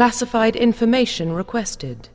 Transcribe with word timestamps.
Classified 0.00 0.56
information 0.56 1.34
requested. 1.34 2.08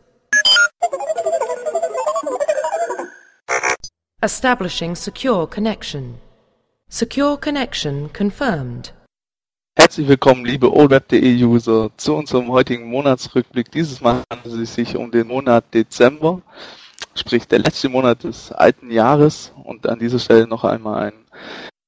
Establishing 4.23 4.96
secure 4.96 5.46
connection. 5.46 6.18
Secure 6.90 7.38
connection 7.38 8.10
confirmed. 8.12 8.92
Herzlich 9.78 10.08
willkommen, 10.08 10.46
liebe 10.46 10.71
allweb.de-User, 10.71 11.92
zu 11.96 12.16
unserem 12.16 12.48
heutigen 12.48 12.90
Monatsrückblick. 12.90 13.70
Dieses 13.70 14.02
Mal 14.02 14.23
handelt 14.31 14.63
es 14.63 14.73
sich 14.73 14.95
um 14.95 15.11
den 15.11 15.27
Monat 15.27 15.71
Dezember, 15.71 16.41
sprich 17.13 17.47
der 17.47 17.59
letzte 17.59 17.89
Monat 17.89 18.23
des 18.23 18.52
alten 18.52 18.89
Jahres. 18.89 19.54
Und 19.63 19.86
an 19.86 19.99
dieser 19.99 20.17
Stelle 20.17 20.47
noch 20.47 20.63
einmal 20.63 21.09
ein 21.09 21.13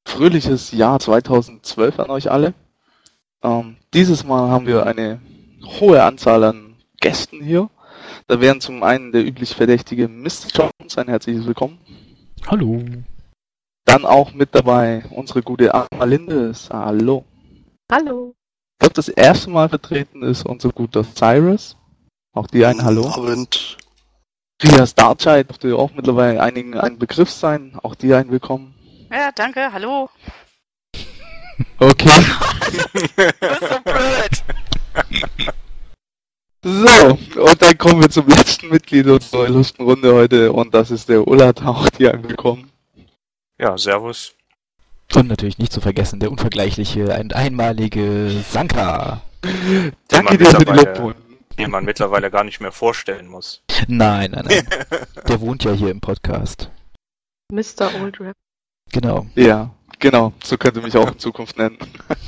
fröhliches 0.08 0.72
Jahr 0.72 1.00
2012 1.00 2.00
an 2.00 2.12
euch 2.12 2.30
alle. 2.30 2.54
Ähm, 3.42 3.78
dieses 3.96 4.24
Mal 4.24 4.52
haben 4.52 4.68
wir 4.68 4.86
eine 4.86 5.20
hohe 5.64 6.04
Anzahl 6.04 6.44
an 6.44 6.76
Gästen 7.00 7.44
hier. 7.44 7.70
Da 8.28 8.40
wären 8.42 8.62
zum 8.62 8.84
einen 8.84 9.12
der 9.12 9.26
üblich 9.26 9.56
verdächtige 9.56 10.08
Mr. 10.08 10.50
Jones, 10.54 10.98
ein 10.98 11.08
herzliches 11.08 11.46
Willkommen. 11.46 11.80
Hallo. 12.46 12.84
Dann 13.86 14.06
auch 14.06 14.34
mit 14.34 14.54
dabei 14.54 15.04
unsere 15.12 15.42
gute 15.42 15.74
Amalinde. 15.74 16.54
Hallo. 16.70 17.26
Hallo. 17.92 18.36
Ich 18.74 18.80
glaube, 18.80 18.94
das 18.94 19.08
erste 19.08 19.50
Mal 19.50 19.70
vertreten 19.70 20.24
ist 20.24 20.46
unser 20.46 20.70
guter 20.70 21.04
Cyrus. 21.04 21.78
Auch 22.34 22.48
dir 22.48 22.70
ein 22.70 22.84
Hallo. 22.84 23.08
Abend. 23.08 23.78
Ria 24.62 24.86
Starchild 24.86 25.50
dürfte 25.50 25.76
auch 25.76 25.92
mittlerweile 25.94 26.42
einigen 26.42 26.76
ein 26.76 26.98
Begriff 26.98 27.30
sein. 27.30 27.78
Auch 27.82 27.96
dir 27.96 28.18
ein 28.18 28.30
Willkommen. 28.30 28.74
Ja, 29.12 29.32
danke, 29.32 29.72
hallo. 29.72 30.10
Okay. 31.80 32.10
Du 32.68 33.48
bist 33.48 33.62
so 33.62 33.80
blöd. 33.84 34.44
So, 36.64 37.42
und 37.42 37.62
dann 37.62 37.78
kommen 37.78 38.02
wir 38.02 38.10
zum 38.10 38.28
letzten 38.28 38.70
Mitglied 38.70 39.08
unserer 39.08 39.48
illustren 39.48 39.86
Runde 39.86 40.14
heute 40.14 40.52
und 40.52 40.74
das 40.74 40.92
ist 40.92 41.08
der 41.08 41.26
Ullert. 41.28 41.64
Auch 41.64 41.90
dir 41.90 42.14
ein 42.14 42.28
Willkommen. 42.28 42.70
Ja, 43.58 43.78
servus. 43.78 44.36
Und 45.16 45.28
natürlich 45.28 45.60
nicht 45.60 45.72
zu 45.72 45.80
vergessen, 45.80 46.20
der 46.20 46.32
unvergleichliche, 46.32 47.14
ein 47.14 47.32
einmalige 47.32 48.44
Sanka. 48.50 49.22
Danke 50.10 50.38
dir 50.38 50.46
für 50.48 50.66
die 50.66 50.72
Lobhunden. 50.72 51.24
Den 51.58 51.72
man 51.72 51.86
mittlerweile 51.86 52.30
gar 52.30 52.44
nicht 52.44 52.60
mehr 52.60 52.74
vorstellen 52.74 53.28
muss. 53.28 53.64
Nein, 53.88 54.32
nein, 54.32 54.46
nein. 54.48 54.68
Der 55.28 55.42
wohnt 55.42 55.64
ja 55.64 55.72
hier 55.72 55.90
im 55.90 56.02
Podcast. 56.02 56.70
Mr. 57.52 57.90
Old 58.02 58.20
Rap. 58.20 58.36
Genau. 58.92 59.26
Ja, 59.36 59.72
genau. 60.00 60.34
So 60.44 60.58
könnt 60.58 60.78
ihr 60.78 60.84
mich 60.84 60.96
auch 60.98 61.12
in 61.12 61.20
Zukunft 61.20 61.58
nennen. 61.58 61.78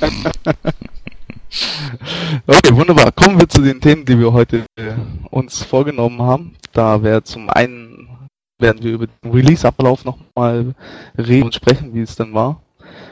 okay, 2.46 2.74
wunderbar. 2.74 3.12
Kommen 3.12 3.38
wir 3.38 3.48
zu 3.48 3.62
den 3.62 3.80
Themen, 3.80 4.04
die 4.04 4.18
wir 4.18 4.32
heute 4.32 4.64
äh, 4.76 4.94
uns 5.30 5.62
vorgenommen 5.62 6.22
haben. 6.22 6.56
Da 6.72 7.02
wäre 7.02 7.22
zum 7.22 7.50
einen 7.50 8.28
werden 8.60 8.82
wir 8.82 8.92
über 8.92 9.06
den 9.06 9.32
Release-Ablauf 9.32 10.04
nochmal 10.04 10.74
reden 11.16 11.44
und 11.44 11.54
sprechen, 11.54 11.94
wie 11.94 12.00
es 12.00 12.16
denn 12.16 12.34
war. 12.34 12.62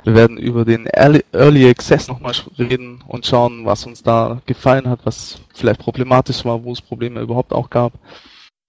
Wir 0.05 0.14
werden 0.14 0.39
über 0.39 0.64
den 0.64 0.86
Early, 0.86 1.25
Early 1.33 1.69
Access 1.69 2.09
nochmal 2.09 2.33
reden 2.59 3.03
und 3.06 3.27
schauen, 3.27 3.64
was 3.64 3.86
uns 3.86 4.03
da 4.03 4.41
gefallen 4.47 4.89
hat, 4.89 5.01
was 5.05 5.41
vielleicht 5.55 5.81
problematisch 5.81 6.45
war, 6.45 6.62
wo 6.62 6.73
es 6.73 6.81
Probleme 6.81 7.20
überhaupt 7.20 7.53
auch 7.53 7.70
gab. 7.70 7.92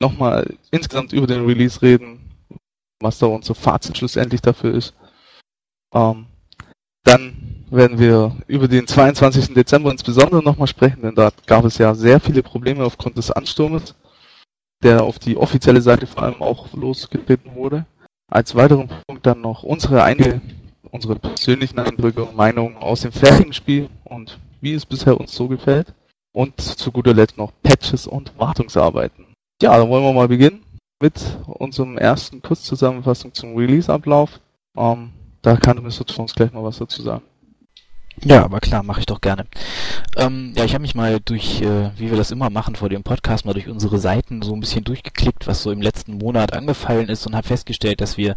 Nochmal 0.02 0.56
insgesamt 0.72 1.14
über 1.14 1.28
den 1.28 1.46
Release 1.46 1.82
reden, 1.82 2.20
was 3.00 3.20
da 3.20 3.28
unser 3.28 3.56
Fazit 3.56 3.98
schlussendlich 3.98 4.42
dafür 4.42 4.74
ist. 4.74 4.94
Ähm, 5.94 6.26
dann 7.04 7.66
werden 7.70 8.00
wir 8.00 8.36
über 8.48 8.68
den 8.68 8.88
22. 8.88 9.54
Dezember 9.54 9.92
insbesondere 9.92 10.44
nochmal 10.44 10.68
sprechen, 10.68 11.02
denn 11.02 11.16
da 11.16 11.32
gab 11.46 11.66
es 11.66 11.78
ja 11.78 11.94
sehr 11.94 12.20
viele 12.20 12.44
Probleme 12.44 12.84
aufgrund 12.84 13.18
des 13.18 13.32
Ansturmes, 13.32 13.96
der 14.84 15.04
auf 15.04 15.20
die 15.20 15.38
offizielle 15.38 15.82
Seite 15.82 16.08
vor 16.08 16.24
allem 16.24 16.42
auch 16.42 16.74
losgetreten 16.74 17.56
wurde. 17.56 17.86
Als 18.32 18.56
weiteren 18.56 18.90
Punkt 19.08 19.26
dann 19.26 19.42
noch 19.42 19.64
unsere 19.64 20.04
einige, 20.04 20.42
unsere 20.92 21.16
persönlichen 21.16 21.80
Eindrücke 21.80 22.24
und 22.24 22.36
Meinungen 22.36 22.78
aus 22.78 23.02
dem 23.02 23.12
fertigen 23.12 23.54
Spiel 23.54 23.90
und 24.04 24.40
wie 24.62 24.74
es 24.74 24.86
bisher 24.86 25.20
uns 25.20 25.34
so 25.34 25.48
gefällt. 25.48 25.94
Und 26.32 26.62
zu 26.62 26.92
guter 26.92 27.14
Letzt 27.14 27.38
noch 27.38 27.52
Patches 27.64 28.06
und 28.06 28.38
Wartungsarbeiten. 28.38 29.26
Ja, 29.62 29.76
dann 29.78 29.90
wollen 29.90 30.04
wir 30.04 30.14
mal 30.14 30.28
beginnen 30.28 30.64
mit 31.02 31.40
unserem 31.48 31.98
ersten 31.98 32.42
Kurzzusammenfassung 32.42 33.34
zum 33.34 33.56
Release-Ablauf. 33.56 34.40
Ähm, 34.78 35.10
da 35.42 35.56
kann 35.56 35.78
Mr. 35.78 36.06
Jones 36.08 36.34
gleich 36.36 36.52
mal 36.52 36.64
was 36.64 36.78
dazu 36.78 37.02
sagen. 37.02 37.24
Ja, 38.24 38.44
aber 38.44 38.60
klar, 38.60 38.84
mache 38.84 39.00
ich 39.00 39.06
doch 39.06 39.22
gerne. 39.22 39.46
Ähm, 40.18 40.54
ja, 40.56 40.66
ich 40.66 40.74
habe 40.74 40.82
mich 40.82 40.96
mal 40.96 41.20
durch, 41.24 41.62
äh, 41.62 41.92
wie 41.98 42.10
wir 42.10 42.18
das 42.18 42.32
immer 42.32 42.50
machen 42.50 42.76
vor 42.76 42.90
dem 42.90 43.04
Podcast, 43.04 43.46
mal 43.46 43.54
durch 43.54 43.70
unsere 43.70 43.98
Seiten 43.98 44.42
so 44.42 44.54
ein 44.54 44.60
bisschen 44.60 44.84
durchgeklickt, 44.84 45.48
was 45.48 45.64
so 45.64 45.72
im 45.72 45.82
letzten 45.82 46.18
Monat 46.18 46.54
angefallen 46.54 47.08
ist 47.08 47.26
und 47.26 47.36
habe 47.36 47.48
festgestellt, 47.48 48.02
dass 48.02 48.18
wir 48.18 48.36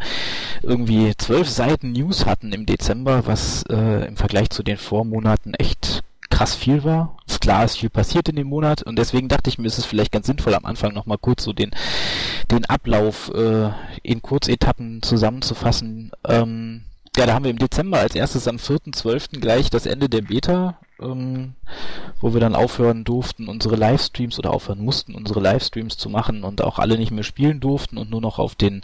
irgendwie 0.62 1.16
zwölf 1.16 1.48
Seiten 1.48 1.92
News 1.92 2.26
hatten 2.26 2.52
im 2.52 2.64
Dezember, 2.66 3.26
was 3.26 3.64
äh, 3.70 4.06
im 4.06 4.16
Vergleich 4.16 4.50
zu 4.50 4.62
den 4.62 4.76
Vormonaten 4.76 5.54
echt 5.54 6.04
krass 6.30 6.54
viel 6.54 6.84
war. 6.84 7.16
Ist 7.26 7.40
klar, 7.40 7.64
ist 7.64 7.78
viel 7.78 7.90
passiert 7.90 8.28
in 8.28 8.36
dem 8.36 8.46
Monat 8.46 8.82
und 8.82 8.96
deswegen 8.96 9.28
dachte 9.28 9.50
ich 9.50 9.58
mir, 9.58 9.66
ist 9.66 9.78
es 9.78 9.84
vielleicht 9.84 10.12
ganz 10.12 10.26
sinnvoll, 10.26 10.54
am 10.54 10.64
Anfang 10.64 10.94
nochmal 10.94 11.18
kurz 11.18 11.42
so 11.42 11.52
den, 11.52 11.72
den 12.50 12.64
Ablauf 12.66 13.32
äh, 13.34 13.70
in 14.02 14.22
Kurzetappen 14.22 15.02
zusammenzufassen. 15.02 16.12
Ähm, 16.26 16.84
ja, 17.16 17.26
da 17.26 17.34
haben 17.34 17.44
wir 17.44 17.50
im 17.50 17.58
Dezember 17.58 17.98
als 17.98 18.14
erstes 18.14 18.48
am 18.48 18.56
4.12. 18.56 19.40
gleich 19.40 19.68
das 19.68 19.84
Ende 19.84 20.08
der 20.08 20.22
Beta, 20.22 20.78
ähm, 20.98 21.54
wo 22.20 22.32
wir 22.32 22.40
dann 22.40 22.54
aufhören 22.54 23.04
durften, 23.04 23.48
unsere 23.48 23.76
Livestreams 23.76 24.38
oder 24.38 24.50
aufhören 24.52 24.82
mussten, 24.82 25.14
unsere 25.14 25.40
Livestreams 25.40 25.98
zu 25.98 26.08
machen 26.08 26.42
und 26.42 26.62
auch 26.62 26.78
alle 26.78 26.96
nicht 26.96 27.10
mehr 27.10 27.24
spielen 27.24 27.60
durften 27.60 27.98
und 27.98 28.10
nur 28.10 28.22
noch 28.22 28.38
auf 28.38 28.54
den, 28.54 28.80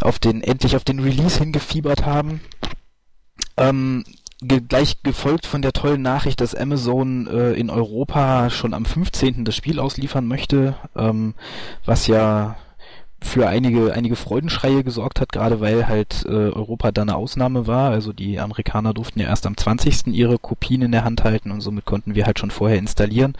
auf 0.00 0.20
den, 0.20 0.42
endlich 0.42 0.76
auf 0.76 0.84
den 0.84 1.00
Release 1.00 1.40
hingefiebert 1.40 2.06
haben. 2.06 2.40
Ähm, 3.56 4.04
ge 4.40 4.60
gleich 4.60 5.02
gefolgt 5.02 5.44
von 5.44 5.60
der 5.60 5.72
tollen 5.72 6.02
Nachricht, 6.02 6.40
dass 6.40 6.54
Amazon 6.54 7.26
äh, 7.26 7.54
in 7.54 7.70
Europa 7.70 8.50
schon 8.50 8.72
am 8.72 8.84
15. 8.84 9.44
das 9.44 9.56
Spiel 9.56 9.80
ausliefern 9.80 10.26
möchte, 10.26 10.76
ähm, 10.94 11.34
was 11.84 12.06
ja 12.06 12.56
für 13.20 13.48
einige, 13.48 13.92
einige 13.92 14.16
Freudenschreie 14.16 14.84
gesorgt 14.84 15.20
hat, 15.20 15.32
gerade 15.32 15.60
weil 15.60 15.88
halt 15.88 16.24
äh, 16.26 16.30
Europa 16.30 16.92
da 16.92 17.02
eine 17.02 17.16
Ausnahme 17.16 17.66
war. 17.66 17.90
Also 17.90 18.12
die 18.12 18.38
Amerikaner 18.38 18.94
durften 18.94 19.20
ja 19.20 19.26
erst 19.26 19.46
am 19.46 19.56
20. 19.56 20.06
ihre 20.08 20.38
Kopien 20.38 20.82
in 20.82 20.92
der 20.92 21.04
Hand 21.04 21.24
halten 21.24 21.50
und 21.50 21.60
somit 21.60 21.84
konnten 21.84 22.14
wir 22.14 22.26
halt 22.26 22.38
schon 22.38 22.50
vorher 22.50 22.78
installieren. 22.78 23.34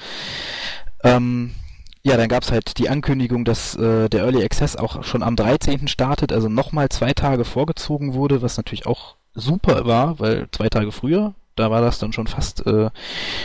Ähm, 1.05 1.55
ja, 2.03 2.17
dann 2.17 2.28
gab's 2.28 2.50
halt 2.50 2.78
die 2.78 2.88
Ankündigung, 2.88 3.44
dass 3.44 3.77
äh, 3.77 4.09
der 4.09 4.22
Early 4.22 4.44
Access 4.44 4.77
auch 4.77 5.03
schon 5.05 5.22
am 5.22 5.37
13. 5.37 5.88
startet, 5.88 6.33
also 6.33 6.49
nochmal 6.49 6.88
zwei 6.88 7.12
Tage 7.12 7.44
vorgezogen 7.44 8.15
wurde, 8.15 8.43
was 8.43 8.56
natürlich 8.56 8.87
auch 8.87 9.17
super 9.34 9.87
war, 9.87 10.19
weil 10.19 10.49
zwei 10.50 10.69
Tage 10.69 10.91
früher, 10.91 11.34
da 11.55 11.71
war 11.71 11.81
das 11.81 11.99
dann 11.99 12.12
schon 12.12 12.27
fast, 12.27 12.67
äh, 12.67 12.91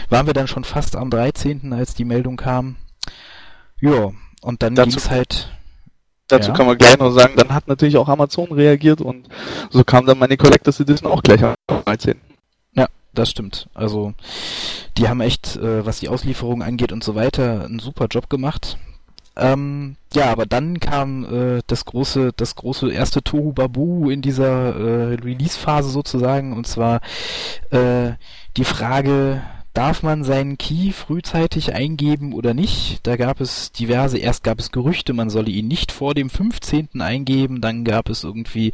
waren 0.10 0.28
wir 0.28 0.34
dann 0.34 0.48
schon 0.48 0.64
fast 0.64 0.96
am 0.96 1.10
13., 1.10 1.74
als 1.74 1.94
die 1.94 2.06
Meldung 2.06 2.38
kam. 2.38 2.78
Ja, 3.80 4.12
und 4.42 4.64
dann 4.64 4.76
ging's 4.76 5.10
halt 5.10 5.52
Dazu 6.34 6.50
Ja. 6.50 6.56
kann 6.58 6.66
man 6.66 6.78
gleich 6.78 6.98
noch 6.98 7.12
sagen, 7.12 7.34
dann 7.38 7.54
hat 7.54 7.68
natürlich 7.68 7.96
auch 7.98 8.10
Amazon 8.10 8.52
reagiert 8.52 9.02
und 9.02 9.28
so 9.70 9.84
kam 9.84 10.06
dann 10.08 10.18
meine 10.18 10.36
Collectors 10.36 10.80
Edition 10.80 11.12
auch 11.12 11.22
gleich 11.22 11.44
am 11.44 11.54
13. 11.68 12.16
Ja, 12.74 12.88
das 13.14 13.30
stimmt. 13.30 13.68
Also 13.76 14.14
die 14.98 15.08
haben 15.08 15.22
echt, 15.22 15.58
äh, 15.58 15.86
was 15.86 16.00
die 16.00 16.10
Auslieferung 16.10 16.64
angeht 16.64 16.92
und 16.92 17.04
so 17.04 17.14
weiter, 17.14 17.66
einen 17.66 17.78
super 17.80 18.08
Job 18.10 18.30
gemacht. 18.32 18.78
Ähm, 19.36 19.96
ja, 20.14 20.32
aber 20.32 20.46
dann 20.48 20.80
kam 20.80 21.26
äh, 21.26 21.62
das 21.68 21.86
große, 21.86 22.32
das 22.36 22.56
große 22.56 22.92
erste 22.92 23.24
Tohu 23.24 23.52
Babu 23.54 24.10
in 24.10 24.22
dieser 24.22 24.76
äh, 24.76 25.14
Release-Phase 25.16 25.90
sozusagen, 25.90 26.54
und 26.54 26.66
zwar 26.68 27.00
äh, 27.72 28.12
die 28.58 28.66
Frage, 28.66 29.42
darf 29.74 30.04
man 30.04 30.24
seinen 30.24 30.58
Key 30.58 30.92
frühzeitig 30.92 31.74
eingeben 31.74 32.34
oder 32.34 32.54
nicht? 32.54 33.00
Da 33.04 33.16
gab 33.16 33.42
es 33.42 33.72
diverse, 33.72 34.18
erst 34.18 34.44
gab 34.44 34.60
es 34.60 34.72
Gerüchte, 34.72 35.14
man 35.14 35.30
solle 35.30 35.50
ihn 35.50 35.68
nicht 35.68 35.92
vor 35.92 36.14
dem 36.14 36.30
15. 36.30 37.02
eingeben, 37.02 37.60
dann 37.60 37.84
gab 37.84 38.10
es 38.10 38.24
irgendwie 38.24 38.72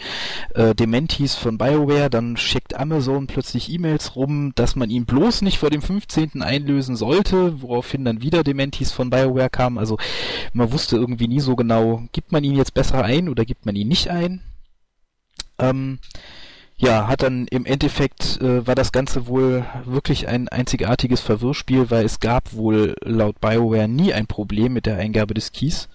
äh, 0.54 0.76
Dementis 0.76 1.36
von 1.36 1.58
BioWare, 1.58 2.10
dann 2.10 2.36
schickt 2.36 2.78
Amazon 2.78 3.28
plötzlich 3.28 3.72
E-Mails 3.72 4.16
rum, 4.16 4.52
dass 4.56 4.76
man 4.76 4.90
ihn 4.90 5.06
bloß 5.06 5.42
nicht 5.42 5.60
vor 5.60 5.70
dem 5.70 5.82
15. 5.82 6.42
einlösen 6.42 6.98
sollte, 6.98 7.62
woraufhin 7.62 8.04
dann 8.04 8.22
wieder 8.22 8.44
Dementis 8.44 8.92
von 8.92 9.10
BioWare 9.10 9.50
kamen. 9.50 9.78
Also 9.78 9.98
man 10.52 10.72
wusste 10.72 10.98
irgendwie 10.98 11.28
nie 11.28 11.40
so 11.40 11.56
genau, 11.56 12.04
gibt 12.12 12.34
man 12.34 12.44
ihn 12.44 12.56
jetzt 12.56 12.74
besser 12.74 13.04
ein 13.04 13.30
oder 13.30 13.46
gibt 13.46 13.66
man 13.66 13.76
ihn 13.76 13.88
nicht 13.88 14.10
ein? 14.10 14.42
Ähm, 15.60 16.00
ja, 16.80 17.08
hat 17.08 17.24
dann 17.24 17.46
im 17.48 17.66
Endeffekt 17.66 18.42
äh, 18.42 18.66
war 18.66 18.74
das 18.74 18.94
Ganze 18.94 19.28
wohl 19.28 19.66
wirklich 19.84 20.30
ein 20.30 20.48
einzigartiges 20.48 21.20
Verwirrspiel, 21.20 21.92
weil 21.92 22.06
es 22.06 22.22
gab 22.22 22.54
wohl 22.54 22.96
laut 23.04 23.42
BioWare 23.42 23.90
nie 23.90 24.14
ein 24.14 24.28
Problem 24.28 24.74
mit 24.74 24.86
der 24.86 24.98
Eingabe 24.98 25.34
des 25.34 25.52
Keys. 25.52 25.90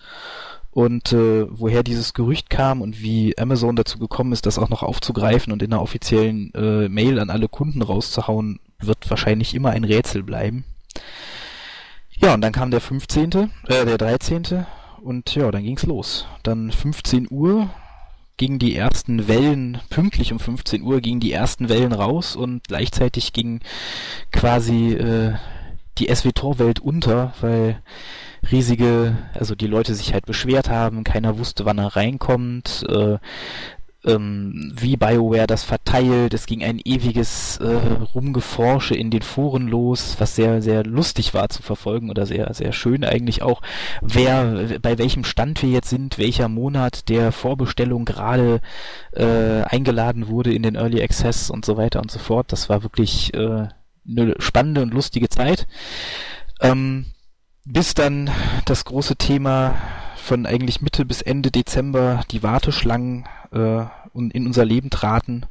Und 0.73 1.13
äh, 1.13 1.47
woher 1.49 1.83
dieses 1.83 2.13
Gerücht 2.13 2.51
kam 2.51 2.83
und 2.83 3.01
wie 3.01 3.39
Amazon 3.39 3.77
dazu 3.77 3.99
gekommen 3.99 4.33
ist, 4.33 4.45
das 4.45 4.59
auch 4.59 4.69
noch 4.69 4.83
aufzugreifen 4.83 5.53
und 5.55 5.63
in 5.63 5.73
einer 5.73 5.81
offiziellen 5.81 6.53
äh, 6.53 6.89
Mail 6.91 7.19
an 7.19 7.31
alle 7.31 7.49
Kunden 7.49 7.81
rauszuhauen, 7.81 8.61
wird 8.79 9.09
wahrscheinlich 9.09 9.55
immer 9.55 9.71
ein 9.71 9.85
Rätsel 9.85 10.23
bleiben. 10.23 10.65
Ja, 12.11 12.35
und 12.35 12.43
dann 12.43 12.53
kam 12.53 12.71
der 12.71 12.81
15., 12.81 13.33
äh, 13.69 13.87
der 13.87 13.97
13. 13.97 14.67
und 15.03 15.35
ja, 15.35 15.51
dann 15.51 15.63
ging's 15.63 15.85
los. 15.85 16.27
Dann 16.43 16.71
15 16.71 17.29
Uhr 17.31 17.71
gingen 18.37 18.59
die 18.59 18.77
ersten 18.77 19.29
Wellen, 19.29 19.81
pünktlich 19.91 20.33
um 20.33 20.41
15 20.41 20.83
Uhr 20.83 21.01
gingen 21.01 21.21
die 21.21 21.33
ersten 21.33 21.69
Wellen 21.69 21.93
raus 21.93 22.37
und 22.37 22.65
gleichzeitig 22.67 23.33
ging 23.33 23.61
quasi 24.33 24.93
äh, 24.95 25.35
die 25.99 26.13
SWTOR-Welt 26.13 26.81
unter, 26.81 27.35
weil 27.41 27.81
riesige, 28.51 29.17
also 29.35 29.55
die 29.55 29.69
Leute 29.69 29.95
sich 29.95 30.13
halt 30.13 30.27
beschwert 30.27 30.69
haben, 30.69 31.05
keiner 31.05 31.39
wusste, 31.39 31.65
wann 31.65 31.79
er 31.79 31.97
reinkommt, 31.97 32.85
äh, 32.89 33.19
ähm, 34.05 34.73
wie 34.75 34.97
BioWare 34.97 35.47
das 35.47 35.65
verteilt. 35.65 36.35
Es 36.35 36.47
ging 36.47 36.63
ein 36.63 36.81
ewiges 36.85 37.59
äh, 37.59 37.75
Rumgeforsche 38.15 38.95
in 38.95 39.11
den 39.11 39.23
Foren 39.23 39.69
los, 39.69 40.17
was 40.19 40.37
sehr, 40.37 40.63
sehr 40.63 40.85
lustig 40.85 41.35
war 41.35 41.49
zu 41.49 41.63
verfolgen 41.63 42.11
oder 42.11 42.27
sehr, 42.27 42.53
sehr 42.55 42.73
schön 42.73 43.05
eigentlich 43.05 43.43
auch, 43.43 43.63
wer, 44.01 44.79
bei 44.81 44.99
welchem 44.99 45.25
Stand 45.25 45.63
wir 45.63 45.71
jetzt 45.71 45.91
sind, 45.91 46.19
welcher 46.19 46.49
Monat 46.49 47.09
der 47.09 47.33
Vorbestellung 47.33 48.05
gerade 48.05 48.61
äh, 49.13 49.63
eingeladen 49.63 50.29
wurde 50.29 50.53
in 50.53 50.63
den 50.63 50.75
Early 50.75 51.03
Access 51.03 51.51
und 51.51 51.65
so 51.65 51.77
weiter 51.77 52.01
und 52.01 52.11
so 52.11 52.19
fort. 52.19 52.53
Das 52.53 52.69
war 52.69 52.83
wirklich 52.83 53.33
äh, 53.35 53.69
eine 54.09 54.35
spannende 54.39 54.83
und 54.83 54.93
lustige 54.93 55.29
Zeit. 55.29 55.67
Ähm, 56.61 57.07
bis 57.65 57.95
dann 57.95 58.31
das 58.67 58.85
große 58.85 59.17
Thema 59.17 59.75
von 60.17 60.47
eigentlich 60.47 60.81
Mitte 60.81 61.05
bis 61.05 61.23
Ende 61.23 61.51
Dezember 61.51 62.23
die 62.31 62.43
Warteschlangen 62.43 63.27
äh, 63.55 63.85
in 64.15 64.47
unser 64.47 64.65
Leben 64.65 64.91
traten 64.91 65.47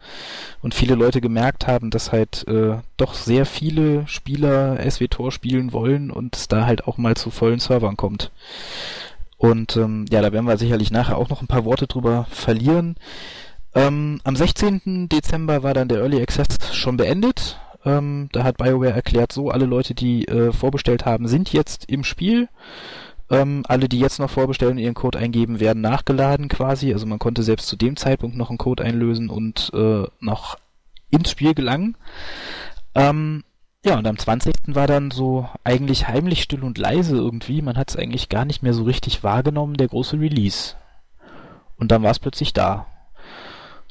und 0.61 0.73
viele 0.73 0.95
Leute 0.95 1.19
gemerkt 1.19 1.67
haben, 1.67 1.89
dass 1.89 2.11
halt 2.11 2.47
äh, 2.47 2.77
doch 2.97 3.13
sehr 3.13 3.45
viele 3.45 4.07
Spieler 4.07 4.79
SWTOR 4.89 5.31
spielen 5.31 5.73
wollen 5.73 6.11
und 6.11 6.35
es 6.35 6.47
da 6.47 6.65
halt 6.65 6.88
auch 6.88 6.97
mal 6.97 7.15
zu 7.15 7.29
vollen 7.29 7.59
Servern 7.59 7.97
kommt. 7.97 8.31
Und 9.38 9.75
ähm, 9.75 10.05
ja, 10.09 10.21
da 10.21 10.31
werden 10.31 10.47
wir 10.47 10.57
sicherlich 10.57 10.91
nachher 10.91 11.17
auch 11.17 11.29
noch 11.29 11.41
ein 11.41 11.47
paar 11.47 11.65
Worte 11.65 11.88
drüber 11.88 12.27
verlieren. 12.29 12.95
Ähm, 13.75 14.21
am 14.23 14.35
16. 14.35 15.09
Dezember 15.09 15.63
war 15.63 15.73
dann 15.73 15.89
der 15.89 16.00
Early 16.00 16.21
Access 16.21 16.73
schon 16.73 16.95
beendet. 16.95 17.59
Ähm, 17.85 18.29
da 18.31 18.44
hat 18.44 18.57
BioWare 18.57 18.94
erklärt, 18.94 19.33
so 19.33 19.50
alle 19.50 19.65
Leute, 19.65 19.94
die 19.94 20.27
äh, 20.27 20.53
vorbestellt 20.53 21.05
haben, 21.05 21.27
sind 21.27 21.51
jetzt 21.51 21.89
im 21.89 22.03
Spiel. 22.03 22.47
Ähm, 23.29 23.63
alle, 23.67 23.89
die 23.89 23.99
jetzt 23.99 24.19
noch 24.19 24.29
vorbestellen 24.29 24.73
und 24.73 24.83
ihren 24.83 24.93
Code 24.93 25.17
eingeben, 25.17 25.59
werden 25.59 25.81
nachgeladen 25.81 26.49
quasi. 26.49 26.93
Also 26.93 27.05
man 27.05 27.19
konnte 27.19 27.43
selbst 27.43 27.67
zu 27.67 27.75
dem 27.75 27.95
Zeitpunkt 27.95 28.37
noch 28.37 28.49
einen 28.49 28.57
Code 28.57 28.83
einlösen 28.83 29.29
und 29.29 29.71
äh, 29.73 30.03
noch 30.19 30.57
ins 31.09 31.31
Spiel 31.31 31.53
gelangen. 31.53 31.95
Ähm, 32.95 33.43
ja, 33.85 33.97
und 33.97 34.07
am 34.07 34.17
20. 34.17 34.53
war 34.67 34.87
dann 34.87 35.11
so 35.11 35.49
eigentlich 35.63 36.07
heimlich 36.07 36.41
still 36.41 36.63
und 36.63 36.77
leise 36.77 37.17
irgendwie. 37.17 37.61
Man 37.61 37.77
hat 37.77 37.89
es 37.89 37.97
eigentlich 37.97 38.29
gar 38.29 38.45
nicht 38.45 38.63
mehr 38.63 38.73
so 38.73 38.83
richtig 38.83 39.23
wahrgenommen, 39.23 39.75
der 39.75 39.89
große 39.89 40.19
Release. 40.19 40.75
Und 41.77 41.91
dann 41.91 42.03
war 42.03 42.11
es 42.11 42.19
plötzlich 42.19 42.53
da. 42.53 42.87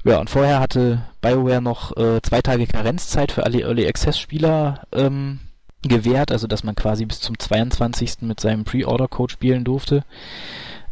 Ja, 0.05 0.19
und 0.19 0.31
vorher 0.31 0.61
hatte 0.61 1.03
BioWare 1.21 1.63
noch 1.63 1.97
äh, 1.97 2.21
zwei 2.23 2.41
Tage 2.43 2.67
Karenzzeit 2.67 3.33
für 3.33 3.45
alle 3.45 3.61
Early 3.61 3.87
Access 3.87 4.19
Spieler 4.19 4.87
ähm, 4.93 5.41
gewährt, 5.83 6.31
also 6.31 6.47
dass 6.47 6.65
man 6.65 6.75
quasi 6.75 7.05
bis 7.05 7.21
zum 7.21 7.39
22. 7.39 8.23
mit 8.23 8.41
seinem 8.41 8.65
Pre-Order-Code 8.65 9.33
spielen 9.33 9.65
durfte, 9.65 10.05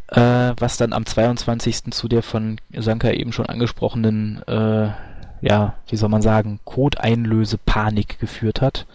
äh, 0.08 0.52
was 0.58 0.76
dann 0.76 0.92
am 0.92 1.06
22. 1.06 1.92
zu 1.92 2.08
der 2.08 2.22
von 2.22 2.60
Sanka 2.76 3.10
eben 3.10 3.32
schon 3.32 3.46
angesprochenen, 3.46 4.42
äh, 4.46 4.90
ja, 5.42 5.74
wie 5.88 5.96
soll 5.96 6.08
man 6.08 6.22
sagen, 6.22 6.60
Code-Einlöse-Panik 6.64 8.18
geführt 8.18 8.60
hat, 8.60 8.86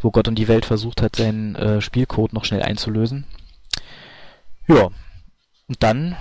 wo 0.00 0.10
Gott 0.10 0.28
und 0.28 0.36
die 0.36 0.48
Welt 0.48 0.64
versucht 0.64 1.02
hat, 1.02 1.16
seinen 1.16 1.54
äh, 1.56 1.80
Spielcode 1.80 2.32
noch 2.32 2.44
schnell 2.44 2.62
einzulösen. 2.62 3.26
Ja, 4.66 4.88
und 5.68 5.82
dann 5.82 6.16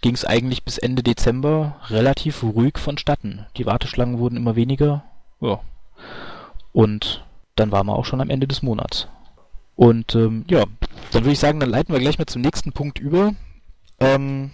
ging 0.00 0.14
es 0.14 0.24
eigentlich 0.24 0.64
bis 0.64 0.78
Ende 0.78 1.02
Dezember 1.02 1.76
relativ 1.88 2.42
ruhig 2.42 2.78
vonstatten. 2.78 3.46
Die 3.56 3.66
Warteschlangen 3.66 4.18
wurden 4.18 4.36
immer 4.36 4.56
weniger. 4.56 5.04
Ja. 5.40 5.60
Und 6.72 7.24
dann 7.58 7.72
waren 7.72 7.86
wir 7.86 7.96
auch 7.96 8.04
schon 8.04 8.20
am 8.20 8.30
Ende 8.30 8.46
des 8.46 8.62
Monats. 8.62 9.08
Und 9.76 10.14
ähm, 10.14 10.44
ja, 10.48 10.64
dann 11.12 11.22
würde 11.22 11.32
ich 11.32 11.38
sagen, 11.38 11.60
dann 11.60 11.70
leiten 11.70 11.94
wir 11.94 12.00
gleich 12.00 12.18
mal 12.18 12.26
zum 12.26 12.42
nächsten 12.42 12.72
Punkt 12.72 12.98
über. 12.98 13.32
Ähm, 14.00 14.50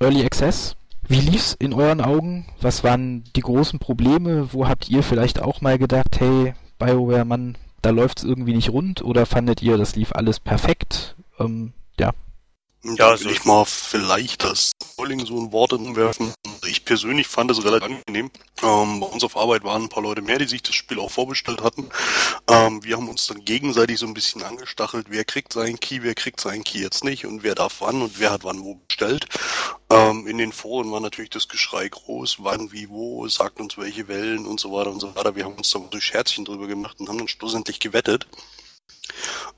Early 0.00 0.24
Access. 0.24 0.76
Wie 1.06 1.20
lief's 1.20 1.54
in 1.58 1.72
euren 1.72 2.00
Augen? 2.00 2.46
Was 2.60 2.84
waren 2.84 3.24
die 3.34 3.40
großen 3.40 3.78
Probleme? 3.78 4.52
Wo 4.52 4.68
habt 4.68 4.88
ihr 4.90 5.02
vielleicht 5.02 5.40
auch 5.40 5.60
mal 5.60 5.78
gedacht, 5.78 6.18
hey, 6.18 6.54
BioWare, 6.78 7.24
Mann, 7.24 7.56
da 7.82 7.90
läuft's 7.90 8.24
irgendwie 8.24 8.54
nicht 8.54 8.70
rund? 8.70 9.02
Oder 9.02 9.24
fandet 9.24 9.62
ihr, 9.62 9.78
das 9.78 9.96
lief 9.96 10.12
alles 10.12 10.38
perfekt? 10.38 11.16
Ähm, 11.38 11.72
ja, 11.98 12.12
ja, 12.84 13.08
also 13.08 13.28
ich 13.28 13.44
mal 13.44 13.64
vielleicht 13.64 14.44
das 14.44 14.70
Rolling 14.98 15.24
so 15.26 15.40
ein 15.40 15.52
Wort 15.52 15.72
umwerfen. 15.72 16.32
Ich 16.66 16.84
persönlich 16.84 17.26
fand 17.26 17.50
es 17.50 17.64
relativ 17.64 17.96
angenehm. 18.06 18.30
Ähm, 18.62 19.00
bei 19.00 19.06
uns 19.06 19.24
auf 19.24 19.36
Arbeit 19.36 19.64
waren 19.64 19.84
ein 19.84 19.88
paar 19.88 20.02
Leute 20.02 20.22
mehr, 20.22 20.38
die 20.38 20.46
sich 20.46 20.62
das 20.62 20.74
Spiel 20.74 21.00
auch 21.00 21.10
vorbestellt 21.10 21.62
hatten. 21.62 21.88
Ähm, 22.48 22.84
wir 22.84 22.96
haben 22.96 23.08
uns 23.08 23.26
dann 23.26 23.44
gegenseitig 23.44 23.98
so 23.98 24.06
ein 24.06 24.14
bisschen 24.14 24.42
angestachelt, 24.42 25.06
wer 25.10 25.24
kriegt 25.24 25.52
seinen 25.52 25.80
Key, 25.80 26.02
wer 26.02 26.14
kriegt 26.14 26.40
seinen 26.40 26.62
Key 26.62 26.80
jetzt 26.80 27.04
nicht 27.04 27.26
und 27.26 27.42
wer 27.42 27.54
darf 27.54 27.80
wann 27.80 28.02
und 28.02 28.20
wer 28.20 28.30
hat 28.30 28.44
wann 28.44 28.62
wo 28.62 28.76
bestellt. 28.76 29.26
Ähm, 29.90 30.26
in 30.26 30.38
den 30.38 30.52
Foren 30.52 30.92
war 30.92 31.00
natürlich 31.00 31.30
das 31.30 31.48
Geschrei 31.48 31.88
groß, 31.88 32.38
wann, 32.40 32.72
wie, 32.72 32.88
wo, 32.88 33.26
sagt 33.28 33.60
uns 33.60 33.76
welche 33.76 34.06
Wellen 34.08 34.46
und 34.46 34.60
so 34.60 34.72
weiter 34.72 34.90
und 34.90 35.00
so 35.00 35.14
weiter. 35.16 35.34
Wir 35.34 35.44
haben 35.44 35.54
uns 35.54 35.70
da 35.70 35.80
so 35.92 36.00
Scherzchen 36.00 36.44
drüber 36.44 36.66
gemacht 36.66 37.00
und 37.00 37.08
haben 37.08 37.18
dann 37.18 37.28
schlussendlich 37.28 37.80
gewettet. 37.80 38.26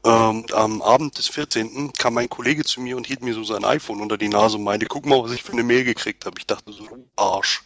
Ähm, 0.04 0.46
am 0.52 0.82
Abend 0.82 1.18
des 1.18 1.28
14. 1.28 1.92
kam 1.92 2.14
mein 2.14 2.28
Kollege 2.28 2.64
zu 2.64 2.80
mir 2.80 2.96
und 2.96 3.06
hielt 3.06 3.22
mir 3.22 3.34
so 3.34 3.44
sein 3.44 3.64
iPhone 3.64 4.00
unter 4.00 4.16
die 4.16 4.28
Nase 4.28 4.56
und 4.56 4.64
meinte, 4.64 4.86
guck 4.86 5.04
mal, 5.04 5.22
was 5.22 5.32
ich 5.32 5.42
für 5.42 5.52
eine 5.52 5.62
Mail 5.62 5.84
gekriegt 5.84 6.24
habe. 6.24 6.38
Ich 6.38 6.46
dachte 6.46 6.72
so, 6.72 6.86
Arsch. 7.16 7.62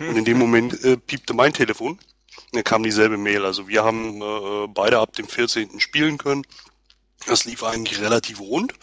Und 0.00 0.16
in 0.16 0.24
dem 0.24 0.38
Moment 0.38 0.82
äh, 0.84 0.96
piepte 0.96 1.34
mein 1.34 1.52
Telefon. 1.52 1.98
Dann 2.52 2.64
kam 2.64 2.82
dieselbe 2.82 3.16
Mail. 3.16 3.44
Also 3.44 3.68
wir 3.68 3.84
haben 3.84 4.20
äh, 4.20 4.66
beide 4.68 4.98
ab 4.98 5.12
dem 5.14 5.28
14. 5.28 5.78
spielen 5.80 6.18
können. 6.18 6.44
Das 7.26 7.44
lief 7.44 7.62
eigentlich 7.62 8.00
relativ 8.00 8.40
rund. 8.40 8.74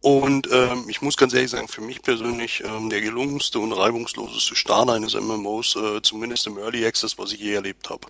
Und 0.00 0.48
ähm, 0.50 0.86
ich 0.88 1.02
muss 1.02 1.16
ganz 1.16 1.34
ehrlich 1.34 1.50
sagen, 1.50 1.68
für 1.68 1.82
mich 1.82 2.00
persönlich 2.02 2.62
ähm, 2.64 2.88
der 2.88 3.02
gelungenste 3.02 3.58
und 3.58 3.72
reibungsloseste 3.72 4.56
Start 4.56 4.88
eines 4.88 5.14
MMOs, 5.14 5.76
äh, 5.76 6.00
zumindest 6.00 6.46
im 6.46 6.56
Early 6.56 6.86
Access, 6.86 7.18
was 7.18 7.32
ich 7.32 7.40
je 7.40 7.52
erlebt 7.52 7.90
habe. 7.90 8.08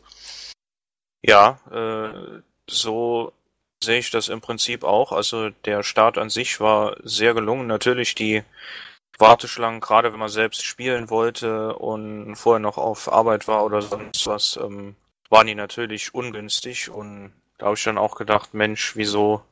Ja, 1.23 1.61
äh, 1.71 2.43
so 2.69 3.33
sehe 3.83 3.99
ich 3.99 4.11
das 4.11 4.29
im 4.29 4.41
Prinzip 4.41 4.85
auch. 4.85 5.13
Also 5.13 5.51
der 5.65 5.83
Start 5.83 6.19
an 6.19 6.31
sich 6.31 6.61
war 6.61 6.97
sehr 7.03 7.35
gelungen. 7.35 7.67
Natürlich 7.67 8.15
die 8.15 8.43
Warteschlangen, 9.19 9.81
gerade 9.81 10.13
wenn 10.13 10.19
man 10.19 10.29
selbst 10.29 10.65
spielen 10.65 11.11
wollte 11.11 11.75
und 11.77 12.37
vorher 12.37 12.61
noch 12.61 12.79
auf 12.79 13.13
Arbeit 13.13 13.49
war 13.49 13.65
oder 13.65 13.83
sonst 13.83 14.27
was, 14.27 14.59
ähm, 14.63 14.97
waren 15.29 15.47
die 15.47 15.55
natürlich 15.55 16.15
ungünstig. 16.15 16.91
Und 16.91 17.33
da 17.59 17.67
habe 17.67 17.77
ich 17.77 17.85
dann 17.85 17.99
auch 17.99 18.17
gedacht, 18.17 18.55
Mensch, 18.55 18.97
wieso 18.97 19.43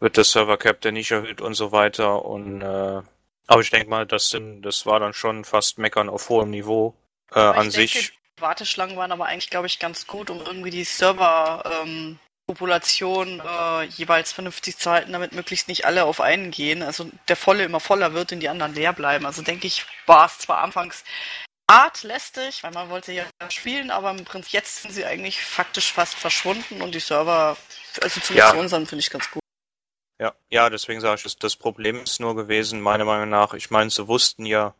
wird 0.00 0.16
das 0.16 0.32
Server 0.32 0.56
Cap 0.56 0.80
denn 0.80 0.94
nicht 0.94 1.10
erhöht 1.10 1.40
und 1.40 1.54
so 1.54 1.72
weiter. 1.72 2.24
Und 2.24 2.62
äh, 2.62 3.02
aber 3.48 3.62
ich 3.62 3.70
denke 3.70 3.88
mal, 3.88 4.06
das, 4.06 4.28
sind, 4.28 4.62
das 4.62 4.84
war 4.84 5.00
dann 5.00 5.14
schon 5.14 5.44
fast 5.44 5.78
Meckern 5.78 6.10
auf 6.10 6.28
hohem 6.28 6.50
Niveau 6.50 6.94
äh, 7.32 7.38
an 7.38 7.70
denke, 7.70 7.70
sich. 7.72 8.12
Warteschlangen 8.38 8.96
waren 8.96 9.10
aber 9.10 9.26
eigentlich, 9.26 9.50
glaube 9.50 9.66
ich, 9.66 9.78
ganz 9.78 10.06
gut, 10.06 10.30
um 10.30 10.40
irgendwie 10.40 10.70
die 10.70 10.84
Server 10.84 11.64
ähm, 11.82 12.18
Population 12.48 13.40
äh, 13.40 13.84
jeweils 13.84 14.32
vernünftig 14.32 14.78
zu 14.78 14.90
halten, 14.90 15.12
damit 15.12 15.32
möglichst 15.32 15.68
nicht 15.68 15.84
alle 15.84 16.04
auf 16.04 16.20
einen 16.20 16.50
gehen. 16.50 16.82
Also 16.82 17.10
der 17.28 17.36
Volle 17.36 17.64
immer 17.64 17.78
voller 17.78 18.14
wird 18.14 18.32
und 18.32 18.40
die 18.40 18.48
anderen 18.48 18.74
leer 18.74 18.94
bleiben. 18.94 19.26
Also 19.26 19.42
denke 19.42 19.66
ich, 19.66 19.84
war 20.06 20.26
es 20.26 20.38
zwar 20.38 20.58
anfangs 20.62 21.04
hart 21.70 22.02
lästig, 22.02 22.62
weil 22.62 22.70
man 22.70 22.88
wollte 22.88 23.12
ja 23.12 23.24
spielen, 23.50 23.90
aber 23.90 24.10
im 24.10 24.24
Prinzip 24.24 24.54
jetzt 24.54 24.82
sind 24.82 24.92
sie 24.92 25.04
eigentlich 25.04 25.42
faktisch 25.42 25.92
fast 25.92 26.14
verschwunden 26.14 26.80
und 26.80 26.94
die 26.94 27.00
Server, 27.00 27.58
also 28.00 28.20
zumindest 28.20 28.54
Ja. 28.54 28.58
unseren 28.58 28.86
finde 28.86 29.00
ich 29.00 29.10
ganz 29.10 29.30
gut. 29.30 29.42
Ja, 30.18 30.34
ja, 30.48 30.70
deswegen 30.70 31.02
sage 31.02 31.16
ich, 31.16 31.22
das, 31.24 31.36
das 31.36 31.54
Problem 31.54 32.02
ist 32.02 32.18
nur 32.18 32.34
gewesen, 32.34 32.80
meiner 32.80 33.04
Meinung 33.04 33.28
nach, 33.28 33.52
ich 33.52 33.70
meine, 33.70 33.90
sie 33.90 34.08
wussten 34.08 34.46
ja, 34.46 34.74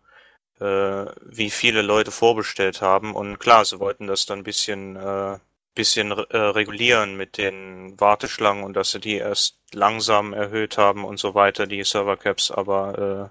äh, 0.58 1.04
wie 1.20 1.50
viele 1.50 1.82
Leute 1.82 2.10
vorbestellt 2.10 2.80
haben 2.80 3.14
und 3.14 3.38
klar, 3.38 3.66
sie 3.66 3.78
wollten 3.78 4.06
das 4.06 4.25
dann 4.25 4.38
ein 4.38 4.44
bisschen, 4.44 4.96
äh, 4.96 5.38
bisschen 5.78 6.11
äh, 6.11 6.37
regulieren 6.37 7.16
mit 7.16 7.38
den 7.38 7.99
Warteschlangen 8.00 8.64
und 8.64 8.75
dass 8.75 8.90
sie 8.90 8.99
die 8.99 9.14
erst 9.14 9.58
langsam 9.73 10.32
erhöht 10.32 10.76
haben 10.76 11.04
und 11.04 11.20
so 11.20 11.35
weiter, 11.35 11.68
die 11.68 11.85
Servercaps, 11.85 12.50
aber 12.50 13.30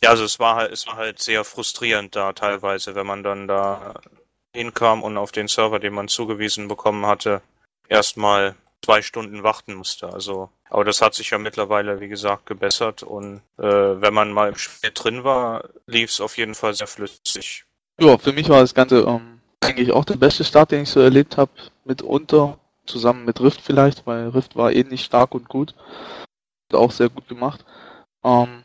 äh, 0.00 0.04
ja, 0.04 0.10
also 0.10 0.24
es 0.24 0.40
war 0.40 0.56
halt, 0.56 0.72
es 0.72 0.88
war 0.88 0.96
halt 0.96 1.22
sehr 1.22 1.44
frustrierend 1.44 2.16
da 2.16 2.32
teilweise, 2.32 2.96
wenn 2.96 3.06
man 3.06 3.22
dann 3.22 3.46
da 3.46 3.94
hinkam 4.52 5.04
und 5.04 5.16
auf 5.16 5.30
den 5.30 5.46
Server, 5.46 5.78
den 5.78 5.94
man 5.94 6.08
zugewiesen 6.08 6.66
bekommen 6.66 7.06
hatte, 7.06 7.42
erstmal 7.88 8.56
zwei 8.84 9.00
Stunden 9.00 9.44
warten 9.44 9.74
musste. 9.74 10.12
Also, 10.12 10.50
aber 10.70 10.84
das 10.84 11.00
hat 11.00 11.14
sich 11.14 11.30
ja 11.30 11.38
mittlerweile, 11.38 12.00
wie 12.00 12.08
gesagt, 12.08 12.46
gebessert 12.46 13.04
und 13.04 13.40
äh, 13.56 13.62
wenn 13.62 14.12
man 14.12 14.32
mal 14.32 14.48
im 14.48 14.56
Spiel 14.56 14.90
drin 14.92 15.22
war, 15.22 15.68
lief 15.86 16.10
es 16.10 16.20
auf 16.20 16.36
jeden 16.38 16.56
Fall 16.56 16.74
sehr 16.74 16.88
flüssig. 16.88 17.64
Ja, 18.00 18.18
für 18.18 18.32
mich 18.32 18.48
war 18.48 18.60
das 18.60 18.74
Ganze 18.74 19.02
ähm, 19.02 19.33
eigentlich 19.64 19.92
auch 19.92 20.04
der 20.04 20.16
beste 20.16 20.44
Start, 20.44 20.70
den 20.70 20.82
ich 20.82 20.90
so 20.90 21.00
erlebt 21.00 21.36
habe, 21.36 21.50
mitunter. 21.84 22.58
zusammen 22.86 23.24
mit 23.24 23.40
Rift 23.40 23.62
vielleicht, 23.62 24.06
weil 24.06 24.28
Rift 24.28 24.56
war 24.56 24.70
ähnlich 24.72 25.00
eh 25.00 25.04
stark 25.04 25.34
und 25.34 25.48
gut. 25.48 25.74
Hat 26.70 26.78
auch 26.78 26.90
sehr 26.90 27.08
gut 27.08 27.28
gemacht. 27.28 27.64
Ähm, 28.22 28.62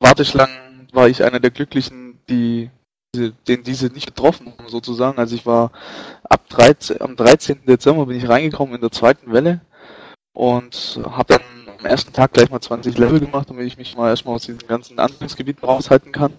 Warteschlangen 0.00 0.88
war 0.92 1.08
ich 1.08 1.22
einer 1.22 1.40
der 1.40 1.50
Glücklichen, 1.50 2.20
die 2.28 2.70
den 3.16 3.62
diese 3.62 3.86
nicht 3.86 4.06
getroffen 4.06 4.52
haben, 4.58 4.68
sozusagen. 4.68 5.18
Also 5.18 5.34
ich 5.34 5.46
war 5.46 5.70
ab 6.24 6.48
13, 6.48 7.00
am 7.00 7.16
13. 7.16 7.64
Dezember 7.66 8.06
bin 8.06 8.16
ich 8.16 8.28
reingekommen 8.28 8.74
in 8.74 8.80
der 8.80 8.90
zweiten 8.90 9.32
Welle 9.32 9.60
und 10.34 11.00
habe 11.04 11.34
dann 11.34 11.76
am 11.78 11.86
ersten 11.86 12.12
Tag 12.12 12.32
gleich 12.32 12.50
mal 12.50 12.60
20 12.60 12.98
Level 12.98 13.20
gemacht, 13.20 13.50
damit 13.50 13.66
ich 13.66 13.78
mich 13.78 13.96
mal 13.96 14.10
erstmal 14.10 14.34
aus 14.34 14.46
diesem 14.46 14.66
ganzen 14.66 14.98
Anfangsgebiet 14.98 15.62
raushalten 15.62 16.12
kann. 16.12 16.32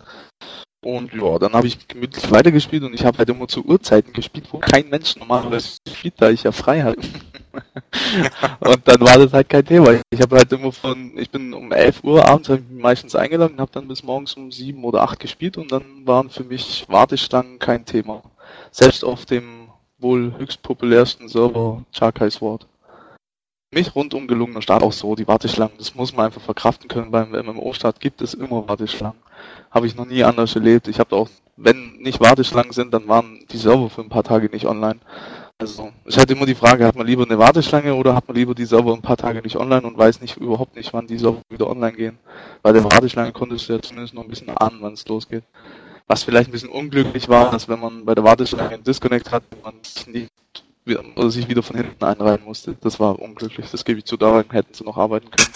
Und 0.87 1.13
ja, 1.13 1.37
dann 1.37 1.51
habe 1.51 1.67
ich 1.67 1.85
gemütlich 1.85 2.31
weitergespielt 2.31 2.81
und 2.81 2.93
ich 2.93 3.03
habe 3.03 3.17
halt 3.17 3.27
immer 3.27 3.45
zu 3.49 3.61
Uhrzeiten 3.65 4.13
gespielt, 4.13 4.47
wo 4.51 4.59
kein 4.59 4.87
Mensch 4.87 5.17
normalerweise 5.17 5.79
spielt, 5.85 6.13
da 6.17 6.29
ich 6.29 6.43
ja 6.43 6.53
frei 6.53 6.81
hatte. 6.81 7.01
und 8.61 8.87
dann 8.87 9.01
war 9.01 9.17
das 9.17 9.33
halt 9.33 9.49
kein 9.49 9.65
Thema. 9.65 9.99
Ich 10.09 10.21
habe 10.21 10.37
halt 10.37 10.49
immer 10.53 10.71
von, 10.71 11.11
ich 11.17 11.29
bin 11.29 11.53
um 11.53 11.73
11 11.73 12.05
Uhr 12.05 12.25
abends 12.25 12.47
ich 12.47 12.61
meistens 12.69 13.15
eingeladen 13.15 13.55
und 13.55 13.59
habe 13.59 13.71
dann 13.73 13.89
bis 13.89 14.01
morgens 14.01 14.35
um 14.35 14.49
7 14.49 14.81
oder 14.85 15.01
8 15.01 15.19
gespielt 15.19 15.57
und 15.57 15.73
dann 15.73 15.83
waren 16.07 16.29
für 16.29 16.45
mich 16.45 16.85
Wartestangen 16.87 17.59
kein 17.59 17.83
Thema. 17.83 18.23
Selbst 18.71 19.03
auf 19.03 19.25
dem 19.25 19.67
wohl 19.97 20.35
höchst 20.37 20.61
populärsten 20.61 21.27
Server 21.27 21.83
Charkai's 21.91 22.39
Wort 22.39 22.65
mich 23.71 23.95
rundum 23.95 24.27
gelungener 24.27 24.61
Start 24.61 24.83
auch 24.83 24.93
so, 24.93 25.15
die 25.15 25.27
Warteschlangen, 25.27 25.77
das 25.77 25.95
muss 25.95 26.15
man 26.15 26.27
einfach 26.27 26.41
verkraften 26.41 26.87
können. 26.87 27.11
Beim 27.11 27.31
MMO-Start 27.31 27.99
gibt 27.99 28.21
es 28.21 28.33
immer 28.33 28.67
Warteschlangen. 28.67 29.19
Habe 29.71 29.87
ich 29.87 29.95
noch 29.95 30.05
nie 30.05 30.23
anders 30.23 30.55
erlebt. 30.55 30.87
Ich 30.87 30.99
habe 30.99 31.15
auch, 31.15 31.29
wenn 31.57 31.97
nicht 31.97 32.19
Warteschlangen 32.19 32.71
sind, 32.71 32.93
dann 32.93 33.07
waren 33.07 33.45
die 33.51 33.57
Server 33.57 33.89
für 33.89 34.01
ein 34.01 34.09
paar 34.09 34.23
Tage 34.23 34.49
nicht 34.49 34.65
online. 34.65 34.99
Also, 35.59 35.91
es 36.05 36.17
halt 36.17 36.29
immer 36.29 36.45
die 36.45 36.55
Frage, 36.55 36.85
hat 36.85 36.95
man 36.95 37.07
lieber 37.07 37.23
eine 37.23 37.39
Warteschlange 37.39 37.95
oder 37.95 38.15
hat 38.15 38.27
man 38.27 38.37
lieber 38.37 38.53
die 38.53 38.65
Server 38.65 38.93
ein 38.93 39.01
paar 39.01 39.17
Tage 39.17 39.41
nicht 39.41 39.55
online 39.57 39.81
und 39.81 39.97
weiß 39.97 40.21
nicht 40.21 40.37
überhaupt 40.37 40.75
nicht, 40.75 40.93
wann 40.93 41.07
die 41.07 41.17
Server 41.17 41.41
wieder 41.49 41.67
online 41.67 41.93
gehen. 41.93 42.19
Bei 42.61 42.71
der 42.71 42.83
Warteschlange 42.83 43.31
konntest 43.31 43.67
du 43.67 43.73
ja 43.73 43.81
zumindest 43.81 44.13
noch 44.13 44.23
ein 44.23 44.29
bisschen 44.29 44.49
ahnen, 44.49 44.77
wann 44.81 44.93
es 44.93 45.07
losgeht. 45.07 45.43
Was 46.05 46.23
vielleicht 46.23 46.49
ein 46.49 46.51
bisschen 46.51 46.69
unglücklich 46.69 47.27
war, 47.27 47.51
dass 47.51 47.67
wenn 47.67 47.79
man 47.79 48.05
bei 48.05 48.13
der 48.13 48.23
Warteschlange 48.23 48.75
einen 48.75 48.83
Disconnect 48.83 49.31
hat, 49.31 49.43
man 49.63 49.73
nicht 50.05 50.29
oder 51.15 51.29
sich 51.29 51.49
wieder 51.49 51.63
von 51.63 51.75
hinten 51.75 52.03
einreihen 52.03 52.43
musste. 52.45 52.75
Das 52.81 52.99
war 52.99 53.19
unglücklich, 53.19 53.67
das 53.71 53.85
gebe 53.85 53.99
ich 53.99 54.05
zu, 54.05 54.17
daran 54.17 54.45
hätten 54.51 54.73
sie 54.73 54.83
noch 54.83 54.97
arbeiten 54.97 55.29
können. 55.29 55.49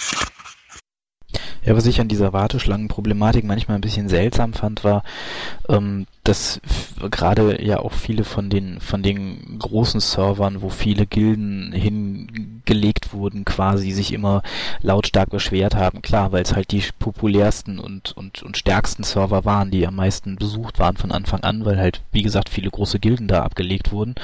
Ja, 1.64 1.76
was 1.76 1.86
ich 1.86 2.02
an 2.02 2.08
dieser 2.08 2.34
Warteschlangenproblematik 2.34 3.46
manchmal 3.46 3.78
ein 3.78 3.82
bisschen 3.82 4.10
seltsam 4.10 4.54
fand, 4.54 4.84
war, 4.84 5.04
ähm, 5.70 6.08
dass 6.24 6.60
gerade 7.12 7.64
ja 7.64 7.80
auch 7.80 7.94
viele 7.94 8.24
von 8.24 8.50
den 8.50 8.80
von 8.80 9.04
den 9.04 9.60
großen 9.60 10.00
Servern, 10.00 10.64
wo 10.64 10.70
viele 10.70 11.06
Gilden 11.06 11.72
hingelegt 12.72 13.14
wurden, 13.14 13.44
quasi 13.44 13.92
sich 13.92 14.14
immer 14.14 14.44
lautstark 14.82 15.30
beschwert 15.30 15.76
haben. 15.76 16.02
Klar, 16.02 16.32
weil 16.32 16.44
es 16.44 16.56
halt 16.56 16.72
die 16.72 16.84
populärsten 17.00 17.80
und 17.80 18.16
und 18.16 18.44
und 18.44 18.58
stärksten 18.58 19.04
Server 19.04 19.44
waren, 19.46 19.72
die 19.72 19.88
am 19.88 19.96
meisten 19.96 20.36
besucht 20.36 20.80
waren 20.80 20.98
von 20.98 21.12
Anfang 21.12 21.42
an, 21.42 21.66
weil 21.66 21.80
halt 21.80 22.02
wie 22.12 22.22
gesagt 22.22 22.50
viele 22.50 22.70
große 22.70 23.00
Gilden 23.00 23.28
da 23.28 23.44
abgelegt 23.44 23.92
wurden, 23.92 24.16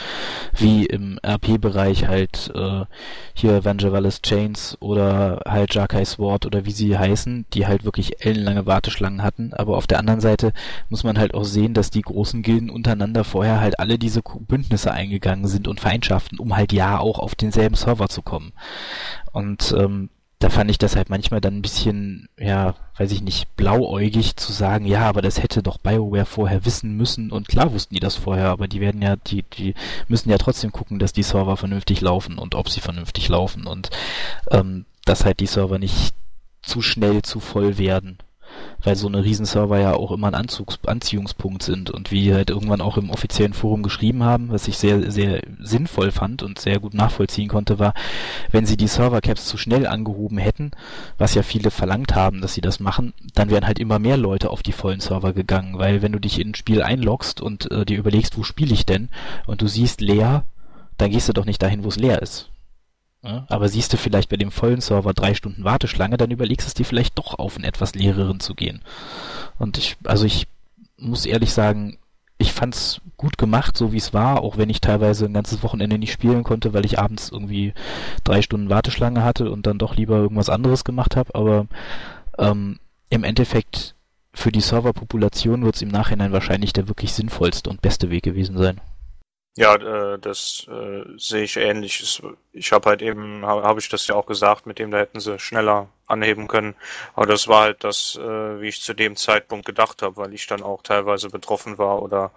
wie 0.56 0.86
im 0.86 1.20
RP-Bereich 1.26 2.08
halt 2.08 2.52
äh, 2.54 2.86
hier 3.34 3.66
Vangevalis 3.66 4.22
Chains 4.22 4.78
oder 4.80 5.42
halt 5.48 5.74
Jarkai 5.74 6.06
Sword 6.06 6.46
oder 6.46 6.66
wie 6.66 6.72
sie 6.72 6.98
heißen, 6.98 7.46
die 7.54 7.66
halt 7.66 7.84
wirklich 7.86 8.24
ellenlange 8.26 8.66
Warteschlangen 8.66 9.24
hatten. 9.24 9.54
Aber 9.54 9.78
auf 9.78 9.88
der 9.88 10.00
anderen 10.00 10.22
Seite 10.22 10.54
muss 10.90 11.04
man 11.04 11.18
halt 11.18 11.34
auch 11.34 11.44
sehen, 11.44 11.74
dass 11.74 11.88
dass 11.88 11.92
die 11.92 12.02
großen 12.02 12.42
Gilden 12.42 12.70
untereinander 12.70 13.24
vorher 13.24 13.62
halt 13.62 13.80
alle 13.80 13.98
diese 13.98 14.22
Bündnisse 14.22 14.92
eingegangen 14.92 15.48
sind 15.48 15.70
und 15.70 15.80
Feindschaften, 15.80 16.38
um 16.38 16.54
halt 16.58 16.74
ja 16.74 17.00
auch 17.00 17.18
auf 17.20 17.34
denselben 17.34 17.76
Server 17.76 18.10
zu 18.10 18.22
kommen. 18.22 18.37
Und 19.32 19.74
ähm, 19.78 20.10
da 20.40 20.50
fand 20.50 20.70
ich 20.70 20.78
das 20.78 20.96
halt 20.96 21.10
manchmal 21.10 21.42
dann 21.42 21.58
ein 21.58 21.62
bisschen, 21.64 22.30
ja, 22.38 22.76
weiß 22.98 23.12
ich 23.12 23.22
nicht, 23.22 23.56
blauäugig 23.56 24.36
zu 24.36 24.52
sagen, 24.52 24.86
ja, 24.86 25.02
aber 25.02 25.24
das 25.24 25.42
hätte 25.42 25.64
doch 25.64 25.80
BioWare 25.80 26.26
vorher 26.26 26.64
wissen 26.64 26.96
müssen. 26.96 27.32
Und 27.32 27.48
klar 27.48 27.74
wussten 27.74 27.96
die 27.96 28.00
das 28.00 28.16
vorher, 28.16 28.50
aber 28.50 28.68
die 28.68 28.80
werden 28.80 29.02
ja, 29.02 29.16
die, 29.16 29.44
die 29.44 29.74
müssen 30.08 30.30
ja 30.30 30.38
trotzdem 30.38 30.72
gucken, 30.72 31.00
dass 31.00 31.14
die 31.14 31.24
Server 31.24 31.58
vernünftig 31.58 32.02
laufen 32.02 32.38
und 32.38 32.54
ob 32.54 32.70
sie 32.70 32.82
vernünftig 32.82 33.30
laufen. 33.30 33.66
Und 33.66 33.90
ähm, 34.52 34.86
dass 35.06 35.26
halt 35.26 35.40
die 35.40 35.48
Server 35.48 35.80
nicht 35.80 36.14
zu 36.62 36.82
schnell 36.82 37.24
zu 37.24 37.40
voll 37.40 37.78
werden 37.78 38.20
weil 38.84 38.96
so 38.96 39.08
eine 39.08 39.24
Riesenserver 39.24 39.80
ja 39.80 39.94
auch 39.94 40.12
immer 40.12 40.28
ein 40.28 40.36
Anzugs 40.36 40.80
Anziehungspunkt 40.86 41.64
sind 41.64 41.90
und 41.90 42.12
wie 42.12 42.34
halt 42.34 42.50
irgendwann 42.50 42.82
auch 42.82 42.98
im 42.98 43.10
offiziellen 43.10 43.54
Forum 43.54 43.84
geschrieben 43.84 44.24
haben, 44.24 44.50
was 44.50 44.68
ich 44.68 44.78
sehr, 44.78 45.12
sehr 45.12 45.42
sinnvoll 45.60 46.12
fand 46.12 46.44
und 46.44 46.60
sehr 46.60 46.80
gut 46.80 46.94
nachvollziehen 46.94 47.48
konnte, 47.48 47.80
war, 47.80 47.94
wenn 48.52 48.66
sie 48.66 48.78
die 48.78 48.88
Servercaps 48.88 49.46
zu 49.46 49.58
schnell 49.58 49.88
angehoben 49.88 50.38
hätten, 50.38 50.72
was 51.18 51.34
ja 51.34 51.44
viele 51.44 51.72
verlangt 51.72 52.16
haben, 52.16 52.42
dass 52.42 52.54
sie 52.54 52.62
das 52.62 52.80
machen, 52.80 53.14
dann 53.34 53.50
wären 53.50 53.68
halt 53.68 53.80
immer 53.80 54.00
mehr 54.00 54.18
Leute 54.18 54.50
auf 54.50 54.64
die 54.64 54.72
vollen 54.72 55.00
Server 55.00 55.34
gegangen, 55.34 55.78
weil 55.78 56.02
wenn 56.02 56.12
du 56.12 56.20
dich 56.20 56.40
in 56.40 56.52
ein 56.52 56.56
Spiel 56.56 56.82
einloggst 56.82 57.42
und 57.42 57.72
äh, 57.72 57.86
dir 57.86 57.98
überlegst, 57.98 58.38
wo 58.38 58.44
spiele 58.44 58.74
ich 58.74 58.86
denn, 58.86 59.10
und 59.46 59.62
du 59.62 59.68
siehst 59.68 60.02
leer, 60.02 60.44
dann 60.98 61.12
gehst 61.12 61.30
du 61.30 61.34
doch 61.34 61.46
nicht 61.46 61.62
dahin, 61.62 61.84
wo 61.84 61.90
es 61.90 61.98
leer 61.98 62.22
ist. 62.22 62.50
Aber 63.50 63.68
siehst 63.68 63.92
du 63.94 63.98
vielleicht 63.98 64.30
bei 64.30 64.38
dem 64.38 64.52
vollen 64.52 64.82
Server 64.82 65.14
drei 65.14 65.34
Stunden 65.34 65.64
Warteschlange, 65.64 66.18
dann 66.18 66.32
überlegst 66.32 66.66
du 66.66 66.70
es 66.70 66.74
dir 66.74 66.86
vielleicht 66.86 67.18
doch 67.18 67.38
auf 67.40 67.56
einen 67.56 67.66
etwas 67.66 67.96
leereren 67.96 68.40
zu 68.40 68.56
gehen. 68.56 68.82
Und 69.58 69.78
ich, 69.78 69.98
also 70.04 70.26
ich 70.26 70.48
muss 70.98 71.26
ehrlich 71.26 71.52
sagen, 71.52 71.98
ich 72.38 72.54
fand's 72.54 73.02
gut 73.18 73.38
gemacht, 73.38 73.76
so 73.76 73.92
wie 73.92 73.98
es 73.98 74.14
war, 74.14 74.42
auch 74.44 74.58
wenn 74.58 74.70
ich 74.70 74.80
teilweise 74.80 75.26
ein 75.26 75.34
ganzes 75.34 75.64
Wochenende 75.64 75.98
nicht 75.98 76.12
spielen 76.12 76.44
konnte, 76.44 76.74
weil 76.74 76.86
ich 76.86 77.00
abends 77.00 77.30
irgendwie 77.30 77.74
drei 78.24 78.42
Stunden 78.42 78.70
Warteschlange 78.70 79.24
hatte 79.24 79.50
und 79.52 79.66
dann 79.66 79.80
doch 79.80 79.96
lieber 79.96 80.18
irgendwas 80.18 80.50
anderes 80.50 80.84
gemacht 80.84 81.16
habe. 81.16 81.34
Aber 81.34 81.66
ähm, 82.38 82.80
im 83.10 83.24
Endeffekt 83.24 83.96
für 84.34 84.52
die 84.52 84.62
Serverpopulation 84.62 85.66
wird 85.66 85.76
es 85.76 85.82
im 85.82 85.90
Nachhinein 85.90 86.32
wahrscheinlich 86.32 86.74
der 86.74 86.88
wirklich 86.88 87.14
sinnvollste 87.14 87.72
und 87.72 87.82
beste 87.82 88.12
Weg 88.12 88.24
gewesen 88.24 88.58
sein. 88.58 88.80
Ja, 89.58 89.76
äh, 89.76 90.20
das 90.20 90.68
äh, 90.70 91.04
sehe 91.18 91.44
ich 91.44 91.58
ähnlich. 91.58 92.22
Ich 92.54 92.72
habe 92.72 92.90
halt 92.90 93.02
eben, 93.02 93.44
habe 93.44 93.64
hab 93.64 93.80
ich 93.80 93.90
das 93.90 94.06
ja 94.06 94.14
auch 94.14 94.28
gesagt, 94.28 94.68
mit 94.68 94.78
dem 94.78 94.92
da 94.92 95.00
hätten 95.00 95.20
sie 95.20 95.40
schneller 95.40 95.90
anheben 96.06 96.48
können. 96.48 96.76
Aber 97.16 97.26
das 97.26 97.48
war 97.48 97.64
halt 97.64 97.84
das, 97.84 98.16
äh, 98.18 98.62
wie 98.62 98.68
ich 98.68 98.82
zu 98.82 98.94
dem 98.94 99.16
Zeitpunkt 99.16 99.66
gedacht 99.66 100.04
habe, 100.04 100.18
weil 100.18 100.34
ich 100.36 100.46
dann 100.46 100.62
auch 100.62 100.84
teilweise 100.84 101.30
betroffen 101.30 101.80
war 101.80 102.04
oder 102.04 102.32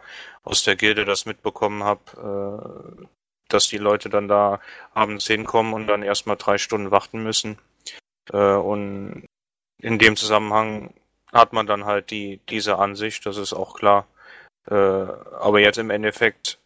aus 0.44 0.64
der 0.64 0.76
Gilde 0.76 1.04
das 1.04 1.26
mitbekommen 1.26 1.84
habe, 1.84 3.02
äh, 3.02 3.06
dass 3.48 3.68
die 3.68 3.78
Leute 3.78 4.08
dann 4.08 4.26
da 4.26 4.60
abends 4.94 5.26
hinkommen 5.26 5.74
und 5.74 5.88
dann 5.88 6.02
erstmal 6.02 6.36
drei 6.36 6.56
Stunden 6.56 6.90
warten 6.90 7.22
müssen. 7.22 7.58
Äh, 8.32 8.54
und 8.54 9.26
in 9.82 9.98
dem 9.98 10.16
Zusammenhang 10.16 10.94
hat 11.32 11.52
man 11.52 11.66
dann 11.66 11.84
halt 11.84 12.10
die 12.10 12.40
diese 12.48 12.78
Ansicht, 12.78 13.26
das 13.26 13.36
ist 13.36 13.52
auch 13.52 13.74
klar. 13.74 14.06
Äh, 14.70 14.74
aber 14.74 15.60
jetzt 15.60 15.78
im 15.78 15.90
Endeffekt 15.90 16.59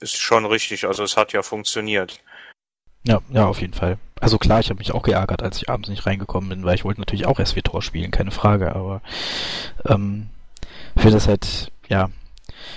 ist 0.00 0.16
schon 0.16 0.46
richtig. 0.46 0.86
Also 0.86 1.02
es 1.02 1.16
hat 1.16 1.32
ja 1.32 1.42
funktioniert. 1.42 2.20
Ja, 3.06 3.20
ja, 3.30 3.46
auf 3.46 3.60
jeden 3.60 3.74
Fall. 3.74 3.98
Also 4.20 4.38
klar, 4.38 4.60
ich 4.60 4.70
habe 4.70 4.78
mich 4.78 4.92
auch 4.92 5.02
geärgert, 5.02 5.42
als 5.42 5.58
ich 5.58 5.68
abends 5.68 5.88
nicht 5.88 6.06
reingekommen 6.06 6.48
bin, 6.48 6.64
weil 6.64 6.74
ich 6.74 6.84
wollte 6.84 7.00
natürlich 7.00 7.26
auch 7.26 7.38
SW-Tor 7.38 7.82
spielen, 7.82 8.10
keine 8.10 8.30
Frage, 8.30 8.74
aber 8.74 9.02
ähm, 9.84 10.30
für 10.96 11.10
das 11.10 11.28
halt, 11.28 11.70
ja, 11.88 12.08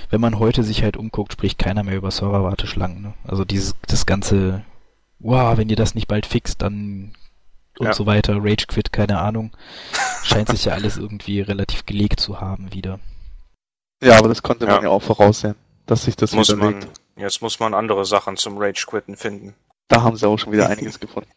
wenn 0.10 0.22
man 0.22 0.38
heute 0.38 0.64
sich 0.64 0.84
halt 0.84 0.98
umguckt, 0.98 1.34
spricht 1.34 1.58
keiner 1.58 1.84
mehr 1.84 1.96
über 1.96 2.12
Serverwarteschlangen. 2.12 3.02
Ne? 3.02 3.14
Also 3.26 3.46
dieses 3.46 3.76
das 3.88 4.06
ganze, 4.06 4.64
wow, 5.20 5.58
wenn 5.58 5.70
ihr 5.70 5.78
das 5.78 5.96
nicht 5.96 6.08
bald 6.08 6.26
fixt, 6.26 6.62
dann 6.62 7.14
und 7.80 7.88
ja. 7.88 7.94
so 7.94 8.06
weiter, 8.06 8.36
Rage 8.40 8.66
Quit, 8.68 8.92
keine 8.92 9.20
Ahnung, 9.20 9.52
scheint 10.24 10.50
sich 10.50 10.66
ja 10.66 10.74
alles 10.74 10.98
irgendwie 10.98 11.40
relativ 11.40 11.86
gelegt 11.86 12.20
zu 12.20 12.42
haben 12.42 12.74
wieder. 12.74 13.00
Ja, 14.04 14.18
aber 14.18 14.28
das 14.28 14.44
konnte 14.44 14.66
man 14.66 14.84
ja 14.84 14.90
auch 14.90 15.02
voraussehen, 15.02 15.56
dass 15.86 16.04
sich 16.04 16.18
das 16.18 16.34
muss 16.34 16.50
widerlegt. 16.50 16.82
Man, 16.82 16.90
Jetzt 17.20 17.42
muss 17.42 17.60
man 17.60 17.74
andere 17.74 18.06
Sachen 18.06 18.38
zum 18.38 18.58
Rage-Quitten 18.58 19.18
finden. 19.18 19.54
Da 19.90 20.04
haben 20.04 20.16
sie 20.16 20.28
auch 20.28 20.38
schon 20.38 20.54
wieder 20.54 20.70
einiges 20.70 21.00
gefunden. 21.02 21.30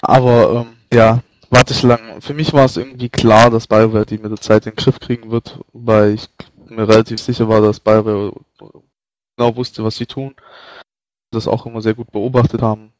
Aber 0.00 0.66
ähm, 0.66 0.76
ja, 0.92 1.20
warte 1.50 1.74
ich 1.74 1.82
lang. 1.82 2.22
Für 2.22 2.32
mich 2.32 2.54
war 2.54 2.64
es 2.64 2.78
irgendwie 2.78 3.10
klar, 3.10 3.50
dass 3.50 3.66
BioWare 3.66 4.06
die 4.06 4.16
mit 4.16 4.30
der 4.30 4.40
Zeit 4.40 4.64
in 4.64 4.72
den 4.72 4.76
Griff 4.76 4.98
kriegen 4.98 5.30
wird, 5.30 5.60
weil 5.74 6.14
ich 6.14 6.28
mir 6.70 6.88
relativ 6.88 7.20
sicher 7.20 7.48
war, 7.48 7.60
dass 7.60 7.80
BioWare 7.80 8.32
genau 9.36 9.56
wusste, 9.56 9.84
was 9.84 9.96
sie 9.96 10.06
tun. 10.06 10.34
Das 11.32 11.48
auch 11.48 11.66
immer 11.66 11.82
sehr 11.82 11.94
gut 11.94 12.10
beobachtet 12.10 12.62
haben. 12.62 12.92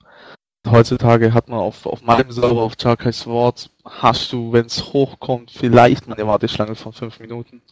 Heutzutage 0.69 1.33
hat 1.33 1.49
man 1.49 1.61
auf, 1.61 1.87
auf 1.87 2.03
meinem 2.03 2.33
Server, 2.33 2.61
auf 2.61 2.75
Charkai's 2.77 3.27
Wort, 3.27 3.71
hast 3.85 4.33
du, 4.33 4.53
wenn 4.53 4.67
es 4.67 4.93
hochkommt, 4.93 5.53
vielleicht 5.53 6.07
mal 6.07 6.17
eine 6.17 6.27
Warteschlange 6.27 6.75
von 6.75 6.93
5 6.93 7.21
Minuten. 7.21 7.63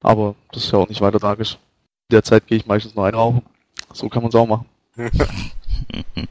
Aber 0.00 0.36
das 0.52 0.64
ist 0.64 0.72
ja 0.72 0.78
auch 0.78 0.88
nicht 0.88 1.00
weiter 1.00 1.18
tragisch 1.18 1.58
derzeit 2.10 2.46
gehe 2.46 2.58
ich 2.58 2.66
meistens 2.66 2.94
nur 2.94 3.06
einrauchen. 3.06 3.42
So 3.92 4.08
kann 4.08 4.22
man 4.22 4.30
es 4.30 4.34
auch 4.34 4.46
machen. 4.46 4.66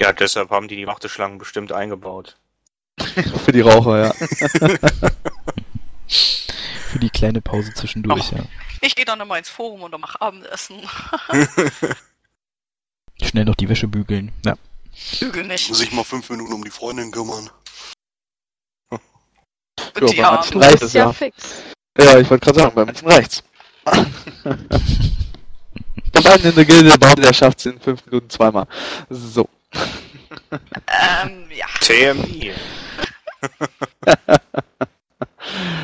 ja, 0.00 0.12
deshalb 0.12 0.50
haben 0.50 0.68
die 0.68 0.76
die 0.76 0.86
Warteschlangen 0.86 1.38
bestimmt 1.38 1.72
eingebaut. 1.72 2.36
Für 3.44 3.52
die 3.52 3.60
Raucher, 3.60 4.04
ja. 4.04 4.12
Für 6.08 6.98
die 6.98 7.10
kleine 7.10 7.40
Pause 7.40 7.72
zwischendurch, 7.74 8.32
Ach, 8.32 8.38
ja. 8.38 8.44
Ich 8.80 8.94
gehe 8.96 9.04
dann 9.04 9.18
nochmal 9.18 9.38
ins 9.38 9.48
Forum 9.48 9.82
und 9.82 9.98
mache 10.00 10.20
Abendessen. 10.20 10.80
Schnell 13.22 13.44
noch 13.44 13.56
die 13.56 13.68
Wäsche 13.68 13.88
bügeln. 13.88 14.32
Ja. 14.44 14.56
Bügel 15.20 15.44
nicht. 15.44 15.74
Sich 15.74 15.92
mal 15.92 16.04
fünf 16.04 16.30
Minuten 16.30 16.52
um 16.52 16.64
die 16.64 16.70
Freundin 16.70 17.10
kümmern. 17.10 17.50
Ja, 18.90 20.06
die 20.06 20.16
bei 20.16 20.24
Armen. 20.24 20.36
manchen 20.36 20.52
Du 20.52 20.58
reicht 20.60 20.72
bist 20.72 20.82
es 20.82 20.92
ja 20.92 21.04
ja. 21.04 21.12
fix. 21.12 21.62
Ja, 21.98 22.18
ich 22.18 22.30
wollte 22.30 22.44
gerade 22.44 22.60
sagen, 22.60 22.74
bei 22.74 22.84
manchen 22.84 23.08
reicht's. 23.08 23.42
Der 26.14 26.22
Mann 26.22 26.40
in 26.40 26.54
der 26.54 26.64
Gilde 26.64 26.98
baut, 26.98 27.18
der 27.18 27.32
schafft's 27.32 27.66
in 27.66 27.78
fünf 27.80 28.04
Minuten 28.06 28.30
zweimal. 28.30 28.66
So. 29.10 29.48
Ähm, 30.50 31.44
ja. 31.54 31.66
TMI. 31.80 32.52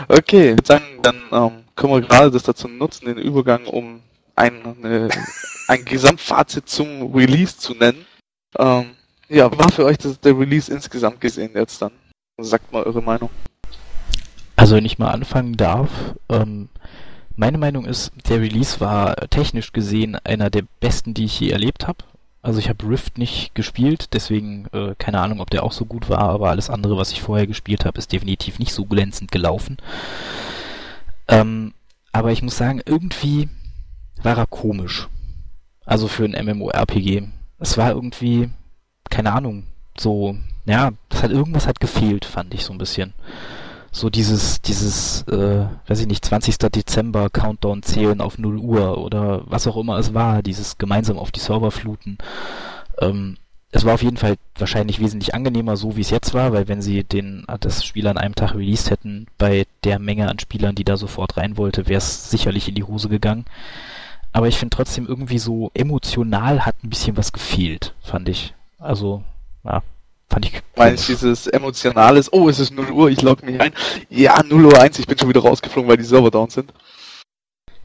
Okay, 0.08 0.50
ich 0.50 0.56
würde 0.56 0.66
sagen, 0.66 0.84
dann 1.02 1.16
ähm, 1.32 1.64
können 1.74 1.92
wir 1.94 2.00
gerade 2.02 2.30
das 2.30 2.42
dazu 2.42 2.68
nutzen, 2.68 3.06
den 3.06 3.18
Übergang, 3.18 3.66
um 3.66 4.02
ein, 4.36 4.62
eine, 4.82 5.08
ein 5.68 5.84
Gesamtfazit 5.84 6.68
zum 6.68 7.14
Release 7.14 7.56
zu 7.56 7.74
nennen. 7.74 8.04
Ähm, 8.58 8.90
ja, 9.28 9.50
was 9.50 9.58
war 9.58 9.72
für 9.72 9.84
euch 9.86 9.98
das, 9.98 10.20
der 10.20 10.38
Release 10.38 10.72
insgesamt 10.72 11.20
gesehen 11.20 11.52
jetzt 11.54 11.80
dann? 11.80 11.92
Sagt 12.38 12.72
mal 12.72 12.82
eure 12.82 13.02
Meinung. 13.02 13.30
Also 14.56 14.76
wenn 14.76 14.84
ich 14.84 14.98
mal 14.98 15.10
anfangen 15.10 15.56
darf, 15.56 15.90
ähm, 16.28 16.68
meine 17.36 17.58
Meinung 17.58 17.84
ist, 17.84 18.12
der 18.28 18.40
Release 18.40 18.80
war 18.80 19.16
technisch 19.28 19.72
gesehen 19.72 20.16
einer 20.24 20.50
der 20.50 20.64
besten, 20.80 21.14
die 21.14 21.24
ich 21.24 21.40
je 21.40 21.50
erlebt 21.50 21.86
habe. 21.86 21.98
Also 22.42 22.58
ich 22.58 22.68
habe 22.68 22.86
Rift 22.86 23.16
nicht 23.16 23.54
gespielt, 23.54 24.10
deswegen 24.12 24.66
äh, 24.72 24.94
keine 24.98 25.20
Ahnung, 25.20 25.40
ob 25.40 25.50
der 25.50 25.62
auch 25.62 25.72
so 25.72 25.86
gut 25.86 26.10
war, 26.10 26.28
aber 26.28 26.50
alles 26.50 26.68
andere, 26.68 26.96
was 26.98 27.10
ich 27.10 27.22
vorher 27.22 27.46
gespielt 27.46 27.84
habe, 27.86 27.98
ist 27.98 28.12
definitiv 28.12 28.58
nicht 28.58 28.72
so 28.72 28.84
glänzend 28.84 29.32
gelaufen. 29.32 29.78
Ähm, 31.26 31.72
aber 32.12 32.32
ich 32.32 32.42
muss 32.42 32.56
sagen, 32.56 32.82
irgendwie 32.84 33.48
war 34.22 34.36
er 34.36 34.46
komisch. 34.46 35.08
Also 35.86 36.06
für 36.06 36.24
ein 36.24 36.46
MMORPG. 36.46 37.22
Es 37.58 37.78
war 37.78 37.90
irgendwie, 37.90 38.50
keine 39.10 39.32
Ahnung, 39.32 39.64
so, 39.98 40.36
ja, 40.66 40.92
das 41.08 41.22
hat 41.22 41.30
irgendwas 41.30 41.66
hat 41.66 41.80
gefehlt, 41.80 42.24
fand 42.24 42.52
ich 42.52 42.64
so 42.64 42.72
ein 42.72 42.78
bisschen 42.78 43.14
so 43.94 44.10
dieses, 44.10 44.60
dieses, 44.60 45.22
äh, 45.28 45.66
weiß 45.86 46.00
ich 46.00 46.08
nicht, 46.08 46.24
20. 46.24 46.58
Dezember 46.58 47.30
Countdown 47.30 47.84
zählen 47.84 48.20
auf 48.20 48.38
0 48.38 48.58
Uhr 48.58 48.98
oder 48.98 49.42
was 49.46 49.68
auch 49.68 49.76
immer 49.76 49.98
es 49.98 50.12
war, 50.12 50.42
dieses 50.42 50.78
gemeinsam 50.78 51.16
auf 51.16 51.30
die 51.30 51.38
Server 51.38 51.70
fluten. 51.70 52.18
Ähm, 53.00 53.36
es 53.70 53.84
war 53.84 53.94
auf 53.94 54.02
jeden 54.02 54.16
Fall 54.16 54.34
wahrscheinlich 54.58 55.00
wesentlich 55.00 55.32
angenehmer, 55.34 55.76
so 55.76 55.96
wie 55.96 56.00
es 56.00 56.10
jetzt 56.10 56.34
war, 56.34 56.52
weil 56.52 56.66
wenn 56.66 56.82
sie 56.82 57.04
den, 57.04 57.44
das 57.60 57.84
Spiel 57.84 58.08
an 58.08 58.18
einem 58.18 58.34
Tag 58.34 58.54
released 58.54 58.90
hätten, 58.90 59.26
bei 59.38 59.64
der 59.84 60.00
Menge 60.00 60.28
an 60.28 60.40
Spielern, 60.40 60.74
die 60.74 60.84
da 60.84 60.96
sofort 60.96 61.36
rein 61.36 61.56
wollte, 61.56 61.86
wäre 61.86 61.98
es 61.98 62.30
sicherlich 62.30 62.68
in 62.68 62.74
die 62.74 62.84
Hose 62.84 63.08
gegangen. 63.08 63.44
Aber 64.32 64.48
ich 64.48 64.58
finde 64.58 64.76
trotzdem 64.76 65.06
irgendwie 65.06 65.38
so 65.38 65.70
emotional 65.72 66.66
hat 66.66 66.74
ein 66.82 66.90
bisschen 66.90 67.16
was 67.16 67.32
gefehlt, 67.32 67.94
fand 68.02 68.28
ich. 68.28 68.54
Also, 68.80 69.22
ja, 69.62 69.82
fand 70.34 70.46
ich. 70.46 70.62
Meinst 70.76 71.08
du 71.08 71.12
dieses 71.12 71.46
emotionales, 71.46 72.32
oh, 72.32 72.48
es 72.48 72.58
ist 72.58 72.72
0 72.72 72.90
Uhr, 72.90 73.08
ich 73.08 73.22
logge 73.22 73.46
mich 73.46 73.60
ein. 73.60 73.72
Ja, 74.10 74.42
0 74.42 74.66
Uhr 74.66 74.80
1, 74.80 74.98
ich 74.98 75.06
bin 75.06 75.16
schon 75.16 75.28
wieder 75.28 75.42
rausgeflogen, 75.42 75.88
weil 75.88 75.96
die 75.96 76.02
Server 76.02 76.30
down 76.30 76.50
sind. 76.50 76.72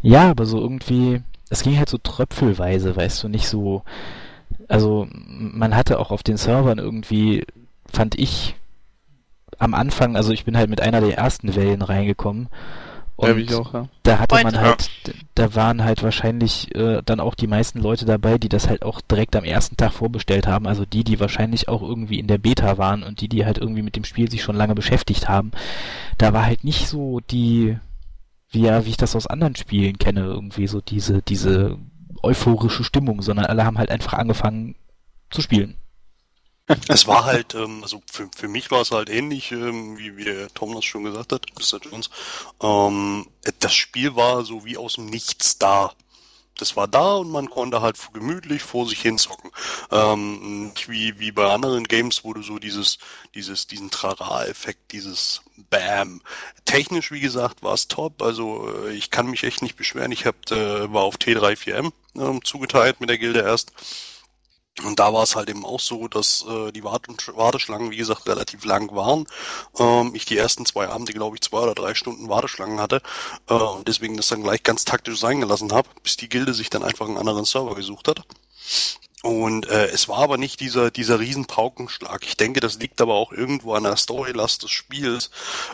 Ja, 0.01 0.31
aber 0.31 0.45
so 0.45 0.59
irgendwie, 0.59 1.21
es 1.49 1.61
ging 1.61 1.77
halt 1.77 1.89
so 1.89 1.99
tröpfelweise, 1.99 2.95
weißt 2.95 3.23
du, 3.23 3.27
nicht 3.27 3.47
so, 3.47 3.83
also 4.67 5.07
man 5.11 5.75
hatte 5.75 5.99
auch 5.99 6.09
auf 6.09 6.23
den 6.23 6.37
Servern 6.37 6.79
irgendwie, 6.79 7.45
fand 7.91 8.17
ich, 8.17 8.55
am 9.59 9.73
Anfang, 9.73 10.15
also 10.15 10.31
ich 10.31 10.45
bin 10.45 10.57
halt 10.57 10.69
mit 10.69 10.81
einer 10.81 11.01
der 11.01 11.17
ersten 11.17 11.55
Wellen 11.55 11.81
reingekommen 11.81 12.49
und 13.19 13.37
ich 13.37 13.53
auch, 13.53 13.73
ja. 13.73 13.87
da 14.03 14.19
hatte 14.19 14.43
man 14.43 14.57
halt, 14.57 14.89
da 15.35 15.55
waren 15.55 15.83
halt 15.83 16.03
wahrscheinlich 16.03 16.73
äh, 16.75 17.01
dann 17.03 17.19
auch 17.19 17.35
die 17.35 17.47
meisten 17.47 17.79
Leute 17.79 18.05
dabei, 18.05 18.37
die 18.37 18.49
das 18.49 18.67
halt 18.67 18.83
auch 18.83 19.01
direkt 19.01 19.35
am 19.35 19.43
ersten 19.43 19.77
Tag 19.77 19.93
vorbestellt 19.93 20.47
haben, 20.47 20.67
also 20.67 20.85
die, 20.85 21.03
die 21.03 21.19
wahrscheinlich 21.19 21.67
auch 21.67 21.81
irgendwie 21.81 22.19
in 22.19 22.27
der 22.27 22.37
Beta 22.37 22.77
waren 22.77 23.03
und 23.03 23.21
die, 23.21 23.27
die 23.27 23.45
halt 23.45 23.57
irgendwie 23.57 23.81
mit 23.81 23.95
dem 23.95 24.05
Spiel 24.05 24.29
sich 24.31 24.41
schon 24.41 24.55
lange 24.55 24.75
beschäftigt 24.75 25.27
haben. 25.27 25.51
Da 26.17 26.33
war 26.33 26.45
halt 26.45 26.63
nicht 26.63 26.87
so 26.87 27.19
die, 27.19 27.77
wie 28.51 28.61
ja, 28.61 28.85
wie 28.85 28.89
ich 28.89 28.97
das 28.97 29.15
aus 29.15 29.27
anderen 29.27 29.55
Spielen 29.55 29.97
kenne, 29.97 30.21
irgendwie 30.21 30.67
so 30.67 30.81
diese, 30.81 31.21
diese 31.21 31.77
euphorische 32.23 32.83
Stimmung, 32.83 33.21
sondern 33.21 33.45
alle 33.45 33.65
haben 33.65 33.77
halt 33.77 33.91
einfach 33.91 34.13
angefangen 34.13 34.75
zu 35.29 35.41
spielen. 35.41 35.75
Es 36.87 37.07
war 37.07 37.25
halt, 37.25 37.55
ähm, 37.55 37.81
also 37.81 38.01
für, 38.11 38.29
für 38.35 38.47
mich 38.47 38.69
war 38.71 38.81
es 38.81 38.91
halt 38.91 39.09
ähnlich, 39.09 39.51
ähm, 39.51 39.97
wie, 39.97 40.17
wie 40.17 40.23
der 40.23 40.49
Tom 40.53 40.73
das 40.75 40.85
schon 40.85 41.03
gesagt 41.03 41.33
hat, 41.33 41.45
Mr. 41.57 41.79
Jones. 41.79 42.09
Ähm, 42.61 43.27
das 43.59 43.73
Spiel 43.73 44.15
war 44.15 44.45
so 44.45 44.65
wie 44.65 44.77
aus 44.77 44.95
dem 44.95 45.07
Nichts 45.07 45.57
da. 45.57 45.91
Das 46.59 46.75
war 46.75 46.89
da 46.89 47.15
und 47.15 47.31
man 47.31 47.49
konnte 47.49 47.81
halt 47.81 47.97
gemütlich 48.13 48.61
vor 48.61 48.85
sich 48.85 49.01
hin 49.01 49.17
zocken. 49.17 49.49
Ähm, 49.91 50.73
wie, 50.87 51.17
wie 51.17 51.31
bei 51.31 51.49
anderen 51.49 51.85
Games, 51.85 52.21
du 52.21 52.41
so 52.43 52.59
dieses, 52.59 52.99
dieses, 53.33 53.65
diesen 53.67 53.89
Trara-Effekt, 53.89 54.91
dieses 54.91 55.41
Bam. 55.69 56.21
Technisch, 56.65 57.11
wie 57.11 57.21
gesagt, 57.21 57.63
war 57.63 57.73
es 57.73 57.87
top. 57.87 58.21
Also 58.21 58.69
äh, 58.85 58.93
ich 58.93 59.09
kann 59.09 59.27
mich 59.27 59.45
echt 59.45 59.61
nicht 59.61 59.77
beschweren. 59.77 60.11
Ich 60.11 60.25
hab, 60.25 60.51
äh, 60.51 60.91
war 60.91 61.03
auf 61.03 61.15
T34M 61.15 61.91
ähm, 62.15 62.43
zugeteilt 62.43 62.99
mit 62.99 63.09
der 63.09 63.17
Gilde 63.17 63.39
erst. 63.39 63.71
Und 64.83 64.99
da 64.99 65.13
war 65.13 65.23
es 65.23 65.35
halt 65.35 65.49
eben 65.49 65.65
auch 65.65 65.79
so, 65.79 66.07
dass 66.07 66.45
äh, 66.47 66.71
die 66.71 66.83
Wart 66.83 67.07
Warteschlangen, 67.35 67.91
wie 67.91 67.97
gesagt, 67.97 68.27
relativ 68.27 68.65
lang 68.65 68.95
waren. 68.95 69.25
Ähm, 69.77 70.11
ich 70.13 70.25
die 70.25 70.37
ersten 70.37 70.65
zwei 70.65 70.87
Abende, 70.87 71.13
glaube 71.13 71.35
ich, 71.35 71.41
zwei 71.41 71.59
oder 71.59 71.75
drei 71.75 71.93
Stunden 71.93 72.29
Warteschlangen 72.29 72.79
hatte 72.79 73.01
äh, 73.49 73.53
und 73.53 73.87
deswegen 73.87 74.17
das 74.17 74.27
dann 74.27 74.43
gleich 74.43 74.63
ganz 74.63 74.85
taktisch 74.85 75.19
sein 75.19 75.41
gelassen 75.41 75.73
habe, 75.73 75.89
bis 76.03 76.17
die 76.17 76.29
Gilde 76.29 76.53
sich 76.53 76.69
dann 76.69 76.83
einfach 76.83 77.07
einen 77.07 77.17
anderen 77.17 77.45
Server 77.45 77.75
gesucht 77.75 78.07
hat. 78.07 78.23
Und 79.21 79.67
äh, 79.67 79.87
es 79.87 80.07
war 80.07 80.19
aber 80.19 80.37
nicht 80.37 80.61
dieser 80.61 80.91
dieser 80.91 81.19
riesen 81.19 81.45
Paukenschlag. 81.45 82.23
Ich 82.23 82.37
denke, 82.37 82.61
das 82.61 82.79
liegt 82.79 83.01
aber 83.01 83.15
auch 83.15 83.33
irgendwo 83.33 83.73
an 83.73 83.83
der 83.83 83.97
Storylast 83.97 84.63
des 84.63 84.71
Spiels, 84.71 85.29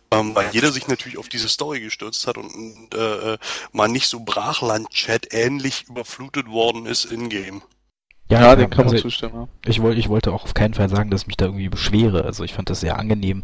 ähm, 0.10 0.34
weil 0.34 0.50
jeder 0.52 0.72
sich 0.72 0.88
natürlich 0.88 1.20
auf 1.20 1.30
diese 1.30 1.48
Story 1.48 1.80
gestürzt 1.80 2.26
hat 2.26 2.40
und, 2.40 2.52
und 2.56 2.96
äh, 2.96 3.38
man 3.72 3.92
nicht 3.92 4.08
so 4.08 4.22
Brachland-Chat 4.22 5.32
ähnlich 5.32 5.86
überflutet 5.88 6.48
worden 6.50 6.88
ist 6.88 7.06
in-game. 7.06 7.62
Ja, 8.28 8.56
dem 8.56 8.72
kann 8.72 8.86
man 8.86 8.94
also 8.96 9.04
zustimmen, 9.04 9.34
ja. 9.36 9.48
ich 9.68 9.84
wollte, 9.84 10.00
ich 10.00 10.10
wollte 10.10 10.34
auch 10.34 10.46
auf 10.46 10.56
keinen 10.56 10.74
Fall 10.74 10.90
sagen, 10.90 11.12
dass 11.12 11.22
ich 11.22 11.28
mich 11.28 11.38
da 11.38 11.46
irgendwie 11.46 11.70
beschwere. 11.70 12.24
Also 12.24 12.44
ich 12.44 12.54
fand 12.54 12.72
das 12.72 12.80
sehr 12.80 12.98
angenehm, 12.98 13.44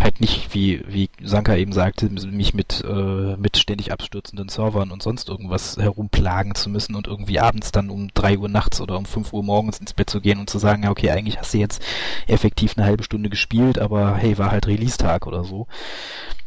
halt 0.00 0.20
nicht 0.20 0.52
wie 0.52 0.82
wie 0.88 1.08
Sanka 1.22 1.54
eben 1.54 1.72
sagte, 1.72 2.08
mich 2.08 2.52
mit 2.52 2.82
äh, 2.84 3.36
mit 3.36 3.56
ständig 3.56 3.92
abstürzenden 3.92 4.48
Servern 4.48 4.90
und 4.90 5.00
sonst 5.00 5.28
irgendwas 5.28 5.76
herumplagen 5.76 6.56
zu 6.56 6.70
müssen 6.70 6.96
und 6.96 7.06
irgendwie 7.06 7.38
abends 7.38 7.70
dann 7.70 7.88
um 7.88 8.08
drei 8.14 8.36
Uhr 8.36 8.48
nachts 8.48 8.80
oder 8.80 8.98
um 8.98 9.04
fünf 9.06 9.32
Uhr 9.32 9.44
morgens 9.44 9.78
ins 9.78 9.92
Bett 9.92 10.10
zu 10.10 10.20
gehen 10.20 10.40
und 10.40 10.50
zu 10.50 10.58
sagen, 10.58 10.82
ja 10.82 10.90
okay, 10.90 11.10
eigentlich 11.10 11.38
hast 11.38 11.54
du 11.54 11.58
jetzt 11.58 11.80
effektiv 12.26 12.74
eine 12.76 12.86
halbe 12.86 13.04
Stunde 13.04 13.30
gespielt, 13.30 13.78
aber 13.78 14.16
hey, 14.16 14.38
war 14.38 14.50
halt 14.50 14.66
Release-Tag 14.66 15.28
oder 15.28 15.44
so. 15.44 15.68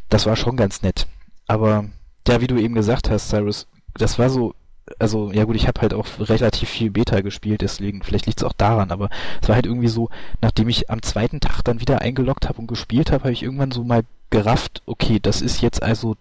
Das 0.09 0.25
war 0.25 0.35
schon 0.35 0.57
ganz 0.57 0.81
nett. 0.81 1.07
Aber 1.47 1.85
ja, 2.27 2.41
wie 2.41 2.47
du 2.47 2.57
eben 2.57 2.75
gesagt 2.75 3.09
hast, 3.09 3.29
Cyrus, 3.29 3.67
das 3.93 4.19
war 4.19 4.29
so 4.29 4.53
also 4.97 5.31
ja 5.31 5.43
gut, 5.43 5.55
ich 5.55 5.67
habe 5.67 5.81
halt 5.81 5.93
auch 5.93 6.07
relativ 6.19 6.69
viel 6.69 6.91
Beta 6.91 7.21
gespielt, 7.21 7.61
deswegen 7.61 8.03
vielleicht 8.03 8.25
liegt 8.25 8.39
es 8.39 8.43
auch 8.43 8.53
daran, 8.53 8.91
aber 8.91 9.09
es 9.41 9.47
war 9.47 9.55
halt 9.55 9.65
irgendwie 9.65 9.87
so, 9.87 10.09
nachdem 10.41 10.69
ich 10.69 10.89
am 10.89 11.01
zweiten 11.01 11.39
Tag 11.39 11.61
dann 11.63 11.81
wieder 11.81 12.01
eingeloggt 12.01 12.47
habe 12.49 12.59
und 12.59 12.67
gespielt 12.67 13.11
habe, 13.11 13.25
habe 13.25 13.33
ich 13.33 13.43
irgendwann 13.43 13.71
so 13.71 13.83
mal 13.83 14.03
gerafft, 14.29 14.81
okay, 14.85 15.19
das 15.21 15.41
ist 15.41 15.61
jetzt 15.61 15.83
also 15.83 16.15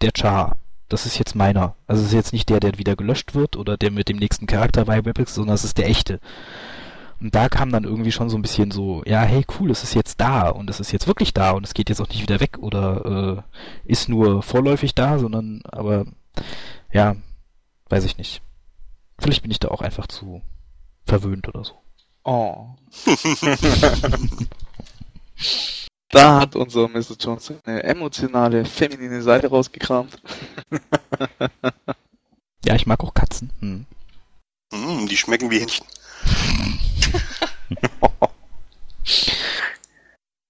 der 0.00 0.12
Char. 0.16 0.56
Das 0.88 1.06
ist 1.06 1.18
jetzt 1.18 1.34
meiner. 1.34 1.74
Also 1.86 2.02
es 2.02 2.08
ist 2.08 2.14
jetzt 2.14 2.32
nicht 2.34 2.50
der, 2.50 2.60
der 2.60 2.76
wieder 2.76 2.96
gelöscht 2.96 3.34
wird 3.34 3.56
oder 3.56 3.78
der 3.78 3.90
mit 3.90 4.10
dem 4.10 4.18
nächsten 4.18 4.46
Charakter 4.46 4.84
bei 4.84 5.02
Webex, 5.02 5.34
sondern 5.34 5.54
es 5.54 5.64
ist 5.64 5.78
der 5.78 5.88
echte. 5.88 6.20
Und 7.18 7.34
da 7.34 7.48
kam 7.48 7.70
dann 7.70 7.84
irgendwie 7.84 8.12
schon 8.12 8.28
so 8.28 8.36
ein 8.36 8.42
bisschen 8.42 8.72
so, 8.72 9.02
ja, 9.06 9.22
hey, 9.22 9.46
cool, 9.58 9.70
es 9.70 9.84
ist 9.84 9.94
jetzt 9.94 10.20
da 10.20 10.48
und 10.48 10.68
es 10.68 10.80
ist 10.80 10.92
jetzt 10.92 11.06
wirklich 11.06 11.32
da 11.32 11.52
und 11.52 11.64
es 11.64 11.72
geht 11.72 11.88
jetzt 11.88 12.00
auch 12.00 12.08
nicht 12.08 12.20
wieder 12.20 12.40
weg 12.40 12.58
oder 12.58 13.44
äh, 13.86 13.90
ist 13.90 14.08
nur 14.08 14.42
vorläufig 14.42 14.94
da, 14.94 15.18
sondern 15.18 15.62
aber 15.64 16.04
ja, 16.92 17.14
weiß 17.92 18.04
ich 18.04 18.16
nicht. 18.16 18.40
Vielleicht 19.18 19.42
bin 19.42 19.50
ich 19.50 19.60
da 19.60 19.68
auch 19.68 19.82
einfach 19.82 20.06
zu 20.06 20.40
verwöhnt 21.04 21.46
oder 21.46 21.62
so. 21.62 21.74
Oh. 22.24 22.68
da 26.08 26.40
hat 26.40 26.56
unser 26.56 26.88
Mr. 26.88 27.16
Jones 27.20 27.52
eine 27.64 27.82
emotionale, 27.82 28.64
feminine 28.64 29.20
Seite 29.22 29.48
rausgekramt. 29.48 30.20
Ja, 32.64 32.76
ich 32.76 32.86
mag 32.86 33.02
auch 33.02 33.12
Katzen. 33.12 33.50
Hm. 33.58 33.86
Mm, 34.72 35.08
die 35.08 35.16
schmecken 35.16 35.50
wie 35.50 35.58
Hähnchen. 35.58 35.84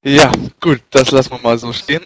Ja, 0.05 0.33
gut, 0.61 0.83
das 0.91 1.11
lassen 1.13 1.31
wir 1.31 1.39
mal 1.39 1.59
so 1.59 1.73
stehen. 1.73 2.05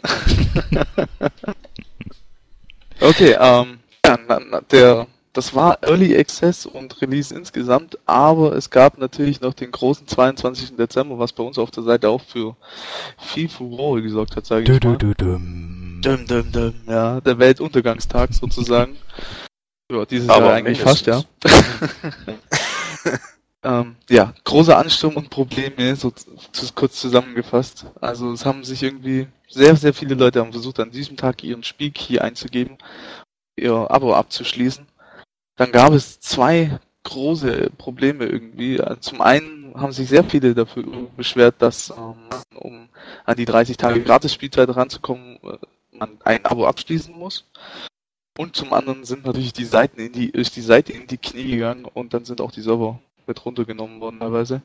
okay, 3.00 3.34
ähm, 3.40 3.80
ja, 4.04 4.18
na, 4.28 4.38
na, 4.38 4.60
der, 4.60 5.06
das 5.36 5.54
war 5.54 5.82
Early 5.82 6.16
Access 6.16 6.66
und 6.66 7.00
Release 7.02 7.34
insgesamt, 7.34 7.98
aber 8.06 8.56
es 8.56 8.70
gab 8.70 8.98
natürlich 8.98 9.40
noch 9.40 9.54
den 9.54 9.70
großen 9.70 10.06
22. 10.06 10.76
Dezember, 10.76 11.18
was 11.18 11.32
bei 11.32 11.42
uns 11.42 11.58
auf 11.58 11.70
der 11.70 11.82
Seite 11.82 12.08
auch 12.08 12.22
für 12.22 12.56
viel 13.18 13.48
Furore 13.48 14.02
gesorgt 14.02 14.36
hat, 14.36 14.46
sage 14.46 14.62
ich 14.62 14.82
mal. 14.82 14.96
Dum. 14.96 16.00
Dum, 16.02 16.26
dum, 16.26 16.52
dum, 16.52 16.74
ja, 16.86 17.20
der 17.20 17.38
Weltuntergangstag 17.38 18.32
sozusagen. 18.32 18.96
Ja, 19.88 20.04
dieses 20.04 20.28
Aber 20.28 20.46
Jahr 20.46 20.54
eigentlich 20.54 20.80
fast, 20.80 21.06
ja. 21.06 21.22
mindestens. 21.44 23.20
Ähm, 23.66 23.96
ja, 24.08 24.32
großer 24.44 24.78
Ansturm 24.78 25.16
und 25.16 25.28
Probleme, 25.28 25.96
so 25.96 26.12
zu, 26.12 26.72
kurz 26.72 27.00
zusammengefasst. 27.00 27.86
Also 28.00 28.30
es 28.30 28.46
haben 28.46 28.62
sich 28.62 28.84
irgendwie 28.84 29.26
sehr, 29.48 29.74
sehr 29.74 29.92
viele 29.92 30.14
Leute 30.14 30.38
haben 30.38 30.52
versucht, 30.52 30.78
an 30.78 30.92
diesem 30.92 31.16
Tag 31.16 31.42
ihren 31.42 31.64
Spielkey 31.64 32.20
einzugeben, 32.20 32.78
ihr 33.56 33.74
Abo 33.90 34.14
abzuschließen. 34.14 34.86
Dann 35.56 35.72
gab 35.72 35.92
es 35.92 36.20
zwei 36.20 36.78
große 37.04 37.70
Probleme 37.78 38.26
irgendwie. 38.26 38.80
Zum 39.00 39.20
einen 39.20 39.74
haben 39.74 39.92
sich 39.92 40.08
sehr 40.08 40.24
viele 40.24 40.54
dafür 40.54 40.84
beschwert, 41.16 41.56
dass 41.58 41.90
ähm, 41.90 42.14
um 42.54 42.88
an 43.24 43.36
die 43.36 43.44
30 43.44 43.76
Tage 43.76 44.02
Gratis-Spielzeit 44.02 44.74
ranzukommen, 44.74 45.38
äh, 45.42 45.58
man 45.92 46.18
ein 46.24 46.44
Abo 46.44 46.66
abschließen 46.66 47.16
muss. 47.16 47.44
Und 48.36 48.54
zum 48.54 48.72
anderen 48.72 49.04
sind 49.04 49.24
natürlich 49.24 49.52
die 49.52 49.64
Seiten 49.64 49.98
in 49.98 50.12
die, 50.12 50.28
ist 50.28 50.56
die 50.56 50.62
Seite 50.62 50.92
in 50.92 51.06
die 51.06 51.16
Knie 51.16 51.52
gegangen 51.52 51.86
und 51.86 52.12
dann 52.12 52.24
sind 52.24 52.40
auch 52.40 52.50
die 52.50 52.60
Server 52.60 53.00
mit 53.26 53.44
runtergenommen 53.44 54.00
worden 54.00 54.20
teilweise. 54.20 54.62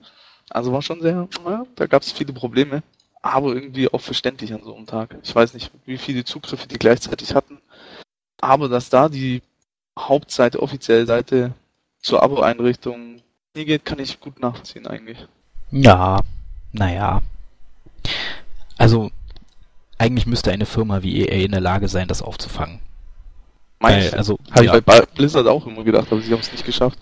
Also 0.50 0.74
war 0.74 0.82
schon 0.82 1.02
sehr, 1.02 1.30
ja, 1.46 1.66
da 1.76 1.88
gab 1.88 2.02
es 2.02 2.12
viele 2.12 2.34
Probleme, 2.34 2.84
aber 3.22 3.54
irgendwie 3.54 3.88
auch 3.92 4.02
verständlich 4.02 4.54
an 4.54 4.64
so 4.64 4.76
einem 4.76 4.88
Tag. 4.88 5.16
Ich 5.24 5.34
weiß 5.34 5.54
nicht, 5.54 5.72
wie 5.86 5.98
viele 5.98 6.26
Zugriffe 6.26 6.68
die 6.68 6.80
gleichzeitig 6.80 7.34
hatten, 7.34 7.60
aber 8.42 8.68
dass 8.68 8.90
da 8.90 9.08
die 9.08 9.42
Hauptseite, 9.98 10.62
offizielle 10.62 11.06
Seite 11.06 11.54
zur 12.00 12.24
Abo-Einrichtung 12.24 13.22
geht, 13.54 13.86
kann 13.86 14.00
ich 14.00 14.20
gut 14.20 14.40
nachvollziehen 14.40 14.88
eigentlich. 14.88 15.18
Ja, 15.72 16.20
naja. 16.72 17.22
Also, 18.78 19.12
eigentlich 19.98 20.26
müsste 20.26 20.52
eine 20.52 20.66
Firma 20.66 21.04
wie 21.04 21.22
EA 21.22 21.46
in 21.46 21.52
der 21.52 21.62
Lage 21.62 21.88
sein, 21.88 22.08
das 22.08 22.22
aufzufangen. 22.22 22.80
Weil, 23.80 24.14
also, 24.14 24.38
habe 24.52 24.66
ja. 24.66 24.78
ich 24.78 24.84
bei 24.84 25.02
Blizzard 25.02 25.48
auch 25.48 25.66
immer 25.68 25.84
gedacht, 25.84 26.08
aber 26.12 26.22
sie 26.22 26.32
haben 26.32 26.40
es 26.40 26.52
nicht 26.52 26.66
geschafft. 26.66 27.00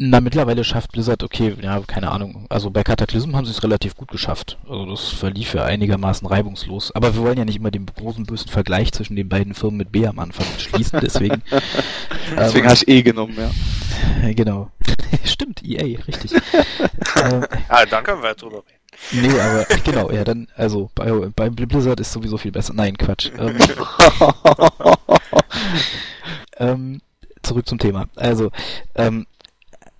Na, 0.00 0.20
mittlerweile 0.20 0.62
schafft 0.62 0.92
Blizzard, 0.92 1.24
okay, 1.24 1.56
ja, 1.60 1.80
keine 1.80 2.12
Ahnung. 2.12 2.46
Also 2.50 2.70
bei 2.70 2.84
Cataclysm 2.84 3.34
haben 3.34 3.46
sie 3.46 3.50
es 3.50 3.64
relativ 3.64 3.96
gut 3.96 4.12
geschafft. 4.12 4.56
Also 4.68 4.86
das 4.86 5.08
verlief 5.08 5.54
ja 5.54 5.64
einigermaßen 5.64 6.24
reibungslos. 6.28 6.94
Aber 6.94 7.16
wir 7.16 7.22
wollen 7.22 7.36
ja 7.36 7.44
nicht 7.44 7.56
immer 7.56 7.72
den 7.72 7.84
großen 7.86 8.24
bösen 8.24 8.48
Vergleich 8.48 8.92
zwischen 8.92 9.16
den 9.16 9.28
beiden 9.28 9.54
Firmen 9.54 9.76
mit 9.78 9.90
B 9.90 10.06
am 10.06 10.20
Anfang 10.20 10.46
schließen, 10.56 11.00
deswegen. 11.02 11.42
deswegen 12.36 12.64
ähm, 12.64 12.70
hast 12.70 12.82
du 12.82 12.92
E 12.92 13.02
genommen, 13.02 13.36
ja. 13.36 14.30
Genau. 14.34 14.70
Stimmt, 15.24 15.64
EA, 15.64 15.98
richtig. 16.06 16.32
ähm, 17.20 17.44
ah, 17.68 17.84
dann 17.84 18.04
können 18.04 18.22
wir 18.22 18.34
drüber 18.34 18.58
reden. 18.58 19.26
Nee, 19.26 19.40
aber 19.40 19.64
genau, 19.82 20.12
ja, 20.12 20.22
dann, 20.22 20.46
also 20.54 20.90
bei, 20.94 21.10
bei 21.34 21.50
Blizzard 21.50 21.98
ist 21.98 22.12
sowieso 22.12 22.36
viel 22.36 22.52
besser. 22.52 22.72
Nein, 22.72 22.96
Quatsch. 22.96 23.32
Ähm, 23.36 23.58
ähm, 26.58 27.00
zurück 27.42 27.66
zum 27.66 27.78
Thema. 27.78 28.06
Also, 28.14 28.52
ähm, 28.94 29.26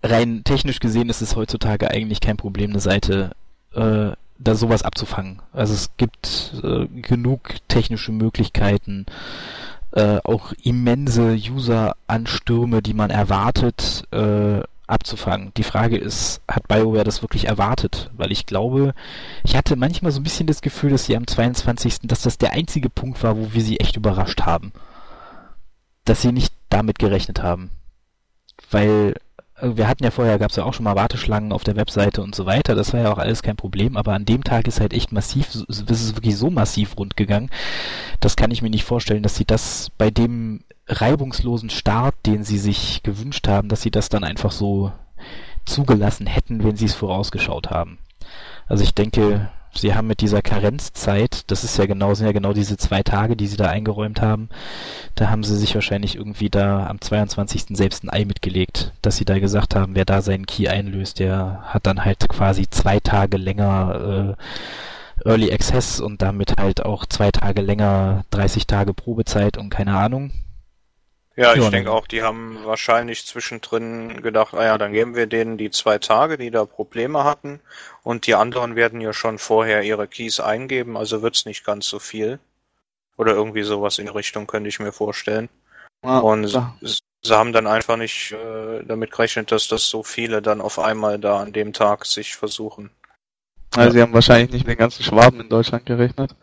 rein 0.03 0.43
technisch 0.45 0.81
gesehen 0.81 1.09
ist 1.09 1.23
es 1.23 1.37
heutzutage 1.37 1.91
eigentlich 1.91 2.21
kein 2.21 2.37
Problem, 2.37 2.71
eine 2.71 2.81
Seite 2.81 3.33
äh, 3.75 4.13
da 4.39 4.55
sowas 4.55 4.83
abzufangen. 4.83 5.43
Also 5.53 5.75
es 5.75 5.91
gibt 5.97 6.55
äh, 6.63 6.87
genug 6.87 7.57
technische 7.69 8.13
Möglichkeiten, 8.13 9.07
äh, 9.93 10.19
auch 10.25 10.53
immense 10.63 11.33
User-Anstürme, 11.35 12.83
die 12.83 12.95
man 12.95 13.11
erwartet, 13.11 14.05
äh, 14.13 14.61
abzufangen. 14.87 15.53
Die 15.57 15.65
Frage 15.65 15.99
ist, 15.99 16.41
hat 16.49 16.67
BioWare 16.69 17.05
das 17.05 17.23
wirklich 17.23 17.47
erwartet? 17.47 18.11
Weil 18.17 18.33
ich 18.33 18.47
glaube, 18.47 18.95
ich 19.45 19.57
hatte 19.57 19.77
manchmal 19.77 20.13
so 20.13 20.21
ein 20.21 20.25
bisschen 20.25 20.47
das 20.47 20.63
Gefühl, 20.63 20.91
dass 20.91 21.05
sie 21.05 21.17
am 21.17 21.27
22., 21.27 22.01
dass 22.05 22.23
das 22.23 22.39
der 22.39 22.53
einzige 22.53 22.89
Punkt 22.89 23.23
war, 23.23 23.37
wo 23.37 23.53
wir 23.53 23.63
sie 23.63 23.81
echt 23.81 23.97
überrascht 23.97 24.43
haben. 24.43 24.73
Dass 26.05 26.23
sie 26.23 26.33
nicht 26.33 26.55
damit 26.71 26.99
gerechnet 26.99 27.43
haben. 27.43 27.71
Weil 28.71 29.15
wir 29.61 29.89
hatten 29.89 30.05
ja 30.05 30.11
vorher, 30.11 30.39
gab 30.39 30.51
es 30.51 30.57
ja 30.57 30.65
auch 30.65 30.75
schon 30.75 30.85
mal 30.85 30.97
Warteschlangen 30.97 31.53
auf 31.53 31.65
der 31.65 31.77
Webseite 31.77 32.23
und 32.23 32.35
so 32.35 32.47
weiter, 32.47 32.75
das 32.75 32.93
war 32.93 33.01
ja 33.01 33.13
auch 33.13 33.19
alles 33.19 33.43
kein 33.43 33.57
Problem, 33.57 33.97
aber 33.97 34.13
an 34.13 34.25
dem 34.25 34.45
Tag 34.45 34.69
ist 34.69 34.81
halt 34.81 34.93
echt 34.93 35.13
massiv, 35.13 35.49
es 35.69 35.81
ist 35.81 36.17
wirklich 36.17 36.37
so 36.37 36.51
massiv 36.51 36.97
rund 36.97 37.17
gegangen, 37.17 37.51
das 38.21 38.37
kann 38.37 38.51
ich 38.51 38.63
mir 38.63 38.71
nicht 38.71 38.85
vorstellen, 38.85 39.23
dass 39.23 39.37
sie 39.37 39.45
das 39.45 39.91
bei 39.99 40.11
dem 40.11 40.65
reibungslosen 40.87 41.71
Start, 41.71 42.15
den 42.25 42.45
sie 42.45 42.59
sich 42.59 43.03
gewünscht 43.03 43.47
haben, 43.49 43.69
dass 43.69 43.83
sie 43.83 43.91
das 43.91 44.09
dann 44.09 44.25
einfach 44.25 44.53
so 44.53 44.93
zugelassen 45.67 46.27
hätten, 46.27 46.65
wenn 46.65 46.77
sie 46.77 46.87
es 46.87 46.95
vorausgeschaut 46.95 47.71
haben. 47.71 47.99
Also 48.67 48.85
ich 48.85 48.95
denke, 48.95 49.51
sie 49.75 49.95
haben 49.95 50.07
mit 50.07 50.21
dieser 50.21 50.43
Karenzzeit, 50.43 51.51
das 51.51 51.65
ist 51.65 51.79
ja 51.79 51.87
genau, 51.87 52.15
sind 52.15 52.27
ja 52.27 52.33
genau 52.33 52.53
diese 52.53 52.77
zwei 52.77 53.03
Tage, 53.03 53.37
die 53.37 53.47
sie 53.47 53.57
da 53.57 53.67
eingeräumt 53.67 54.21
haben, 54.21 54.49
da 55.15 55.31
haben 55.31 55.45
sie 55.45 55.57
sich 55.57 55.75
wahrscheinlich 55.75 56.17
irgendwie 56.17 56.51
da 56.51 56.87
am 56.87 57.01
22. 57.01 57.77
selbst 57.77 58.05
ein 58.05 58.11
Ei 58.11 58.25
mitgelegt, 58.25 58.93
dass 59.03 59.17
sie 59.17 59.25
da 59.25 59.39
gesagt 59.39 59.75
haben, 59.75 59.95
wer 59.95 60.05
da 60.05 60.23
seinen 60.23 60.47
Key 60.47 60.69
einlöst, 60.69 61.19
der 61.19 61.63
hat 61.65 61.87
dann 61.87 62.05
halt 62.05 62.29
quasi 62.29 62.69
zwei 62.69 63.01
Tage 63.01 63.37
länger 63.37 64.37
äh, 64.37 65.29
Early 65.29 65.53
Access 65.53 66.01
und 66.01 66.23
damit 66.23 66.55
halt 66.59 66.85
auch 66.85 67.07
zwei 67.07 67.31
Tage 67.31 67.63
länger 67.63 68.25
30 68.31 68.67
Tage 68.67 68.95
Probezeit 68.95 69.59
und 69.59 69.71
keine 69.71 69.97
Ahnung. 69.97 70.31
Ja, 71.39 71.55
ich 71.55 71.63
ja, 71.63 71.71
denke 71.71 71.93
auch, 71.93 72.09
die 72.09 72.25
haben 72.25 72.59
wahrscheinlich 72.65 73.25
zwischendrin 73.25 74.23
gedacht, 74.23 74.55
ah 74.55 74.65
ja, 74.65 74.77
dann 74.77 74.93
geben 74.93 75.15
wir 75.15 75.29
denen 75.29 75.57
die 75.57 75.71
zwei 75.71 75.99
Tage, 75.99 76.37
die 76.37 76.51
da 76.51 76.65
Probleme 76.65 77.23
hatten 77.23 77.61
und 78.03 78.27
die 78.27 78.35
anderen 78.35 78.75
werden 78.75 79.01
ja 79.01 79.13
schon 79.13 79.39
vorher 79.39 79.85
ihre 79.85 80.09
Keys 80.09 80.41
eingeben, 80.41 80.97
also 80.97 81.23
wird's 81.23 81.47
nicht 81.47 81.65
ganz 81.65 81.87
so 81.89 82.01
viel. 82.01 82.41
Oder 83.17 83.35
irgendwie 83.35 83.63
sowas 83.63 83.99
in 83.99 84.07
die 84.07 84.13
Richtung 84.13 84.49
könnte 84.49 84.69
ich 84.69 84.81
mir 84.81 84.91
vorstellen. 84.91 85.49
Ja, 86.05 86.19
und 86.19 86.49
ja. 86.49 86.77
sie 86.81 86.99
haben 87.31 87.53
dann 87.53 87.69
einfach 87.69 87.97
nicht 87.97 88.33
äh, 88.33 88.83
damit 88.85 89.13
gerechnet, 89.13 89.53
dass 89.53 89.69
das 89.69 89.89
so 89.89 90.03
viele 90.03 90.43
dann 90.43 90.61
auf 90.61 90.81
einmal 90.81 91.21
da 91.21 91.39
an 91.39 91.53
dem 91.53 91.73
Tag 91.73 92.05
sich 92.05 92.35
versuchen. 92.35 92.91
Also 93.77 93.93
sie 93.93 94.03
haben 94.03 94.13
wahrscheinlich 94.13 94.51
nicht 94.51 94.67
mit 94.67 94.77
den 94.77 94.81
ganzen 94.81 95.05
Schwaben 95.05 95.41
in 95.41 95.49
Deutschland 95.49 95.87
gerechnet, 95.87 96.35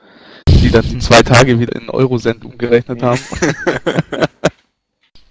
die 0.47 0.71
dann 0.71 0.84
die 0.84 0.99
zwei 0.99 1.21
Tage 1.21 1.60
wieder 1.60 1.75
in 1.75 1.89
Eurocent 1.89 2.45
umgerechnet 2.45 3.01
haben. 3.03 3.19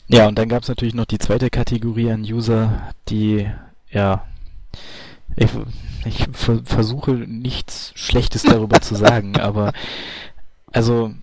Ja, 0.07 0.29
und 0.29 0.39
dann 0.39 0.49
gab 0.49 0.63
es 0.63 0.69
natürlich 0.69 0.95
noch 0.95 1.07
die 1.07 1.19
zweite 1.19 1.51
Kategorie 1.51 2.11
an 2.11 2.23
User, 2.23 2.93
die, 3.09 3.49
ja, 3.91 4.25
ich, 5.37 5.51
ich 6.05 6.29
versuche 6.33 7.13
nichts 7.13 7.93
Schlechtes 7.95 8.43
darüber 8.43 8.81
zu 8.81 8.95
sagen, 8.95 9.37
aber 9.41 9.73
also 10.73 11.15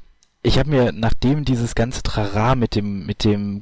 ich 0.44 0.58
habe 0.58 0.70
mir, 0.70 0.92
nachdem 0.92 1.46
dieses 1.46 1.76
ganze 1.76 2.02
Trara 2.02 2.56
mit 2.56 2.76
dem, 2.76 3.06
mit 3.06 3.24
dem 3.24 3.62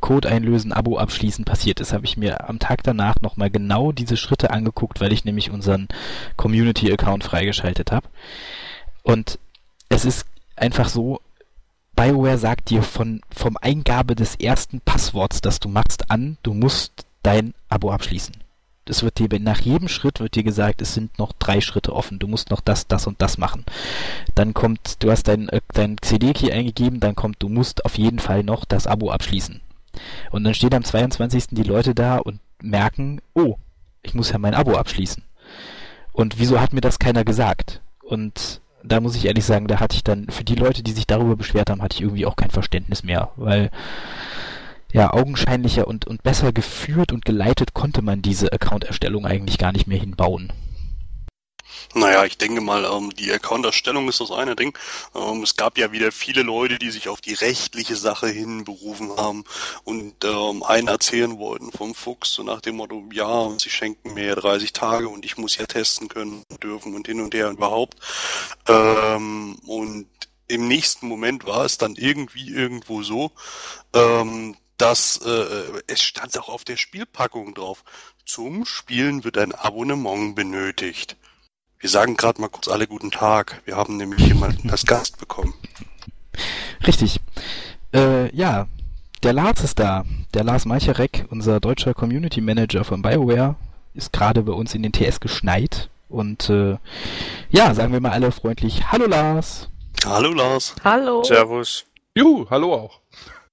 Code 0.00 0.28
einlösen, 0.28 0.72
Abo 0.72 0.98
abschließen 0.98 1.44
passiert 1.44 1.80
ist, 1.80 1.92
habe 1.92 2.04
ich 2.04 2.16
mir 2.16 2.48
am 2.48 2.58
Tag 2.58 2.82
danach 2.82 3.20
nochmal 3.20 3.48
genau 3.48 3.92
diese 3.92 4.16
Schritte 4.16 4.50
angeguckt, 4.50 5.00
weil 5.00 5.12
ich 5.12 5.24
nämlich 5.24 5.50
unseren 5.50 5.88
Community-Account 6.36 7.24
freigeschaltet 7.24 7.92
habe. 7.92 8.08
Und 9.02 9.38
es 9.88 10.04
ist 10.04 10.26
einfach 10.56 10.88
so, 10.88 11.20
BioWare 11.98 12.38
sagt 12.38 12.70
dir 12.70 12.84
von, 12.84 13.22
vom 13.28 13.56
Eingabe 13.60 14.14
des 14.14 14.36
ersten 14.36 14.80
Passworts, 14.80 15.40
das 15.40 15.58
du 15.58 15.68
machst, 15.68 16.12
an, 16.12 16.38
du 16.44 16.54
musst 16.54 17.06
dein 17.24 17.54
Abo 17.68 17.90
abschließen. 17.90 18.36
Es 18.84 19.02
wird 19.02 19.18
dir 19.18 19.28
nach 19.40 19.60
jedem 19.60 19.88
Schritt 19.88 20.20
wird 20.20 20.36
dir 20.36 20.44
gesagt, 20.44 20.80
es 20.80 20.94
sind 20.94 21.18
noch 21.18 21.32
drei 21.32 21.60
Schritte 21.60 21.92
offen. 21.92 22.20
Du 22.20 22.28
musst 22.28 22.50
noch 22.50 22.60
das, 22.60 22.86
das 22.86 23.08
und 23.08 23.20
das 23.20 23.36
machen. 23.36 23.64
Dann 24.36 24.54
kommt, 24.54 25.02
du 25.02 25.10
hast 25.10 25.24
dein, 25.24 25.48
äh, 25.48 25.60
dein 25.74 25.96
CD-Key 26.00 26.52
eingegeben, 26.52 27.00
dann 27.00 27.16
kommt, 27.16 27.42
du 27.42 27.48
musst 27.48 27.84
auf 27.84 27.98
jeden 27.98 28.20
Fall 28.20 28.44
noch 28.44 28.64
das 28.64 28.86
Abo 28.86 29.10
abschließen. 29.10 29.60
Und 30.30 30.44
dann 30.44 30.54
stehen 30.54 30.74
am 30.74 30.84
22. 30.84 31.48
die 31.50 31.64
Leute 31.64 31.96
da 31.96 32.18
und 32.18 32.38
merken, 32.62 33.20
oh, 33.34 33.56
ich 34.02 34.14
muss 34.14 34.30
ja 34.30 34.38
mein 34.38 34.54
Abo 34.54 34.76
abschließen. 34.76 35.24
Und 36.12 36.38
wieso 36.38 36.60
hat 36.60 36.72
mir 36.72 36.80
das 36.80 37.00
keiner 37.00 37.24
gesagt? 37.24 37.82
Und 38.02 38.60
da 38.88 39.00
muss 39.00 39.16
ich 39.16 39.26
ehrlich 39.26 39.44
sagen, 39.44 39.66
da 39.66 39.80
hatte 39.80 39.96
ich 39.96 40.04
dann, 40.04 40.26
für 40.28 40.44
die 40.44 40.54
Leute, 40.54 40.82
die 40.82 40.92
sich 40.92 41.06
darüber 41.06 41.36
beschwert 41.36 41.70
haben, 41.70 41.82
hatte 41.82 41.96
ich 41.96 42.02
irgendwie 42.02 42.26
auch 42.26 42.36
kein 42.36 42.50
Verständnis 42.50 43.02
mehr, 43.02 43.30
weil 43.36 43.70
ja, 44.92 45.12
augenscheinlicher 45.12 45.86
und, 45.86 46.06
und 46.06 46.22
besser 46.22 46.52
geführt 46.52 47.12
und 47.12 47.24
geleitet 47.24 47.74
konnte 47.74 48.00
man 48.00 48.22
diese 48.22 48.52
Account-Erstellung 48.52 49.26
eigentlich 49.26 49.58
gar 49.58 49.72
nicht 49.72 49.86
mehr 49.86 49.98
hinbauen. 49.98 50.52
Naja, 51.94 52.24
ich 52.24 52.38
denke 52.38 52.60
mal, 52.60 52.84
ähm, 52.84 53.10
die 53.10 53.32
Account-Erstellung 53.32 54.08
ist 54.08 54.20
das 54.20 54.30
eine 54.30 54.56
Ding. 54.56 54.76
Ähm, 55.14 55.42
es 55.42 55.56
gab 55.56 55.78
ja 55.78 55.92
wieder 55.92 56.12
viele 56.12 56.42
Leute, 56.42 56.78
die 56.78 56.90
sich 56.90 57.08
auf 57.08 57.20
die 57.20 57.34
rechtliche 57.34 57.96
Sache 57.96 58.28
hin 58.28 58.64
berufen 58.64 59.16
haben 59.16 59.44
und 59.84 60.24
ähm, 60.24 60.62
einen 60.62 60.88
erzählen 60.88 61.38
wollten 61.38 61.72
vom 61.72 61.94
Fuchs, 61.94 62.32
so 62.34 62.42
nach 62.42 62.60
dem 62.60 62.76
Motto, 62.76 63.04
ja, 63.12 63.50
sie 63.58 63.70
schenken 63.70 64.14
mir 64.14 64.26
ja 64.26 64.34
30 64.34 64.72
Tage 64.72 65.08
und 65.08 65.24
ich 65.24 65.38
muss 65.38 65.56
ja 65.56 65.66
testen 65.66 66.08
können 66.08 66.42
dürfen 66.62 66.94
und 66.94 67.06
hin 67.06 67.20
und 67.20 67.34
her 67.34 67.48
und 67.48 67.56
überhaupt. 67.56 67.96
Ähm, 68.68 69.56
und 69.66 70.08
im 70.48 70.66
nächsten 70.66 71.06
Moment 71.06 71.46
war 71.46 71.64
es 71.64 71.78
dann 71.78 71.94
irgendwie 71.94 72.48
irgendwo 72.48 73.02
so, 73.02 73.32
ähm, 73.94 74.56
dass 74.78 75.18
äh, 75.18 75.82
es 75.86 76.02
stand 76.02 76.38
auch 76.38 76.48
auf 76.48 76.64
der 76.64 76.76
Spielpackung 76.76 77.54
drauf. 77.54 77.84
Zum 78.24 78.64
Spielen 78.64 79.24
wird 79.24 79.36
ein 79.36 79.52
Abonnement 79.52 80.34
benötigt. 80.34 81.16
Wir 81.80 81.88
sagen 81.88 82.16
gerade 82.16 82.40
mal 82.40 82.48
kurz 82.48 82.66
alle 82.66 82.88
guten 82.88 83.12
Tag. 83.12 83.62
Wir 83.64 83.76
haben 83.76 83.96
nämlich 83.98 84.26
jemanden 84.26 84.68
als 84.68 84.84
Gast 84.84 85.18
bekommen. 85.18 85.54
Richtig. 86.84 87.20
Äh, 87.94 88.34
ja, 88.34 88.66
der 89.22 89.32
Lars 89.32 89.62
ist 89.62 89.78
da. 89.78 90.04
Der 90.34 90.42
Lars 90.42 90.64
Meicherek, 90.64 91.26
unser 91.30 91.60
deutscher 91.60 91.94
Community 91.94 92.40
Manager 92.40 92.82
von 92.82 93.00
BioWare, 93.00 93.54
ist 93.94 94.12
gerade 94.12 94.42
bei 94.42 94.52
uns 94.52 94.74
in 94.74 94.82
den 94.82 94.92
TS 94.92 95.20
geschneit. 95.20 95.88
Und 96.08 96.50
äh, 96.50 96.78
ja, 97.50 97.72
sagen 97.74 97.92
wir 97.92 98.00
mal 98.00 98.10
alle 98.12 98.32
freundlich 98.32 98.90
Hallo 98.90 99.06
Lars. 99.06 99.68
Hallo 100.04 100.32
Lars. 100.32 100.74
Hallo. 100.82 101.22
Servus. 101.22 101.84
Juhu, 102.16 102.46
hallo 102.50 102.74
auch. 102.74 103.00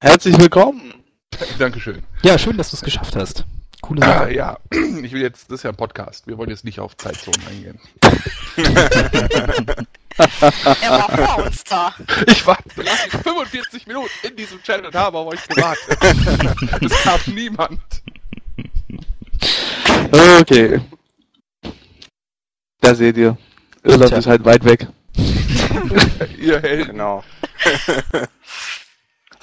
Herzlich 0.01 0.39
willkommen. 0.39 0.95
Dankeschön. 1.59 2.01
Ja, 2.23 2.39
schön, 2.39 2.57
dass 2.57 2.71
du 2.71 2.77
es 2.77 2.81
geschafft 2.81 3.15
hast. 3.15 3.45
Coole 3.85 4.01
Ah, 4.01 4.19
Sache. 4.19 4.33
ja, 4.33 4.57
ich 4.71 5.11
will 5.11 5.21
jetzt, 5.21 5.51
das 5.51 5.59
ist 5.59 5.63
ja 5.63 5.69
ein 5.69 5.75
Podcast. 5.75 6.25
Wir 6.27 6.37
wollen 6.39 6.49
jetzt 6.49 6.65
nicht 6.65 6.79
auf 6.79 6.97
Zeitzonen 6.97 7.39
eingehen. 7.47 7.79
Er 10.81 10.89
war 10.91 11.09
vor 11.35 11.45
uns 11.45 11.63
da. 11.65 11.93
Ich 12.27 12.45
war 12.47 12.57
45 13.23 13.85
Minuten 13.85 14.09
in 14.23 14.35
diesem 14.35 14.61
Channel 14.63 14.87
und 14.87 14.95
habe 14.95 15.17
auf 15.19 15.27
euch 15.33 15.47
gewartet. 15.47 15.97
es 16.81 17.03
gab 17.03 17.27
niemand. 17.27 17.79
Okay. 20.41 20.81
Da 22.81 22.95
seht 22.95 23.17
ihr. 23.17 23.37
Irland 23.83 24.13
ist 24.13 24.25
halt 24.27 24.43
weit 24.45 24.63
weg. 24.65 24.87
Ihr 26.39 26.59
Helden. 26.61 26.87
Genau. 26.91 27.23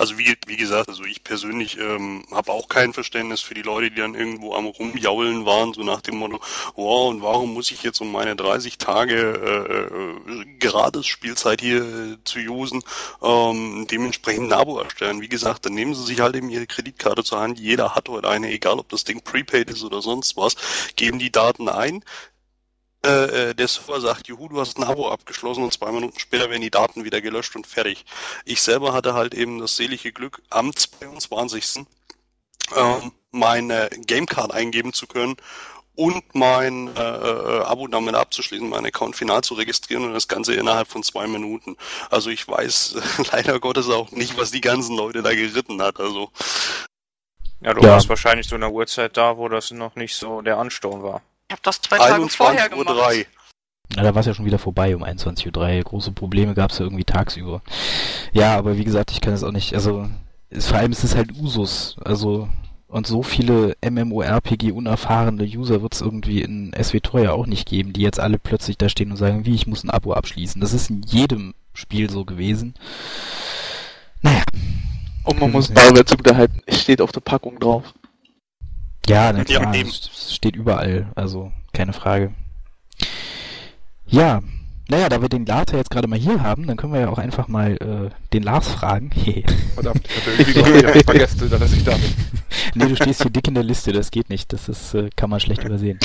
Also 0.03 0.19
wie, 0.19 0.35
wie 0.49 0.57
gesagt, 0.57 0.89
also 0.89 1.05
ich 1.05 1.23
persönlich 1.23 1.79
ähm, 1.79 2.25
habe 2.33 2.51
auch 2.51 2.69
kein 2.69 2.93
Verständnis 2.93 3.41
für 3.41 3.55
die 3.55 3.63
Leute, 3.63 3.89
die 3.89 4.01
dann 4.01 4.17
irgendwo 4.17 4.53
am 4.57 4.67
rumjaulen 4.67 5.47
waren, 5.47 5.75
so 5.75 5.85
nach 5.85 6.01
dem 6.01 6.17
Motto, 6.17 6.41
wow, 6.75 7.09
und 7.09 7.23
warum 7.23 7.55
muss 7.55 7.71
ich 7.71 7.85
jetzt 7.85 8.01
um 8.01 8.11
meine 8.11 8.35
30 8.35 8.79
Tage 8.79 9.15
äh, 9.15 10.33
äh, 10.33 10.59
gratis 10.59 11.07
Spielzeit 11.07 11.61
hier 11.61 11.83
äh, 11.83 12.17
zu 12.25 12.41
usen, 12.41 12.83
ähm, 13.23 13.87
dementsprechend 13.89 14.53
ein 14.53 14.59
Abo 14.59 14.81
erstellen. 14.81 15.21
Wie 15.21 15.29
gesagt, 15.29 15.67
dann 15.67 15.75
nehmen 15.75 15.95
sie 15.95 16.03
sich 16.03 16.19
halt 16.19 16.35
eben 16.35 16.51
ihre 16.51 16.67
Kreditkarte 16.67 17.23
zur 17.23 17.39
Hand, 17.39 17.61
jeder 17.61 17.95
hat 17.95 18.09
heute 18.09 18.29
eine, 18.29 18.51
egal 18.51 18.81
ob 18.81 18.89
das 18.89 19.05
Ding 19.05 19.23
prepaid 19.23 19.71
ist 19.71 19.85
oder 19.85 20.03
sonst 20.03 20.37
was, 20.37 20.57
geben 20.97 21.21
die 21.21 21.31
Daten 21.31 21.69
ein, 21.69 22.03
äh, 23.05 23.51
äh, 23.51 23.55
der 23.55 23.69
Server 23.69 24.01
sagt, 24.01 24.29
juhu, 24.29 24.49
du 24.49 24.61
hast 24.61 24.79
ein 24.79 24.85
Abo 24.85 25.11
abgeschlossen 25.11 25.65
und 25.65 25.73
zwei 25.73 25.91
Minuten 25.93 26.19
später 26.19 26.49
werden 26.51 26.63
die 26.63 26.71
Daten 26.71 27.05
wieder 27.05 27.21
gelöscht 27.21 27.57
und 27.57 27.67
fertig. 27.67 28.05
Ich 28.45 28.63
selber 28.63 28.93
hatte 28.93 29.15
halt 29.15 29.35
eben 29.35 29.59
das 29.59 29.77
selige 29.77 30.13
Glück, 30.13 30.41
am 30.51 30.75
22. 30.75 31.85
Ähm, 32.77 33.13
meine 33.33 33.89
Gamecard 34.07 34.53
eingeben 34.53 34.93
zu 34.93 35.07
können 35.07 35.37
und 35.95 36.35
mein 36.35 36.95
äh, 36.97 37.01
äh, 37.01 37.63
Abo 37.65 37.87
damit 37.87 38.15
abzuschließen, 38.15 38.69
meinen 38.69 38.87
Account 38.87 39.17
final 39.17 39.43
zu 39.43 39.55
registrieren 39.55 40.05
und 40.05 40.15
das 40.15 40.29
Ganze 40.29 40.55
innerhalb 40.55 40.89
von 40.89 41.03
zwei 41.03 41.27
Minuten. 41.27 41.77
Also 42.11 42.31
ich 42.31 42.47
weiß 42.49 42.97
leider 43.33 43.61
Gottes 43.61 43.89
auch 43.89 44.11
nicht, 44.13 44.39
was 44.39 44.51
die 44.53 44.61
ganzen 44.61 44.97
Leute 44.97 45.23
da 45.23 45.35
geritten 45.35 45.83
hat. 45.83 46.01
Also 46.01 46.31
Ja, 47.61 47.75
du 47.75 47.83
Ja. 47.83 47.93
warst 47.93 48.09
wahrscheinlich 48.09 48.49
zu 48.49 48.55
einer 48.55 48.71
Uhrzeit 48.73 49.17
da, 49.17 49.37
wo 49.37 49.49
das 49.49 49.71
noch 49.71 49.95
nicht 49.97 50.15
so 50.17 50.41
der 50.41 50.59
Ansturm 50.59 51.03
war. 51.03 51.23
Ich 51.53 51.55
habe 51.55 51.63
das 51.65 51.83
zwei 51.83 51.99
Tage 51.99 52.27
vorher 52.31 52.71
21.03 52.71 52.71
gemacht. 52.71 52.97
Uhr. 52.97 53.13
Ja, 53.95 54.03
da 54.05 54.15
war 54.15 54.21
es 54.21 54.27
ja 54.27 54.33
schon 54.33 54.47
wieder 54.47 54.59
vorbei 54.59 54.97
um 54.97 55.05
21.03 55.05 55.77
Uhr. 55.77 55.85
Große 55.85 56.13
Probleme 56.13 56.55
gab 56.55 56.71
es 56.71 56.79
ja 56.79 56.87
irgendwie 56.87 57.05
tagsüber. 57.05 57.61
Ja, 58.33 58.57
aber 58.57 58.79
wie 58.79 58.85
gesagt, 58.85 59.11
ich 59.11 59.21
kann 59.21 59.35
es 59.35 59.45
auch 59.45 59.53
nicht, 59.53 59.75
also 59.75 60.09
es, 60.49 60.69
vor 60.69 60.79
allem 60.79 60.93
ist 60.93 61.05
es 61.05 61.15
halt 61.15 61.33
Usus. 61.39 61.97
Also 62.03 62.49
und 62.89 63.07
so 63.07 63.23
viele 63.23 63.77
MMORPG 63.87 64.73
unerfahrene 64.73 65.45
User 65.45 65.83
wird 65.83 65.93
es 65.93 66.01
irgendwie 66.01 66.41
in 66.41 66.73
SWTOR 66.83 67.21
ja 67.21 67.33
auch 67.33 67.45
nicht 67.47 67.69
geben, 67.69 67.93
die 67.93 68.01
jetzt 68.01 68.19
alle 68.19 68.39
plötzlich 68.39 68.79
da 68.79 68.89
stehen 68.89 69.11
und 69.11 69.19
sagen, 69.19 69.45
wie, 69.45 69.55
ich 69.55 69.67
muss 69.67 69.85
ein 69.85 69.91
Abo 69.91 70.15
abschließen. 70.15 70.59
Das 70.59 70.73
ist 70.73 70.89
in 70.89 71.03
jedem 71.03 71.53
Spiel 71.75 72.09
so 72.09 72.25
gewesen. 72.25 72.73
Naja. 74.23 74.43
Und 75.25 75.39
man 75.39 75.51
Mhm. 75.51 75.57
muss 75.57 75.71
darüber 75.71 76.07
zugehalten, 76.07 76.63
es 76.65 76.81
steht 76.81 77.03
auf 77.03 77.13
der 77.13 77.21
Packung 77.21 77.61
drauf. 77.61 77.93
Ja, 79.09 79.33
na 79.33 79.41
Ja, 79.41 79.45
klar, 79.45 79.75
eben. 79.75 79.89
es 79.89 80.11
es 80.15 80.35
steht 80.35 80.57
überall, 80.57 81.11
also 81.15 81.53
keine 81.73 81.93
Frage. 81.93 82.33
Ja, 84.07 84.43
naja, 84.89 85.09
da 85.09 85.23
wir 85.23 85.29
den 85.29 85.47
Lars 85.47 85.67
ja 85.73 85.79
jetzt 85.79 85.91
gerade 85.91 86.07
mal 86.07 86.19
hier 86.19 86.43
haben, 86.43 86.67
dann 86.67 86.77
können 86.77 86.93
wir 86.93 87.01
ja 87.01 87.09
auch 87.09 87.19
einfach 87.19 87.49
mal 87.49 87.77
äh, 87.77 88.11
den 88.33 88.43
Lars 88.43 88.69
fragen. 88.69 89.11
Verdammt, 89.75 90.07
ich 90.39 90.57
hatte 90.57 91.05
vergessen, 91.05 91.51
dass 91.51 91.73
ich 91.73 91.85
da 91.85 91.93
bin. 91.93 92.15
nee, 92.75 92.87
du 92.89 92.97
stehst 92.97 93.23
hier 93.23 93.31
dick 93.31 93.49
in 93.49 93.55
der 93.55 93.63
Liste, 93.63 93.93
das 93.93 94.11
geht 94.11 94.29
nicht, 94.29 94.53
das 94.53 94.69
ist, 94.69 94.95
äh, 94.95 95.09
kann 95.17 95.31
man 95.31 95.41
schlecht 95.41 95.65
übersehen. 95.65 95.99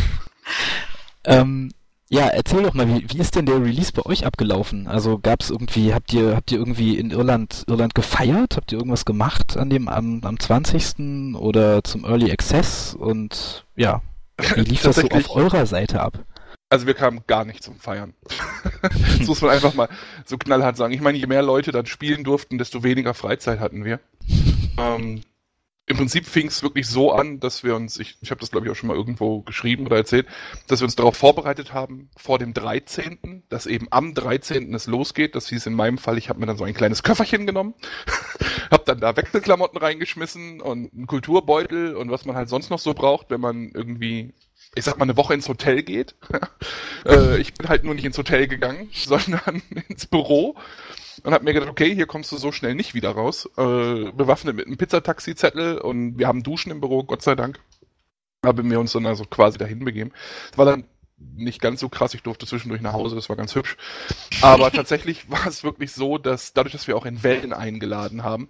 ähm, 1.24 1.72
ja, 2.12 2.26
erzähl 2.26 2.64
doch 2.64 2.74
mal, 2.74 2.88
wie, 2.88 3.08
wie 3.08 3.18
ist 3.18 3.36
denn 3.36 3.46
der 3.46 3.62
Release 3.62 3.92
bei 3.92 4.04
euch 4.04 4.26
abgelaufen? 4.26 4.88
Also 4.88 5.18
gab's 5.18 5.48
irgendwie, 5.48 5.94
habt 5.94 6.12
ihr, 6.12 6.34
habt 6.34 6.50
ihr 6.50 6.58
irgendwie 6.58 6.98
in 6.98 7.12
Irland, 7.12 7.64
Irland 7.68 7.94
gefeiert? 7.94 8.56
Habt 8.56 8.72
ihr 8.72 8.78
irgendwas 8.78 9.04
gemacht 9.04 9.56
an 9.56 9.70
dem, 9.70 9.88
am, 9.88 10.20
am 10.24 10.38
20. 10.38 11.36
oder 11.36 11.84
zum 11.84 12.04
Early 12.04 12.32
Access? 12.32 12.94
Und 12.94 13.64
ja, 13.76 14.02
wie 14.56 14.62
lief 14.62 14.82
das 14.82 14.96
so 14.96 15.08
auf 15.08 15.30
eurer 15.30 15.66
Seite 15.66 16.00
ab? 16.00 16.18
Also 16.68 16.88
wir 16.88 16.94
kamen 16.94 17.20
gar 17.28 17.44
nicht 17.44 17.62
zum 17.62 17.76
Feiern. 17.76 18.14
das 18.82 19.28
muss 19.28 19.40
man 19.40 19.52
einfach 19.52 19.74
mal 19.74 19.88
so 20.24 20.36
knallhart 20.36 20.76
sagen. 20.76 20.92
Ich 20.92 21.00
meine, 21.00 21.16
je 21.16 21.26
mehr 21.28 21.42
Leute 21.42 21.70
dann 21.70 21.86
spielen 21.86 22.24
durften, 22.24 22.58
desto 22.58 22.82
weniger 22.82 23.14
Freizeit 23.14 23.60
hatten 23.60 23.84
wir. 23.84 24.00
Ähm, 24.78 25.22
Im 25.90 25.96
Prinzip 25.96 26.24
fing 26.24 26.46
es 26.46 26.62
wirklich 26.62 26.86
so 26.86 27.10
an, 27.10 27.40
dass 27.40 27.64
wir 27.64 27.74
uns, 27.74 27.98
ich, 27.98 28.16
ich 28.20 28.30
habe 28.30 28.40
das 28.40 28.52
glaube 28.52 28.64
ich 28.64 28.70
auch 28.70 28.76
schon 28.76 28.86
mal 28.86 28.96
irgendwo 28.96 29.42
geschrieben 29.42 29.86
oder 29.86 29.96
erzählt, 29.96 30.28
dass 30.68 30.78
wir 30.78 30.84
uns 30.84 30.94
darauf 30.94 31.16
vorbereitet 31.16 31.74
haben, 31.74 32.10
vor 32.16 32.38
dem 32.38 32.54
13., 32.54 33.42
dass 33.48 33.66
eben 33.66 33.88
am 33.90 34.14
13. 34.14 34.72
es 34.72 34.86
losgeht. 34.86 35.34
Das 35.34 35.48
hieß 35.48 35.66
in 35.66 35.74
meinem 35.74 35.98
Fall, 35.98 36.16
ich 36.16 36.28
habe 36.28 36.38
mir 36.38 36.46
dann 36.46 36.56
so 36.56 36.62
ein 36.62 36.74
kleines 36.74 37.02
Köfferchen 37.02 37.44
genommen, 37.44 37.74
habe 38.70 38.84
dann 38.86 39.00
da 39.00 39.16
Wechselklamotten 39.16 39.80
reingeschmissen 39.80 40.60
und 40.60 40.94
einen 40.94 41.08
Kulturbeutel 41.08 41.96
und 41.96 42.08
was 42.08 42.24
man 42.24 42.36
halt 42.36 42.48
sonst 42.48 42.70
noch 42.70 42.78
so 42.78 42.94
braucht, 42.94 43.30
wenn 43.30 43.40
man 43.40 43.72
irgendwie 43.74 44.32
ich 44.76 44.84
sag 44.84 44.96
mal, 44.96 45.06
eine 45.06 45.16
Woche 45.16 45.34
ins 45.34 45.48
Hotel 45.48 45.82
geht. 45.82 46.14
äh, 47.04 47.40
ich 47.40 47.54
bin 47.54 47.68
halt 47.68 47.82
nur 47.82 47.94
nicht 47.94 48.04
ins 48.04 48.16
Hotel 48.16 48.46
gegangen, 48.46 48.90
sondern 48.94 49.60
ins 49.88 50.06
Büro 50.06 50.56
und 51.24 51.32
habe 51.32 51.44
mir 51.44 51.52
gedacht, 51.52 51.70
okay, 51.70 51.94
hier 51.94 52.06
kommst 52.06 52.32
du 52.32 52.36
so 52.36 52.52
schnell 52.52 52.74
nicht 52.74 52.94
wieder 52.94 53.10
raus. 53.10 53.46
Äh, 53.56 54.12
bewaffnet 54.12 54.56
mit 54.56 54.66
einem 54.66 54.76
Pizzataxi-Zettel 54.76 55.78
und 55.78 56.18
wir 56.18 56.26
haben 56.26 56.42
Duschen 56.42 56.72
im 56.72 56.80
Büro, 56.80 57.04
Gott 57.04 57.22
sei 57.22 57.34
Dank. 57.34 57.60
Haben 58.44 58.70
wir 58.70 58.80
uns 58.80 58.92
dann 58.92 59.06
also 59.06 59.24
quasi 59.24 59.58
dahin 59.58 59.84
begeben. 59.84 60.12
Das 60.50 60.58
war 60.58 60.64
dann 60.64 60.84
nicht 61.18 61.60
ganz 61.60 61.80
so 61.80 61.88
krass, 61.88 62.14
ich 62.14 62.22
durfte 62.22 62.46
zwischendurch 62.46 62.80
nach 62.80 62.94
Hause, 62.94 63.14
das 63.14 63.28
war 63.28 63.36
ganz 63.36 63.54
hübsch. 63.54 63.76
Aber 64.40 64.70
tatsächlich 64.72 65.30
war 65.30 65.46
es 65.46 65.62
wirklich 65.62 65.92
so, 65.92 66.18
dass 66.18 66.52
dadurch, 66.52 66.72
dass 66.72 66.88
wir 66.88 66.96
auch 66.96 67.06
in 67.06 67.22
Wellen 67.22 67.52
eingeladen 67.52 68.24
haben, 68.24 68.48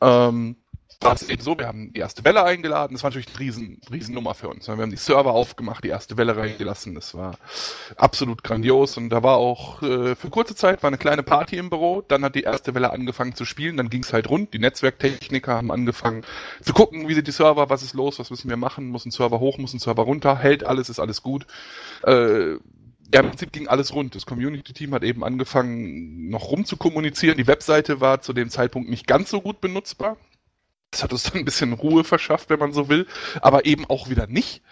ähm, 0.00 0.56
war 1.02 1.14
es 1.14 1.28
eben 1.28 1.42
so, 1.42 1.58
wir 1.58 1.66
haben 1.66 1.92
die 1.94 2.00
erste 2.00 2.24
Welle 2.24 2.44
eingeladen, 2.44 2.94
das 2.94 3.02
war 3.02 3.10
natürlich 3.10 3.28
eine 3.28 3.38
riesen, 3.38 3.80
riesen 3.90 4.14
Nummer 4.14 4.34
für 4.34 4.48
uns. 4.48 4.68
Wir 4.68 4.76
haben 4.76 4.90
die 4.90 4.96
Server 4.96 5.32
aufgemacht, 5.32 5.82
die 5.82 5.88
erste 5.88 6.18
Welle 6.18 6.36
reingelassen, 6.36 6.94
das 6.94 7.14
war 7.14 7.38
absolut 7.96 8.44
grandios 8.44 8.98
und 8.98 9.08
da 9.08 9.22
war 9.22 9.36
auch 9.36 9.82
äh, 9.82 10.14
für 10.14 10.28
kurze 10.28 10.54
Zeit 10.54 10.82
war 10.82 10.88
eine 10.88 10.98
kleine 10.98 11.22
Party 11.22 11.56
im 11.56 11.70
Büro, 11.70 12.02
dann 12.06 12.22
hat 12.22 12.34
die 12.34 12.42
erste 12.42 12.74
Welle 12.74 12.90
angefangen 12.92 13.34
zu 13.34 13.46
spielen, 13.46 13.78
dann 13.78 13.88
ging 13.88 14.02
es 14.02 14.12
halt 14.12 14.28
rund, 14.28 14.52
die 14.52 14.58
Netzwerktechniker 14.58 15.54
haben 15.54 15.72
angefangen 15.72 16.22
zu 16.62 16.74
gucken, 16.74 17.08
wie 17.08 17.14
sind 17.14 17.26
die 17.26 17.32
Server, 17.32 17.70
was 17.70 17.82
ist 17.82 17.94
los, 17.94 18.18
was 18.18 18.28
müssen 18.28 18.50
wir 18.50 18.58
machen, 18.58 18.88
muss 18.88 19.06
ein 19.06 19.10
Server 19.10 19.40
hoch, 19.40 19.56
muss 19.56 19.72
ein 19.72 19.80
Server 19.80 20.02
runter, 20.02 20.36
hält 20.36 20.64
alles, 20.64 20.90
ist 20.90 21.00
alles 21.00 21.22
gut. 21.22 21.46
Äh, 22.04 22.56
ja, 23.12 23.22
im 23.22 23.28
Prinzip 23.30 23.52
ging 23.52 23.66
alles 23.66 23.92
rund. 23.92 24.14
Das 24.14 24.24
Community-Team 24.24 24.94
hat 24.94 25.02
eben 25.02 25.24
angefangen, 25.24 26.28
noch 26.28 26.52
rumzukommunizieren. 26.52 27.36
Die 27.36 27.48
Webseite 27.48 28.00
war 28.00 28.20
zu 28.20 28.32
dem 28.32 28.50
Zeitpunkt 28.50 28.88
nicht 28.88 29.08
ganz 29.08 29.30
so 29.30 29.40
gut 29.40 29.60
benutzbar. 29.60 30.16
Das 30.90 31.02
hat 31.02 31.12
uns 31.12 31.24
dann 31.24 31.38
ein 31.38 31.44
bisschen 31.44 31.72
Ruhe 31.72 32.04
verschafft, 32.04 32.50
wenn 32.50 32.58
man 32.58 32.72
so 32.72 32.88
will, 32.88 33.06
aber 33.40 33.64
eben 33.66 33.86
auch 33.86 34.08
wieder 34.10 34.26
nicht. 34.26 34.62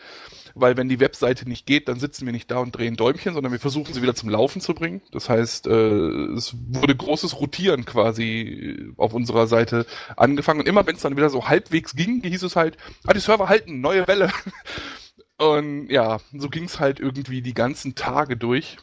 Weil 0.55 0.77
wenn 0.77 0.89
die 0.89 0.99
Webseite 0.99 1.49
nicht 1.49 1.67
geht, 1.67 1.89
dann 1.89 2.01
sitzen 2.01 2.27
wir 2.27 2.33
nicht 2.33 2.51
da 2.51 2.59
und 2.59 2.73
drehen 2.73 2.97
Däumchen, 2.97 3.35
sondern 3.35 3.53
wir 3.53 3.61
versuchen 3.61 3.95
sie 3.95 4.03
wieder 4.03 4.17
zum 4.17 4.29
Laufen 4.29 4.61
zu 4.61 4.75
bringen. 4.75 5.03
Das 5.13 5.29
heißt, 5.29 5.69
äh, 5.69 6.33
es 6.35 6.57
wurde 6.69 6.97
großes 6.97 7.39
Rotieren 7.39 7.85
quasi 7.85 8.93
auf 8.97 9.15
unserer 9.15 9.47
Seite 9.47 9.87
angefangen. 10.17 10.61
Und 10.61 10.69
immer 10.69 10.87
wenn 10.87 10.97
es 10.97 11.03
dann 11.03 11.17
wieder 11.17 11.31
so 11.31 11.47
halbwegs 11.47 11.95
ging, 11.95 12.23
hieß 12.23 12.43
es 12.43 12.57
halt, 12.57 12.77
ah, 13.07 13.13
die 13.13 13.21
Server 13.21 13.49
halten, 13.49 13.81
neue 13.81 14.09
Welle. 14.09 14.33
Und 15.39 15.89
ja, 15.91 16.19
so 16.37 16.49
ging 16.49 16.65
es 16.65 16.81
halt 16.81 16.99
irgendwie 16.99 17.43
die 17.43 17.55
ganzen 17.55 17.95
Tage 17.95 18.37
durch. 18.37 18.79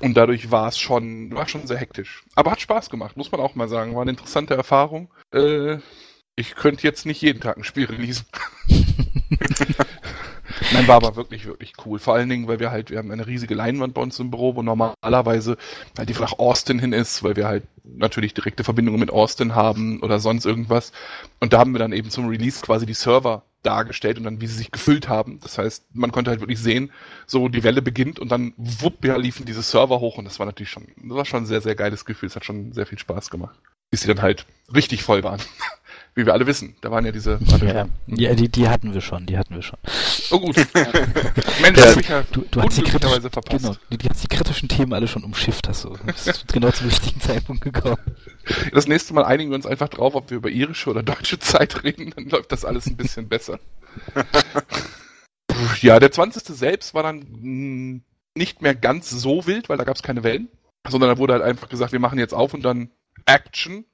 Und 0.00 0.16
dadurch 0.16 0.50
war 0.50 0.68
es 0.68 0.78
schon, 0.78 1.32
war 1.34 1.48
schon 1.48 1.66
sehr 1.66 1.76
hektisch. 1.76 2.22
Aber 2.34 2.52
hat 2.52 2.60
Spaß 2.60 2.88
gemacht, 2.88 3.16
muss 3.16 3.32
man 3.32 3.40
auch 3.40 3.54
mal 3.54 3.68
sagen. 3.68 3.94
War 3.94 4.02
eine 4.02 4.12
interessante 4.12 4.54
Erfahrung. 4.54 5.12
Äh, 5.32 5.78
ich 6.40 6.54
könnte 6.54 6.82
jetzt 6.82 7.06
nicht 7.06 7.20
jeden 7.22 7.40
Tag 7.40 7.56
ein 7.56 7.64
Spiel 7.64 7.86
releasen. 7.86 8.26
Nein, 10.72 10.88
war 10.88 10.96
aber 10.96 11.16
wirklich, 11.16 11.46
wirklich 11.46 11.72
cool. 11.84 11.98
Vor 11.98 12.14
allen 12.14 12.28
Dingen, 12.28 12.48
weil 12.48 12.60
wir 12.60 12.70
halt, 12.70 12.90
wir 12.90 12.98
haben 12.98 13.10
eine 13.10 13.26
riesige 13.26 13.54
Leinwand 13.54 13.94
bei 13.94 14.02
uns 14.02 14.18
im 14.18 14.30
Büro, 14.30 14.56
wo 14.56 14.62
normalerweise 14.62 15.56
halt 15.96 16.08
die 16.08 16.14
nach 16.14 16.38
Austin 16.38 16.78
hin 16.78 16.92
ist, 16.92 17.22
weil 17.22 17.36
wir 17.36 17.46
halt 17.46 17.64
natürlich 17.84 18.34
direkte 18.34 18.64
Verbindungen 18.64 19.00
mit 19.00 19.10
Austin 19.10 19.54
haben 19.54 20.00
oder 20.02 20.18
sonst 20.20 20.44
irgendwas. 20.44 20.92
Und 21.40 21.52
da 21.52 21.58
haben 21.58 21.72
wir 21.72 21.78
dann 21.78 21.92
eben 21.92 22.10
zum 22.10 22.28
Release 22.28 22.62
quasi 22.62 22.86
die 22.86 22.94
Server 22.94 23.42
dargestellt 23.62 24.18
und 24.18 24.24
dann, 24.24 24.40
wie 24.40 24.46
sie 24.46 24.56
sich 24.56 24.70
gefüllt 24.70 25.08
haben. 25.08 25.40
Das 25.42 25.58
heißt, 25.58 25.84
man 25.94 26.12
konnte 26.12 26.30
halt 26.30 26.40
wirklich 26.40 26.60
sehen, 26.60 26.90
so 27.26 27.48
die 27.48 27.62
Welle 27.62 27.82
beginnt 27.82 28.18
und 28.18 28.30
dann 28.30 28.54
wupp, 28.56 29.04
ja, 29.04 29.16
liefen 29.16 29.44
diese 29.44 29.62
Server 29.62 30.00
hoch 30.00 30.18
und 30.18 30.24
das 30.24 30.38
war 30.38 30.46
natürlich 30.46 30.70
schon, 30.70 30.86
das 30.96 31.16
war 31.16 31.24
schon 31.24 31.42
ein 31.42 31.46
sehr, 31.46 31.60
sehr 31.60 31.74
geiles 31.74 32.04
Gefühl. 32.04 32.28
Es 32.28 32.36
hat 32.36 32.44
schon 32.44 32.72
sehr 32.72 32.86
viel 32.86 32.98
Spaß 32.98 33.30
gemacht. 33.30 33.58
Bis 33.90 34.02
sie 34.02 34.08
dann 34.08 34.22
halt 34.22 34.46
richtig 34.74 35.02
voll 35.02 35.22
waren. 35.22 35.40
Wie 36.14 36.26
wir 36.26 36.32
alle 36.32 36.46
wissen. 36.46 36.74
Da 36.80 36.90
waren 36.90 37.04
ja 37.06 37.12
diese. 37.12 37.38
Ja, 37.62 37.86
ja 38.06 38.34
die, 38.34 38.48
die 38.48 38.68
hatten 38.68 38.92
wir 38.92 39.00
schon, 39.00 39.26
die 39.26 39.38
hatten 39.38 39.54
wir 39.54 39.62
schon. 39.62 39.78
Oh 40.30 40.40
gut. 40.40 40.56
Mensch, 41.62 41.78
Ja, 41.78 41.94
das 41.94 42.08
ja 42.08 42.24
Du, 42.32 42.44
du 42.50 42.62
hast 42.62 42.76
die, 42.76 42.82
kritisch, 42.82 43.10
verpasst. 43.20 43.48
genau, 43.62 43.76
du, 43.90 43.96
du 43.96 44.08
hast 44.08 44.22
die 44.24 44.28
kritischen 44.28 44.68
Themen 44.68 44.92
alle 44.92 45.06
schon 45.06 45.22
umschifft, 45.24 45.68
hast 45.68 45.84
du. 45.84 45.90
Du 45.90 46.04
bist 46.04 46.48
genau 46.52 46.70
zum 46.72 46.88
richtigen 46.88 47.20
Zeitpunkt 47.20 47.62
gekommen. 47.62 47.96
Das 48.72 48.88
nächste 48.88 49.14
Mal 49.14 49.24
einigen 49.24 49.50
wir 49.50 49.54
uns 49.54 49.66
einfach 49.66 49.88
drauf, 49.88 50.14
ob 50.14 50.30
wir 50.30 50.38
über 50.38 50.48
irische 50.48 50.90
oder 50.90 51.02
deutsche 51.02 51.38
Zeit 51.38 51.84
reden, 51.84 52.12
dann 52.16 52.28
läuft 52.28 52.50
das 52.50 52.64
alles 52.64 52.86
ein 52.86 52.96
bisschen 52.96 53.28
besser. 53.28 53.60
ja, 55.80 56.00
der 56.00 56.10
20. 56.10 56.42
selbst 56.56 56.94
war 56.94 57.02
dann 57.02 57.26
mh, 57.30 58.00
nicht 58.36 58.62
mehr 58.62 58.74
ganz 58.74 59.10
so 59.10 59.46
wild, 59.46 59.68
weil 59.68 59.76
da 59.76 59.84
gab 59.84 59.96
es 59.96 60.02
keine 60.02 60.24
Wellen, 60.24 60.48
sondern 60.88 61.10
da 61.10 61.18
wurde 61.18 61.34
halt 61.34 61.42
einfach 61.42 61.68
gesagt, 61.68 61.92
wir 61.92 62.00
machen 62.00 62.18
jetzt 62.18 62.34
auf 62.34 62.54
und 62.54 62.62
dann 62.62 62.90
Action. 63.26 63.84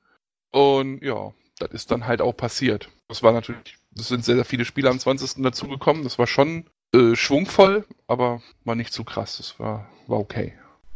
Und 0.52 1.02
ja, 1.02 1.32
das 1.58 1.70
ist 1.70 1.90
dann 1.90 2.06
halt 2.06 2.20
auch 2.20 2.36
passiert. 2.36 2.88
Das 3.08 3.22
war 3.22 3.32
natürlich, 3.32 3.76
das 3.92 4.08
sind 4.08 4.24
sehr, 4.24 4.36
sehr 4.36 4.44
viele 4.44 4.64
Spieler 4.64 4.90
am 4.90 4.98
20. 4.98 5.42
dazugekommen. 5.42 6.04
Das 6.04 6.18
war 6.18 6.26
schon 6.26 6.66
äh, 6.94 7.14
schwungvoll, 7.16 7.84
aber 8.06 8.42
war 8.64 8.74
nicht 8.74 8.92
zu 8.92 9.04
krass. 9.04 9.38
Das 9.38 9.58
war, 9.58 9.88
war 10.06 10.18
okay. 10.18 10.54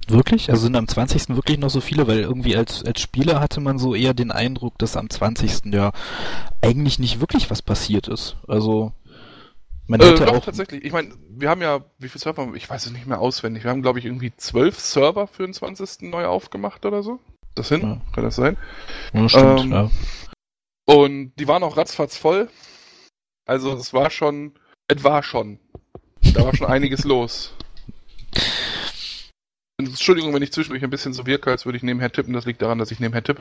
Wirklich? 0.08 0.50
Also 0.50 0.62
sind 0.62 0.76
am 0.76 0.88
20. 0.88 1.36
wirklich 1.36 1.58
noch 1.58 1.70
so 1.70 1.80
viele, 1.80 2.08
weil 2.08 2.20
irgendwie 2.20 2.56
als, 2.56 2.84
als 2.84 3.00
Spieler 3.00 3.38
hatte 3.40 3.60
man 3.60 3.78
so 3.78 3.94
eher 3.94 4.12
den 4.14 4.32
Eindruck, 4.32 4.76
dass 4.78 4.96
am 4.96 5.08
20. 5.08 5.72
ja 5.72 5.92
eigentlich 6.62 6.98
nicht 6.98 7.20
wirklich 7.20 7.50
was 7.50 7.62
passiert 7.62 8.08
ist. 8.08 8.36
Also 8.48 8.92
man 9.86 10.00
Äh, 10.00 10.06
hätte 10.06 10.24
doch, 10.24 10.36
auch. 10.38 10.44
tatsächlich. 10.44 10.84
Ich 10.84 10.92
meine, 10.92 11.10
wir 11.28 11.48
haben 11.48 11.62
ja, 11.62 11.80
wie 11.98 12.08
viele 12.08 12.20
Server 12.20 12.42
haben 12.42 12.52
wir? 12.52 12.56
Ich 12.56 12.68
weiß 12.68 12.86
es 12.86 12.92
nicht 12.92 13.06
mehr 13.06 13.20
auswendig. 13.20 13.64
Wir 13.64 13.70
haben, 13.70 13.82
glaube 13.82 13.98
ich, 13.98 14.04
irgendwie 14.04 14.32
zwölf 14.36 14.78
Server 14.80 15.26
für 15.26 15.44
den 15.44 15.54
20. 15.54 16.02
neu 16.10 16.26
aufgemacht 16.26 16.84
oder 16.86 17.02
so. 17.02 17.20
Das 17.54 17.68
hin? 17.68 17.82
Ja. 17.82 18.00
Kann 18.12 18.24
das 18.24 18.36
sein? 18.36 18.56
Ja, 19.12 19.28
stimmt, 19.28 19.60
ähm, 19.60 19.72
ja. 19.72 19.90
Und 20.90 21.32
die 21.36 21.46
waren 21.46 21.62
auch 21.62 21.76
ratzfatz 21.76 22.16
voll. 22.16 22.48
Also 23.46 23.72
es 23.74 23.92
war 23.92 24.10
schon, 24.10 24.54
es 24.88 25.04
war 25.04 25.22
schon. 25.22 25.60
Da 26.34 26.44
war 26.44 26.56
schon 26.56 26.66
einiges 26.66 27.04
los. 27.04 27.54
Entschuldigung, 29.78 30.34
wenn 30.34 30.42
ich 30.42 30.52
zwischendurch 30.52 30.82
ein 30.82 30.90
bisschen 30.90 31.12
so 31.12 31.26
wirke, 31.26 31.48
als 31.48 31.64
würde 31.64 31.76
ich 31.76 31.84
nebenher 31.84 32.10
tippen. 32.10 32.34
Das 32.34 32.44
liegt 32.44 32.60
daran, 32.60 32.78
dass 32.78 32.90
ich 32.90 32.98
nebenher 32.98 33.22
tippe. 33.22 33.40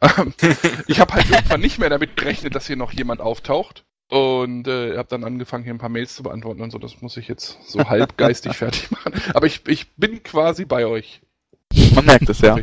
Ähm, 0.00 0.34
ich 0.88 0.98
habe 0.98 1.14
halt 1.14 1.30
irgendwann 1.30 1.60
nicht 1.60 1.78
mehr 1.78 1.90
damit 1.90 2.16
gerechnet, 2.16 2.56
dass 2.56 2.66
hier 2.66 2.76
noch 2.76 2.92
jemand 2.92 3.20
auftaucht. 3.20 3.84
Und 4.10 4.66
äh, 4.66 4.96
habe 4.96 5.08
dann 5.08 5.22
angefangen, 5.22 5.62
hier 5.62 5.74
ein 5.74 5.78
paar 5.78 5.88
Mails 5.88 6.16
zu 6.16 6.24
beantworten 6.24 6.62
und 6.62 6.72
so. 6.72 6.78
Das 6.78 7.00
muss 7.00 7.16
ich 7.16 7.28
jetzt 7.28 7.56
so 7.68 7.78
halb 7.88 8.16
geistig 8.16 8.56
fertig 8.56 8.90
machen. 8.90 9.12
Aber 9.32 9.46
ich, 9.46 9.62
ich 9.68 9.92
bin 9.92 10.24
quasi 10.24 10.64
bei 10.64 10.86
euch. 10.86 11.20
Man 11.94 12.06
merkt 12.06 12.28
es 12.28 12.40
ja. 12.40 12.56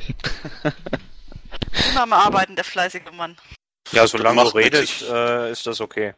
Immer 1.92 2.04
am 2.04 2.12
Arbeiten, 2.12 2.58
der 2.58 2.66
fleißige 2.66 3.12
Mann. 3.16 3.38
Ja, 3.92 4.08
solange 4.08 4.44
du 4.44 4.50
redest, 4.50 5.04
äh, 5.04 5.52
ist 5.52 5.66
das 5.68 5.82
okay. 5.82 6.14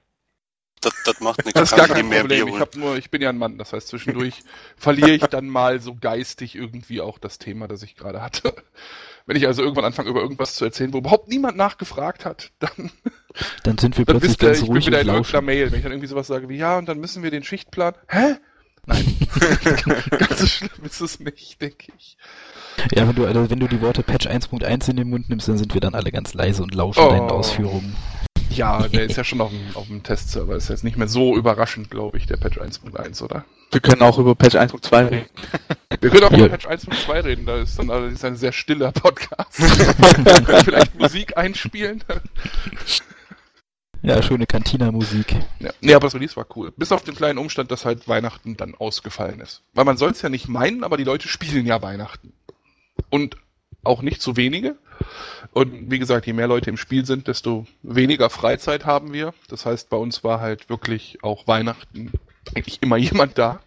Das, 0.81 0.93
das 1.05 1.19
macht 1.19 1.43
nichts. 1.43 1.59
Das 1.59 1.71
ist 1.71 1.77
gar 1.77 1.87
kein 1.87 2.09
Problem. 2.09 2.47
Ich, 2.47 2.59
hab 2.59 2.75
nur, 2.75 2.97
ich 2.97 3.09
bin 3.09 3.21
ja 3.21 3.29
ein 3.29 3.37
Mann, 3.37 3.57
das 3.57 3.73
heißt, 3.73 3.87
zwischendurch 3.87 4.41
verliere 4.77 5.11
ich 5.11 5.23
dann 5.23 5.47
mal 5.49 5.79
so 5.81 5.95
geistig 5.95 6.55
irgendwie 6.55 7.01
auch 7.01 7.17
das 7.17 7.39
Thema, 7.39 7.67
das 7.67 7.81
ich 7.81 7.95
gerade 7.95 8.21
hatte. 8.21 8.53
Wenn 9.25 9.35
ich 9.35 9.47
also 9.47 9.63
irgendwann 9.63 9.85
anfange, 9.85 10.09
über 10.09 10.21
irgendwas 10.21 10.55
zu 10.55 10.65
erzählen, 10.65 10.93
wo 10.93 10.99
überhaupt 10.99 11.27
niemand 11.27 11.57
nachgefragt 11.57 12.25
hat, 12.25 12.51
dann, 12.59 12.91
Dann 13.63 13.77
sind 13.77 13.97
wir 13.97 14.05
dann 14.05 14.19
plötzlich 14.19 14.31
wisst 14.31 14.43
ihr, 14.43 14.47
ganz 14.47 14.59
ich 14.59 14.65
bin 14.65 14.73
ruhig 14.73 14.87
wieder 14.87 14.99
und 14.99 15.07
in 15.07 15.13
irgendeiner. 15.13 15.41
Mail. 15.41 15.71
Wenn 15.71 15.77
ich 15.77 15.83
dann 15.83 15.91
irgendwie 15.91 16.07
sowas 16.07 16.27
sage 16.27 16.49
wie, 16.49 16.57
ja, 16.57 16.77
und 16.77 16.87
dann 16.87 16.99
müssen 16.99 17.23
wir 17.23 17.31
den 17.31 17.43
Schichtplan. 17.43 17.95
Hä? 18.07 18.35
Nein. 18.87 19.15
Ganz 20.17 20.39
so 20.39 20.47
schlimm 20.47 20.69
ist 20.83 21.01
es 21.01 21.19
nicht, 21.19 21.61
denke 21.61 21.91
ich. 21.97 22.17
Ja, 22.95 23.07
wenn 23.07 23.15
du, 23.15 23.25
also 23.25 23.49
wenn 23.49 23.59
du 23.59 23.67
die 23.67 23.81
Worte 23.81 24.01
Patch 24.03 24.27
1.1 24.27 24.89
in 24.89 24.95
den 24.97 25.09
Mund 25.09 25.29
nimmst, 25.29 25.47
dann 25.47 25.57
sind 25.57 25.73
wir 25.73 25.81
dann 25.81 25.93
alle 25.95 26.11
ganz 26.11 26.33
leise 26.33 26.63
und 26.63 26.73
lauschen 26.73 27.03
Oh. 27.03 27.09
deinen 27.09 27.29
Ausführungen. 27.29 27.95
Ja, 28.49 28.87
der 28.87 29.03
ist 29.05 29.17
ja 29.17 29.23
schon 29.23 29.41
auf 29.41 29.49
dem, 29.51 29.75
auf 29.75 29.87
dem 29.87 30.03
Testserver. 30.03 30.55
Ist 30.55 30.69
jetzt 30.69 30.83
nicht 30.83 30.97
mehr 30.97 31.07
so 31.07 31.35
überraschend, 31.35 31.91
glaube 31.91 32.17
ich, 32.17 32.25
der 32.27 32.37
Patch 32.37 32.57
1.1, 32.59 33.21
oder? 33.23 33.43
Wir 33.71 33.81
können 33.81 34.01
auch 34.01 34.17
über 34.17 34.33
Patch 34.35 34.55
1.2 34.55 35.11
reden. 35.11 35.25
Wir 35.99 36.09
können 36.11 36.23
auch 36.25 36.31
Ja. 36.31 36.37
über 36.37 36.49
Patch 36.49 36.67
1.2 36.67 37.23
reden, 37.25 37.45
da 37.45 37.57
ist 37.57 37.77
dann 37.79 37.89
allerdings 37.89 38.23
ein 38.23 38.35
sehr 38.37 38.51
stiller 38.53 38.91
Podcast. 38.93 39.59
Wir 39.59 40.41
können 40.43 40.63
vielleicht 40.63 40.95
Musik 40.99 41.37
einspielen. 41.37 42.03
Ja, 44.01 44.21
schöne 44.21 44.45
Cantina-Musik. 44.45 45.35
Ja. 45.59 45.71
Nee, 45.81 45.93
aber 45.93 46.07
das 46.07 46.15
Release 46.15 46.35
war 46.35 46.45
cool. 46.55 46.71
Bis 46.75 46.91
auf 46.91 47.03
den 47.03 47.15
kleinen 47.15 47.39
Umstand, 47.39 47.71
dass 47.71 47.85
halt 47.85 48.07
Weihnachten 48.07 48.57
dann 48.57 48.75
ausgefallen 48.75 49.39
ist. 49.39 49.61
Weil 49.73 49.85
man 49.85 49.97
soll 49.97 50.11
es 50.11 50.21
ja 50.21 50.29
nicht 50.29 50.47
meinen, 50.47 50.83
aber 50.83 50.97
die 50.97 51.03
Leute 51.03 51.27
spielen 51.27 51.65
ja 51.65 51.81
Weihnachten. 51.81 52.33
Und 53.09 53.37
auch 53.83 54.01
nicht 54.01 54.21
so 54.21 54.37
wenige. 54.37 54.75
Und 55.51 55.89
wie 55.89 55.99
gesagt, 55.99 56.27
je 56.27 56.33
mehr 56.33 56.47
Leute 56.47 56.69
im 56.69 56.77
Spiel 56.77 57.05
sind, 57.05 57.27
desto 57.27 57.65
weniger 57.81 58.29
Freizeit 58.29 58.85
haben 58.85 59.13
wir. 59.13 59.33
Das 59.47 59.65
heißt, 59.65 59.89
bei 59.89 59.97
uns 59.97 60.23
war 60.23 60.39
halt 60.39 60.69
wirklich 60.69 61.19
auch 61.23 61.47
Weihnachten 61.47 62.11
eigentlich 62.55 62.81
immer 62.81 62.97
jemand 62.97 63.37
da. 63.37 63.59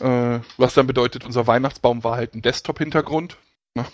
Äh, 0.00 0.40
was 0.58 0.74
dann 0.74 0.86
bedeutet, 0.86 1.24
unser 1.24 1.46
Weihnachtsbaum 1.46 2.04
war 2.04 2.16
halt 2.16 2.34
ein 2.34 2.42
Desktop-Hintergrund. 2.42 3.38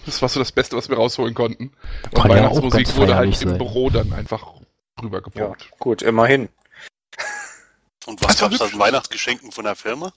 Das 0.07 0.23
war 0.23 0.29
so 0.29 0.39
das 0.39 0.53
Beste, 0.53 0.77
was 0.77 0.89
wir 0.89 0.97
rausholen 0.97 1.35
konnten. 1.35 1.73
Und 2.05 2.15
Kann 2.15 2.31
ja 2.31 2.37
Weihnachtsmusik 2.37 2.87
ganz 2.87 2.97
wurde 2.97 3.17
halt 3.17 3.43
im 3.43 3.49
sein. 3.51 3.59
Büro 3.59 3.91
dann 3.91 4.13
einfach 4.13 4.62
Ja, 4.99 5.03
rübergebracht. 5.05 5.71
gut, 5.79 6.03
immerhin. 6.03 6.49
Und 8.07 8.21
was 8.23 8.37
Das 8.37 8.43
war 8.43 8.51
gab's 8.51 8.73
an. 8.75 8.79
Weihnachtsgeschenken 8.81 9.53
von 9.53 9.65
der 9.65 9.77
Firma? 9.77 10.13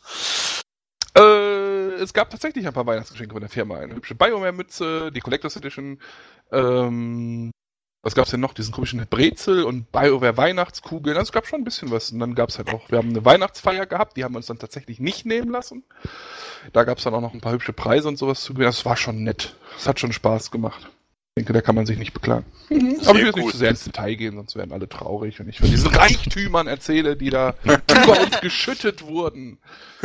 Äh, 1.17 1.93
es 2.01 2.13
gab 2.13 2.29
tatsächlich 2.29 2.67
ein 2.67 2.73
paar 2.73 2.85
Weihnachtsgeschenke 2.85 3.33
von 3.33 3.41
der 3.41 3.49
Firma. 3.49 3.77
Eine 3.77 3.95
hübsche 3.95 4.15
BioWare-Mütze, 4.15 5.11
die 5.11 5.19
Collectors 5.21 5.55
Edition. 5.55 5.99
Ähm, 6.51 7.51
was 8.01 8.15
gab's 8.15 8.31
denn 8.31 8.39
noch? 8.39 8.53
Diesen 8.53 8.73
komischen 8.73 9.05
Brezel 9.07 9.63
und 9.63 9.91
BioWare-Weihnachtskugeln. 9.91 11.15
Also 11.15 11.29
es 11.29 11.31
gab 11.31 11.47
schon 11.47 11.61
ein 11.61 11.63
bisschen 11.63 11.91
was. 11.91 12.11
Und 12.11 12.19
dann 12.19 12.35
gab's 12.35 12.57
halt 12.57 12.73
auch, 12.73 12.89
wir 12.89 12.97
haben 12.97 13.09
eine 13.09 13.23
Weihnachtsfeier 13.23 13.85
gehabt, 13.85 14.17
die 14.17 14.23
haben 14.23 14.33
wir 14.33 14.37
uns 14.37 14.47
dann 14.47 14.59
tatsächlich 14.59 14.99
nicht 14.99 15.25
nehmen 15.25 15.49
lassen. 15.51 15.83
Da 16.73 16.83
gab's 16.83 17.03
dann 17.03 17.13
auch 17.13 17.21
noch 17.21 17.33
ein 17.33 17.41
paar 17.41 17.53
hübsche 17.53 17.73
Preise 17.73 18.07
und 18.07 18.17
sowas 18.17 18.41
zu 18.43 18.53
gewinnen. 18.53 18.69
Das 18.69 18.85
war 18.85 18.97
schon 18.97 19.23
nett. 19.23 19.55
Es 19.77 19.87
hat 19.87 19.99
schon 19.99 20.11
Spaß 20.13 20.51
gemacht. 20.51 20.89
Ich 21.37 21.43
denke, 21.43 21.51
da 21.51 21.61
kann 21.61 21.75
man 21.75 21.85
sich 21.85 21.97
nicht 21.97 22.13
beklagen. 22.13 22.45
Aber 22.69 22.79
ich 22.79 23.07
will 23.07 23.25
jetzt 23.25 23.35
nicht 23.35 23.51
zu 23.51 23.57
sehr 23.57 23.69
ins 23.71 23.83
Detail 23.83 24.15
gehen, 24.15 24.37
sonst 24.37 24.55
werden 24.55 24.71
alle 24.71 24.87
traurig, 24.87 25.37
wenn 25.37 25.49
ich 25.49 25.59
von 25.59 25.69
diesen 25.69 25.89
Reichtümern 25.93 26.65
erzähle, 26.65 27.17
die 27.17 27.29
da 27.29 27.55
über 27.65 28.21
uns 28.21 28.39
geschüttet 28.39 29.01
wurden. 29.01 29.57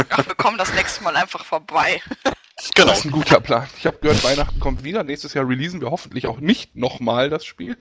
Ach, 0.09 0.27
wir 0.27 0.35
kommen 0.35 0.59
das 0.59 0.75
nächste 0.75 1.05
Mal 1.05 1.17
einfach 1.17 1.45
vorbei. 1.45 2.03
Genau. 2.75 2.89
Das 2.89 2.99
ist 2.99 3.05
ein 3.07 3.13
guter 3.13 3.41
Plan. 3.41 3.67
Ich 3.79 3.87
habe 3.87 3.97
gehört, 4.03 4.23
Weihnachten 4.23 4.61
kommt 4.61 4.85
wieder. 4.85 5.03
Nächstes 5.03 5.33
Jahr 5.33 5.49
releasen 5.49 5.81
wir 5.81 5.91
hoffentlich 5.91 6.27
auch 6.27 6.41
nicht 6.41 6.77
nochmal 6.77 7.31
das 7.31 7.47
Spiel. 7.47 7.79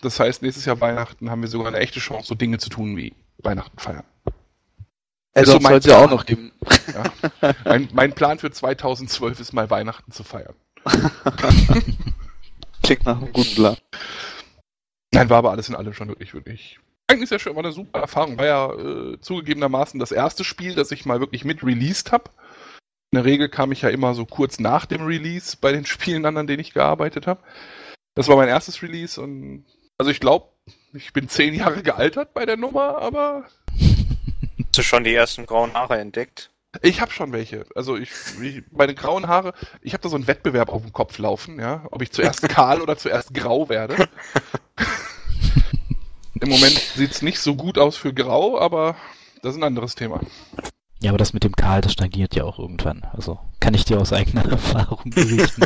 Das 0.00 0.20
heißt, 0.20 0.42
nächstes 0.42 0.64
Jahr 0.64 0.80
Weihnachten 0.80 1.28
haben 1.28 1.42
wir 1.42 1.48
sogar 1.48 1.66
eine 1.66 1.78
echte 1.78 1.98
Chance, 1.98 2.28
so 2.28 2.36
Dinge 2.36 2.58
zu 2.58 2.68
tun 2.70 2.96
wie 2.96 3.16
Weihnachten 3.38 3.76
feiern. 3.80 4.04
Also 5.34 5.54
so 5.54 5.58
mein 5.58 5.70
soll 5.70 5.78
es 5.78 5.86
ja 5.86 5.98
auch 5.98 6.08
noch 6.08 6.24
geben. 6.24 6.52
Ja. 6.94 7.52
Mein, 7.64 7.88
mein 7.92 8.12
Plan 8.12 8.38
für 8.38 8.52
2012 8.52 9.40
ist 9.40 9.52
mal 9.52 9.70
Weihnachten 9.70 10.12
zu 10.12 10.22
feiern. 10.22 10.54
Klingt 12.82 13.06
nach 13.06 13.18
einem 13.18 13.32
guten 13.32 13.54
Plan. 13.54 13.76
Nein, 15.12 15.30
war 15.30 15.38
aber 15.38 15.50
alles 15.50 15.68
in 15.68 15.74
allem 15.74 15.94
schon 15.94 16.08
wirklich, 16.08 16.34
wirklich. 16.34 16.80
Eigentlich 17.06 17.28
sehr 17.28 17.38
schön, 17.38 17.54
war 17.54 17.64
eine 17.64 17.72
super 17.72 18.00
Erfahrung. 18.00 18.38
War 18.38 18.46
ja 18.46 18.72
äh, 18.72 19.20
zugegebenermaßen 19.20 20.00
das 20.00 20.12
erste 20.12 20.44
Spiel, 20.44 20.74
das 20.74 20.90
ich 20.90 21.04
mal 21.04 21.20
wirklich 21.20 21.44
mit 21.44 21.62
released 21.62 22.12
habe. 22.12 22.30
In 23.12 23.16
der 23.16 23.24
Regel 23.24 23.48
kam 23.48 23.72
ich 23.72 23.82
ja 23.82 23.90
immer 23.90 24.14
so 24.14 24.24
kurz 24.24 24.58
nach 24.58 24.86
dem 24.86 25.04
Release 25.04 25.56
bei 25.60 25.72
den 25.72 25.84
Spielen 25.86 26.24
an, 26.24 26.36
an 26.36 26.46
denen 26.46 26.60
ich 26.60 26.72
gearbeitet 26.72 27.26
habe. 27.26 27.42
Das 28.14 28.28
war 28.28 28.36
mein 28.36 28.48
erstes 28.48 28.82
Release 28.82 29.20
und 29.20 29.64
also 29.98 30.10
ich 30.10 30.20
glaube, 30.20 30.48
ich 30.94 31.12
bin 31.12 31.28
zehn 31.28 31.54
Jahre 31.54 31.82
gealtert 31.82 32.34
bei 32.34 32.46
der 32.46 32.56
Nummer, 32.56 32.98
aber 32.98 33.44
Hast 34.72 34.78
du 34.78 34.82
schon 34.82 35.04
die 35.04 35.14
ersten 35.14 35.44
grauen 35.44 35.74
Haare 35.74 35.98
entdeckt? 35.98 36.50
Ich 36.80 37.00
habe 37.00 37.12
schon 37.12 37.32
welche. 37.32 37.66
Also 37.74 37.96
ich, 37.96 38.10
ich 38.40 38.62
bei 38.70 38.86
den 38.86 38.96
grauen 38.96 39.28
Haare, 39.28 39.52
ich 39.82 39.92
habe 39.92 40.02
da 40.02 40.08
so 40.08 40.16
einen 40.16 40.26
Wettbewerb 40.26 40.70
auf 40.70 40.82
dem 40.82 40.92
Kopf 40.92 41.18
laufen, 41.18 41.60
ja, 41.60 41.84
ob 41.90 42.00
ich 42.00 42.12
zuerst 42.12 42.48
kahl 42.48 42.80
oder 42.80 42.96
zuerst 42.96 43.34
grau 43.34 43.68
werde. 43.68 44.08
Im 46.40 46.48
Moment 46.48 46.78
sieht's 46.78 47.22
nicht 47.22 47.38
so 47.38 47.54
gut 47.54 47.78
aus 47.78 47.96
für 47.96 48.14
grau, 48.14 48.58
aber 48.58 48.96
das 49.42 49.54
ist 49.54 49.60
ein 49.60 49.64
anderes 49.64 49.94
Thema. 49.94 50.20
Ja, 51.00 51.10
aber 51.10 51.18
das 51.18 51.32
mit 51.32 51.42
dem 51.42 51.54
Karl, 51.54 51.80
das 51.80 51.92
stagniert 51.92 52.34
ja 52.36 52.44
auch 52.44 52.60
irgendwann. 52.60 53.04
Also 53.12 53.38
kann 53.58 53.74
ich 53.74 53.84
dir 53.84 54.00
aus 54.00 54.12
eigener 54.12 54.44
Erfahrung 54.50 55.10
berichten. 55.10 55.64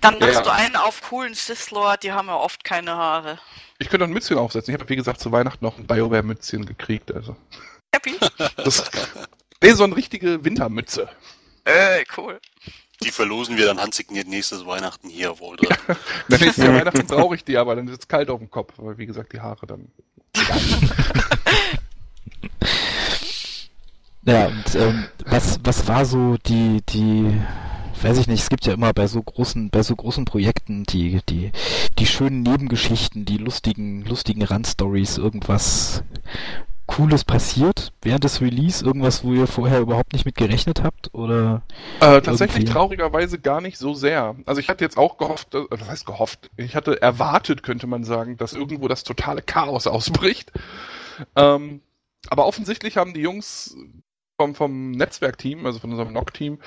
Dann 0.00 0.18
machst 0.18 0.34
ja. 0.34 0.42
du 0.42 0.52
einen 0.52 0.76
auf 0.76 1.02
coolen 1.02 1.34
Sith-Lord, 1.34 2.02
die 2.02 2.12
haben 2.12 2.26
ja 2.26 2.34
oft 2.34 2.64
keine 2.64 2.96
Haare. 2.96 3.38
Ich 3.78 3.88
könnte 3.88 4.04
noch 4.04 4.10
ein 4.10 4.12
Mützchen 4.12 4.38
aufsetzen. 4.38 4.74
Ich 4.74 4.80
habe, 4.80 4.88
wie 4.88 4.96
gesagt, 4.96 5.20
zu 5.20 5.30
Weihnachten 5.32 5.64
noch 5.64 5.78
ein 5.78 5.86
BioWare-Mützchen 5.86 6.66
gekriegt. 6.66 7.12
Also. 7.14 7.36
Happy? 7.94 8.18
Das, 8.56 8.90
nee, 9.62 9.72
so 9.72 9.84
eine 9.84 9.96
richtige 9.96 10.44
Wintermütze. 10.44 11.08
äh, 11.64 12.04
cool. 12.16 12.40
Die 13.02 13.10
verlosen 13.10 13.56
wir 13.56 13.66
dann 13.66 13.80
handsigniert 13.80 14.28
nächstes 14.28 14.64
Weihnachten 14.64 15.08
hier, 15.08 15.40
Walter. 15.40 15.76
Dann 16.28 16.40
nächstes 16.40 16.64
Jahr 16.64 16.74
Weihnachten 16.74 17.04
brauche 17.06 17.34
ich 17.34 17.44
die, 17.44 17.56
aber 17.56 17.74
dann 17.74 17.88
ist 17.88 18.02
es 18.02 18.08
kalt 18.08 18.30
auf 18.30 18.38
dem 18.38 18.48
Kopf, 18.48 18.74
weil, 18.76 18.96
wie 18.96 19.06
gesagt, 19.06 19.32
die 19.32 19.40
Haare 19.40 19.66
dann. 19.66 19.90
Ja, 24.24 24.46
und 24.46 24.74
ähm, 24.76 25.04
was, 25.26 25.58
was 25.64 25.88
war 25.88 26.04
so 26.04 26.36
die, 26.46 26.80
die 26.88 27.40
weiß 28.02 28.18
ich 28.18 28.26
nicht, 28.28 28.42
es 28.42 28.48
gibt 28.48 28.66
ja 28.66 28.74
immer 28.74 28.92
bei 28.92 29.06
so 29.06 29.22
großen, 29.22 29.70
bei 29.70 29.82
so 29.82 29.96
großen 29.96 30.24
Projekten 30.24 30.84
die, 30.84 31.20
die, 31.28 31.52
die 31.98 32.06
schönen 32.06 32.42
Nebengeschichten, 32.42 33.24
die 33.24 33.38
lustigen, 33.38 34.04
lustigen 34.04 34.42
Randstories, 34.42 35.18
irgendwas 35.18 36.02
Cooles 36.86 37.24
passiert 37.24 37.92
während 38.02 38.24
des 38.24 38.40
Release? 38.40 38.84
Irgendwas, 38.84 39.24
wo 39.24 39.32
ihr 39.32 39.46
vorher 39.46 39.80
überhaupt 39.80 40.12
nicht 40.12 40.24
mit 40.24 40.34
gerechnet 40.34 40.82
habt? 40.82 41.14
Oder 41.14 41.62
äh, 42.00 42.20
tatsächlich 42.20 42.64
irgendwie? 42.64 42.72
traurigerweise 42.72 43.38
gar 43.38 43.60
nicht 43.60 43.78
so 43.78 43.94
sehr. 43.94 44.36
Also 44.46 44.60
ich 44.60 44.68
hatte 44.68 44.84
jetzt 44.84 44.98
auch 44.98 45.16
gehofft, 45.18 45.54
äh, 45.54 45.64
was 45.70 45.88
heißt 45.88 46.06
gehofft? 46.06 46.50
Ich 46.56 46.74
hatte 46.74 47.00
erwartet, 47.00 47.62
könnte 47.62 47.86
man 47.86 48.04
sagen, 48.04 48.36
dass 48.36 48.52
irgendwo 48.52 48.88
das 48.88 49.04
totale 49.04 49.42
Chaos 49.42 49.86
ausbricht. 49.86 50.52
Ähm, 51.36 51.80
aber 52.28 52.46
offensichtlich 52.46 52.96
haben 52.96 53.14
die 53.14 53.20
Jungs 53.20 53.76
vom, 54.38 54.54
vom 54.54 54.90
Netzwerkteam, 54.92 55.66
also 55.66 55.78
von 55.78 55.90
unserem 55.90 56.12
NOC-Team, 56.12 56.58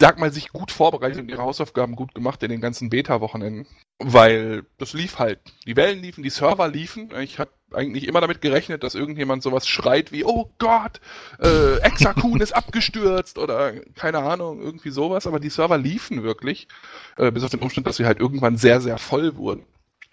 sag 0.00 0.18
mal, 0.18 0.32
sich 0.32 0.50
gut 0.50 0.70
vorbereitet 0.70 1.18
und 1.20 1.28
ihre 1.28 1.42
Hausaufgaben 1.42 1.96
gut 1.96 2.14
gemacht 2.14 2.42
in 2.42 2.50
den 2.50 2.60
ganzen 2.60 2.88
Beta-Wochenenden. 2.88 3.66
Weil 3.98 4.64
das 4.78 4.92
lief 4.92 5.18
halt. 5.18 5.40
Die 5.66 5.76
Wellen 5.76 6.00
liefen, 6.00 6.22
die 6.22 6.30
Server 6.30 6.68
liefen. 6.68 7.10
Ich 7.20 7.38
hatte 7.38 7.52
eigentlich 7.72 8.06
immer 8.06 8.20
damit 8.20 8.40
gerechnet, 8.40 8.82
dass 8.82 8.94
irgendjemand 8.94 9.42
sowas 9.42 9.66
schreit 9.66 10.12
wie, 10.12 10.24
oh 10.24 10.50
Gott, 10.58 11.00
äh, 11.40 11.78
Exakun 11.78 12.40
ist 12.40 12.52
abgestürzt 12.52 13.38
oder 13.38 13.72
keine 13.94 14.18
Ahnung, 14.18 14.60
irgendwie 14.60 14.90
sowas. 14.90 15.26
Aber 15.26 15.40
die 15.40 15.50
Server 15.50 15.78
liefen 15.78 16.22
wirklich. 16.22 16.68
Äh, 17.16 17.30
bis 17.30 17.44
auf 17.44 17.50
den 17.50 17.60
Umstand, 17.60 17.86
dass 17.86 17.96
sie 17.96 18.06
halt 18.06 18.20
irgendwann 18.20 18.56
sehr, 18.56 18.80
sehr 18.80 18.98
voll 18.98 19.36
wurden. 19.36 19.64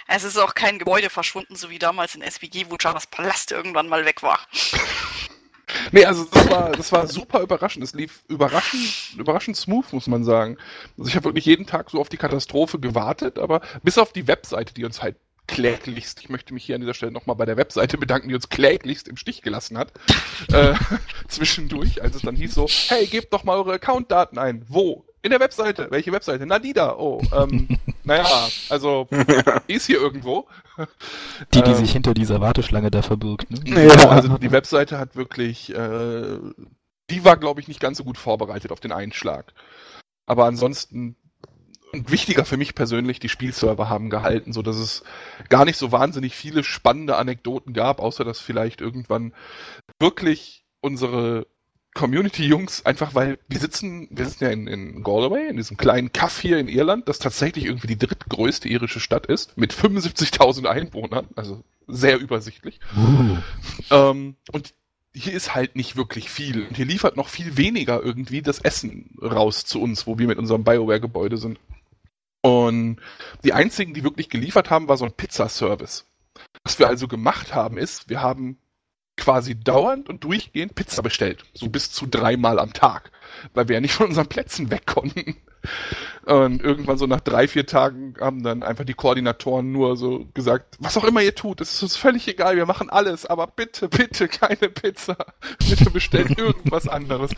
Es 0.08 0.24
ist 0.24 0.38
auch 0.38 0.54
kein 0.54 0.78
Gebäude 0.78 1.10
verschwunden, 1.10 1.56
so 1.56 1.70
wie 1.70 1.80
damals 1.80 2.14
in 2.14 2.22
SPG, 2.22 2.68
wo 2.70 2.78
Javas 2.80 3.08
Palast 3.08 3.52
irgendwann 3.52 3.90
mal 3.90 4.06
weg 4.06 4.24
war. 4.24 4.40
Nee, 5.92 6.06
also 6.06 6.26
das 6.26 6.50
war, 6.50 6.72
das 6.72 6.92
war 6.92 7.08
super 7.08 7.42
überraschend. 7.42 7.84
Es 7.84 7.94
lief 7.94 8.24
überraschend, 8.28 9.16
überraschend 9.18 9.58
smooth, 9.58 9.92
muss 9.94 10.08
man 10.08 10.24
sagen. 10.24 10.58
Also 10.98 11.10
ich 11.10 11.16
habe 11.16 11.26
wirklich 11.26 11.46
jeden 11.46 11.66
Tag 11.66 11.90
so 11.90 12.00
auf 12.00 12.10
die 12.10 12.18
Katastrophe 12.18 12.80
gewartet, 12.80 13.40
aber 13.40 13.62
bis 13.84 13.98
auf 13.98 14.14
die 14.14 14.28
Webseite, 14.28 14.74
die 14.74 14.86
uns 14.86 15.02
halt 15.02 15.18
kläglichst, 15.48 16.22
ich 16.22 16.30
möchte 16.30 16.54
mich 16.54 16.66
hier 16.66 16.76
an 16.76 16.82
dieser 16.82 16.94
Stelle 16.94 17.12
nochmal 17.12 17.36
bei 17.36 17.46
der 17.46 17.58
Webseite 17.58 17.98
bedanken, 17.98 18.30
die 18.30 18.36
uns 18.36 18.50
kläglichst 18.50 19.08
im 19.08 19.18
Stich 19.18 19.42
gelassen 19.42 19.78
hat, 19.78 19.92
äh, 20.52 20.74
zwischendurch, 21.28 22.02
als 22.02 22.16
es 22.16 22.22
dann 22.22 22.36
hieß 22.36 22.54
so, 22.54 22.68
hey, 22.88 23.06
gebt 23.06 23.34
doch 23.34 23.44
mal 23.44 23.58
eure 23.58 23.74
Accountdaten 23.74 24.38
ein. 24.38 24.66
Wo? 24.68 25.06
In 25.22 25.32
der 25.32 25.40
Webseite. 25.40 25.88
Welche 25.90 26.12
Webseite? 26.12 26.46
Na, 26.46 26.60
die 26.60 26.74
da. 26.74 26.96
Oh, 26.96 27.20
ähm, 27.34 27.80
naja, 28.04 28.48
also, 28.70 29.08
die 29.68 29.74
ist 29.74 29.88
hier 29.88 30.00
irgendwo. 30.00 30.48
Die, 31.52 31.64
die 31.64 31.72
ähm, 31.72 31.76
sich 31.76 31.92
hinter 31.94 32.14
dieser 32.14 32.42
Warteschlange 32.42 32.92
da 32.92 33.02
verbirgt. 33.02 33.50
Ne? 33.50 33.88
Ja, 33.88 34.10
also 34.10 34.38
die 34.38 34.52
Webseite 34.52 35.00
hat 35.00 35.16
wirklich, 35.16 35.74
äh, 35.74 36.38
die 37.10 37.26
war, 37.26 37.38
glaube 37.38 37.60
ich, 37.60 37.68
nicht 37.68 37.80
ganz 37.80 37.98
so 37.98 38.04
gut 38.04 38.20
vorbereitet 38.20 38.72
auf 38.72 38.80
den 38.80 38.92
Einschlag. 38.92 39.52
Aber 40.28 40.46
ansonsten, 40.46 41.16
und 41.96 42.12
wichtiger 42.12 42.46
für 42.46 42.58
mich 42.58 42.76
persönlich, 42.76 43.20
die 43.20 43.30
Spielserver 43.30 43.90
haben 43.90 44.10
gehalten, 44.10 44.54
so 44.54 44.62
dass 44.62 44.78
es 44.78 45.04
gar 45.50 45.66
nicht 45.66 45.78
so 45.78 45.92
wahnsinnig 45.92 46.36
viele 46.36 46.64
spannende 46.64 47.18
Anekdoten 47.18 47.74
gab, 47.74 48.00
außer 48.00 48.24
dass 48.24 48.40
vielleicht 48.40 48.82
irgendwann 48.82 49.34
wirklich 50.00 50.66
unsere 50.82 51.48
Community-Jungs, 51.96 52.86
einfach 52.86 53.16
weil 53.16 53.40
wir 53.48 53.60
sitzen, 53.60 54.08
wir 54.12 54.26
sitzen 54.26 54.44
ja 54.44 54.50
in, 54.52 54.68
in 54.68 55.02
Galway, 55.02 55.48
in 55.48 55.56
diesem 55.56 55.78
kleinen 55.78 56.12
Kaff 56.12 56.40
hier 56.40 56.60
in 56.60 56.68
Irland, 56.68 57.08
das 57.08 57.20
tatsächlich 57.20 57.66
irgendwie 57.66 57.88
die 57.88 57.98
drittgrößte 57.98 58.68
irische 58.68 59.00
Stadt 59.00 59.26
ist, 59.26 59.58
mit 59.58 59.74
75.000 59.74 60.66
Einwohnern, 60.66 61.28
also 61.36 61.64
sehr 61.88 62.20
übersichtlich. 62.20 62.80
Uh. 62.98 63.38
Ähm, 63.92 64.36
und 64.52 64.74
hier 65.14 65.34
ist 65.34 65.56
halt 65.56 65.78
nicht 65.78 65.96
wirklich 65.96 66.30
viel. 66.30 66.68
Und 66.68 66.76
hier 66.76 66.86
liefert 66.86 67.16
noch 67.16 67.30
viel 67.30 67.56
weniger 67.56 68.04
irgendwie 68.04 68.42
das 68.42 68.60
Essen 68.60 69.18
raus 69.22 69.64
zu 69.66 69.82
uns, 69.82 70.06
wo 70.06 70.20
wir 70.20 70.28
mit 70.28 70.38
unserem 70.38 70.66
Bioware-Gebäude 70.66 71.38
sind. 71.38 71.58
Und 72.46 72.98
die 73.44 73.54
einzigen, 73.54 73.96
die 73.96 74.04
wirklich 74.04 74.30
geliefert 74.30 74.70
haben, 74.70 74.88
war 74.88 74.98
so 74.98 75.06
ein 75.06 75.14
Pizzaservice. 75.14 76.06
Was 76.64 76.78
wir 76.78 76.88
also 76.88 77.08
gemacht 77.08 77.56
haben, 77.56 77.80
ist, 77.80 78.08
wir 78.08 78.22
haben 78.22 78.60
quasi 79.18 79.60
dauernd 79.60 80.10
und 80.10 80.24
durchgehend 80.24 80.76
Pizza 80.76 81.02
bestellt. 81.02 81.44
So 81.56 81.70
bis 81.70 81.92
zu 81.92 82.06
dreimal 82.06 82.60
am 82.60 82.72
Tag. 82.72 83.12
Weil 83.56 83.68
wir 83.68 83.74
ja 83.74 83.82
nicht 83.82 83.96
von 83.96 84.10
unseren 84.10 84.28
Plätzen 84.28 84.70
weg 84.70 84.86
konnten. 84.86 85.38
Und 86.26 86.64
irgendwann 86.64 86.98
so 86.98 87.06
nach 87.06 87.20
drei, 87.20 87.48
vier 87.48 87.68
Tagen 87.68 88.16
haben 88.20 88.42
dann 88.42 88.64
einfach 88.64 88.84
die 88.84 88.96
Koordinatoren 88.96 89.72
nur 89.72 89.96
so 89.96 90.26
gesagt, 90.34 90.76
was 90.80 90.98
auch 90.98 91.04
immer 91.04 91.22
ihr 91.22 91.36
tut, 91.36 91.62
es 91.62 91.74
ist 91.74 91.84
uns 91.84 91.98
völlig 91.98 92.28
egal, 92.28 92.56
wir 92.56 92.66
machen 92.66 92.90
alles, 92.90 93.28
aber 93.28 93.46
bitte, 93.46 93.90
bitte 93.90 94.28
keine 94.28 94.70
Pizza. 94.70 95.16
Bitte 95.70 95.90
bestellt 95.90 96.38
irgendwas 96.38 96.88
anderes. 96.88 97.32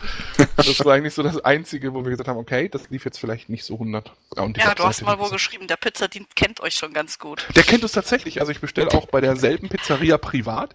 Das 0.56 0.84
war 0.84 0.94
eigentlich 0.94 1.14
so 1.14 1.22
das 1.22 1.38
Einzige, 1.44 1.94
wo 1.94 2.04
wir 2.04 2.10
gesagt 2.10 2.28
haben, 2.28 2.38
okay, 2.38 2.68
das 2.68 2.88
lief 2.90 3.04
jetzt 3.04 3.18
vielleicht 3.18 3.48
nicht 3.48 3.64
so 3.64 3.74
100. 3.74 4.12
Ja, 4.36 4.46
ja 4.56 4.74
du 4.74 4.84
hast 4.84 5.02
mal 5.02 5.18
wo 5.18 5.28
geschrieben, 5.28 5.66
der 5.66 5.76
Pizzadienst 5.76 6.34
kennt 6.36 6.60
euch 6.60 6.74
schon 6.74 6.92
ganz 6.92 7.18
gut. 7.18 7.46
Der 7.56 7.62
kennt 7.62 7.82
uns 7.82 7.92
tatsächlich. 7.92 8.40
Also 8.40 8.52
ich 8.52 8.60
bestelle 8.60 8.90
auch 8.92 9.06
bei 9.06 9.20
derselben 9.20 9.68
Pizzeria 9.68 10.18
privat. 10.18 10.74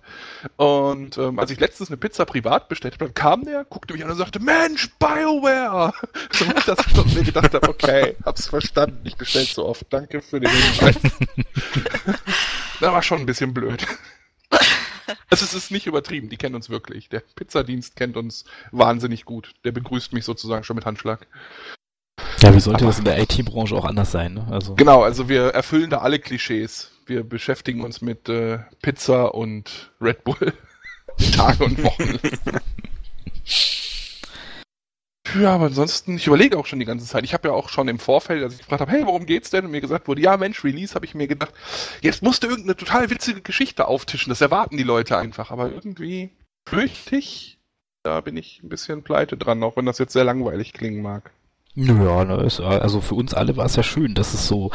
Und 0.58 1.18
ähm, 1.18 1.40
als 1.40 1.52
ich 1.52 1.60
letztens 1.60 1.90
eine 1.90 1.98
Pizza 1.98 2.26
privat 2.26 2.70
bestellt 2.70 2.96
habe, 3.00 3.12
kam 3.12 3.46
der, 3.46 3.66
guckte 3.66 3.94
mich 3.94 4.04
an 4.04 4.12
und 4.12 4.18
sagte, 4.18 4.40
Mensch, 4.40 4.90
Bioware! 5.00 5.94
So, 6.32 6.46
dass 6.46 6.80
ich 6.88 7.16
mir 7.16 7.24
gedacht 7.24 7.43
habe, 7.44 7.70
okay, 7.70 7.94
Okay, 7.94 8.16
hab's 8.26 8.48
verstanden. 8.48 9.02
Ich 9.04 9.16
bestell 9.16 9.46
so 9.46 9.66
oft. 9.66 9.86
Danke 9.90 10.22
für 10.22 10.40
den 10.40 10.52
Hinweis. 10.52 10.96
das 12.80 12.92
war 12.92 13.02
schon 13.02 13.20
ein 13.20 13.26
bisschen 13.26 13.54
blöd. 13.54 13.86
Also 15.30 15.44
es 15.46 15.54
ist 15.54 15.72
nicht 15.72 15.86
übertrieben, 15.86 16.30
die 16.30 16.38
kennen 16.38 16.56
uns 16.56 16.70
wirklich. 16.70 17.10
Der 17.10 17.22
Pizzadienst 17.36 17.96
kennt 17.96 18.16
uns 18.16 18.46
wahnsinnig 18.72 19.26
gut. 19.26 19.54
Der 19.66 19.72
begrüßt 19.72 20.14
mich 20.14 20.26
sozusagen 20.26 20.64
schon 20.64 20.76
mit 20.76 20.86
Handschlag. 20.86 21.28
Ja, 22.40 22.54
wie 22.54 22.60
sollte 22.60 22.84
Aber, 22.84 22.88
das 22.88 23.00
in 23.00 23.06
der 23.06 23.20
IT-Branche 23.20 23.76
auch 23.76 23.86
anders 23.86 24.12
sein? 24.12 24.36
Ne? 24.36 24.48
Also. 24.50 24.76
Genau, 24.76 25.02
also 25.02 25.30
wir 25.30 25.48
erfüllen 25.48 25.90
da 25.90 26.00
alle 26.00 26.20
Klischees. 26.20 26.92
Wir 27.06 27.24
beschäftigen 27.24 27.82
uns 27.82 28.02
mit 28.02 28.30
äh, 28.30 28.60
Pizza 28.82 29.34
und 29.34 29.92
Red 30.00 30.24
Bull 30.24 30.54
Tage 31.36 31.64
und 31.66 31.84
Wochen. 31.84 32.20
Ja, 35.40 35.56
aber 35.56 35.66
ansonsten, 35.66 36.16
ich 36.16 36.28
überlege 36.28 36.58
auch 36.58 36.66
schon 36.66 36.80
die 36.80 36.86
ganze 36.86 37.06
Zeit. 37.06 37.24
Ich 37.24 37.34
habe 37.34 37.48
ja 37.48 37.54
auch 37.54 37.70
schon 37.70 37.88
im 37.88 38.00
Vorfeld, 38.00 38.44
als 38.44 38.54
ich 38.54 38.60
gefragt 38.60 38.82
habe, 38.82 38.92
hey, 38.92 39.06
worum 39.06 39.26
geht's 39.26 39.50
denn? 39.50 39.66
Und 39.66 39.72
mir 39.72 39.82
gesagt 39.82 40.08
wurde, 40.08 40.22
ja, 40.22 40.38
Mensch, 40.38 40.64
Release, 40.64 40.96
habe 40.96 41.06
ich 41.06 41.16
mir 41.16 41.28
gedacht, 41.28 41.54
jetzt 42.02 42.24
musst 42.24 42.44
du 42.44 42.48
irgendeine 42.48 42.76
total 42.76 43.10
witzige 43.10 43.42
Geschichte 43.42 43.88
auftischen. 43.88 44.30
Das 44.30 44.42
erwarten 44.42 44.78
die 44.78 44.84
Leute 44.84 45.18
einfach. 45.18 45.52
Aber 45.52 45.72
irgendwie 45.72 46.30
fürchte 46.68 47.16
ich, 47.16 47.60
da 48.04 48.22
bin 48.22 48.38
ich 48.38 48.62
ein 48.64 48.70
bisschen 48.70 49.04
pleite 49.04 49.38
dran, 49.38 49.64
auch 49.64 49.78
wenn 49.78 49.86
das 49.86 49.98
jetzt 49.98 50.14
sehr 50.14 50.24
langweilig 50.24 50.74
klingen 50.74 51.02
mag. 51.02 51.32
Ja, 51.76 52.24
ne, 52.24 52.48
also 52.60 53.02
für 53.02 53.16
uns 53.16 53.34
alle 53.34 53.58
war 53.58 53.66
es 53.66 53.76
ja 53.76 53.82
schön, 53.82 54.14
dass 54.14 54.36
es 54.36 54.48
so 54.48 54.70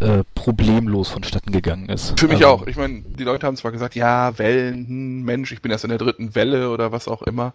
äh, 0.00 0.24
problemlos 0.34 1.08
vonstatten 1.08 1.52
gegangen 1.52 1.88
ist. 1.88 2.18
Für 2.18 2.26
mich 2.26 2.44
also, 2.44 2.48
auch. 2.48 2.66
Ich 2.66 2.76
meine, 2.76 3.02
die 3.02 3.22
Leute 3.22 3.46
haben 3.46 3.56
zwar 3.56 3.70
gesagt, 3.70 3.94
ja, 3.94 4.36
Wellen, 4.36 4.86
hm, 4.88 5.22
Mensch, 5.22 5.52
ich 5.52 5.62
bin 5.62 5.70
erst 5.70 5.84
in 5.84 5.90
der 5.90 5.98
dritten 5.98 6.34
Welle 6.34 6.70
oder 6.70 6.90
was 6.90 7.06
auch 7.06 7.22
immer. 7.22 7.54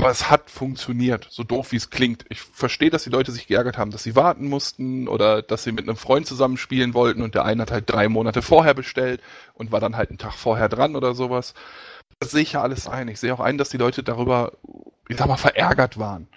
Aber 0.00 0.10
es 0.10 0.30
hat 0.30 0.48
funktioniert, 0.48 1.26
so 1.28 1.44
doof 1.44 1.72
wie 1.72 1.76
es 1.76 1.90
klingt. 1.90 2.24
Ich 2.30 2.40
verstehe, 2.40 2.88
dass 2.88 3.04
die 3.04 3.10
Leute 3.10 3.32
sich 3.32 3.46
geärgert 3.46 3.76
haben, 3.76 3.90
dass 3.90 4.02
sie 4.02 4.16
warten 4.16 4.48
mussten 4.48 5.08
oder 5.08 5.42
dass 5.42 5.62
sie 5.62 5.72
mit 5.72 5.86
einem 5.86 5.98
Freund 5.98 6.26
zusammenspielen 6.26 6.94
wollten 6.94 7.20
und 7.20 7.34
der 7.34 7.44
eine 7.44 7.60
hat 7.60 7.70
halt 7.70 7.90
drei 7.90 8.08
Monate 8.08 8.40
vorher 8.40 8.72
bestellt 8.72 9.20
und 9.52 9.72
war 9.72 9.80
dann 9.80 9.98
halt 9.98 10.08
einen 10.08 10.16
Tag 10.16 10.32
vorher 10.32 10.70
dran 10.70 10.96
oder 10.96 11.12
sowas. 11.12 11.52
Das 12.18 12.30
sehe 12.30 12.40
ich 12.40 12.52
ja 12.52 12.62
alles 12.62 12.88
ein. 12.88 13.08
Ich 13.08 13.20
sehe 13.20 13.34
auch 13.34 13.40
ein, 13.40 13.58
dass 13.58 13.68
die 13.68 13.76
Leute 13.76 14.02
darüber, 14.02 14.52
ich 15.06 15.18
sag 15.18 15.28
mal, 15.28 15.36
verärgert 15.36 15.98
waren. 15.98 16.28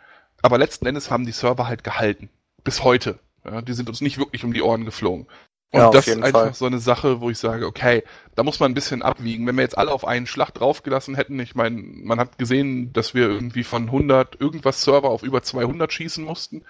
Aber 0.41 0.57
letzten 0.57 0.85
Endes 0.85 1.09
haben 1.09 1.25
die 1.25 1.31
Server 1.31 1.65
halt 1.65 1.85
gehalten. 1.85 2.29
Bis 2.65 2.83
heute. 2.83 3.17
Ja, 3.45 3.61
die 3.61 3.73
sind 3.73 3.87
uns 3.87 4.01
nicht 4.01 4.17
wirklich 4.17 4.43
um 4.43 4.51
die 4.51 4.61
Ohren 4.61 4.83
geflogen. 4.83 5.25
Und 5.73 5.79
ja, 5.79 5.89
das 5.89 6.07
ist 6.07 6.21
einfach 6.21 6.41
Fall. 6.41 6.53
so 6.53 6.67
eine 6.67 6.77
Sache, 6.77 7.19
wo 7.19 7.31
ich 7.31 7.39
sage, 7.39 7.65
okay, 7.65 8.03
da 8.35 8.43
muss 8.43 8.59
man 8.59 8.71
ein 8.71 8.75
bisschen 8.75 9.01
abwiegen. 9.01 9.47
Wenn 9.47 9.55
wir 9.55 9.63
jetzt 9.63 9.77
alle 9.77 9.91
auf 9.91 10.05
einen 10.05 10.27
Schlag 10.27 10.53
draufgelassen 10.53 11.15
hätten, 11.15 11.39
ich 11.39 11.55
meine, 11.55 11.81
man 11.81 12.19
hat 12.19 12.37
gesehen, 12.37 12.93
dass 12.93 13.15
wir 13.15 13.27
irgendwie 13.27 13.63
von 13.63 13.85
100 13.85 14.39
irgendwas 14.39 14.83
Server 14.83 15.09
auf 15.09 15.23
über 15.23 15.41
200 15.41 15.91
schießen 15.91 16.23
mussten. 16.23 16.63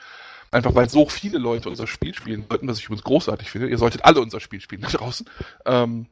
Einfach 0.52 0.74
weil 0.74 0.88
so 0.88 1.10
viele 1.10 1.38
Leute 1.38 1.68
unser 1.68 1.86
Spiel 1.86 2.14
spielen 2.14 2.46
wollten, 2.48 2.66
was 2.70 2.80
ich 2.80 2.86
übrigens 2.86 3.04
großartig 3.04 3.52
finde. 3.52 3.68
Ihr 3.68 3.78
solltet 3.78 4.06
alle 4.06 4.22
unser 4.22 4.40
Spiel 4.40 4.62
spielen 4.62 4.84
da 4.84 4.88
draußen. 4.88 5.30
Ähm, 5.66 6.06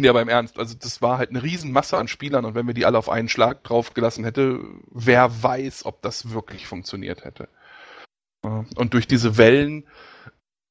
ja, 0.00 0.10
aber 0.10 0.22
im 0.22 0.28
Ernst, 0.28 0.56
also 0.58 0.76
das 0.78 1.02
war 1.02 1.18
halt 1.18 1.30
eine 1.30 1.42
Riesenmasse 1.42 1.98
an 1.98 2.06
Spielern 2.06 2.44
und 2.44 2.54
wenn 2.54 2.66
wir 2.68 2.74
die 2.74 2.86
alle 2.86 2.98
auf 2.98 3.08
einen 3.08 3.28
Schlag 3.28 3.64
draufgelassen 3.64 4.22
hätte, 4.22 4.60
wer 4.92 5.42
weiß, 5.42 5.84
ob 5.84 6.00
das 6.02 6.30
wirklich 6.30 6.68
funktioniert 6.68 7.24
hätte. 7.24 7.48
Und 8.42 8.92
durch 8.92 9.08
diese 9.08 9.36
Wellen 9.36 9.84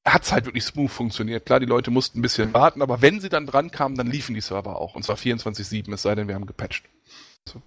hat 0.06 0.24
es 0.24 0.32
halt 0.32 0.46
wirklich 0.46 0.66
smooth 0.66 0.92
funktioniert. 0.92 1.46
Klar, 1.46 1.60
die 1.60 1.66
Leute 1.66 1.92
mussten 1.92 2.20
ein 2.20 2.22
bisschen 2.22 2.54
warten, 2.54 2.82
aber 2.82 3.02
wenn 3.02 3.22
sie 3.22 3.30
dann 3.30 3.46
dran 3.46 3.72
kamen, 3.72 3.96
dann 3.96 4.08
liefen 4.08 4.36
die 4.36 4.42
Server 4.42 4.80
auch. 4.80 4.96
Und 4.96 5.04
zwar 5.04 5.16
24-7, 5.16 5.94
es 5.94 6.02
sei 6.02 6.16
denn, 6.16 6.28
wir 6.28 6.36
haben 6.36 6.46
gepatcht. 6.46 6.86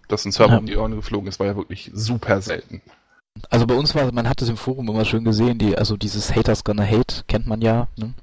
Dass 0.09 0.25
ein 0.25 0.33
Server 0.33 0.53
ja. 0.53 0.59
um 0.59 0.67
die 0.67 0.77
Ohren 0.77 0.95
geflogen 0.95 1.29
ist, 1.29 1.39
war 1.39 1.47
ja 1.47 1.57
wirklich 1.57 1.91
super 1.95 2.41
selten. 2.43 2.83
Also 3.51 3.67
bei 3.67 3.75
uns 3.75 3.95
war, 3.95 4.11
man 4.13 4.29
hat 4.29 4.41
es 4.41 4.49
im 4.49 4.57
Forum 4.57 4.89
immer 4.89 5.05
schön 5.05 5.25
gesehen, 5.25 5.59
die, 5.59 5.77
also 5.77 5.97
dieses 5.97 6.35
Haters 6.35 6.65
gonna 6.65 6.85
hate 6.85 7.25
kennt 7.29 7.47
man 7.47 7.61
ja. 7.61 7.89
Ne? 7.97 8.15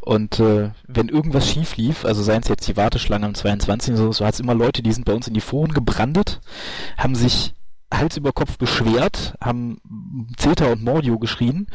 Und 0.00 0.40
äh, 0.40 0.70
wenn 0.86 1.08
irgendwas 1.08 1.50
schief 1.50 1.76
lief, 1.76 2.04
also 2.04 2.22
seien 2.22 2.42
es 2.42 2.48
jetzt 2.48 2.66
die 2.66 2.76
Warteschlange 2.76 3.26
am 3.26 3.34
22. 3.34 3.96
so, 3.96 4.12
so 4.12 4.24
hat 4.24 4.34
es 4.34 4.40
immer 4.40 4.54
Leute, 4.54 4.82
die 4.82 4.92
sind 4.92 5.04
bei 5.04 5.12
uns 5.12 5.28
in 5.28 5.34
die 5.34 5.40
Foren 5.40 5.72
gebrandet, 5.72 6.40
haben 6.96 7.14
sich 7.14 7.54
Hals 7.92 8.16
über 8.16 8.32
Kopf 8.32 8.58
beschwert, 8.58 9.34
haben 9.40 9.80
Zeta 10.36 10.66
und 10.72 10.82
Mordio 10.82 11.18
geschrien. 11.18 11.68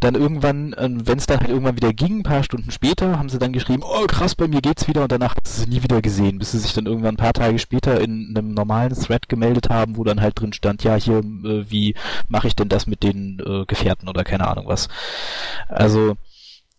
Dann 0.00 0.14
irgendwann, 0.14 0.72
äh, 0.74 0.88
wenn 0.90 1.18
es 1.18 1.26
dann 1.26 1.40
halt 1.40 1.50
irgendwann 1.50 1.76
wieder 1.76 1.92
ging, 1.92 2.20
ein 2.20 2.22
paar 2.22 2.44
Stunden 2.44 2.70
später, 2.70 3.18
haben 3.18 3.28
sie 3.28 3.38
dann 3.38 3.52
geschrieben, 3.52 3.82
oh 3.84 4.06
krass, 4.06 4.34
bei 4.34 4.46
mir 4.46 4.60
geht's 4.60 4.86
wieder 4.86 5.02
und 5.02 5.12
danach 5.12 5.34
hat 5.34 5.48
sie 5.48 5.68
nie 5.68 5.82
wieder 5.82 6.00
gesehen, 6.00 6.38
bis 6.38 6.52
sie 6.52 6.58
sich 6.58 6.74
dann 6.74 6.86
irgendwann 6.86 7.14
ein 7.14 7.18
paar 7.18 7.32
Tage 7.32 7.58
später 7.58 8.00
in 8.00 8.34
einem 8.36 8.54
normalen 8.54 8.94
Thread 8.94 9.28
gemeldet 9.28 9.68
haben, 9.68 9.96
wo 9.96 10.04
dann 10.04 10.20
halt 10.20 10.40
drin 10.40 10.52
stand, 10.52 10.84
ja 10.84 10.94
hier, 10.94 11.18
äh, 11.18 11.70
wie 11.70 11.94
mache 12.28 12.46
ich 12.46 12.54
denn 12.54 12.68
das 12.68 12.86
mit 12.86 13.02
den 13.02 13.40
äh, 13.44 13.64
Gefährten 13.66 14.08
oder 14.08 14.24
keine 14.24 14.46
Ahnung 14.46 14.68
was. 14.68 14.88
Also 15.68 16.16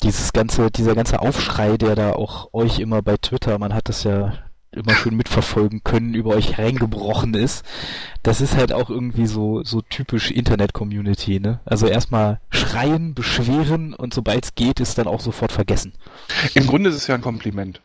dieses 0.03 0.31
ganze, 0.31 0.71
dieser 0.71 0.95
ganze 0.95 1.19
Aufschrei, 1.21 1.75
der 1.77 1.95
da 1.95 2.13
auch 2.13 2.53
euch 2.53 2.79
immer 2.79 3.01
bei 3.01 3.17
Twitter, 3.17 3.57
man 3.59 3.73
hat 3.73 3.89
das 3.89 4.03
ja 4.03 4.33
immer 4.71 4.95
schön 4.95 5.15
mitverfolgen 5.15 5.83
können, 5.83 6.13
über 6.13 6.31
euch 6.31 6.57
reingebrochen 6.57 7.33
ist. 7.33 7.65
Das 8.23 8.41
ist 8.41 8.55
halt 8.55 8.71
auch 8.71 8.89
irgendwie 8.89 9.25
so, 9.25 9.63
so 9.63 9.81
typisch 9.81 10.31
Internet-Community, 10.31 11.39
ne? 11.39 11.59
Also 11.65 11.87
erstmal 11.87 12.39
schreien, 12.51 13.13
beschweren 13.13 13.93
und 13.93 14.13
sobald 14.13 14.45
es 14.45 14.55
geht, 14.55 14.79
ist 14.79 14.97
dann 14.97 15.07
auch 15.07 15.21
sofort 15.21 15.51
vergessen. 15.51 15.93
Im 16.53 16.67
Grunde 16.67 16.89
ist 16.89 16.95
es 16.95 17.07
ja 17.07 17.15
ein 17.15 17.21
Kompliment. 17.21 17.81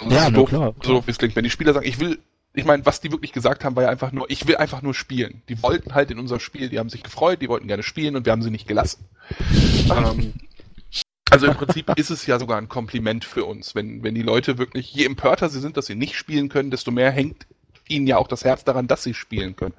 Und 0.00 0.12
Ja, 0.12 0.26
so 0.26 0.30
doof, 0.30 0.48
klar, 0.48 0.74
so 0.82 0.92
doof 0.94 1.06
wie 1.06 1.10
es 1.10 1.18
klingt. 1.18 1.34
Wenn 1.34 1.44
die 1.44 1.50
Spieler 1.50 1.72
sagen, 1.74 1.86
ich 1.86 1.98
will, 1.98 2.20
ich 2.54 2.64
meine, 2.64 2.86
was 2.86 3.00
die 3.00 3.10
wirklich 3.10 3.32
gesagt 3.32 3.64
haben, 3.64 3.74
war 3.74 3.82
ja 3.82 3.88
einfach 3.88 4.12
nur, 4.12 4.30
ich 4.30 4.46
will 4.46 4.56
einfach 4.56 4.82
nur 4.82 4.94
spielen. 4.94 5.42
Die 5.48 5.60
wollten 5.62 5.94
halt 5.94 6.10
in 6.12 6.20
unser 6.20 6.38
Spiel, 6.38 6.68
die 6.68 6.78
haben 6.78 6.88
sich 6.88 7.02
gefreut, 7.02 7.42
die 7.42 7.48
wollten 7.48 7.66
gerne 7.66 7.82
spielen 7.82 8.14
und 8.14 8.26
wir 8.26 8.32
haben 8.32 8.42
sie 8.42 8.50
nicht 8.50 8.68
gelassen. 8.68 9.04
ähm, 9.90 10.34
also 11.30 11.46
im 11.46 11.54
Prinzip 11.54 11.90
ist 11.96 12.10
es 12.10 12.26
ja 12.26 12.38
sogar 12.38 12.58
ein 12.58 12.68
Kompliment 12.68 13.24
für 13.24 13.44
uns, 13.44 13.74
wenn, 13.74 14.02
wenn 14.02 14.14
die 14.14 14.22
Leute 14.22 14.58
wirklich, 14.58 14.92
je 14.92 15.04
empörter 15.04 15.48
sie 15.48 15.60
sind, 15.60 15.76
dass 15.76 15.86
sie 15.86 15.94
nicht 15.94 16.14
spielen 16.16 16.48
können, 16.48 16.70
desto 16.70 16.90
mehr 16.90 17.10
hängt 17.10 17.46
ihnen 17.88 18.06
ja 18.06 18.18
auch 18.18 18.28
das 18.28 18.44
Herz 18.44 18.64
daran, 18.64 18.86
dass 18.86 19.02
sie 19.02 19.14
spielen 19.14 19.56
können. 19.56 19.74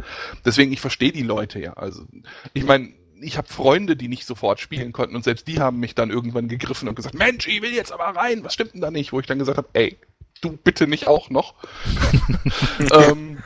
Deswegen, 0.45 0.71
ich 0.73 0.81
verstehe 0.81 1.11
die 1.11 1.21
Leute 1.23 1.59
ja. 1.59 1.73
Also, 1.73 2.05
ich 2.53 2.63
meine, 2.65 2.91
ich 3.21 3.37
habe 3.37 3.47
Freunde, 3.47 3.95
die 3.95 4.07
nicht 4.07 4.25
sofort 4.25 4.59
spielen 4.59 4.93
konnten 4.93 5.15
und 5.15 5.23
selbst 5.23 5.47
die 5.47 5.59
haben 5.59 5.79
mich 5.79 5.93
dann 5.93 6.09
irgendwann 6.09 6.47
gegriffen 6.47 6.87
und 6.87 6.95
gesagt, 6.95 7.15
Mensch, 7.15 7.47
ich 7.47 7.61
will 7.61 7.73
jetzt 7.73 7.91
aber 7.91 8.05
rein, 8.05 8.43
was 8.43 8.53
stimmt 8.53 8.73
denn 8.73 8.81
da 8.81 8.91
nicht? 8.91 9.11
Wo 9.13 9.19
ich 9.19 9.25
dann 9.27 9.39
gesagt 9.39 9.57
habe, 9.57 9.67
ey, 9.73 9.97
du 10.41 10.51
bitte 10.57 10.87
nicht 10.87 11.07
auch 11.07 11.29
noch. 11.29 11.53
ähm, 12.93 13.39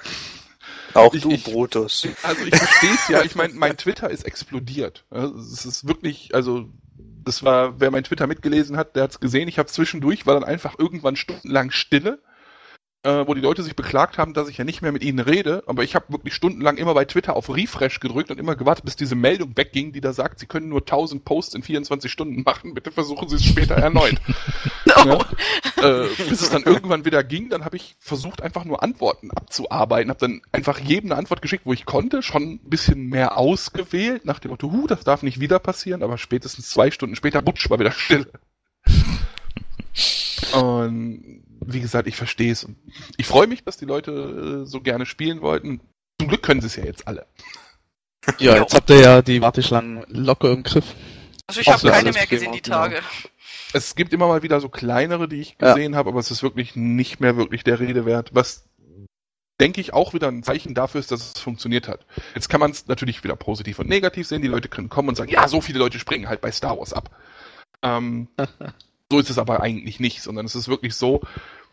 Auch 0.94 1.14
Ich- 1.14 1.24
du, 1.24 1.32
ich- 1.32 1.44
Brutus. 1.44 2.08
also 2.22 2.46
ich 2.46 2.56
verstehe 2.56 2.94
es 2.94 3.08
ja, 3.08 3.24
ich 3.24 3.36
meine, 3.36 3.54
mein 3.56 3.76
Twitter 3.78 4.10
ist 4.10 4.24
explodiert. 4.26 5.04
Es 5.10 5.66
ist 5.66 5.88
wirklich, 5.88 6.34
also 6.36 6.70
das 7.24 7.44
war, 7.44 7.80
wer 7.80 7.92
mein 7.92 8.04
Twitter 8.04 8.28
mitgelesen 8.28 8.78
hat, 8.78 8.96
der 8.96 9.04
hat 9.04 9.12
es 9.12 9.20
gesehen. 9.20 9.48
Ich 9.48 9.60
habe 9.60 9.70
zwischendurch, 9.70 10.26
war 10.26 10.34
dann 10.34 10.44
einfach 10.44 10.78
irgendwann 10.78 11.16
stundenlang 11.16 11.72
Stille, 11.72 12.20
äh, 13.04 13.28
wo 13.28 13.34
die 13.34 13.42
Leute 13.42 13.64
sich 13.64 13.76
beklagt 13.76 14.18
haben, 14.18 14.34
dass 14.34 14.48
ich 14.48 14.58
ja 14.58 14.64
nicht 14.64 14.82
mehr 14.82 14.92
mit 14.92 15.04
ihnen 15.04 15.20
rede. 15.20 15.64
Aber 15.68 15.84
ich 15.84 15.94
habe 15.96 16.06
wirklich 16.10 16.34
stundenlang 16.34 16.78
immer 16.78 16.94
bei 16.94 17.06
Twitter 17.06 17.36
auf 17.36 17.54
Refresh 17.54 18.00
gedrückt 18.00 18.32
und 18.32 18.40
immer 18.40 18.56
gewartet, 18.56 18.86
bis 18.86 18.96
diese 18.96 19.16
Meldung 19.16 19.56
wegging, 19.56 19.92
die 19.92 20.02
da 20.02 20.14
sagt, 20.14 20.40
sie 20.40 20.46
können 20.46 20.70
nur 20.70 20.80
1000 20.80 21.26
Posts 21.26 21.56
in 21.56 21.64
24 21.64 22.12
Stunden 22.12 22.44
machen. 22.44 22.74
Bitte 22.74 22.92
versuchen 22.92 23.28
Sie 23.28 23.36
es 23.36 23.46
später 23.46 23.76
erneut. 23.76 24.16
Ja? 24.86 25.18
äh, 25.82 26.08
bis 26.30 26.42
es 26.42 26.50
dann 26.52 26.64
irgendwann 26.64 27.04
wieder 27.04 27.24
ging, 27.24 27.50
dann 27.50 27.66
habe 27.66 27.78
ich 27.78 27.96
versucht, 28.00 28.42
einfach 28.42 28.64
nur 28.64 28.84
Antworten 28.84 29.32
abzuarbeiten. 29.32 30.10
Habe 30.10 30.20
dann 30.20 30.42
einfach 30.52 30.80
jedem 30.80 31.12
eine 31.12 31.20
Antwort 31.20 31.42
geschickt, 31.42 31.66
wo 31.66 31.74
ich 31.74 31.86
konnte, 31.86 32.22
schon 32.22 32.44
ein 32.44 32.60
bisschen 32.70 33.08
mehr 33.08 33.38
ausgewählt, 33.38 34.24
nach 34.26 34.40
dem 34.40 34.52
Motto, 34.52 34.72
huh, 34.72 34.88
das 34.88 35.04
darf 35.04 35.24
nicht 35.24 35.40
wieder 35.40 35.60
passieren, 35.60 36.04
aber 36.04 36.18
spätestens 36.18 36.70
zwei 36.70 36.92
Stunden 36.92 37.16
später, 37.16 37.42
butsch, 37.42 37.70
war 37.70 37.80
wieder 37.80 37.92
Stille. 37.92 38.28
Und 40.54 41.43
wie 41.68 41.82
gesagt, 41.82 42.08
ich 42.08 42.16
verstehe 42.16 42.52
es. 42.52 42.68
Ich 43.18 43.28
freue 43.28 43.48
mich, 43.48 43.64
dass 43.64 43.78
die 43.78 43.86
Leute 43.86 44.64
äh, 44.64 44.66
so 44.66 44.82
gerne 44.82 45.06
spielen 45.06 45.42
wollten. 45.42 45.82
Zum 46.20 46.28
Glück 46.30 46.44
können 46.44 46.62
sie 46.62 46.68
es 46.68 46.76
ja 46.76 46.86
jetzt 46.86 47.08
alle. 47.08 47.26
Ja, 48.40 48.58
jetzt 48.58 48.74
habt 48.74 48.90
ihr 48.90 49.02
ja 49.02 49.22
die 49.22 49.42
Warteschlangen 49.42 50.06
locker 50.08 50.52
im 50.52 50.64
Griff. 50.64 50.96
Also 51.48 51.60
ich 51.60 51.68
habe 51.68 51.90
keine 51.90 52.12
mehr 52.12 52.26
gesehen 52.26 52.54
die 52.54 52.62
genau. 52.62 52.78
Tage. 52.78 53.02
Es 53.74 53.96
gibt 53.96 54.14
immer 54.14 54.28
mal 54.28 54.44
wieder 54.44 54.62
so 54.62 54.70
kleinere, 54.70 55.28
die 55.28 55.42
ich 55.42 55.58
Ja. 55.60 55.74
gesehen 55.74 55.96
habe, 55.96 56.10
aber 56.10 56.20
es 56.20 56.32
ist 56.32 56.44
wirklich 56.44 56.76
nicht 56.76 57.20
mehr 57.20 57.36
wirklich 57.36 57.64
der 57.64 57.80
Rede 57.80 58.06
wert. 58.06 58.30
Was 58.34 58.66
denke 59.60 59.82
ich 59.82 59.94
auch 59.94 60.14
wieder 60.14 60.28
ein 60.28 60.44
Zeichen 60.44 60.74
dafür 60.74 61.00
ist, 61.00 61.12
dass 61.12 61.36
es 61.36 61.42
funktioniert 61.42 61.88
hat. 61.88 62.06
Jetzt 62.36 62.50
kann 62.50 62.60
man 62.60 62.72
es 62.72 62.88
natürlich 62.88 63.24
wieder 63.24 63.36
positiv 63.36 63.80
und 63.80 63.88
negativ 63.88 64.28
sehen. 64.28 64.42
Die 64.42 64.48
Leute 64.48 64.68
können 64.68 64.90
kommen 64.90 65.10
und 65.10 65.16
sagen, 65.16 65.32
ja, 65.32 65.48
so 65.48 65.62
viele 65.62 65.80
Leute 65.80 66.00
springen 66.00 66.28
halt 66.28 66.42
bei 66.42 66.52
Star 66.52 66.78
Wars 66.78 66.94
ab. 66.94 67.10
Ähm, 67.82 68.28
so 69.12 69.20
ist 69.20 69.30
es 69.30 69.38
aber 69.38 69.62
eigentlich 69.62 70.00
nicht, 70.00 70.22
sondern 70.22 70.46
es 70.46 70.56
ist 70.56 70.68
wirklich 70.68 70.96
so, 70.96 71.22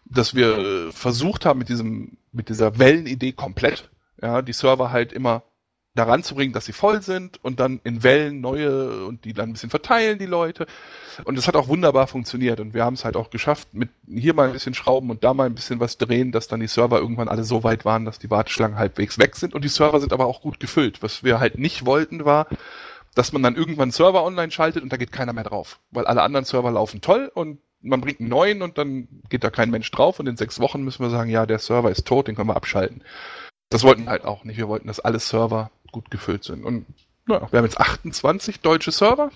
dass 0.04 0.34
wir 0.34 0.58
äh, 0.58 0.92
versucht 0.92 1.46
haben 1.46 1.58
mit 1.58 1.68
diesem, 1.68 2.16
mit 2.32 2.48
dieser 2.48 2.78
Wellenidee 2.78 3.32
komplett, 3.32 3.90
ja, 4.20 4.42
die 4.42 4.52
Server 4.52 4.90
halt 4.90 5.12
immer 5.12 5.42
daran 5.94 6.22
zu 6.22 6.36
bringen, 6.36 6.52
dass 6.52 6.66
sie 6.66 6.72
voll 6.72 7.02
sind 7.02 7.42
und 7.42 7.58
dann 7.58 7.80
in 7.82 8.04
Wellen 8.04 8.40
neue 8.40 9.04
und 9.06 9.24
die 9.24 9.32
dann 9.32 9.50
ein 9.50 9.52
bisschen 9.54 9.70
verteilen, 9.70 10.18
die 10.18 10.26
Leute. 10.26 10.66
Und 11.24 11.36
es 11.36 11.48
hat 11.48 11.56
auch 11.56 11.66
wunderbar 11.66 12.06
funktioniert 12.06 12.60
und 12.60 12.74
wir 12.74 12.84
haben 12.84 12.94
es 12.94 13.04
halt 13.04 13.16
auch 13.16 13.30
geschafft, 13.30 13.68
mit 13.72 13.90
hier 14.08 14.32
mal 14.32 14.46
ein 14.46 14.52
bisschen 14.52 14.74
schrauben 14.74 15.10
und 15.10 15.24
da 15.24 15.34
mal 15.34 15.46
ein 15.46 15.54
bisschen 15.54 15.80
was 15.80 15.98
drehen, 15.98 16.30
dass 16.30 16.46
dann 16.46 16.60
die 16.60 16.68
Server 16.68 16.98
irgendwann 17.00 17.28
alle 17.28 17.42
so 17.42 17.64
weit 17.64 17.84
waren, 17.84 18.04
dass 18.04 18.20
die 18.20 18.30
Warteschlangen 18.30 18.78
halbwegs 18.78 19.18
weg 19.18 19.34
sind 19.34 19.52
und 19.52 19.64
die 19.64 19.68
Server 19.68 19.98
sind 19.98 20.12
aber 20.12 20.26
auch 20.26 20.42
gut 20.42 20.60
gefüllt. 20.60 21.02
Was 21.02 21.24
wir 21.24 21.40
halt 21.40 21.58
nicht 21.58 21.84
wollten 21.86 22.24
war, 22.24 22.46
dass 23.14 23.32
man 23.32 23.42
dann 23.42 23.56
irgendwann 23.56 23.84
einen 23.84 23.92
Server 23.92 24.24
online 24.24 24.50
schaltet 24.50 24.82
und 24.82 24.92
da 24.92 24.96
geht 24.96 25.12
keiner 25.12 25.32
mehr 25.32 25.44
drauf, 25.44 25.80
weil 25.90 26.06
alle 26.06 26.22
anderen 26.22 26.44
Server 26.44 26.70
laufen 26.70 27.00
toll 27.00 27.30
und 27.34 27.61
man 27.82 28.00
bringt 28.00 28.20
einen 28.20 28.28
neuen 28.28 28.62
und 28.62 28.78
dann 28.78 29.08
geht 29.28 29.42
da 29.42 29.50
kein 29.50 29.70
Mensch 29.70 29.90
drauf 29.90 30.20
und 30.20 30.26
in 30.26 30.36
sechs 30.36 30.61
Wochen 30.61 30.82
müssen 30.82 31.02
wir 31.02 31.11
sagen, 31.11 31.30
ja, 31.30 31.46
der 31.46 31.58
Server 31.58 31.90
ist 31.90 32.06
tot, 32.06 32.28
den 32.28 32.36
können 32.36 32.48
wir 32.48 32.56
abschalten. 32.56 33.02
Das 33.70 33.84
wollten 33.84 34.04
wir 34.04 34.11
halt 34.11 34.24
auch 34.24 34.44
nicht. 34.44 34.58
Wir 34.58 34.68
wollten, 34.68 34.88
dass 34.88 35.00
alle 35.00 35.20
Server 35.20 35.70
gut 35.92 36.11
gefüllt 36.11 36.44
sind. 36.44 36.64
Und 36.64 36.86
naja, 37.26 37.48
wir 37.50 37.58
haben 37.58 37.64
jetzt 37.64 37.80
28 37.80 38.61
deutsche 38.61 38.90
Server. 38.90 39.30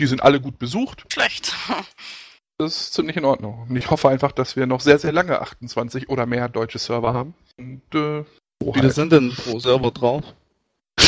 Die 0.00 0.06
sind 0.06 0.22
alle 0.22 0.40
gut 0.40 0.58
besucht. 0.58 1.04
Schlecht. 1.12 1.54
Das 2.60 2.76
ist 2.76 2.94
ziemlich 2.94 3.16
in 3.16 3.24
Ordnung. 3.24 3.66
Und 3.68 3.76
ich 3.76 3.88
hoffe 3.88 4.08
einfach, 4.08 4.32
dass 4.32 4.56
wir 4.56 4.66
noch 4.66 4.80
sehr, 4.80 4.98
sehr 4.98 5.12
lange 5.12 5.40
28 5.40 6.08
oder 6.08 6.26
mehr 6.26 6.48
deutsche 6.48 6.80
Server 6.80 7.14
haben. 7.14 7.34
Und 7.56 7.82
äh, 7.94 8.24
Wie 8.58 8.72
viele 8.72 8.82
halt. 8.82 8.94
sind 8.94 9.12
denn 9.12 9.30
pro 9.30 9.60
Server 9.60 9.92
drauf? 9.92 10.24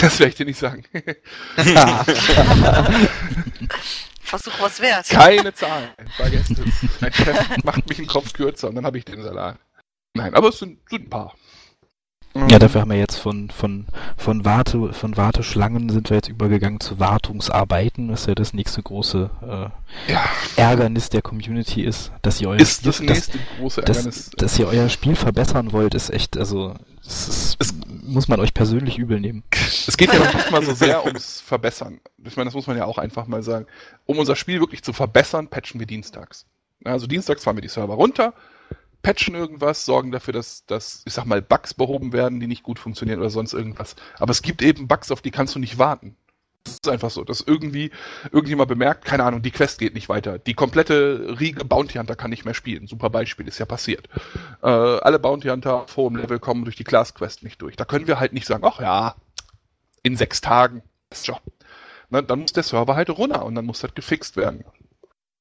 Das 0.03 0.19
werde 0.19 0.31
ich 0.31 0.37
dir 0.37 0.47
nicht 0.47 0.59
sagen. 0.59 0.83
Versuch 4.21 4.61
was 4.61 4.81
wert. 4.81 5.09
Keine 5.09 5.53
Zahlen. 5.53 5.91
Vergesst 6.17 6.53
es. 6.53 6.59
Mein 7.01 7.13
Chef 7.13 7.65
macht 7.65 7.87
mich 7.89 7.99
den 7.99 8.07
Kopf 8.07 8.33
kürzer 8.33 8.69
und 8.69 8.77
dann 8.77 8.87
habe 8.87 8.97
ich 8.97 9.05
den 9.05 9.23
Salat. 9.23 9.59
Nein, 10.15 10.35
aber 10.35 10.49
es 10.49 10.59
sind, 10.59 10.79
sind 10.89 11.07
ein 11.07 11.11
paar. 11.11 11.35
Ja, 12.49 12.59
dafür 12.59 12.80
haben 12.82 12.91
wir 12.91 12.99
jetzt 12.99 13.16
von, 13.16 13.51
von, 13.51 13.86
von, 14.16 14.45
Warte, 14.45 14.93
von 14.93 15.16
Warteschlangen 15.16 15.88
sind 15.91 16.11
wir 16.11 16.16
jetzt 16.16 16.28
übergegangen 16.28 16.80
zu 16.80 16.99
Wartungsarbeiten, 16.99 18.11
was 18.11 18.26
ja 18.26 18.34
das 18.34 18.53
nächste 18.55 18.82
große 18.82 19.30
äh, 19.43 20.12
Ja, 20.12 20.24
Ärgernis 20.57 21.09
der 21.11 21.22
Community 21.22 21.82
ist, 21.82 22.12
dass 22.22 22.41
ihr 22.41 22.49
euer 22.49 22.61
ist 22.61 22.86
das 22.86 22.97
Spiel, 22.97 23.07
dass, 23.09 23.16
nächste 23.16 23.38
große 23.59 23.80
dass, 23.82 23.97
Ärgernis. 23.99 24.30
dass 24.36 24.59
ihr 24.59 24.68
euer 24.68 24.88
Spiel 24.88 25.16
verbessern 25.16 25.72
wollt, 25.72 25.95
ist 25.95 26.11
echt, 26.11 26.36
also 26.36 26.74
das 27.05 27.28
ist, 27.28 27.57
Es- 27.59 27.74
muss 28.03 28.28
man 28.28 28.41
euch 28.41 28.55
persönlich 28.55 28.99
übel 28.99 29.20
nehmen. 29.20 29.43
Es 29.86 29.97
geht 29.97 30.12
ja 30.12 30.18
noch 30.18 30.34
nicht 30.34 30.51
mal 30.51 30.64
so 30.64 30.74
sehr 30.74 31.05
ums 31.07 31.41
Verbessern. 31.41 32.01
Ich 32.24 32.36
meine, 32.36 32.47
das 32.47 32.55
muss 32.55 32.66
man 32.66 32.76
ja 32.76 32.84
auch 32.84 32.99
einfach 32.99 33.26
mal 33.28 33.43
sagen. 33.43 33.66
Um 34.07 34.18
unser 34.18 34.34
Spiel 34.36 34.59
wirklich 34.61 34.82
zu 34.82 34.93
verbessern, 34.93 35.47
patchen 35.49 35.78
wir 35.78 35.86
dienstags. 35.86 36.47
Also 36.84 37.07
dienstags 37.07 37.45
fahren 37.45 37.57
wir 37.57 37.62
die 37.62 37.68
Server 37.68 37.95
runter, 37.95 38.32
patchen 39.03 39.35
irgendwas, 39.35 39.85
sorgen 39.85 40.13
dafür, 40.13 40.33
dass, 40.33 40.65
dass, 40.67 41.03
ich 41.07 41.13
sag 41.13 41.25
mal, 41.25 41.43
Bugs 41.43 41.75
behoben 41.75 42.13
werden, 42.13 42.41
die 42.41 42.47
nicht 42.47 42.63
gut 42.63 42.79
funktionieren 42.79 43.21
oder 43.21 43.31
sonst 43.31 43.53
irgendwas. 43.53 43.97
Aber 44.19 44.31
es 44.31 44.43
gibt 44.43 44.63
eben 44.63 44.89
Bugs, 44.89 45.11
auf 45.11 45.23
die 45.23 45.31
kannst 45.31 45.55
du 45.55 45.59
nicht 45.59 45.79
warten. 45.79 46.17
Das 46.65 46.75
ist 46.75 46.89
einfach 46.89 47.11
so, 47.11 47.25
dass 47.25 47.41
irgendwie 47.41 47.91
irgendjemand 48.33 48.69
bemerkt, 48.69 49.07
keine 49.07 49.25
Ahnung, 49.25 49.41
die 49.41 49.51
Quest 49.51 49.79
geht 49.79 49.95
nicht 49.95 50.11
weiter. 50.11 50.39
Die 50.39 50.53
komplette 50.53 51.37
Riege 51.41 51.65
Bounty 51.65 51.97
Hunter 51.97 52.17
kann 52.17 52.31
nicht 52.31 52.45
mehr 52.45 52.55
spielen. 52.55 52.87
Super 52.87 53.09
Beispiel, 53.09 53.49
ist 53.49 53.59
ja 53.59 53.65
passiert. 53.65 54.09
Äh, 54.63 54.67
alle 54.69 55.19
Bounty 55.19 55.49
Hunter 55.49 55.85
auf 55.85 55.97
hohem 55.97 56.17
Level 56.17 56.39
kommen 56.39 56.65
durch 56.65 56.77
die 56.77 56.85
Class 56.85 57.15
Quest 57.15 57.43
nicht 57.43 57.63
durch. 57.63 57.77
Da 57.77 57.87
können 57.87 58.07
wir 58.07 58.21
halt 58.21 58.35
nicht 58.35 58.47
sagen, 58.47 58.65
ach 58.67 58.81
ja, 58.81 59.15
in 60.03 60.17
sechs 60.17 60.43
Tagen. 60.43 60.83
Ist 61.11 61.27
schon. 61.27 61.39
Na, 62.11 62.23
dann 62.23 62.41
muss 62.41 62.53
der 62.53 62.63
Server 62.63 62.95
halt 62.95 63.11
runter 63.11 63.45
und 63.45 63.55
dann 63.55 63.65
muss 63.65 63.81
das 63.81 63.95
gefixt 63.95 64.37
werden. 64.37 64.65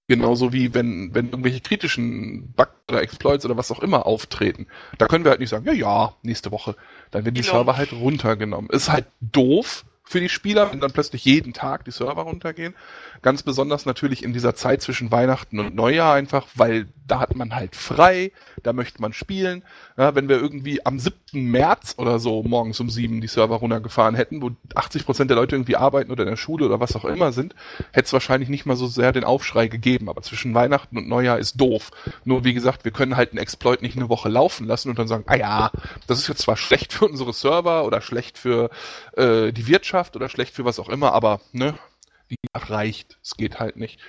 Genauso 0.10 0.52
wie 0.52 0.74
wenn, 0.74 1.14
wenn 1.14 1.28
irgendwelche 1.28 1.62
kritischen 1.62 2.52
Bugs 2.54 2.72
oder 2.90 3.04
Exploits 3.04 3.46
oder 3.46 3.58
was 3.58 3.70
auch 3.70 3.80
immer 3.80 4.08
auftreten. 4.08 4.66
Da 4.98 5.06
können 5.06 5.24
wir 5.24 5.30
halt 5.30 5.40
nicht 5.40 5.52
sagen, 5.52 5.68
ja, 5.68 5.72
ja, 5.72 6.16
nächste 6.24 6.52
Woche. 6.52 6.76
Dann 7.12 7.26
werden 7.26 7.36
die 7.36 7.42
Elon. 7.42 7.52
Server 7.52 7.78
halt 7.78 7.94
runtergenommen. 7.94 8.72
Ist 8.72 8.92
halt 8.92 9.06
doof 9.22 9.86
für 10.10 10.20
die 10.20 10.28
Spieler, 10.28 10.72
wenn 10.72 10.80
dann 10.80 10.92
plötzlich 10.92 11.24
jeden 11.24 11.54
Tag 11.54 11.86
die 11.86 11.92
Server 11.92 12.24
runtergehen. 12.24 12.74
Ganz 13.22 13.44
besonders 13.44 13.86
natürlich 13.86 14.24
in 14.24 14.34
dieser 14.34 14.56
Zeit 14.56 14.82
zwischen 14.82 15.12
Weihnachten 15.12 15.60
und 15.60 15.76
Neujahr 15.76 16.16
einfach, 16.16 16.48
weil 16.56 16.88
da 17.06 17.20
hat 17.20 17.36
man 17.36 17.56
halt 17.56 17.76
frei, 17.76 18.32
da 18.64 18.74
möchte 18.74 19.02
man 19.02 19.14
spielen. 19.14 19.64
Ja, 19.98 20.16
wenn 20.16 20.28
wir 20.28 20.38
irgendwie 20.38 20.84
am 20.84 20.98
7. 20.98 21.16
März 21.34 21.94
oder 21.98 22.18
so 22.18 22.42
morgens 22.42 22.80
um 22.80 22.90
7 22.90 23.22
die 23.22 23.28
Server 23.28 23.58
runtergefahren 23.58 24.16
hätten, 24.16 24.42
wo 24.42 24.50
80 24.74 25.06
Prozent 25.06 25.30
der 25.30 25.38
Leute 25.38 25.56
irgendwie 25.56 25.76
arbeiten 25.76 26.12
oder 26.12 26.24
in 26.24 26.30
der 26.30 26.38
Schule 26.38 26.66
oder 26.66 26.80
was 26.80 26.96
auch 26.96 27.06
immer 27.06 27.32
sind, 27.32 27.54
hätte 27.92 28.08
es 28.08 28.14
wahrscheinlich 28.14 28.50
nicht 28.50 28.66
mal 28.66 28.76
so 28.76 28.88
sehr 28.88 29.12
den 29.12 29.24
Aufschrei 29.24 29.68
gegeben. 29.68 30.10
Aber 30.10 30.24
zwischen 30.24 30.56
Weihnachten 30.56 30.98
und 30.98 31.08
Neujahr 31.08 31.38
ist 31.38 31.62
doof. 31.62 31.92
Nur 32.26 32.44
wie 32.44 32.56
gesagt, 32.56 32.84
wir 32.84 32.92
können 32.92 33.16
halt 33.16 33.32
einen 33.32 33.40
Exploit 33.40 33.84
nicht 33.84 33.96
eine 33.96 34.10
Woche 34.10 34.30
laufen 34.30 34.66
lassen 34.66 34.90
und 34.90 34.98
dann 34.98 35.08
sagen, 35.08 35.26
ah 35.28 35.36
ja, 35.36 35.72
das 36.08 36.18
ist 36.18 36.28
jetzt 36.28 36.42
zwar 36.42 36.58
schlecht 36.58 36.94
für 36.94 37.06
unsere 37.06 37.34
Server 37.34 37.86
oder 37.86 38.02
schlecht 38.02 38.40
für 38.40 38.72
äh, 39.16 39.52
die 39.52 39.68
Wirtschaft 39.68 39.99
oder 40.16 40.30
schlecht 40.30 40.54
für 40.54 40.66
was 40.66 40.80
auch 40.80 40.90
immer, 40.90 41.14
aber 41.14 41.42
ne, 41.52 41.78
die 42.30 42.36
reicht. 42.54 43.20
Es 43.24 43.36
geht 43.36 43.60
halt 43.60 43.76
nicht. 43.76 44.00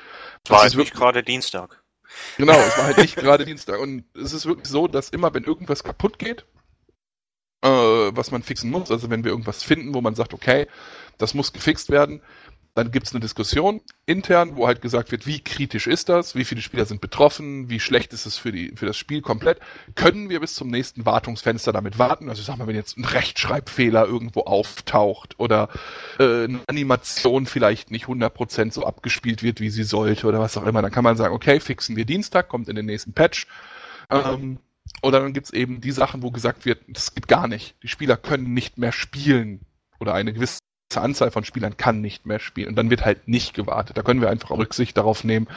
Es 0.45 0.51
war 0.51 0.62
halt 0.62 0.76
nicht 0.76 0.95
gerade 0.95 1.22
Dienstag. 1.22 1.82
Genau, 2.36 2.59
es 2.59 2.76
war 2.76 2.84
halt 2.84 2.99
nicht 2.99 3.16
gerade 3.16 3.45
Dienstag. 3.45 3.78
Und 3.80 4.05
es 4.14 4.32
ist 4.32 4.47
wirklich 4.47 4.68
so, 4.68 4.88
dass 4.88 5.11
immer, 5.11 5.32
wenn 5.34 5.45
irgendwas 5.45 5.84
kaputt 5.84 6.18
geht, 6.18 6.45
äh, 7.62 7.68
was 7.68 8.30
man 8.30 8.43
fixen 8.43 8.70
muss, 8.70 8.91
also 8.91 9.11
wenn 9.11 9.24
wir 9.24 9.30
irgendwas 9.30 9.62
finden, 9.62 9.95
wo 9.95 10.01
man 10.01 10.14
sagt, 10.14 10.34
okay, 10.34 10.66
das 11.18 11.34
muss 11.34 11.53
gefixt 11.53 11.91
werden, 11.91 12.22
dann 12.75 12.91
gibt 12.91 13.07
es 13.07 13.12
eine 13.12 13.21
Diskussion 13.21 13.81
intern, 14.07 14.57
wo 14.57 14.66
halt 14.66 14.81
gesagt 14.81 15.11
wird, 15.11 15.27
wie 15.27 15.41
kritisch 15.41 15.87
ist 15.87 16.09
das, 16.09 16.35
wie 16.35 16.45
viele 16.45 16.62
Spieler 16.62 16.85
sind 16.85 17.01
betroffen, 17.01 17.68
wie 17.68 17.81
schlecht 17.81 18.12
ist 18.12 18.27
es 18.27 18.39
für, 18.39 18.53
die, 18.53 18.73
für 18.77 18.87
das 18.87 18.97
Spiel 18.97 19.23
komplett. 19.23 19.61
Können 19.97 20.29
wir 20.29 20.41
bis 20.41 20.55
zum 20.55 20.68
nächsten 20.68 21.05
Wartungsfenster 21.05 21.73
damit 21.73 21.99
warten? 21.99 22.29
Also 22.29 22.43
sag 22.43 22.59
mal, 22.59 22.66
wenn 22.66 22.77
jetzt 22.77 22.97
ein 22.97 23.05
Rechtschreibfehler 23.05 24.07
irgendwo 24.07 24.43
auftaucht 24.43 25.39
oder 25.39 25.68
äh, 26.18 26.45
eine 26.45 26.61
Animation 26.68 27.47
vielleicht 27.47 27.91
nicht 27.91 28.07
100% 28.07 28.73
so 28.73 28.85
abgespielt 28.85 29.43
wird, 29.43 29.61
wie 29.61 29.71
sie 29.71 29.85
sollte 29.85 30.27
oder 30.27 30.39
was 30.39 30.57
auch 30.57 30.66
immer, 30.66 30.83
dann 30.83 30.93
kann 30.93 31.05
man 31.05 31.16
sagen, 31.16 31.35
okay, 31.35 31.61
fixen 31.61 31.97
wir 31.97 32.05
Dienstag, 32.05 32.49
kommt 32.49 32.68
in 32.68 32.77
den 32.77 32.87
nächsten 32.87 33.12
Patch. 33.12 33.47
Ähm, 34.11 34.59
oder 35.03 35.21
dann 35.21 35.33
gibt's 35.33 35.51
eben 35.51 35.81
die 35.81 35.93
Sachen, 35.93 36.23
wo 36.23 36.31
gesagt 36.31 36.64
wird, 36.64 36.81
das 36.89 37.14
geht 37.14 37.29
gar 37.29 37.49
nicht. 37.49 37.77
Die 37.83 37.89
Spieler 37.89 38.16
können 38.16 38.53
nicht 38.55 38.79
mehr 38.79 38.93
spielen 38.93 39.61
oder 39.99 40.14
eine 40.14 40.33
gewisse 40.33 40.59
Anzahl 40.97 41.30
von 41.30 41.45
Spielern 41.45 41.76
kann 41.76 42.01
nicht 42.01 42.26
mehr 42.26 42.41
spielen. 42.41 42.68
Und 42.68 42.76
dann 42.76 42.91
wird 42.91 43.05
halt 43.05 43.28
nicht 43.28 43.55
gewartet. 43.55 43.97
Da 43.97 44.03
können 44.03 44.20
wir 44.20 44.30
einfach 44.30 44.51
Rücksicht 44.51 44.97
darauf 44.97 45.24
nehmen, 45.24 45.49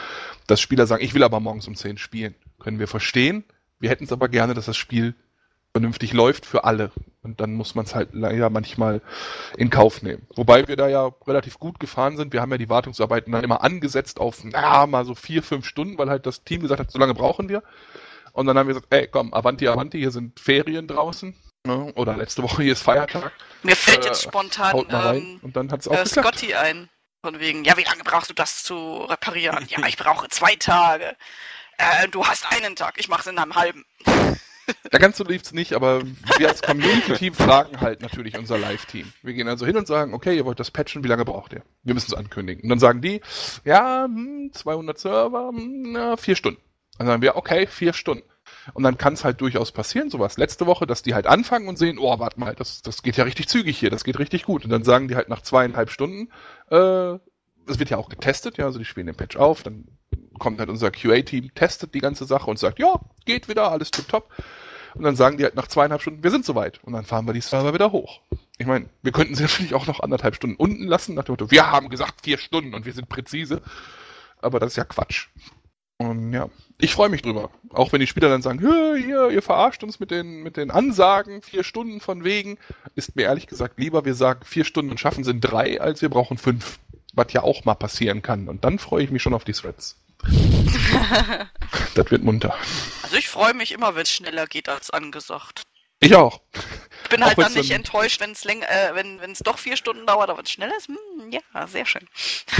dass 0.46 0.60
Spieler 0.60 0.86
sagen, 0.86 1.04
ich 1.04 1.14
will 1.14 1.24
aber 1.24 1.40
morgens 1.40 1.66
um 1.68 1.74
10 1.74 1.98
spielen. 1.98 2.34
Können 2.60 2.78
wir 2.78 2.88
verstehen. 2.88 3.44
Wir 3.80 3.90
hätten 3.90 4.04
es 4.04 4.12
aber 4.12 4.28
gerne, 4.28 4.54
dass 4.54 4.66
das 4.66 4.76
Spiel 4.76 5.14
vernünftig 5.72 6.12
läuft 6.12 6.46
für 6.46 6.64
alle. 6.64 6.92
Und 7.22 7.40
dann 7.40 7.54
muss 7.54 7.74
man 7.74 7.84
es 7.84 7.94
halt 7.94 8.10
leider 8.12 8.48
manchmal 8.48 9.00
in 9.56 9.70
Kauf 9.70 10.02
nehmen. 10.02 10.26
Wobei 10.36 10.68
wir 10.68 10.76
da 10.76 10.88
ja 10.88 11.10
relativ 11.26 11.58
gut 11.58 11.80
gefahren 11.80 12.16
sind. 12.16 12.32
Wir 12.32 12.40
haben 12.40 12.52
ja 12.52 12.58
die 12.58 12.68
Wartungsarbeiten 12.68 13.32
dann 13.32 13.42
immer 13.42 13.62
angesetzt 13.64 14.20
auf, 14.20 14.44
na, 14.44 14.86
mal 14.86 15.04
so 15.04 15.14
vier, 15.14 15.42
fünf 15.42 15.66
Stunden, 15.66 15.98
weil 15.98 16.10
halt 16.10 16.26
das 16.26 16.44
Team 16.44 16.60
gesagt 16.60 16.80
hat, 16.80 16.90
so 16.92 16.98
lange 16.98 17.14
brauchen 17.14 17.48
wir. 17.48 17.62
Und 18.32 18.46
dann 18.46 18.56
haben 18.56 18.68
wir 18.68 18.74
gesagt, 18.74 18.92
ey, 18.92 19.08
komm, 19.08 19.34
Avanti, 19.34 19.66
Avanti, 19.66 19.98
hier 19.98 20.10
sind 20.10 20.38
Ferien 20.38 20.86
draußen. 20.86 21.34
Ne? 21.66 21.92
Oder 21.94 22.16
letzte 22.16 22.42
Woche 22.42 22.62
hier 22.62 22.72
ist 22.72 22.82
Feiertag. 22.82 23.32
Mir 23.62 23.74
fällt 23.74 24.04
äh, 24.04 24.08
jetzt 24.08 24.22
spontan 24.22 24.84
ähm, 24.90 25.40
und 25.40 25.56
dann 25.56 25.70
hat's 25.70 25.88
auch 25.88 25.94
äh, 25.94 26.04
Scotty 26.04 26.54
ein. 26.54 26.90
Von 27.22 27.40
wegen, 27.40 27.64
ja, 27.64 27.78
wie 27.78 27.84
lange 27.84 28.04
brauchst 28.04 28.28
du 28.28 28.34
das 28.34 28.62
zu 28.64 28.98
reparieren? 29.04 29.66
ja, 29.70 29.86
ich 29.86 29.96
brauche 29.96 30.28
zwei 30.28 30.56
Tage. 30.56 31.16
Äh, 31.78 32.08
du 32.08 32.26
hast 32.26 32.44
einen 32.52 32.76
Tag, 32.76 32.96
ich 32.98 33.08
mach's 33.08 33.26
in 33.26 33.38
einem 33.38 33.54
halben. 33.54 33.84
Ja, 34.90 34.98
ganz 34.98 35.18
so 35.18 35.24
lief's 35.24 35.52
nicht, 35.52 35.74
aber 35.74 36.00
wir 36.38 36.48
als 36.48 36.62
Community-Team 36.62 37.34
fragen 37.34 37.82
halt 37.82 38.00
natürlich 38.00 38.38
unser 38.38 38.56
Live-Team. 38.56 39.12
Wir 39.22 39.34
gehen 39.34 39.46
also 39.46 39.66
hin 39.66 39.76
und 39.76 39.86
sagen, 39.86 40.14
okay, 40.14 40.34
ihr 40.34 40.46
wollt 40.46 40.58
das 40.58 40.70
patchen, 40.70 41.04
wie 41.04 41.08
lange 41.08 41.26
braucht 41.26 41.52
ihr? 41.52 41.62
Wir 41.82 41.92
müssen 41.92 42.10
es 42.10 42.16
ankündigen. 42.16 42.62
Und 42.62 42.70
dann 42.70 42.78
sagen 42.78 43.02
die, 43.02 43.20
ja, 43.66 44.08
200 44.52 44.96
hm, 44.96 45.00
Server, 45.02 45.48
hm, 45.48 45.92
na, 45.92 46.16
vier 46.16 46.34
Stunden. 46.34 46.62
Dann 46.96 47.06
sagen 47.06 47.20
wir, 47.20 47.36
okay, 47.36 47.66
vier 47.66 47.92
Stunden. 47.92 48.24
Und 48.72 48.82
dann 48.82 48.96
kann 48.96 49.12
es 49.12 49.24
halt 49.24 49.40
durchaus 49.40 49.72
passieren, 49.72 50.10
sowas 50.10 50.38
letzte 50.38 50.66
Woche, 50.66 50.86
dass 50.86 51.02
die 51.02 51.14
halt 51.14 51.26
anfangen 51.26 51.68
und 51.68 51.78
sehen, 51.78 51.98
oh, 51.98 52.18
warte 52.18 52.40
mal, 52.40 52.54
das, 52.54 52.82
das 52.82 53.02
geht 53.02 53.16
ja 53.16 53.24
richtig 53.24 53.48
zügig 53.48 53.78
hier, 53.78 53.90
das 53.90 54.04
geht 54.04 54.18
richtig 54.18 54.44
gut. 54.44 54.64
Und 54.64 54.70
dann 54.70 54.84
sagen 54.84 55.08
die 55.08 55.16
halt 55.16 55.28
nach 55.28 55.42
zweieinhalb 55.42 55.90
Stunden, 55.90 56.30
äh, 56.70 57.18
es 57.66 57.78
wird 57.78 57.90
ja 57.90 57.96
auch 57.96 58.08
getestet, 58.08 58.58
ja, 58.58 58.64
also 58.66 58.78
die 58.78 58.84
spielen 58.84 59.06
den 59.06 59.16
Patch 59.16 59.36
auf, 59.36 59.62
dann 59.62 59.86
kommt 60.38 60.58
halt 60.58 60.68
unser 60.68 60.90
QA-Team, 60.90 61.54
testet 61.54 61.94
die 61.94 62.00
ganze 62.00 62.24
Sache 62.24 62.50
und 62.50 62.58
sagt, 62.58 62.78
ja, 62.78 63.00
geht 63.24 63.48
wieder, 63.48 63.70
alles 63.70 63.90
top. 63.90 64.30
Und 64.94 65.02
dann 65.02 65.16
sagen 65.16 65.38
die 65.38 65.44
halt 65.44 65.56
nach 65.56 65.66
zweieinhalb 65.66 66.02
Stunden, 66.02 66.22
wir 66.22 66.30
sind 66.30 66.44
soweit. 66.44 66.82
Und 66.84 66.92
dann 66.92 67.04
fahren 67.04 67.26
wir 67.26 67.32
die 67.32 67.40
Server 67.40 67.74
wieder 67.74 67.90
hoch. 67.90 68.20
Ich 68.58 68.66
meine, 68.66 68.88
wir 69.02 69.12
könnten 69.12 69.34
sie 69.34 69.42
natürlich 69.44 69.74
auch 69.74 69.86
noch 69.86 70.00
anderthalb 70.00 70.36
Stunden 70.36 70.56
unten 70.56 70.84
lassen, 70.84 71.14
nach 71.14 71.24
dem 71.24 71.32
Motto, 71.32 71.50
wir 71.50 71.70
haben 71.70 71.88
gesagt 71.88 72.22
vier 72.22 72.38
Stunden 72.38 72.74
und 72.74 72.84
wir 72.84 72.92
sind 72.92 73.08
präzise. 73.08 73.60
Aber 74.40 74.60
das 74.60 74.72
ist 74.72 74.76
ja 74.76 74.84
Quatsch. 74.84 75.28
Und 75.98 76.32
ja, 76.32 76.48
ich 76.78 76.92
freue 76.92 77.08
mich 77.08 77.22
drüber. 77.22 77.50
Auch 77.70 77.92
wenn 77.92 78.00
die 78.00 78.06
Spieler 78.06 78.28
dann 78.28 78.42
sagen, 78.42 78.58
hier, 78.58 79.30
ihr 79.30 79.42
verarscht 79.42 79.84
uns 79.84 80.00
mit 80.00 80.10
den, 80.10 80.42
mit 80.42 80.56
den 80.56 80.70
Ansagen, 80.70 81.42
vier 81.42 81.62
Stunden 81.62 82.00
von 82.00 82.24
wegen, 82.24 82.58
ist 82.96 83.14
mir 83.14 83.22
ehrlich 83.22 83.46
gesagt 83.46 83.78
lieber, 83.78 84.04
wir 84.04 84.14
sagen, 84.14 84.44
vier 84.44 84.64
Stunden 84.64 84.98
schaffen 84.98 85.24
sind 85.24 85.40
drei, 85.40 85.80
als 85.80 86.02
wir 86.02 86.08
brauchen 86.08 86.38
fünf. 86.38 86.78
Was 87.16 87.32
ja 87.32 87.42
auch 87.44 87.64
mal 87.64 87.74
passieren 87.74 88.22
kann. 88.22 88.48
Und 88.48 88.64
dann 88.64 88.80
freue 88.80 89.04
ich 89.04 89.10
mich 89.12 89.22
schon 89.22 89.34
auf 89.34 89.44
die 89.44 89.52
Threads. 89.52 89.96
das 91.94 92.10
wird 92.10 92.24
munter. 92.24 92.56
Also 93.02 93.16
ich 93.16 93.28
freue 93.28 93.54
mich 93.54 93.70
immer, 93.70 93.94
wenn 93.94 94.02
es 94.02 94.10
schneller 94.10 94.46
geht 94.46 94.68
als 94.68 94.90
angesagt. 94.90 95.62
Ich 96.00 96.16
auch. 96.16 96.40
Ich 97.04 97.10
bin 97.10 97.24
halt 97.24 97.38
dann 97.38 97.52
nicht 97.52 97.70
enttäuscht, 97.70 98.20
wenn's 98.20 98.44
äh, 98.44 98.94
wenn 98.94 99.30
es 99.30 99.38
doch 99.40 99.58
vier 99.58 99.76
Stunden 99.76 100.06
dauert, 100.06 100.30
aber 100.30 100.42
es 100.42 100.50
schnell 100.50 100.70
ist. 100.76 100.88
Hm, 100.88 101.30
ja, 101.30 101.66
sehr 101.66 101.86
schön. 101.86 102.02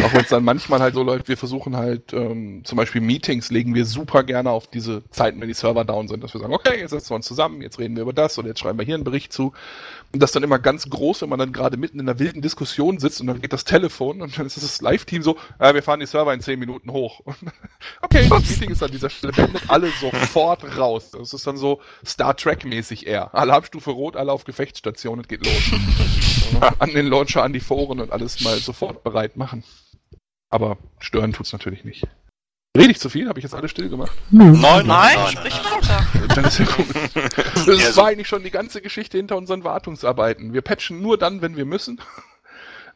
Auch 0.04 0.12
wenn 0.12 0.20
es 0.20 0.28
dann 0.28 0.44
manchmal 0.44 0.80
halt 0.80 0.94
so 0.94 1.02
läuft, 1.02 1.28
wir 1.28 1.36
versuchen 1.36 1.76
halt, 1.76 2.12
ähm, 2.12 2.62
zum 2.64 2.76
Beispiel 2.76 3.00
Meetings 3.00 3.50
legen 3.50 3.74
wir 3.74 3.86
super 3.86 4.22
gerne 4.22 4.50
auf 4.50 4.66
diese 4.66 5.08
Zeiten, 5.10 5.40
wenn 5.40 5.48
die 5.48 5.54
Server 5.54 5.84
down 5.84 6.08
sind, 6.08 6.22
dass 6.22 6.34
wir 6.34 6.40
sagen, 6.40 6.52
okay, 6.52 6.78
jetzt 6.78 6.90
setzen 6.90 7.10
wir 7.10 7.16
uns 7.16 7.26
zusammen, 7.26 7.62
jetzt 7.62 7.78
reden 7.78 7.96
wir 7.96 8.02
über 8.02 8.12
das 8.12 8.38
oder 8.38 8.48
jetzt 8.48 8.60
schreiben 8.60 8.78
wir 8.78 8.84
hier 8.84 8.94
einen 8.94 9.04
Bericht 9.04 9.32
zu. 9.32 9.52
Und 10.12 10.22
das 10.22 10.32
dann 10.32 10.42
immer 10.42 10.58
ganz 10.58 10.88
groß, 10.88 11.22
wenn 11.22 11.28
man 11.28 11.38
dann 11.38 11.52
gerade 11.52 11.76
mitten 11.76 11.98
in 11.98 12.08
einer 12.08 12.18
wilden 12.18 12.42
Diskussion 12.42 12.98
sitzt 12.98 13.20
und 13.20 13.26
dann 13.26 13.40
geht 13.40 13.52
das 13.52 13.64
Telefon 13.64 14.20
und 14.20 14.38
dann 14.38 14.46
ist 14.46 14.56
das 14.56 14.80
Live-Team 14.80 15.22
so, 15.22 15.38
äh, 15.58 15.74
wir 15.74 15.82
fahren 15.82 16.00
die 16.00 16.06
Server 16.06 16.34
in 16.34 16.40
zehn 16.40 16.58
Minuten 16.58 16.92
hoch. 16.92 17.20
okay, 18.02 18.28
das 18.28 18.50
Meeting 18.50 18.70
ist 18.70 18.82
an 18.82 18.90
dieser 18.90 19.10
Stelle 19.10 19.32
beendet, 19.32 19.62
alle 19.68 19.90
sofort 20.00 20.78
raus. 20.78 21.10
Das 21.12 21.32
ist 21.32 21.46
dann 21.46 21.56
so 21.56 21.80
Star 22.04 22.36
Trek-mäßig 22.36 23.06
eher. 23.06 23.34
Alarmstufe 23.34 23.90
rot, 23.90 24.16
alle 24.16 24.33
auf 24.34 24.44
Gefechtsstation 24.44 25.18
und 25.18 25.28
geht 25.28 25.44
los. 25.44 25.80
an 26.78 26.90
den 26.90 27.06
Launcher, 27.06 27.42
an 27.42 27.52
die 27.52 27.60
Foren 27.60 28.00
und 28.00 28.12
alles 28.12 28.40
mal 28.42 28.58
sofort 28.58 29.02
bereit 29.04 29.36
machen. 29.36 29.64
Aber 30.50 30.78
stören 30.98 31.32
tut's 31.32 31.52
natürlich 31.52 31.84
nicht. 31.84 32.06
Rede 32.76 32.90
ich 32.90 32.98
zu 32.98 33.08
viel? 33.08 33.28
Habe 33.28 33.38
ich 33.38 33.44
jetzt 33.44 33.54
alles 33.54 33.70
still 33.70 33.88
gemacht? 33.88 34.16
Nein, 34.30 34.60
nein, 34.60 34.86
nein 34.86 35.28
sprich 35.28 35.54
weiter. 35.64 36.06
Dann 36.34 36.44
ist 36.44 36.58
ja 36.58 36.64
gut. 36.64 36.86
Das 37.66 37.96
war 37.96 38.08
eigentlich 38.08 38.26
schon 38.26 38.42
die 38.42 38.50
ganze 38.50 38.82
Geschichte 38.82 39.16
hinter 39.16 39.36
unseren 39.36 39.62
Wartungsarbeiten. 39.62 40.52
Wir 40.52 40.62
patchen 40.62 41.00
nur 41.00 41.16
dann, 41.16 41.40
wenn 41.40 41.56
wir 41.56 41.64
müssen. 41.64 42.00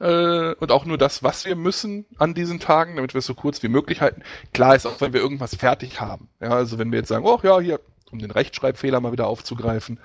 Äh, 0.00 0.54
und 0.54 0.72
auch 0.72 0.84
nur 0.84 0.98
das, 0.98 1.22
was 1.22 1.44
wir 1.44 1.54
müssen 1.56 2.06
an 2.18 2.34
diesen 2.34 2.58
Tagen, 2.58 2.96
damit 2.96 3.14
wir 3.14 3.20
es 3.20 3.26
so 3.26 3.34
kurz 3.34 3.62
wie 3.62 3.68
möglich 3.68 4.00
halten. 4.00 4.22
Klar 4.52 4.74
ist 4.74 4.86
auch, 4.86 5.00
wenn 5.00 5.12
wir 5.12 5.20
irgendwas 5.20 5.54
fertig 5.54 6.00
haben. 6.00 6.28
Ja, 6.40 6.50
also 6.50 6.78
wenn 6.78 6.90
wir 6.90 6.98
jetzt 6.98 7.08
sagen, 7.08 7.24
oh 7.24 7.38
ja, 7.42 7.60
hier, 7.60 7.80
um 8.12 8.18
den 8.18 8.30
Rechtschreibfehler 8.30 9.00
mal 9.00 9.12
wieder 9.12 9.26
aufzugreifen. 9.26 10.00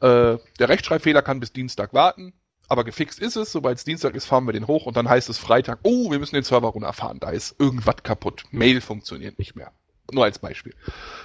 Äh, 0.00 0.38
der 0.58 0.68
Rechtschreibfehler 0.68 1.22
kann 1.22 1.40
bis 1.40 1.52
Dienstag 1.52 1.94
warten, 1.94 2.32
aber 2.68 2.84
gefixt 2.84 3.18
ist 3.18 3.36
es. 3.36 3.52
Sobald 3.52 3.78
es 3.78 3.84
Dienstag 3.84 4.14
ist, 4.14 4.26
fahren 4.26 4.46
wir 4.46 4.52
den 4.52 4.66
hoch 4.66 4.86
und 4.86 4.96
dann 4.96 5.08
heißt 5.08 5.28
es 5.28 5.38
Freitag, 5.38 5.80
oh, 5.82 6.10
wir 6.10 6.18
müssen 6.18 6.36
den 6.36 6.44
Server 6.44 6.68
runterfahren, 6.68 7.20
da 7.20 7.30
ist 7.30 7.58
irgendwas 7.58 8.02
kaputt. 8.02 8.44
Mail 8.50 8.80
funktioniert 8.80 9.38
nicht 9.38 9.56
mehr. 9.56 9.72
Nur 10.12 10.24
als 10.24 10.38
Beispiel. 10.38 10.74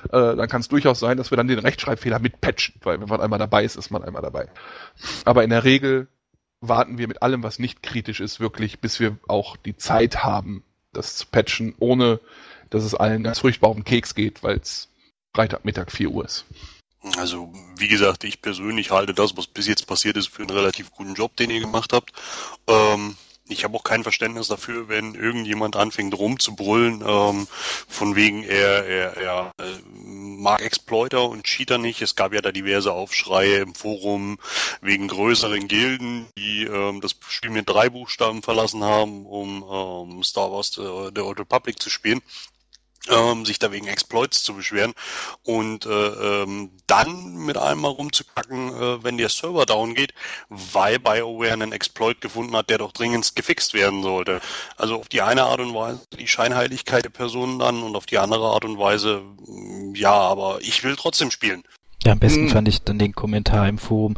Äh, 0.06 0.36
dann 0.36 0.48
kann 0.48 0.62
es 0.62 0.68
durchaus 0.68 1.00
sein, 1.00 1.18
dass 1.18 1.32
wir 1.32 1.38
dann 1.38 1.48
den 1.48 1.60
Rechtschreibfehler 1.60 2.20
mitpatchen, 2.20 2.76
weil 2.84 3.00
wenn 3.00 3.10
man 3.10 3.22
einmal 3.22 3.40
dabei 3.40 3.64
ist, 3.64 3.76
ist 3.76 3.90
man 3.90 4.04
einmal 4.04 4.22
dabei. 4.22 4.48
Aber 5.24 5.44
in 5.44 5.50
der 5.50 5.64
Regel 5.64 6.08
warten 6.62 6.98
wir 6.98 7.08
mit 7.08 7.22
allem, 7.22 7.44
was 7.44 7.60
nicht 7.60 7.84
kritisch 7.84 8.20
ist, 8.20 8.40
wirklich, 8.40 8.80
bis 8.80 9.00
wir 9.00 9.18
auch 9.28 9.58
die 9.58 9.76
Zeit 9.76 10.24
haben, 10.24 10.64
das 10.94 11.16
zu 11.18 11.28
patchen, 11.28 11.76
ohne 11.80 12.20
dass 12.70 12.84
es 12.84 12.96
allen 12.96 13.24
ganz 13.24 13.40
furchtbar 13.40 13.70
auf 13.70 13.76
den 13.76 13.84
Keks 13.84 14.16
geht, 14.16 14.44
weil 14.44 14.58
es 14.58 14.90
Freitagmittag 15.36 15.92
4 15.92 16.10
Uhr 16.10 16.26
ist. 16.26 16.46
Also, 17.18 17.54
wie 17.76 17.90
gesagt, 17.90 18.24
ich 18.24 18.42
persönlich 18.42 18.90
halte 18.90 19.14
das, 19.14 19.38
was 19.38 19.46
bis 19.46 19.68
jetzt 19.68 19.86
passiert 19.86 20.18
ist, 20.18 20.30
für 20.30 20.42
einen 20.42 20.50
relativ 20.50 20.92
guten 20.92 21.14
Job, 21.14 21.36
den 21.36 21.52
ihr 21.52 21.60
gemacht 21.60 21.94
habt. 21.94 22.14
Ähm, 22.68 23.16
ich 23.48 23.64
habe 23.64 23.78
auch 23.78 23.84
kein 23.84 24.02
Verständnis 24.02 24.48
dafür, 24.48 24.88
wenn 24.88 25.14
irgendjemand 25.14 25.76
anfängt 25.76 26.18
rumzubrüllen, 26.18 27.04
ähm, 27.06 27.48
von 27.88 28.16
wegen 28.16 28.44
er, 28.44 28.86
er, 28.86 29.18
er 29.18 29.52
äh, 29.60 29.78
mag 29.94 30.62
Exploiter 30.62 31.30
und 31.30 31.44
Cheater 31.44 31.78
nicht. 31.78 32.02
Es 32.02 32.16
gab 32.16 32.34
ja 32.34 32.42
da 32.42 32.52
diverse 32.52 32.92
Aufschreie 32.92 33.58
im 33.58 33.76
Forum 33.76 34.40
wegen 34.82 35.08
größeren 35.08 35.68
Gilden, 35.68 36.26
die 36.40 36.64
ähm, 36.64 37.02
das 37.02 37.16
Spiel 37.28 37.52
mit 37.52 37.70
drei 37.70 37.90
Buchstaben 37.90 38.42
verlassen 38.42 38.84
haben, 38.84 39.28
um 39.28 39.64
ähm, 39.70 40.24
Star 40.24 40.52
Wars 40.52 40.76
äh, 40.80 41.12
The 41.14 41.22
Old 41.22 41.40
Republic 41.40 41.80
zu 41.80 41.92
spielen. 41.92 42.22
Ähm, 43.10 43.46
sich 43.46 43.60
da 43.60 43.72
wegen 43.72 43.88
Exploits 43.88 44.44
zu 44.44 44.54
beschweren 44.54 44.94
und 45.44 45.86
äh, 45.86 45.90
ähm, 45.90 46.72
dann 46.88 47.36
mit 47.46 47.58
einem 47.58 47.82
mal 47.82 47.90
rumzukacken, 47.90 48.70
äh, 48.70 49.04
wenn 49.04 49.18
der 49.18 49.30
Server 49.30 49.66
down 49.66 49.94
geht, 49.94 50.14
weil 50.50 51.00
BioWare 51.00 51.54
einen 51.54 51.72
Exploit 51.72 52.22
gefunden 52.22 52.56
hat, 52.56 52.70
der 52.70 52.80
doch 52.80 52.92
dringend 52.92 53.36
gefixt 53.36 53.74
werden 53.74 54.04
sollte. 54.04 54.42
Also 54.78 54.96
auf 54.96 55.10
die 55.10 55.22
eine 55.22 55.44
Art 55.44 55.60
und 55.60 55.74
Weise 55.74 56.02
die 56.18 56.28
Scheinheiligkeit 56.28 57.06
der 57.06 57.10
Person 57.10 57.60
dann 57.60 57.84
und 57.84 57.96
auf 57.96 58.06
die 58.06 58.18
andere 58.18 58.48
Art 58.48 58.66
und 58.66 58.78
Weise, 58.80 59.22
mm, 59.48 59.96
ja, 59.96 60.14
aber 60.14 60.60
ich 60.62 60.84
will 60.84 60.96
trotzdem 60.96 61.32
spielen. 61.32 61.64
Ja, 62.04 62.12
am 62.12 62.20
besten 62.20 62.44
Hm. 62.44 62.50
fand 62.50 62.68
ich 62.68 62.84
dann 62.84 63.00
den 63.00 63.14
Kommentar 63.14 63.68
im 63.68 63.80
Forum 63.80 64.16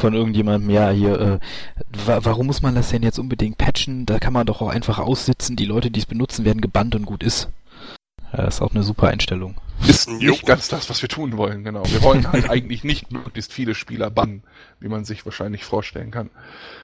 von 0.00 0.14
irgendjemandem, 0.14 0.70
ja, 0.70 0.88
hier, 0.90 1.20
äh, 1.20 1.38
wa 2.06 2.20
warum 2.22 2.46
muss 2.46 2.62
man 2.62 2.74
das 2.74 2.88
denn 2.88 3.02
jetzt 3.02 3.18
unbedingt 3.18 3.58
patchen? 3.58 4.06
Da 4.06 4.18
kann 4.18 4.32
man 4.32 4.46
doch 4.46 4.62
auch 4.62 4.68
einfach 4.68 4.98
aussitzen, 4.98 5.54
die 5.54 5.66
Leute, 5.66 5.90
die 5.90 6.00
es 6.00 6.06
benutzen, 6.06 6.46
werden 6.46 6.62
gebannt 6.62 6.94
und 6.94 7.04
gut 7.04 7.22
ist. 7.22 7.50
Das 8.36 8.56
ist 8.56 8.62
auch 8.62 8.74
eine 8.74 8.82
super 8.82 9.08
Einstellung. 9.08 9.56
Ist 9.88 10.08
Jo. 10.08 10.32
nicht 10.32 10.46
ganz 10.46 10.68
das, 10.68 10.90
was 10.90 11.00
wir 11.00 11.08
tun 11.08 11.36
wollen, 11.36 11.64
genau. 11.64 11.84
Wir 11.86 12.02
wollen 12.02 12.30
halt 12.32 12.50
eigentlich 12.50 12.84
nicht 12.84 13.10
möglichst 13.10 13.52
viele 13.52 13.74
Spieler 13.74 14.10
bannen, 14.10 14.42
wie 14.78 14.88
man 14.88 15.04
sich 15.04 15.24
wahrscheinlich 15.24 15.64
vorstellen 15.64 16.10
kann. 16.10 16.30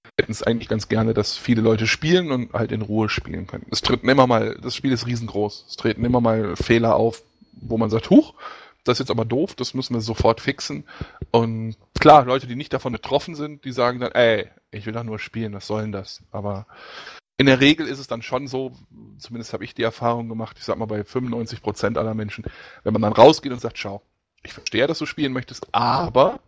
Wir 0.03 0.23
hätten 0.23 0.33
es 0.33 0.43
eigentlich 0.43 0.69
ganz 0.69 0.89
gerne, 0.89 1.15
dass 1.15 1.37
viele 1.37 1.61
Leute 1.61 1.87
spielen 1.87 2.31
und 2.31 2.53
halt 2.53 2.73
in 2.73 2.83
Ruhe 2.83 3.09
spielen 3.09 3.47
können. 3.47 3.67
Es 3.71 3.83
treten 3.83 4.09
immer 4.09 4.27
mal, 4.27 4.57
das 4.63 4.75
Spiel 4.75 4.93
ist 4.93 5.07
riesengroß. 5.07 5.67
Es 5.69 5.77
treten 5.77 6.05
immer 6.05 6.21
mal 6.21 6.57
Fehler 6.57 6.97
auf, 6.97 7.23
wo 7.53 7.77
man 7.77 7.91
sagt, 7.91 8.09
huch, 8.09 8.35
das 8.85 8.95
ist 8.95 9.01
jetzt 9.01 9.11
aber 9.11 9.25
doof, 9.25 9.55
das 9.55 9.75
müssen 9.75 9.95
wir 9.95 10.01
sofort 10.01 10.41
fixen. 10.41 10.85
Und 11.31 11.77
klar, 12.01 12.25
Leute, 12.25 12.47
die 12.47 12.57
nicht 12.57 12.73
davon 12.73 12.93
betroffen 12.93 13.35
sind, 13.35 13.65
die 13.65 13.73
sagen 13.73 14.01
dann, 14.01 14.13
ey, 14.13 14.49
ich 14.71 14.87
will 14.87 14.93
doch 14.93 15.05
nur 15.05 15.19
spielen, 15.19 15.53
was 15.53 15.67
soll 15.67 15.83
denn 15.83 15.93
das? 15.93 16.23
Aber 16.33 16.67
in 17.39 17.47
der 17.47 17.61
Regel 17.61 17.87
ist 17.87 17.99
es 17.99 18.07
dann 18.07 18.23
schon 18.23 18.47
so, 18.47 18.73
zumindest 19.19 19.53
habe 19.53 19.65
ich 19.65 19.75
die 19.75 19.83
Erfahrung 19.83 20.29
gemacht, 20.29 20.57
ich 20.59 20.65
sag 20.65 20.79
mal 20.79 20.87
bei 20.87 21.01
95% 21.01 21.99
aller 21.99 22.15
Menschen, 22.15 22.45
wenn 22.85 22.93
man 22.93 23.03
dann 23.03 23.13
rausgeht 23.13 23.53
und 23.53 23.61
sagt, 23.61 23.79
schau, 23.79 24.03
ich 24.43 24.53
verstehe, 24.53 24.87
dass 24.87 24.99
du 24.99 25.07
spielen 25.07 25.33
möchtest, 25.33 25.67
aber 25.73 26.41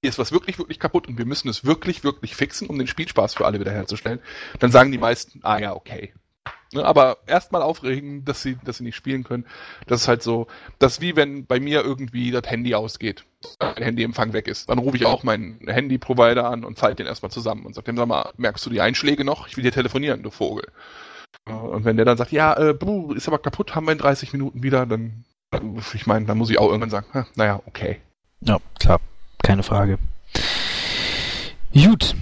hier 0.00 0.08
ist 0.08 0.18
was 0.18 0.32
wirklich, 0.32 0.58
wirklich 0.58 0.78
kaputt 0.78 1.08
und 1.08 1.18
wir 1.18 1.26
müssen 1.26 1.48
es 1.48 1.64
wirklich, 1.64 2.04
wirklich 2.04 2.34
fixen, 2.34 2.68
um 2.68 2.78
den 2.78 2.86
Spielspaß 2.86 3.34
für 3.34 3.46
alle 3.46 3.60
wiederherzustellen, 3.60 4.20
dann 4.58 4.70
sagen 4.70 4.92
die 4.92 4.98
meisten, 4.98 5.40
ah 5.42 5.58
ja, 5.58 5.74
okay. 5.74 6.14
Ne, 6.72 6.84
aber 6.84 7.18
erstmal 7.26 7.62
aufregen, 7.62 8.24
dass 8.24 8.42
sie, 8.42 8.56
dass 8.64 8.78
sie 8.78 8.84
nicht 8.84 8.94
spielen 8.94 9.24
können. 9.24 9.44
Das 9.88 10.02
ist 10.02 10.08
halt 10.08 10.22
so, 10.22 10.46
das 10.78 10.94
ist 10.94 11.00
wie 11.00 11.16
wenn 11.16 11.44
bei 11.44 11.58
mir 11.58 11.82
irgendwie 11.82 12.30
das 12.30 12.48
Handy 12.48 12.76
ausgeht, 12.76 13.24
mein 13.58 13.74
Handyempfang 13.82 14.32
weg 14.32 14.46
ist. 14.46 14.68
Dann 14.68 14.78
rufe 14.78 14.96
ich 14.96 15.04
auch 15.04 15.24
meinen 15.24 15.58
Handy-Provider 15.66 16.48
an 16.48 16.64
und 16.64 16.78
falte 16.78 16.96
den 16.96 17.06
erstmal 17.06 17.32
zusammen 17.32 17.66
und 17.66 17.74
sage 17.74 17.86
dem, 17.86 17.96
sag 17.96 18.06
mal, 18.06 18.30
merkst 18.36 18.64
du 18.64 18.70
die 18.70 18.80
Einschläge 18.80 19.24
noch? 19.24 19.48
Ich 19.48 19.56
will 19.56 19.64
dir 19.64 19.72
telefonieren, 19.72 20.22
du 20.22 20.30
Vogel. 20.30 20.64
Und 21.46 21.84
wenn 21.84 21.96
der 21.96 22.06
dann 22.06 22.16
sagt, 22.16 22.30
ja, 22.30 22.56
äh, 22.56 22.72
buh, 22.72 23.14
ist 23.14 23.26
aber 23.26 23.38
kaputt, 23.38 23.74
haben 23.74 23.86
wir 23.86 23.92
in 23.92 23.98
30 23.98 24.32
Minuten 24.32 24.62
wieder, 24.62 24.86
dann, 24.86 25.24
ich 25.94 26.06
meine, 26.06 26.26
dann 26.26 26.38
muss 26.38 26.50
ich 26.50 26.58
auch 26.58 26.68
irgendwann 26.68 26.90
sagen, 26.90 27.26
naja, 27.34 27.60
okay. 27.66 28.00
Ja, 28.42 28.58
klar, 28.78 29.00
keine 29.42 29.64
Frage. 29.64 29.98
Gut. 31.72 32.14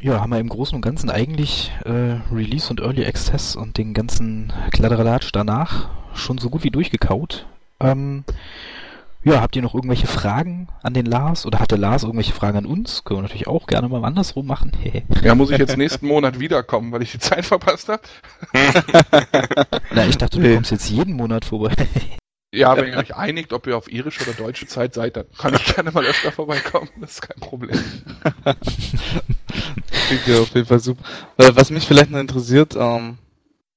Ja, 0.00 0.20
haben 0.20 0.30
wir 0.30 0.38
im 0.38 0.48
Großen 0.48 0.76
und 0.76 0.82
Ganzen 0.82 1.10
eigentlich 1.10 1.72
äh, 1.84 2.20
Release 2.32 2.70
und 2.70 2.80
Early 2.80 3.04
Access 3.04 3.56
und 3.56 3.78
den 3.78 3.94
ganzen 3.94 4.52
Kladderadatsch 4.70 5.30
danach 5.32 5.88
schon 6.14 6.38
so 6.38 6.50
gut 6.50 6.62
wie 6.64 6.70
durchgekaut. 6.70 7.46
Ähm, 7.80 8.24
ja, 9.24 9.40
habt 9.40 9.56
ihr 9.56 9.62
noch 9.62 9.74
irgendwelche 9.74 10.06
Fragen 10.06 10.68
an 10.82 10.94
den 10.94 11.04
Lars 11.04 11.44
oder 11.46 11.58
hat 11.58 11.72
der 11.72 11.78
Lars 11.78 12.04
irgendwelche 12.04 12.32
Fragen 12.32 12.58
an 12.58 12.66
uns? 12.66 13.02
Können 13.04 13.18
wir 13.18 13.22
natürlich 13.22 13.48
auch 13.48 13.66
gerne 13.66 13.88
mal 13.88 14.04
andersrum 14.04 14.46
machen. 14.46 14.72
Ja, 15.22 15.34
muss 15.34 15.50
ich 15.50 15.58
jetzt 15.58 15.76
nächsten 15.76 16.06
Monat 16.06 16.38
wiederkommen, 16.38 16.92
weil 16.92 17.02
ich 17.02 17.10
die 17.12 17.18
Zeit 17.18 17.44
verpasst 17.44 17.88
habe? 17.88 18.02
Na, 19.94 20.06
ich 20.06 20.16
dachte, 20.16 20.38
du 20.38 20.46
Nee. 20.46 20.54
kommst 20.54 20.70
jetzt 20.70 20.88
jeden 20.88 21.14
Monat 21.14 21.44
vorbei. 21.44 21.72
Ja, 22.52 22.76
wenn 22.76 22.92
ihr 22.92 22.96
euch 22.96 23.14
einigt, 23.14 23.52
ob 23.52 23.66
ihr 23.66 23.76
auf 23.76 23.92
irische 23.92 24.22
oder 24.22 24.32
deutsche 24.32 24.66
Zeit 24.66 24.94
seid, 24.94 25.16
dann 25.16 25.26
kann 25.36 25.54
ich 25.54 25.74
gerne 25.74 25.90
mal 25.92 26.06
öfter 26.06 26.32
vorbeikommen. 26.32 26.88
Das 26.98 27.12
ist 27.12 27.20
kein 27.22 27.38
Problem. 27.40 27.78
Klingt 30.08 30.26
ja 30.26 30.40
auf 30.40 30.54
jeden 30.54 30.66
Fall 30.66 30.80
super. 30.80 31.04
Äh, 31.36 31.50
Was 31.54 31.70
mich 31.70 31.86
vielleicht 31.86 32.10
noch 32.10 32.20
interessiert, 32.20 32.74
ähm, 32.74 33.18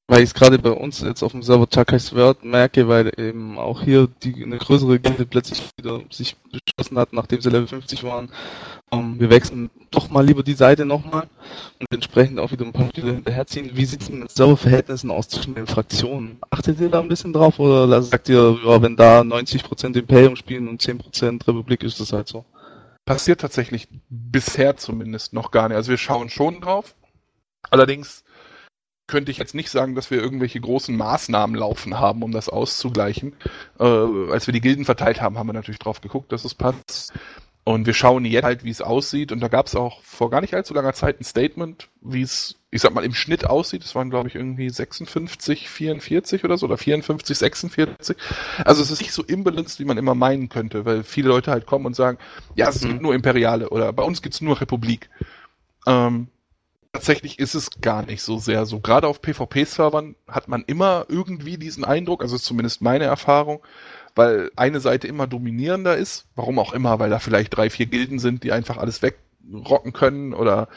weil 0.08 0.20
ich 0.20 0.30
es 0.30 0.34
gerade 0.34 0.58
bei 0.58 0.72
uns 0.72 1.02
jetzt 1.02 1.22
auf 1.22 1.34
dem 1.34 1.44
Server 1.44 1.68
Chakai's 1.70 2.16
Word 2.16 2.46
merke, 2.46 2.88
weil 2.88 3.12
eben 3.18 3.58
auch 3.60 3.82
hier 3.82 4.08
die 4.24 4.44
eine 4.44 4.58
größere 4.58 5.00
Gilde 5.00 5.26
plötzlich 5.26 5.64
wieder 5.78 6.02
sich 6.10 6.38
beschlossen 6.38 6.98
hat, 6.98 7.12
nachdem 7.12 7.42
sie 7.42 7.50
Level 7.50 7.68
50 7.68 8.04
waren, 8.04 8.30
ähm, 8.92 9.20
wir 9.20 9.30
wechseln 9.30 9.70
doch 9.90 10.10
mal 10.10 10.26
lieber 10.26 10.44
die 10.44 10.54
Seite 10.54 10.86
nochmal 10.86 11.28
und 11.80 11.88
entsprechend 11.92 12.40
auch 12.40 12.52
wieder 12.52 12.66
ein 12.66 12.74
paar 12.74 12.88
Spiele 12.88 13.14
hinterherziehen. 13.14 13.72
Wie 13.74 13.86
sieht 13.86 14.02
es 14.02 14.10
mit 14.10 14.32
Serververhältnissen 14.32 15.12
aus 15.12 15.30
zwischen 15.30 15.56
den 15.56 15.68
Fraktionen? 15.68 16.40
Achtet 16.50 16.80
ihr 16.80 16.90
da 16.90 17.00
ein 17.00 17.08
bisschen 17.08 17.34
drauf 17.34 17.60
oder 17.60 18.02
sagt 18.02 18.30
ihr, 18.30 18.60
ja, 18.64 18.82
wenn 18.82 18.96
da 18.96 19.22
90% 19.22 19.98
Imperium 19.98 20.36
spielen 20.36 20.68
und 20.68 20.82
10% 20.82 21.48
Republik 21.48 21.84
ist 21.84 22.00
das 22.00 22.14
halt 22.14 22.28
so? 22.28 22.46
Passiert 23.06 23.42
tatsächlich 23.42 23.88
bisher 24.10 24.78
zumindest 24.78 25.34
noch 25.34 25.52
gar 25.52 25.68
nicht. 25.68 25.78
Also 25.78 25.90
wir 25.90 25.98
schauen 25.98 26.30
schon 26.30 26.62
drauf. 26.62 26.96
Allerdings 27.70 28.24
könnte 29.08 29.32
ich 29.32 29.38
jetzt 29.38 29.56
nicht 29.56 29.70
sagen, 29.70 29.96
dass 29.96 30.10
wir 30.10 30.22
irgendwelche 30.22 30.62
großen 30.62 30.96
Maßnahmen 30.96 31.56
laufen 31.56 32.00
haben, 32.00 32.24
um 32.24 32.32
das 32.32 32.48
auszugleichen. 32.48 33.34
Äh, 33.80 33.84
als 33.84 34.48
wir 34.48 34.54
die 34.54 34.62
Gilden 34.62 34.86
verteilt 34.86 35.22
haben, 35.22 35.38
haben 35.38 35.48
wir 35.48 35.54
natürlich 35.54 35.80
drauf 35.80 36.02
geguckt, 36.02 36.32
dass 36.32 36.46
es 36.46 36.56
passt. 36.56 37.12
Und 37.64 37.86
wir 37.86 37.94
schauen 37.94 38.26
jetzt 38.26 38.44
halt, 38.44 38.64
wie 38.64 38.72
es 38.72 38.82
aussieht. 38.82 39.32
Und 39.32 39.40
da 39.40 39.48
gab 39.48 39.68
es 39.68 39.76
auch 39.76 40.02
vor 40.04 40.32
gar 40.32 40.42
nicht 40.42 40.54
allzu 40.56 40.74
langer 40.74 40.94
Zeit 40.94 41.20
ein 41.22 41.24
Statement, 41.24 41.90
wie 42.02 42.24
es, 42.24 42.56
ich 42.72 42.82
sag 42.82 42.92
mal, 42.94 43.06
im 43.06 43.14
Schnitt 43.14 43.46
aussieht. 43.46 43.84
Es 43.84 43.94
waren, 43.94 44.10
glaube 44.10 44.30
ich, 44.30 44.36
irgendwie 44.36 44.68
56, 44.70 45.70
44 45.70 46.44
oder 46.44 46.58
so, 46.58 46.66
oder 46.66 46.78
54, 46.78 47.38
46. 47.38 48.18
Also 48.66 48.82
es 48.82 48.90
ist 48.90 49.00
nicht 49.02 49.14
so 49.14 49.24
imbalanced, 49.24 49.80
wie 49.80 49.86
man 49.86 49.98
immer 50.00 50.16
meinen 50.16 50.50
könnte, 50.50 50.86
weil 50.86 51.04
viele 51.04 51.30
Leute 51.30 51.52
halt 51.52 51.68
kommen 51.68 51.86
und 51.86 51.96
sagen, 51.96 52.18
ja, 52.56 52.68
es 52.70 52.82
Mhm. 52.82 52.88
gibt 52.88 53.02
nur 53.04 53.14
Imperiale 53.14 53.70
oder 53.70 53.94
bei 53.94 54.04
uns 54.04 54.24
gibt's 54.24 54.42
nur 54.42 54.60
Republik. 54.60 55.10
Ähm, 55.88 56.28
tatsächlich 56.94 57.40
ist 57.40 57.56
es 57.56 57.70
gar 57.82 58.04
nicht 58.06 58.22
so 58.24 58.38
sehr 58.40 58.66
so. 58.66 58.80
Gerade 58.80 59.08
auf 59.08 59.22
PvP-Servern 59.22 60.16
hat 60.28 60.48
man 60.48 60.64
immer 60.68 61.06
irgendwie 61.10 61.58
diesen 61.58 61.86
Eindruck, 61.86 62.22
also 62.22 62.38
zumindest 62.38 62.82
meine 62.82 63.06
Erfahrung, 63.06 63.62
weil 64.16 64.52
eine 64.56 64.80
Seite 64.80 65.08
immer 65.08 65.28
dominierender 65.28 65.98
ist. 65.98 66.26
Warum 66.36 66.60
auch 66.60 66.74
immer, 66.74 67.00
weil 67.00 67.10
da 67.10 67.20
vielleicht 67.20 67.56
drei, 67.56 67.70
vier 67.70 67.86
Gilden 67.86 68.20
sind, 68.20 68.44
die 68.44 68.52
einfach 68.52 68.78
alles 68.78 69.02
wegrocken 69.02 69.94
können 69.94 70.34
oder 70.34 70.68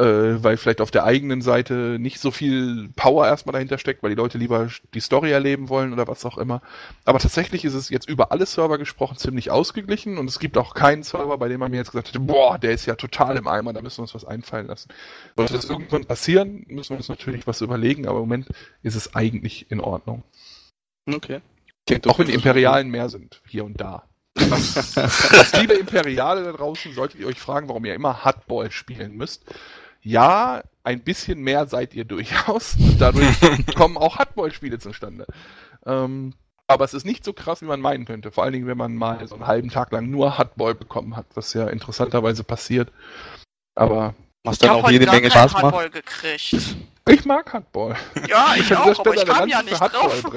äh, 0.00 0.42
weil 0.42 0.56
vielleicht 0.56 0.80
auf 0.80 0.90
der 0.90 1.04
eigenen 1.04 1.42
Seite 1.42 1.98
nicht 1.98 2.20
so 2.20 2.30
viel 2.30 2.88
Power 2.96 3.26
erstmal 3.26 3.52
dahinter 3.52 3.78
steckt, 3.78 4.02
weil 4.02 4.10
die 4.10 4.16
Leute 4.16 4.38
lieber 4.38 4.68
die 4.94 5.00
Story 5.00 5.30
erleben 5.30 5.68
wollen 5.68 5.92
oder 5.92 6.06
was 6.08 6.24
auch 6.24 6.38
immer. 6.38 6.62
Aber 7.04 7.18
tatsächlich 7.18 7.64
ist 7.64 7.74
es 7.74 7.90
jetzt 7.90 8.08
über 8.08 8.32
alle 8.32 8.46
Server 8.46 8.78
gesprochen 8.78 9.16
ziemlich 9.16 9.50
ausgeglichen 9.50 10.18
und 10.18 10.28
es 10.28 10.38
gibt 10.38 10.56
auch 10.58 10.74
keinen 10.74 11.02
Server, 11.02 11.36
bei 11.38 11.48
dem 11.48 11.60
man 11.60 11.70
mir 11.70 11.78
jetzt 11.78 11.90
gesagt 11.90 12.08
hätte, 12.08 12.20
boah, 12.20 12.58
der 12.58 12.72
ist 12.72 12.86
ja 12.86 12.94
total 12.94 13.36
im 13.36 13.46
Eimer, 13.46 13.72
da 13.72 13.82
müssen 13.82 13.98
wir 13.98 14.02
uns 14.02 14.14
was 14.14 14.24
einfallen 14.24 14.68
lassen. 14.68 14.90
Sollte 15.36 15.54
das 15.54 15.68
irgendwann 15.68 16.04
passieren, 16.04 16.64
müssen 16.68 16.90
wir 16.90 16.98
uns 16.98 17.08
natürlich 17.08 17.46
was 17.46 17.60
überlegen, 17.60 18.06
aber 18.06 18.18
im 18.18 18.24
Moment 18.24 18.48
ist 18.82 18.94
es 18.94 19.14
eigentlich 19.14 19.70
in 19.70 19.80
Ordnung. 19.80 20.22
Okay. 21.06 21.40
Auch 22.06 22.18
wenn 22.18 22.26
die 22.26 22.34
Imperialen 22.34 22.90
mehr 22.90 23.08
sind, 23.08 23.40
hier 23.46 23.64
und 23.64 23.80
da. 23.80 24.04
Was 24.34 25.52
liebe 25.60 25.74
Imperiale 25.74 26.44
da 26.44 26.52
draußen, 26.52 26.92
solltet 26.94 27.20
ihr 27.20 27.26
euch 27.26 27.40
fragen, 27.40 27.68
warum 27.68 27.84
ihr 27.84 27.94
immer 27.94 28.24
Hardball 28.24 28.70
spielen 28.70 29.16
müsst. 29.16 29.44
Ja, 30.02 30.62
ein 30.82 31.02
bisschen 31.02 31.40
mehr 31.40 31.66
seid 31.66 31.94
ihr 31.94 32.04
durchaus. 32.04 32.76
Dadurch 32.98 33.38
kommen 33.74 33.96
auch 33.96 34.18
Hardball-Spiele 34.18 34.78
zustande. 34.78 35.26
Ähm, 35.84 36.34
aber 36.66 36.84
es 36.84 36.94
ist 36.94 37.04
nicht 37.04 37.24
so 37.24 37.32
krass, 37.32 37.60
wie 37.60 37.66
man 37.66 37.80
meinen 37.80 38.06
könnte. 38.06 38.30
Vor 38.30 38.44
allen 38.44 38.52
Dingen, 38.52 38.66
wenn 38.66 38.78
man 38.78 38.94
mal 38.94 39.26
so 39.26 39.34
einen 39.34 39.46
halben 39.46 39.70
Tag 39.70 39.92
lang 39.92 40.08
nur 40.08 40.38
Hardball 40.38 40.74
bekommen 40.74 41.16
hat, 41.16 41.26
was 41.34 41.52
ja 41.52 41.66
interessanterweise 41.66 42.44
passiert. 42.44 42.92
Aber 43.74 44.14
Was 44.44 44.54
Ich 44.54 44.58
dann 44.60 44.70
habe 44.70 44.84
auch 44.84 44.90
jede 44.90 45.06
Menge 45.06 45.30
Spaß 45.30 45.52
macht. 45.52 45.62
Hardball 45.64 45.90
gekriegt. 45.90 46.76
ich 47.08 47.24
mag 47.24 47.52
Hardball. 47.52 47.96
Ja, 48.28 48.54
ich 48.56 48.68
bin 48.68 48.78
auch, 48.78 48.98
aber 48.98 49.14
ich 49.14 49.24
kam 49.26 49.48
ja 49.48 49.62
nicht 49.62 49.80
drauf. 49.80 50.22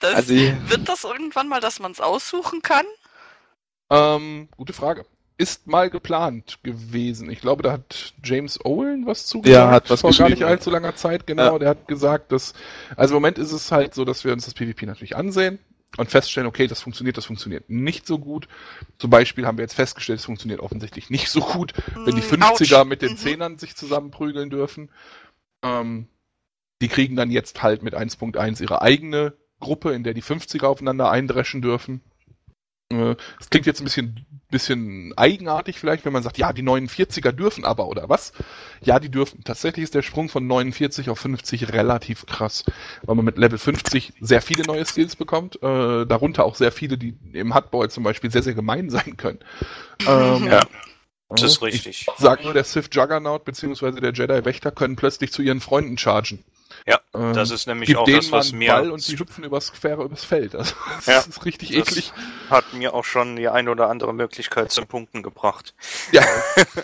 Das, 0.00 0.14
Also, 0.16 0.34
ich- 0.34 0.52
wird 0.68 0.88
das 0.88 1.04
irgendwann 1.04 1.48
mal, 1.48 1.60
dass 1.60 1.78
man 1.78 1.92
es 1.92 2.00
aussuchen 2.00 2.60
kann? 2.60 2.84
Ähm, 3.90 4.48
gute 4.56 4.72
Frage. 4.74 5.06
Ist 5.38 5.66
mal 5.66 5.88
geplant 5.88 6.58
gewesen. 6.62 7.30
Ich 7.30 7.40
glaube, 7.40 7.62
da 7.62 7.72
hat 7.72 8.12
James 8.22 8.62
Owen 8.64 9.06
was 9.06 9.26
zugesagt. 9.26 9.54
Ja, 9.56 9.70
hat 9.70 9.88
was 9.90 10.02
vor 10.02 10.12
gar 10.12 10.28
nicht 10.28 10.42
allzu 10.44 10.70
langer 10.70 10.94
Zeit, 10.94 11.26
genau. 11.26 11.54
Ja. 11.54 11.58
Der 11.58 11.68
hat 11.70 11.88
gesagt, 11.88 12.32
dass, 12.32 12.54
also 12.96 13.14
im 13.14 13.22
Moment 13.22 13.38
ist 13.38 13.52
es 13.52 13.72
halt 13.72 13.94
so, 13.94 14.04
dass 14.04 14.24
wir 14.24 14.32
uns 14.32 14.44
das 14.44 14.54
PvP 14.54 14.84
natürlich 14.86 15.16
ansehen 15.16 15.58
und 15.96 16.10
feststellen, 16.10 16.46
okay, 16.48 16.66
das 16.66 16.80
funktioniert, 16.80 17.16
das 17.16 17.26
funktioniert 17.26 17.70
nicht 17.70 18.06
so 18.06 18.18
gut. 18.18 18.48
Zum 18.98 19.10
Beispiel 19.10 19.46
haben 19.46 19.58
wir 19.58 19.62
jetzt 19.64 19.74
festgestellt, 19.74 20.18
es 20.20 20.24
funktioniert 20.24 20.60
offensichtlich 20.60 21.10
nicht 21.10 21.28
so 21.30 21.40
gut, 21.40 21.72
wenn 22.04 22.14
die 22.16 22.22
Mm, 22.22 22.24
50er 22.24 22.82
ouch. 22.82 22.84
mit 22.84 23.02
den 23.02 23.12
Mhm. 23.12 23.16
10ern 23.16 23.58
sich 23.58 23.76
zusammenprügeln 23.76 24.50
dürfen. 24.50 24.90
Ähm, 25.62 26.08
die 26.82 26.88
kriegen 26.88 27.16
dann 27.16 27.30
jetzt 27.30 27.62
halt 27.62 27.82
mit 27.82 27.94
1.1 27.94 28.60
ihre 28.60 28.82
eigene 28.82 29.34
Gruppe, 29.60 29.92
in 29.92 30.04
der 30.04 30.14
die 30.14 30.22
50er 30.22 30.66
aufeinander 30.66 31.10
eindreschen 31.10 31.62
dürfen. 31.62 32.02
Äh, 32.92 33.16
Es 33.40 33.50
klingt 33.50 33.66
jetzt 33.66 33.80
ein 33.80 33.84
bisschen, 33.84 34.26
bisschen 34.50 35.12
eigenartig 35.16 35.78
vielleicht, 35.78 36.04
wenn 36.04 36.12
man 36.12 36.22
sagt, 36.22 36.38
ja, 36.38 36.52
die 36.52 36.62
49er 36.62 37.32
dürfen 37.32 37.64
aber, 37.64 37.88
oder 37.88 38.08
was? 38.08 38.32
Ja, 38.82 39.00
die 39.00 39.10
dürfen. 39.10 39.42
Tatsächlich 39.44 39.84
ist 39.84 39.94
der 39.94 40.02
Sprung 40.02 40.28
von 40.28 40.46
49 40.46 41.10
auf 41.10 41.18
50 41.18 41.72
relativ 41.72 42.26
krass, 42.26 42.64
weil 43.02 43.16
man 43.16 43.24
mit 43.24 43.38
Level 43.38 43.58
50 43.58 44.14
sehr 44.20 44.42
viele 44.42 44.64
neue 44.64 44.84
Skills 44.84 45.16
bekommt, 45.16 45.56
äh, 45.62 46.06
darunter 46.06 46.44
auch 46.44 46.54
sehr 46.56 46.72
viele, 46.72 46.98
die 46.98 47.14
im 47.32 47.54
Hardball 47.54 47.90
zum 47.90 48.04
Beispiel 48.04 48.30
sehr, 48.30 48.42
sehr 48.42 48.54
gemein 48.54 48.90
sein 48.90 49.16
können. 49.16 49.40
Ähm, 50.06 50.44
Ja, 50.46 50.60
das 51.30 51.42
ist 51.42 51.56
ich 51.56 51.62
richtig. 51.62 52.06
Sag 52.18 52.44
nur, 52.44 52.52
der 52.52 52.64
Sith 52.64 52.90
Juggernaut 52.92 53.44
bzw. 53.44 54.00
der 54.00 54.12
Jedi 54.12 54.44
Wächter 54.44 54.70
können 54.70 54.96
plötzlich 54.96 55.32
zu 55.32 55.42
ihren 55.42 55.60
Freunden 55.60 55.98
chargen. 55.98 56.44
Ja, 56.86 57.00
Ähm, 57.14 57.32
das 57.32 57.50
ist 57.50 57.66
nämlich 57.66 57.96
auch 57.96 58.04
denen 58.04 58.18
das, 58.18 58.32
was 58.32 58.52
mir 58.52 58.72
Ball 58.72 58.90
und 58.90 59.06
die 59.06 59.18
hüpfen 59.18 59.44
übers 59.44 59.72
quer 59.72 59.98
übers 59.98 60.24
Feld. 60.24 60.54
Also, 60.64 60.74
das 60.96 61.06
Ja, 61.06 61.18
ist 61.20 61.44
richtig 61.44 61.70
das- 61.70 61.78
eklig. 61.88 62.12
hat 62.50 62.72
mir 62.74 62.92
auch 62.94 63.04
schon 63.04 63.36
die 63.36 63.48
ein 63.48 63.68
oder 63.68 63.88
andere 63.88 64.12
Möglichkeit 64.12 64.70
zum 64.72 64.86
Punkten 64.86 65.22
gebracht. 65.22 65.74
Ja, 66.12 66.22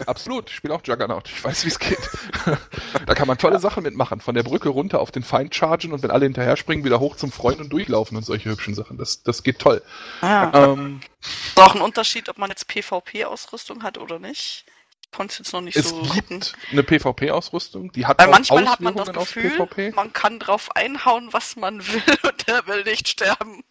absolut. 0.06 0.48
Ich 0.50 0.56
spiele 0.56 0.74
auch 0.74 0.82
Juggernaut. 0.84 1.28
Ich 1.28 1.42
weiß, 1.44 1.64
wie 1.64 1.68
es 1.68 1.78
geht. 1.78 1.98
da 3.06 3.14
kann 3.14 3.26
man 3.28 3.38
tolle 3.38 3.58
Sachen 3.58 3.82
mitmachen. 3.82 4.20
Von 4.20 4.34
der 4.34 4.42
Brücke 4.42 4.68
runter 4.68 5.00
auf 5.00 5.10
den 5.10 5.22
Feind 5.22 5.54
chargen 5.54 5.92
und 5.92 6.02
wenn 6.02 6.10
alle 6.10 6.24
hinterher 6.24 6.56
springen, 6.56 6.84
wieder 6.84 7.00
hoch 7.00 7.16
zum 7.16 7.30
Freund 7.32 7.60
und 7.60 7.70
durchlaufen 7.70 8.16
und 8.16 8.24
solche 8.24 8.50
hübschen 8.50 8.74
Sachen. 8.74 8.96
Das, 8.98 9.22
das 9.22 9.42
geht 9.42 9.58
toll. 9.58 9.82
Ah, 10.22 10.50
Ähm, 10.72 11.00
ist 11.22 11.58
auch 11.60 11.74
ein 11.74 11.80
Unterschied, 11.82 12.28
ob 12.28 12.38
man 12.38 12.48
jetzt 12.50 12.66
PvP-Ausrüstung 12.68 13.82
hat 13.82 13.98
oder 13.98 14.18
nicht. 14.18 14.64
Konnte 15.12 15.32
es 15.32 15.38
jetzt 15.38 15.52
noch 15.52 15.60
nicht 15.60 15.76
es 15.76 15.88
so 15.88 16.00
gibt 16.02 16.28
gucken. 16.28 16.44
eine 16.70 16.82
PvP-Ausrüstung, 16.84 17.90
die 17.92 18.06
hat 18.06 18.18
Weil 18.18 18.28
auch 18.28 18.32
manchmal 18.32 18.68
hat 18.68 18.80
man 18.80 18.94
das 18.94 19.12
Gefühl, 19.12 19.50
PvP. 19.50 19.90
man 19.92 20.12
kann 20.12 20.38
drauf 20.38 20.74
einhauen, 20.76 21.28
was 21.32 21.56
man 21.56 21.80
will 21.86 22.02
und 22.22 22.46
der 22.48 22.66
will 22.66 22.84
nicht 22.84 23.08
sterben. 23.08 23.64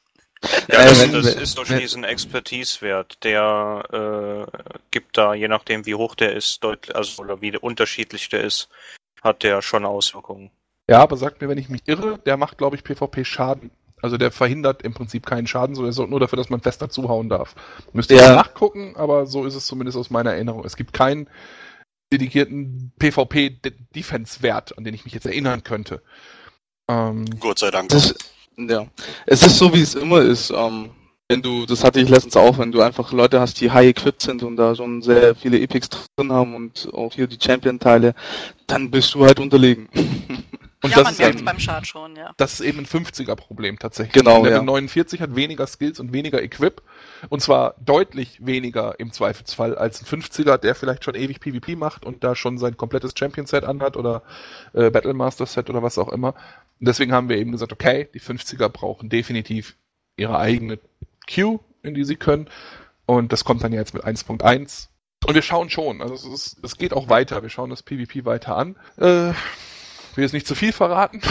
Ja, 0.43 0.79
Äh, 0.79 0.85
das, 0.85 0.99
wenn- 1.01 1.11
das 1.13 1.25
ist 1.35 1.57
doch 1.57 1.69
wenn- 1.69 1.79
diesen 1.79 2.03
Expertise-Wert. 2.03 3.23
Der 3.23 4.47
äh, 4.53 4.79
gibt 4.91 5.17
da, 5.17 5.33
je 5.33 5.47
nachdem 5.47 5.85
wie 5.85 5.95
hoch 5.95 6.15
der 6.15 6.33
ist, 6.33 6.63
deutlich, 6.63 6.95
also 6.95 7.21
oder 7.21 7.41
wie 7.41 7.55
unterschiedlich 7.57 8.29
der 8.29 8.43
ist, 8.43 8.69
hat 9.21 9.43
der 9.43 9.61
schon 9.61 9.85
Auswirkungen. 9.85 10.51
Ja, 10.89 10.99
aber 11.01 11.17
sagt 11.17 11.41
mir, 11.41 11.49
wenn 11.49 11.57
ich 11.57 11.69
mich 11.69 11.81
irre, 11.87 12.17
der 12.19 12.35
macht, 12.37 12.57
glaube 12.57 12.75
ich, 12.75 12.83
PvP 12.83 13.23
Schaden. 13.25 13.71
Also 14.01 14.17
der 14.17 14.31
verhindert 14.31 14.81
im 14.83 14.93
Prinzip 14.93 15.25
keinen 15.25 15.47
Schaden, 15.47 15.75
sondern 15.75 15.91
er 15.91 15.93
sorgt 15.93 16.11
nur 16.11 16.19
dafür, 16.19 16.37
dass 16.37 16.49
man 16.49 16.61
fester 16.61 16.89
zuhauen 16.89 17.29
darf. 17.29 17.55
Müsst 17.93 18.11
ihr 18.11 18.17
Ja. 18.17 18.35
nachgucken, 18.35 18.95
aber 18.95 19.25
so 19.25 19.45
ist 19.45 19.55
es 19.55 19.65
zumindest 19.65 19.97
aus 19.97 20.09
meiner 20.09 20.33
Erinnerung. 20.33 20.63
Es 20.65 20.75
gibt 20.75 20.93
keinen 20.93 21.29
dedizierten 22.11 22.91
PvP-Defense-Wert, 22.99 24.77
an 24.77 24.83
den 24.83 24.93
ich 24.93 25.05
mich 25.05 25.13
jetzt 25.13 25.25
erinnern 25.25 25.63
könnte. 25.63 26.01
Ähm, 26.89 27.25
Gott 27.39 27.59
sei 27.59 27.71
Dank. 27.71 27.93
Es 27.93 28.11
ist, 28.11 28.33
ja. 28.57 28.87
Es 29.25 29.45
ist 29.45 29.57
so, 29.57 29.73
wie 29.73 29.81
es 29.81 29.95
immer 29.95 30.21
ist. 30.21 30.51
Ähm, 30.51 30.89
wenn 31.31 31.43
du, 31.43 31.67
das 31.67 31.83
hatte 31.83 31.99
ich 32.01 32.09
letztens 32.09 32.35
auch, 32.35 32.57
wenn 32.57 32.71
du 32.71 32.81
einfach 32.81 33.11
Leute 33.11 33.39
hast, 33.39 33.61
die 33.61 33.69
high 33.69 33.89
equipped 33.89 34.23
sind 34.23 34.41
und 34.41 34.55
da 34.55 34.73
schon 34.73 35.03
sehr 35.03 35.35
viele 35.35 35.59
Epics 35.59 35.87
drin 36.17 36.31
haben 36.31 36.55
und 36.55 36.89
auch 36.93 37.13
hier 37.13 37.27
die 37.27 37.37
Champion-Teile, 37.39 38.15
dann 38.65 38.89
bist 38.89 39.13
du 39.13 39.23
halt 39.25 39.39
unterlegen. 39.39 39.87
und 40.81 40.91
ja, 40.91 40.97
das 40.97 41.03
man 41.03 41.11
ist 41.13 41.19
merkt 41.19 41.35
eben, 41.35 41.45
beim 41.45 41.57
Chart 41.57 41.85
schon, 41.85 42.15
ja. 42.15 42.33
das 42.37 42.53
ist 42.53 42.61
eben 42.61 42.79
ein 42.79 42.85
50er-Problem 42.85 43.79
tatsächlich. 43.79 44.13
Genau, 44.13 44.37
Level 44.37 44.51
ja. 44.51 44.63
49 44.63 45.19
hat 45.21 45.35
weniger 45.35 45.67
Skills 45.67 45.99
und 45.99 46.13
weniger 46.13 46.41
Equip. 46.41 46.81
Und 47.27 47.41
zwar 47.41 47.75
deutlich 47.83 48.45
weniger 48.45 48.97
im 48.97 49.11
Zweifelsfall 49.11 49.75
als 49.75 50.01
ein 50.01 50.21
50er, 50.21 50.57
der 50.57 50.75
vielleicht 50.75 51.03
schon 51.03 51.15
ewig 51.15 51.41
PvP 51.41 51.75
macht 51.75 52.05
und 52.05 52.23
da 52.23 52.33
schon 52.33 52.57
sein 52.57 52.77
komplettes 52.77 53.13
Champion-Set 53.17 53.65
anhat 53.65 53.97
oder 53.97 54.23
äh, 54.73 54.89
Battlemaster-Set 54.89 55.69
oder 55.69 55.83
was 55.83 55.97
auch 55.97 56.09
immer. 56.09 56.33
Und 56.79 56.87
deswegen 56.87 57.11
haben 57.11 57.27
wir 57.27 57.37
eben 57.37 57.51
gesagt, 57.51 57.73
okay, 57.73 58.07
die 58.13 58.21
50er 58.21 58.69
brauchen 58.69 59.09
definitiv 59.09 59.75
ihre 60.15 60.39
eigene 60.39 60.79
Queue, 61.27 61.59
in 61.83 61.93
die 61.93 62.05
sie 62.05 62.15
können. 62.15 62.49
Und 63.05 63.33
das 63.33 63.43
kommt 63.43 63.63
dann 63.65 63.73
ja 63.73 63.79
jetzt 63.79 63.93
mit 63.93 64.05
1.1. 64.05 64.87
Und 65.25 65.35
wir 65.35 65.41
schauen 65.41 65.69
schon, 65.69 66.01
also 66.01 66.13
es, 66.13 66.23
ist, 66.23 66.63
es 66.63 66.77
geht 66.77 66.93
auch 66.93 67.09
weiter. 67.09 67.41
Wir 67.41 67.49
schauen 67.49 67.69
das 67.69 67.83
PvP 67.83 68.23
weiter 68.23 68.55
an. 68.55 68.77
Äh, 68.97 69.33
will 70.19 70.25
jetzt 70.25 70.33
nicht 70.33 70.47
zu 70.47 70.55
viel 70.55 70.73
verraten. 70.73 71.21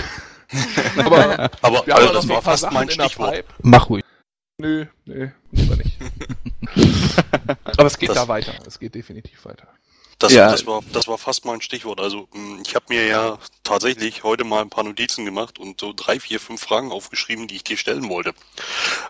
Aber 0.99 1.51
Aber 1.62 1.86
wir 1.86 1.95
also, 1.95 2.12
das 2.12 2.28
war 2.28 2.41
fast 2.43 2.62
Sachen 2.62 2.74
mein 2.74 2.91
Stichwort. 2.91 3.45
Mach 3.62 3.89
ruhig. 3.91 4.03
Nö, 4.61 4.86
nö, 5.05 5.28
lieber 5.53 5.76
nicht. 5.76 5.99
Aber 7.76 7.86
es 7.86 7.99
geht 7.99 8.09
Das- 8.09 8.16
da 8.16 8.28
weiter. 8.28 8.53
Es 8.66 8.78
geht 8.78 8.95
definitiv 8.95 9.45
weiter. 9.45 9.68
Das, 10.18 10.32
Ja. 10.32 10.51
das, 10.51 10.66
war, 10.66 10.80
das 10.93 11.07
war 11.07 11.16
fast 11.16 11.45
mein 11.45 11.61
Stichwort. 11.61 12.01
Also 12.01 12.26
mh, 12.32 12.62
ich 12.66 12.74
habe 12.74 12.86
mir 12.89 13.07
ja 13.07 13.39
tatsächlich 13.62 14.24
heute 14.24 14.43
mal 14.43 14.62
ein 14.62 14.68
paar 14.70 14.82
Notizen 14.82 15.24
gemacht 15.24 15.61
und 15.61 15.78
so 15.80 15.93
drei, 15.95 16.18
vier, 16.18 16.41
fünf 16.41 16.61
Fragen 16.61 16.91
aufgeschrieben, 16.91 17.47
die 17.47 17.55
ich 17.55 17.62
dir 17.62 17.76
stellen 17.76 18.09
wollte. 18.09 18.32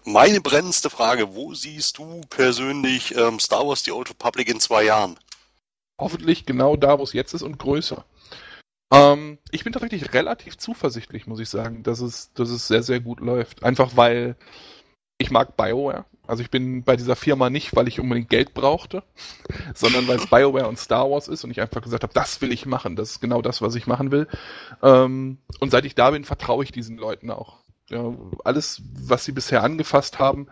Meine 0.04 0.42
brennendste 0.42 0.90
Frage, 0.90 1.34
wo 1.34 1.54
siehst 1.54 1.96
du 1.96 2.20
persönlich 2.28 3.14
ähm, 3.16 3.40
Star 3.40 3.66
Wars 3.66 3.84
The 3.84 3.92
Old 3.92 4.10
Republic 4.10 4.48
in 4.50 4.60
zwei 4.60 4.82
Jahren? 4.82 5.18
Hoffentlich 5.98 6.44
genau 6.44 6.76
da, 6.76 6.98
wo 6.98 7.04
es 7.04 7.14
jetzt 7.14 7.32
ist 7.32 7.42
und 7.42 7.58
größer. 7.58 8.04
Ähm, 8.90 9.38
ich 9.50 9.64
bin 9.64 9.72
tatsächlich 9.72 10.14
relativ 10.14 10.56
zuversichtlich, 10.56 11.26
muss 11.26 11.40
ich 11.40 11.48
sagen, 11.48 11.82
dass 11.82 12.00
es, 12.00 12.32
dass 12.32 12.50
es 12.50 12.68
sehr, 12.68 12.82
sehr 12.82 13.00
gut 13.00 13.20
läuft. 13.20 13.62
Einfach 13.62 13.96
weil 13.96 14.36
ich 15.18 15.30
mag 15.30 15.56
BioWare. 15.56 16.04
Also 16.26 16.42
ich 16.42 16.50
bin 16.50 16.84
bei 16.84 16.96
dieser 16.96 17.16
Firma 17.16 17.50
nicht, 17.50 17.74
weil 17.74 17.88
ich 17.88 18.00
unbedingt 18.00 18.28
Geld 18.28 18.54
brauchte, 18.54 19.02
sondern 19.74 20.06
weil 20.08 20.18
es 20.18 20.26
BioWare 20.30 20.68
und 20.68 20.78
Star 20.78 21.10
Wars 21.10 21.28
ist 21.28 21.44
und 21.44 21.50
ich 21.50 21.60
einfach 21.60 21.82
gesagt 21.82 22.02
habe, 22.02 22.14
das 22.14 22.40
will 22.40 22.52
ich 22.52 22.66
machen. 22.66 22.96
Das 22.96 23.10
ist 23.12 23.20
genau 23.20 23.42
das, 23.42 23.60
was 23.60 23.74
ich 23.74 23.86
machen 23.86 24.10
will. 24.10 24.28
Ähm, 24.82 25.38
und 25.60 25.70
seit 25.70 25.84
ich 25.84 25.94
da 25.94 26.10
bin, 26.10 26.24
vertraue 26.24 26.64
ich 26.64 26.72
diesen 26.72 26.96
Leuten 26.96 27.30
auch. 27.30 27.58
Ja, 27.90 28.14
alles, 28.44 28.82
was 29.02 29.24
sie 29.24 29.32
bisher 29.32 29.62
angefasst 29.62 30.18
haben, 30.18 30.48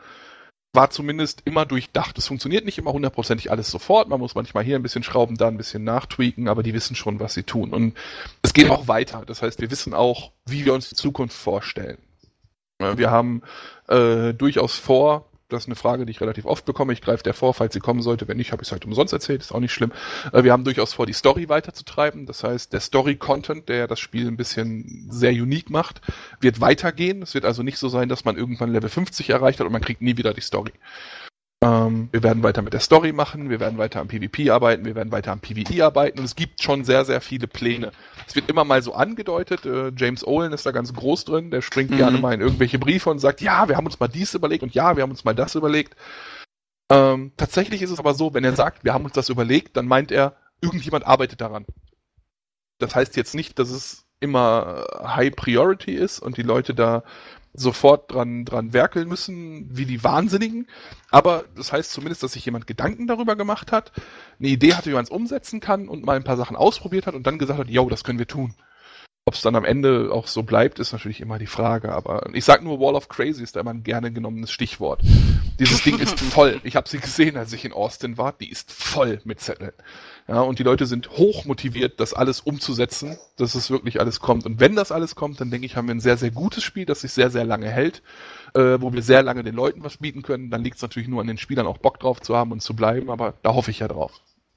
war 0.72 0.90
zumindest 0.90 1.42
immer 1.44 1.64
durchdacht. 1.64 2.18
Es 2.18 2.26
funktioniert 2.26 2.64
nicht 2.64 2.78
immer 2.78 2.92
hundertprozentig 2.92 3.50
alles 3.50 3.70
sofort. 3.70 4.08
Man 4.08 4.20
muss 4.20 4.34
manchmal 4.34 4.64
hier 4.64 4.76
ein 4.76 4.82
bisschen 4.82 5.02
schrauben, 5.02 5.36
da 5.36 5.48
ein 5.48 5.56
bisschen 5.56 5.84
nachtweaken, 5.84 6.48
aber 6.48 6.62
die 6.62 6.74
wissen 6.74 6.94
schon, 6.94 7.18
was 7.18 7.34
sie 7.34 7.44
tun. 7.44 7.72
Und 7.72 7.96
es 8.42 8.52
geht 8.52 8.70
auch 8.70 8.86
weiter. 8.86 9.24
Das 9.26 9.42
heißt, 9.42 9.60
wir 9.60 9.70
wissen 9.70 9.94
auch, 9.94 10.32
wie 10.44 10.64
wir 10.64 10.74
uns 10.74 10.88
die 10.90 10.94
Zukunft 10.94 11.36
vorstellen. 11.36 11.98
Wir 12.78 13.10
haben 13.10 13.42
äh, 13.88 14.34
durchaus 14.34 14.76
vor, 14.76 15.30
das 15.48 15.64
ist 15.64 15.68
eine 15.68 15.76
Frage, 15.76 16.06
die 16.06 16.10
ich 16.10 16.20
relativ 16.20 16.44
oft 16.44 16.64
bekomme. 16.64 16.92
Ich 16.92 17.00
greife 17.00 17.22
der 17.22 17.34
vor, 17.34 17.54
falls 17.54 17.72
sie 17.72 17.80
kommen 17.80 18.02
sollte. 18.02 18.26
Wenn 18.26 18.36
nicht, 18.36 18.52
habe 18.52 18.62
ich 18.62 18.68
es 18.68 18.72
halt 18.72 18.84
umsonst 18.84 19.12
erzählt, 19.12 19.42
ist 19.42 19.52
auch 19.52 19.60
nicht 19.60 19.72
schlimm. 19.72 19.92
Äh, 20.32 20.44
wir 20.44 20.52
haben 20.52 20.64
durchaus 20.64 20.94
vor, 20.94 21.06
die 21.06 21.12
Story 21.12 21.48
weiterzutreiben. 21.48 22.26
Das 22.26 22.42
heißt, 22.42 22.72
der 22.72 22.80
Story-Content, 22.80 23.68
der 23.68 23.86
das 23.86 24.00
Spiel 24.00 24.26
ein 24.26 24.36
bisschen 24.36 25.06
sehr 25.10 25.32
unique 25.32 25.70
macht, 25.70 26.00
wird 26.40 26.60
weitergehen. 26.60 27.22
Es 27.22 27.34
wird 27.34 27.44
also 27.44 27.62
nicht 27.62 27.78
so 27.78 27.88
sein, 27.88 28.08
dass 28.08 28.24
man 28.24 28.36
irgendwann 28.36 28.72
Level 28.72 28.90
50 28.90 29.30
erreicht 29.30 29.60
hat 29.60 29.66
und 29.66 29.72
man 29.72 29.82
kriegt 29.82 30.02
nie 30.02 30.16
wieder 30.16 30.34
die 30.34 30.40
Story. 30.40 30.72
Ähm, 31.66 32.08
wir 32.12 32.22
werden 32.22 32.42
weiter 32.42 32.62
mit 32.62 32.74
der 32.74 32.80
Story 32.80 33.12
machen, 33.12 33.50
wir 33.50 33.58
werden 33.58 33.78
weiter 33.78 34.00
am 34.00 34.08
PvP 34.08 34.50
arbeiten, 34.50 34.84
wir 34.84 34.94
werden 34.94 35.10
weiter 35.10 35.32
am 35.32 35.40
PvE 35.40 35.84
arbeiten 35.84 36.18
und 36.20 36.24
es 36.24 36.36
gibt 36.36 36.62
schon 36.62 36.84
sehr, 36.84 37.04
sehr 37.04 37.20
viele 37.20 37.48
Pläne. 37.48 37.90
Es 38.26 38.36
wird 38.36 38.48
immer 38.48 38.64
mal 38.64 38.82
so 38.82 38.94
angedeutet, 38.94 39.66
äh, 39.66 39.90
James 39.96 40.24
Olin 40.26 40.52
ist 40.52 40.64
da 40.66 40.70
ganz 40.70 40.92
groß 40.94 41.24
drin, 41.24 41.50
der 41.50 41.62
springt 41.62 41.90
Mhm. 41.90 41.96
gerne 41.96 42.18
mal 42.18 42.34
in 42.34 42.40
irgendwelche 42.40 42.78
Briefe 42.78 43.10
und 43.10 43.18
sagt, 43.18 43.40
ja, 43.40 43.68
wir 43.68 43.76
haben 43.76 43.86
uns 43.86 43.98
mal 43.98 44.08
dies 44.08 44.34
überlegt 44.34 44.62
und 44.62 44.74
ja, 44.74 44.96
wir 44.96 45.02
haben 45.02 45.10
uns 45.10 45.24
mal 45.24 45.34
das 45.34 45.54
überlegt. 45.54 45.96
Ähm, 46.88 47.32
tatsächlich 47.36 47.82
ist 47.82 47.90
es 47.90 47.98
aber 47.98 48.14
so, 48.14 48.32
wenn 48.34 48.44
er 48.44 48.54
sagt, 48.54 48.84
wir 48.84 48.94
haben 48.94 49.04
uns 49.04 49.14
das 49.14 49.28
überlegt, 49.28 49.76
dann 49.76 49.86
meint 49.86 50.12
er, 50.12 50.36
irgendjemand 50.60 51.04
arbeitet 51.06 51.40
daran. 51.40 51.66
Das 52.78 52.94
heißt 52.94 53.16
jetzt 53.16 53.34
nicht, 53.34 53.58
dass 53.58 53.70
es 53.70 54.04
immer 54.20 54.84
High 55.02 55.34
Priority 55.34 55.92
ist 55.92 56.20
und 56.20 56.36
die 56.36 56.42
Leute 56.42 56.74
da 56.74 57.02
sofort 57.56 58.12
dran, 58.12 58.44
dran 58.44 58.72
werkeln 58.72 59.08
müssen, 59.08 59.76
wie 59.76 59.86
die 59.86 60.04
Wahnsinnigen. 60.04 60.66
Aber 61.10 61.44
das 61.56 61.72
heißt 61.72 61.92
zumindest, 61.92 62.22
dass 62.22 62.32
sich 62.32 62.44
jemand 62.44 62.66
Gedanken 62.66 63.06
darüber 63.06 63.36
gemacht 63.36 63.72
hat, 63.72 63.92
eine 64.38 64.48
Idee 64.48 64.74
hatte, 64.74 64.90
wie 64.90 64.94
man 64.94 65.04
es 65.04 65.10
umsetzen 65.10 65.60
kann 65.60 65.88
und 65.88 66.04
mal 66.04 66.16
ein 66.16 66.24
paar 66.24 66.36
Sachen 66.36 66.56
ausprobiert 66.56 67.06
hat 67.06 67.14
und 67.14 67.26
dann 67.26 67.38
gesagt 67.38 67.58
hat, 67.58 67.68
yo, 67.68 67.88
das 67.88 68.04
können 68.04 68.18
wir 68.18 68.26
tun. 68.26 68.54
Ob 69.28 69.34
es 69.34 69.42
dann 69.42 69.56
am 69.56 69.64
Ende 69.64 70.10
auch 70.12 70.28
so 70.28 70.44
bleibt, 70.44 70.78
ist 70.78 70.92
natürlich 70.92 71.20
immer 71.20 71.40
die 71.40 71.48
Frage. 71.48 71.90
Aber 71.90 72.30
ich 72.32 72.44
sag 72.44 72.62
nur, 72.62 72.78
Wall 72.78 72.94
of 72.94 73.08
Crazy 73.08 73.42
ist 73.42 73.56
da 73.56 73.60
immer 73.60 73.72
ein 73.72 73.82
gerne 73.82 74.12
genommenes 74.12 74.52
Stichwort. 74.52 75.02
Dieses 75.58 75.82
Ding 75.82 75.98
ist 75.98 76.20
voll. 76.32 76.60
Ich 76.62 76.76
habe 76.76 76.88
sie 76.88 77.00
gesehen, 77.00 77.36
als 77.36 77.52
ich 77.52 77.64
in 77.64 77.72
Austin 77.72 78.18
war. 78.18 78.34
Die 78.34 78.48
ist 78.48 78.70
voll 78.70 79.20
mit 79.24 79.40
Zetteln. 79.40 79.72
Ja, 80.28 80.42
und 80.42 80.60
die 80.60 80.62
Leute 80.62 80.86
sind 80.86 81.10
hoch 81.10 81.44
motiviert, 81.44 81.98
das 81.98 82.14
alles 82.14 82.38
umzusetzen, 82.38 83.18
dass 83.36 83.56
es 83.56 83.68
wirklich 83.68 83.98
alles 83.98 84.20
kommt. 84.20 84.46
Und 84.46 84.60
wenn 84.60 84.76
das 84.76 84.92
alles 84.92 85.16
kommt, 85.16 85.40
dann 85.40 85.50
denke 85.50 85.66
ich, 85.66 85.76
haben 85.76 85.88
wir 85.88 85.94
ein 85.96 86.00
sehr, 86.00 86.18
sehr 86.18 86.30
gutes 86.30 86.62
Spiel, 86.62 86.86
das 86.86 87.00
sich 87.00 87.10
sehr, 87.10 87.30
sehr 87.30 87.44
lange 87.44 87.68
hält, 87.68 88.04
äh, 88.54 88.80
wo 88.80 88.92
wir 88.92 89.02
sehr 89.02 89.24
lange 89.24 89.42
den 89.42 89.56
Leuten 89.56 89.82
was 89.82 89.96
bieten 89.96 90.22
können. 90.22 90.50
Dann 90.50 90.62
liegt 90.62 90.76
es 90.76 90.82
natürlich 90.82 91.08
nur 91.08 91.20
an 91.20 91.26
den 91.26 91.38
Spielern, 91.38 91.66
auch 91.66 91.78
Bock 91.78 91.98
drauf 91.98 92.20
zu 92.20 92.36
haben 92.36 92.52
und 92.52 92.62
zu 92.62 92.76
bleiben, 92.76 93.10
aber 93.10 93.34
da 93.42 93.54
hoffe 93.54 93.72
ich 93.72 93.80
ja 93.80 93.88
drauf. 93.88 94.12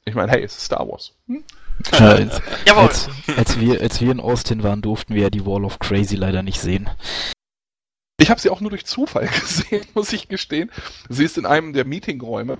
Ich 0.05 0.13
meine, 0.13 0.31
hey, 0.31 0.43
es 0.43 0.57
ist 0.57 0.65
Star 0.65 0.87
Wars. 0.87 1.15
Hm? 1.25 1.43
Äh, 1.91 2.03
als, 2.03 2.41
Jawohl. 2.65 2.83
als, 2.83 3.09
als, 3.35 3.59
wir, 3.59 3.81
als 3.81 4.01
wir 4.01 4.11
in 4.11 4.19
Austin 4.19 4.63
waren, 4.63 4.81
durften 4.81 5.15
wir 5.15 5.23
ja 5.23 5.29
die 5.29 5.45
Wall 5.45 5.65
of 5.65 5.79
Crazy 5.79 6.15
leider 6.15 6.43
nicht 6.43 6.59
sehen. 6.59 6.89
Ich 8.19 8.29
habe 8.29 8.39
sie 8.39 8.49
auch 8.49 8.61
nur 8.61 8.69
durch 8.69 8.85
Zufall 8.85 9.27
gesehen, 9.39 9.85
muss 9.93 10.13
ich 10.13 10.27
gestehen. 10.27 10.71
Sie 11.07 11.23
ist 11.23 11.37
in 11.37 11.45
einem 11.45 11.73
der 11.73 11.85
Meetingräume 11.85 12.59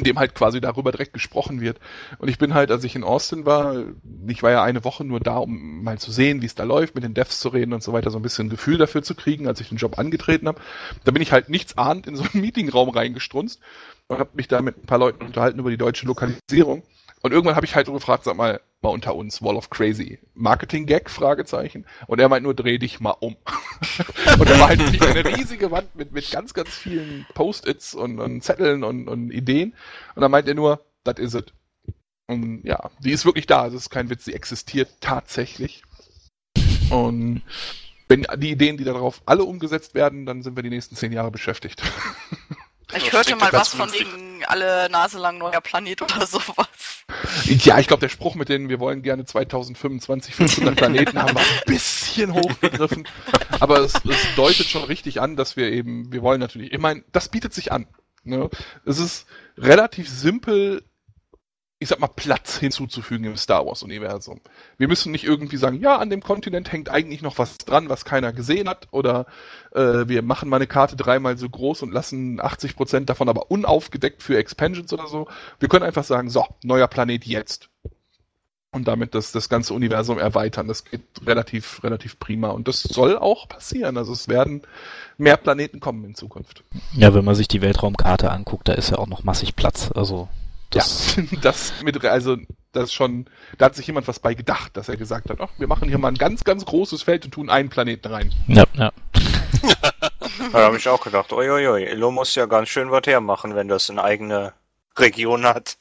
in 0.00 0.04
dem 0.04 0.18
halt 0.18 0.34
quasi 0.34 0.60
darüber 0.60 0.92
direkt 0.92 1.12
gesprochen 1.12 1.60
wird. 1.60 1.78
Und 2.18 2.28
ich 2.28 2.38
bin 2.38 2.54
halt, 2.54 2.70
als 2.70 2.84
ich 2.84 2.96
in 2.96 3.04
Austin 3.04 3.44
war, 3.44 3.84
ich 4.26 4.42
war 4.42 4.50
ja 4.50 4.62
eine 4.62 4.82
Woche 4.84 5.04
nur 5.04 5.20
da, 5.20 5.36
um 5.36 5.84
mal 5.84 5.98
zu 5.98 6.10
sehen, 6.10 6.40
wie 6.40 6.46
es 6.46 6.54
da 6.54 6.64
läuft, 6.64 6.94
mit 6.94 7.04
den 7.04 7.12
Devs 7.12 7.38
zu 7.38 7.50
reden 7.50 7.74
und 7.74 7.82
so 7.82 7.92
weiter, 7.92 8.10
so 8.10 8.18
ein 8.18 8.22
bisschen 8.22 8.46
ein 8.46 8.50
Gefühl 8.50 8.78
dafür 8.78 9.02
zu 9.02 9.14
kriegen, 9.14 9.46
als 9.46 9.60
ich 9.60 9.68
den 9.68 9.78
Job 9.78 9.98
angetreten 9.98 10.48
habe. 10.48 10.60
Da 11.04 11.12
bin 11.12 11.22
ich 11.22 11.32
halt 11.32 11.50
nichts 11.50 11.76
ahnt 11.76 12.06
in 12.06 12.16
so 12.16 12.22
einen 12.22 12.30
Meetingraum 12.40 12.88
reingestrunzt 12.88 13.60
und 14.08 14.18
habe 14.18 14.30
mich 14.34 14.48
da 14.48 14.62
mit 14.62 14.78
ein 14.78 14.86
paar 14.86 14.98
Leuten 14.98 15.24
unterhalten 15.24 15.58
über 15.58 15.70
die 15.70 15.76
deutsche 15.76 16.06
Lokalisierung. 16.06 16.82
Und 17.22 17.32
irgendwann 17.32 17.56
habe 17.56 17.66
ich 17.66 17.74
halt 17.74 17.86
so 17.86 17.92
gefragt, 17.92 18.24
sag 18.24 18.36
mal, 18.36 18.60
mal 18.80 18.90
unter 18.90 19.14
uns, 19.14 19.42
Wall 19.42 19.56
of 19.56 19.68
Crazy. 19.68 20.18
Marketing-Gag? 20.34 21.10
Fragezeichen. 21.10 21.84
Und 22.06 22.18
er 22.18 22.28
meint 22.28 22.44
nur, 22.44 22.54
dreh 22.54 22.78
dich 22.78 23.00
mal 23.00 23.10
um. 23.10 23.36
und 24.38 24.48
da 24.48 24.58
war 24.58 24.68
halt 24.68 24.80
eine 24.80 25.36
riesige 25.36 25.70
Wand 25.70 25.94
mit, 25.94 26.12
mit 26.12 26.30
ganz, 26.30 26.54
ganz 26.54 26.70
vielen 26.70 27.26
Post-its 27.34 27.94
und, 27.94 28.18
und 28.20 28.42
Zetteln 28.42 28.84
und, 28.84 29.08
und 29.08 29.30
Ideen. 29.30 29.74
Und 30.14 30.22
dann 30.22 30.30
meint 30.30 30.48
er 30.48 30.54
nur, 30.54 30.80
that 31.04 31.18
is 31.18 31.34
it. 31.34 31.52
Und 32.26 32.64
ja, 32.64 32.90
die 33.00 33.10
ist 33.10 33.26
wirklich 33.26 33.46
da. 33.46 33.64
Das 33.64 33.74
ist 33.74 33.90
kein 33.90 34.08
Witz, 34.08 34.24
sie 34.24 34.34
existiert 34.34 34.88
tatsächlich. 35.00 35.82
Und 36.90 37.42
wenn 38.08 38.26
die 38.38 38.50
Ideen, 38.50 38.76
die 38.76 38.84
darauf 38.84 39.20
alle 39.26 39.44
umgesetzt 39.44 39.94
werden, 39.94 40.26
dann 40.26 40.42
sind 40.42 40.56
wir 40.56 40.62
die 40.62 40.70
nächsten 40.70 40.96
zehn 40.96 41.12
Jahre 41.12 41.30
beschäftigt. 41.30 41.82
Ich 42.96 43.12
hörte 43.12 43.36
mal 43.36 43.52
was 43.52 43.68
von 43.68 43.92
wegen 43.92 44.44
alle 44.46 44.88
Nase 44.90 45.18
lang 45.18 45.38
neuer 45.38 45.60
Planet 45.60 46.02
oder 46.02 46.26
sowas. 46.26 47.04
Ja, 47.44 47.78
ich 47.78 47.86
glaube, 47.86 48.00
der 48.00 48.08
Spruch 48.08 48.34
mit 48.34 48.48
denen, 48.48 48.68
wir 48.68 48.80
wollen 48.80 49.02
gerne 49.02 49.24
2025 49.24 50.34
500 50.34 50.76
Planeten 50.76 51.18
haben, 51.20 51.34
war 51.34 51.42
ein 51.42 51.62
bisschen 51.66 52.34
hochgegriffen. 52.34 53.06
Aber 53.58 53.80
es, 53.80 53.94
es 53.94 54.34
deutet 54.36 54.66
schon 54.66 54.84
richtig 54.84 55.20
an, 55.20 55.36
dass 55.36 55.56
wir 55.56 55.70
eben, 55.70 56.12
wir 56.12 56.22
wollen 56.22 56.40
natürlich, 56.40 56.72
ich 56.72 56.78
meine, 56.78 57.02
das 57.12 57.28
bietet 57.28 57.54
sich 57.54 57.72
an. 57.72 57.86
Ne? 58.22 58.50
Es 58.84 58.98
ist 58.98 59.26
relativ 59.56 60.08
simpel 60.08 60.82
ich 61.82 61.88
sag 61.88 61.98
mal, 61.98 62.08
Platz 62.08 62.58
hinzuzufügen 62.58 63.24
im 63.24 63.36
Star 63.38 63.66
Wars-Universum. 63.66 64.42
Wir 64.76 64.86
müssen 64.86 65.12
nicht 65.12 65.24
irgendwie 65.24 65.56
sagen, 65.56 65.80
ja, 65.80 65.96
an 65.96 66.10
dem 66.10 66.22
Kontinent 66.22 66.70
hängt 66.70 66.90
eigentlich 66.90 67.22
noch 67.22 67.38
was 67.38 67.56
dran, 67.56 67.88
was 67.88 68.04
keiner 68.04 68.34
gesehen 68.34 68.68
hat, 68.68 68.88
oder 68.90 69.24
äh, 69.72 70.06
wir 70.06 70.20
machen 70.20 70.50
mal 70.50 70.56
eine 70.56 70.66
Karte 70.66 70.94
dreimal 70.94 71.38
so 71.38 71.48
groß 71.48 71.82
und 71.82 71.92
lassen 71.92 72.38
80% 72.38 73.06
davon 73.06 73.30
aber 73.30 73.50
unaufgedeckt 73.50 74.22
für 74.22 74.36
Expansions 74.36 74.92
oder 74.92 75.06
so. 75.06 75.26
Wir 75.58 75.70
können 75.70 75.86
einfach 75.86 76.04
sagen, 76.04 76.28
so, 76.28 76.44
neuer 76.62 76.86
Planet 76.86 77.24
jetzt. 77.24 77.70
Und 78.72 78.86
damit 78.86 79.14
das, 79.14 79.32
das 79.32 79.48
ganze 79.48 79.72
Universum 79.72 80.18
erweitern. 80.18 80.68
Das 80.68 80.84
geht 80.84 81.02
relativ, 81.26 81.82
relativ 81.82 82.20
prima. 82.20 82.50
Und 82.50 82.68
das 82.68 82.82
soll 82.82 83.18
auch 83.18 83.48
passieren. 83.48 83.96
Also 83.96 84.12
es 84.12 84.28
werden 84.28 84.62
mehr 85.18 85.38
Planeten 85.38 85.80
kommen 85.80 86.04
in 86.04 86.14
Zukunft. 86.14 86.62
Ja, 86.94 87.12
wenn 87.12 87.24
man 87.24 87.34
sich 87.34 87.48
die 87.48 87.62
Weltraumkarte 87.62 88.30
anguckt, 88.30 88.68
da 88.68 88.74
ist 88.74 88.90
ja 88.90 88.98
auch 88.98 89.08
noch 89.08 89.24
massig 89.24 89.56
Platz. 89.56 89.90
Also 89.92 90.28
das 90.70 91.16
ja, 91.16 91.22
das 91.40 91.72
mit, 91.82 92.02
also 92.04 92.36
das 92.72 92.92
schon, 92.92 93.28
da 93.58 93.66
hat 93.66 93.74
sich 93.74 93.86
jemand 93.86 94.06
was 94.08 94.20
bei 94.20 94.34
gedacht, 94.34 94.76
dass 94.76 94.88
er 94.88 94.96
gesagt 94.96 95.30
hat, 95.30 95.40
ach, 95.40 95.50
wir 95.58 95.66
machen 95.66 95.88
hier 95.88 95.98
mal 95.98 96.08
ein 96.08 96.16
ganz, 96.16 96.44
ganz 96.44 96.64
großes 96.64 97.02
Feld 97.02 97.24
und 97.24 97.32
tun 97.32 97.50
einen 97.50 97.68
Planeten 97.68 98.08
rein. 98.08 98.32
Ja, 98.46 98.64
ja. 98.74 98.92
da 100.52 100.58
habe 100.62 100.76
ich 100.76 100.88
auch 100.88 101.02
gedacht, 101.02 101.32
uiuiui, 101.32 101.84
Illo 101.84 102.10
muss 102.10 102.34
ja 102.34 102.46
ganz 102.46 102.68
schön 102.68 102.90
was 102.90 103.02
hermachen, 103.06 103.54
wenn 103.54 103.68
das 103.68 103.90
eine 103.90 104.04
eigene 104.04 104.52
Region 104.96 105.44
hat. 105.44 105.76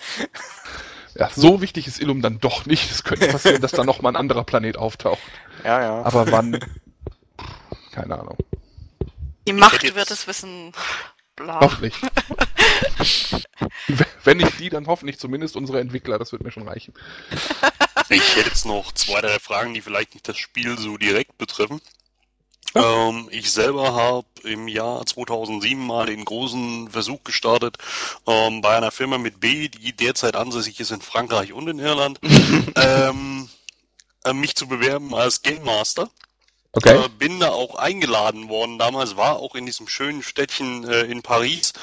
Ja, 1.16 1.30
so 1.30 1.62
wichtig 1.62 1.88
ist 1.88 2.00
Illum 2.00 2.22
dann 2.22 2.40
doch 2.40 2.66
nicht. 2.66 2.90
Es 2.92 3.04
könnte 3.04 3.28
passieren, 3.32 3.62
dass 3.62 3.72
da 3.72 3.84
nochmal 3.84 4.14
ein 4.14 4.16
anderer 4.16 4.44
Planet 4.44 4.78
auftaucht. 4.78 5.20
Ja, 5.64 5.82
ja. 5.82 6.06
Aber 6.06 6.32
wann? 6.32 6.60
Keine 7.92 8.20
Ahnung. 8.20 8.38
Die 9.48 9.54
Macht 9.54 9.84
wird 9.84 10.12
es 10.12 10.28
wissen. 10.28 10.72
Bla. 11.40 11.60
Hoffentlich. 11.62 11.96
Wenn 14.24 14.38
nicht 14.38 14.60
die, 14.60 14.70
dann 14.70 14.88
hoffentlich 14.88 15.18
zumindest 15.20 15.56
unsere 15.56 15.80
Entwickler. 15.80 16.20
Das 16.20 16.32
wird 16.32 16.44
mir 16.44 16.52
schon 16.52 16.68
reichen. 16.68 16.94
Ich 18.12 18.36
hätte 18.36 18.50
jetzt 18.50 18.66
noch 18.66 18.92
zwei, 18.94 19.22
drei 19.22 19.38
Fragen, 19.38 19.76
die 19.76 19.82
vielleicht 19.82 20.16
nicht 20.16 20.28
das 20.28 20.36
Spiel 20.36 20.80
so 20.80 20.98
direkt 20.98 21.38
betreffen. 21.38 21.80
Ähm, 22.74 23.28
ich 23.30 23.52
selber 23.52 23.94
habe 23.94 24.26
im 24.46 24.68
Jahr 24.68 25.06
2007 25.06 25.86
mal 25.86 26.08
den 26.08 26.26
großen 26.26 26.90
Versuch 26.90 27.24
gestartet 27.24 27.78
ähm, 28.26 28.62
bei 28.62 28.76
einer 28.76 28.90
Firma 28.90 29.20
mit 29.20 29.40
B, 29.40 29.70
die 29.70 29.94
derzeit 29.94 30.36
ansässig 30.36 30.80
ist 30.80 30.90
in 30.90 31.02
Frankreich 31.02 31.54
und 31.54 31.68
in 31.68 31.78
Irland, 31.78 32.20
ähm, 32.76 33.48
äh, 34.24 34.34
mich 34.34 34.56
zu 34.56 34.68
bewerben 34.68 35.14
als 35.14 35.44
Game 35.44 35.64
Master. 35.64 36.10
Okay. 36.72 37.06
Äh, 37.06 37.10
bin 37.10 37.40
da 37.40 37.50
auch 37.50 37.76
eingeladen 37.76 38.48
worden. 38.48 38.78
Damals 38.78 39.18
war 39.18 39.38
auch 39.38 39.56
in 39.56 39.66
diesem 39.66 39.88
schönen 39.88 40.22
Städtchen 40.22 40.88
äh, 40.88 41.02
in 41.04 41.24
Paris. 41.24 41.74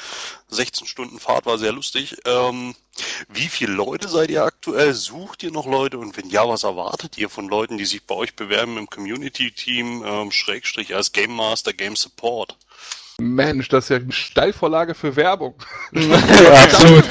16 0.47 0.87
Stunden 0.87 1.19
Fahrt 1.19 1.45
war 1.45 1.57
sehr 1.57 1.73
lustig. 1.73 2.15
Ähm, 2.25 2.73
wie 3.27 3.49
viele 3.49 3.73
Leute 3.73 4.07
seid 4.07 4.29
ihr 4.29 4.43
aktuell? 4.43 4.93
Sucht 4.93 5.43
ihr 5.43 5.51
noch 5.51 5.65
Leute? 5.65 5.97
Und 5.97 6.15
wenn 6.15 6.29
ja, 6.29 6.47
was 6.47 6.63
erwartet 6.63 7.17
ihr 7.17 7.29
von 7.29 7.49
Leuten, 7.49 7.77
die 7.77 7.85
sich 7.85 8.05
bei 8.05 8.15
euch 8.15 8.35
bewerben 8.35 8.77
im 8.77 8.89
Community-Team, 8.89 10.03
ähm, 10.05 10.31
Schrägstrich 10.31 10.95
als 10.95 11.11
Game 11.11 11.35
Master, 11.35 11.73
Game 11.73 11.97
Support? 11.97 12.55
Mensch, 13.19 13.67
das 13.69 13.85
ist 13.85 13.89
ja 13.89 13.95
eine 13.97 14.11
Steilvorlage 14.11 14.93
für 14.93 15.15
Werbung. 15.15 15.55
ja, 15.91 16.53
absolut. 16.53 17.03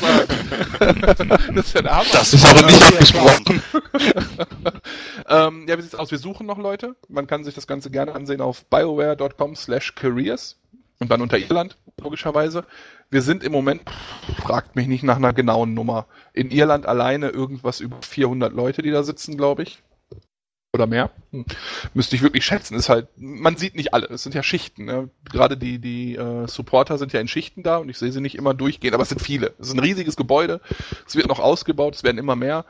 das 1.56 1.66
ist 1.66 1.74
ja 1.74 1.82
der 1.82 1.96
Hammer. 1.96 2.08
Das 2.12 2.32
ist 2.32 2.44
aber 2.44 2.62
nicht 2.64 2.80
abgesprochen. 2.80 3.62
ähm, 5.28 5.66
ja, 5.68 5.76
wie 5.76 5.82
sieht's 5.82 5.96
aus? 5.96 6.12
Wir 6.12 6.18
suchen 6.18 6.46
noch 6.46 6.58
Leute. 6.58 6.94
Man 7.08 7.26
kann 7.26 7.42
sich 7.42 7.56
das 7.56 7.66
Ganze 7.66 7.90
gerne 7.90 8.14
ansehen 8.14 8.40
auf 8.40 8.64
bioware.com 8.66 9.56
slash 9.56 9.96
careers 9.96 10.60
und 11.00 11.10
dann 11.10 11.20
unter 11.22 11.38
Irland, 11.38 11.76
logischerweise. 12.00 12.64
Wir 13.10 13.22
sind 13.22 13.42
im 13.42 13.50
Moment, 13.50 13.82
fragt 14.40 14.76
mich 14.76 14.86
nicht 14.86 15.02
nach 15.02 15.16
einer 15.16 15.32
genauen 15.32 15.74
Nummer, 15.74 16.06
in 16.32 16.52
Irland 16.52 16.86
alleine 16.86 17.30
irgendwas 17.30 17.80
über 17.80 18.00
400 18.00 18.52
Leute, 18.52 18.82
die 18.82 18.92
da 18.92 19.02
sitzen, 19.02 19.36
glaube 19.36 19.64
ich 19.64 19.82
oder 20.72 20.86
mehr. 20.86 21.10
Müsste 21.94 22.16
ich 22.16 22.22
wirklich 22.22 22.44
schätzen. 22.44 22.74
Ist 22.76 22.88
halt, 22.88 23.08
man 23.16 23.56
sieht 23.56 23.74
nicht 23.74 23.94
alle. 23.94 24.06
Es 24.08 24.22
sind 24.22 24.34
ja 24.34 24.42
Schichten. 24.42 24.84
Ne? 24.84 25.10
Gerade 25.24 25.56
die, 25.56 25.78
die 25.78 26.16
äh, 26.16 26.46
Supporter 26.46 26.98
sind 26.98 27.12
ja 27.12 27.20
in 27.20 27.28
Schichten 27.28 27.62
da 27.62 27.78
und 27.78 27.88
ich 27.88 27.98
sehe 27.98 28.12
sie 28.12 28.20
nicht 28.20 28.36
immer 28.36 28.54
durchgehen, 28.54 28.94
aber 28.94 29.02
es 29.02 29.08
sind 29.08 29.22
viele. 29.22 29.54
Es 29.58 29.68
ist 29.68 29.74
ein 29.74 29.80
riesiges 29.80 30.16
Gebäude. 30.16 30.60
Es 31.06 31.16
wird 31.16 31.28
noch 31.28 31.40
ausgebaut, 31.40 31.94
es 31.94 32.04
werden 32.04 32.18
immer 32.18 32.36
mehr. 32.36 32.64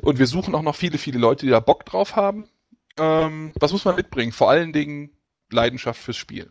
Und 0.00 0.18
wir 0.18 0.26
suchen 0.26 0.54
auch 0.54 0.62
noch 0.62 0.74
viele, 0.76 0.98
viele 0.98 1.18
Leute, 1.18 1.46
die 1.46 1.52
da 1.52 1.60
Bock 1.60 1.84
drauf 1.84 2.16
haben. 2.16 2.48
Ähm, 2.98 3.52
was 3.58 3.72
muss 3.72 3.84
man 3.84 3.96
mitbringen? 3.96 4.32
Vor 4.32 4.50
allen 4.50 4.72
Dingen 4.72 5.10
Leidenschaft 5.50 6.00
fürs 6.00 6.16
Spiel 6.16 6.50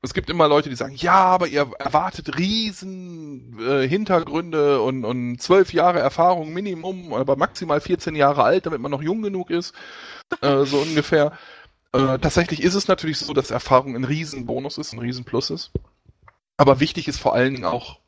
es 0.00 0.14
gibt 0.14 0.30
immer 0.30 0.46
Leute, 0.46 0.68
die 0.68 0.76
sagen, 0.76 0.94
ja, 0.94 1.14
aber 1.14 1.48
ihr 1.48 1.70
erwartet 1.78 2.38
riesen 2.38 3.58
äh, 3.58 3.88
Hintergründe 3.88 4.80
und, 4.80 5.04
und 5.04 5.42
zwölf 5.42 5.72
Jahre 5.72 5.98
Erfahrung 5.98 6.52
Minimum, 6.52 7.12
aber 7.12 7.36
maximal 7.36 7.80
14 7.80 8.14
Jahre 8.14 8.44
alt, 8.44 8.66
damit 8.66 8.80
man 8.80 8.92
noch 8.92 9.02
jung 9.02 9.22
genug 9.22 9.50
ist, 9.50 9.74
äh, 10.40 10.64
so 10.64 10.78
ungefähr. 10.78 11.32
Äh, 11.92 12.18
tatsächlich 12.18 12.62
ist 12.62 12.74
es 12.74 12.86
natürlich 12.86 13.18
so, 13.18 13.32
dass 13.32 13.50
Erfahrung 13.50 13.96
ein 13.96 14.04
Riesenbonus 14.04 14.78
ist, 14.78 14.92
ein 14.92 15.00
Riesenplus 15.00 15.50
ist. 15.50 15.72
Aber 16.56 16.80
wichtig 16.80 17.08
ist 17.08 17.18
vor 17.18 17.34
allen 17.34 17.54
Dingen 17.54 17.64
auch, 17.64 17.98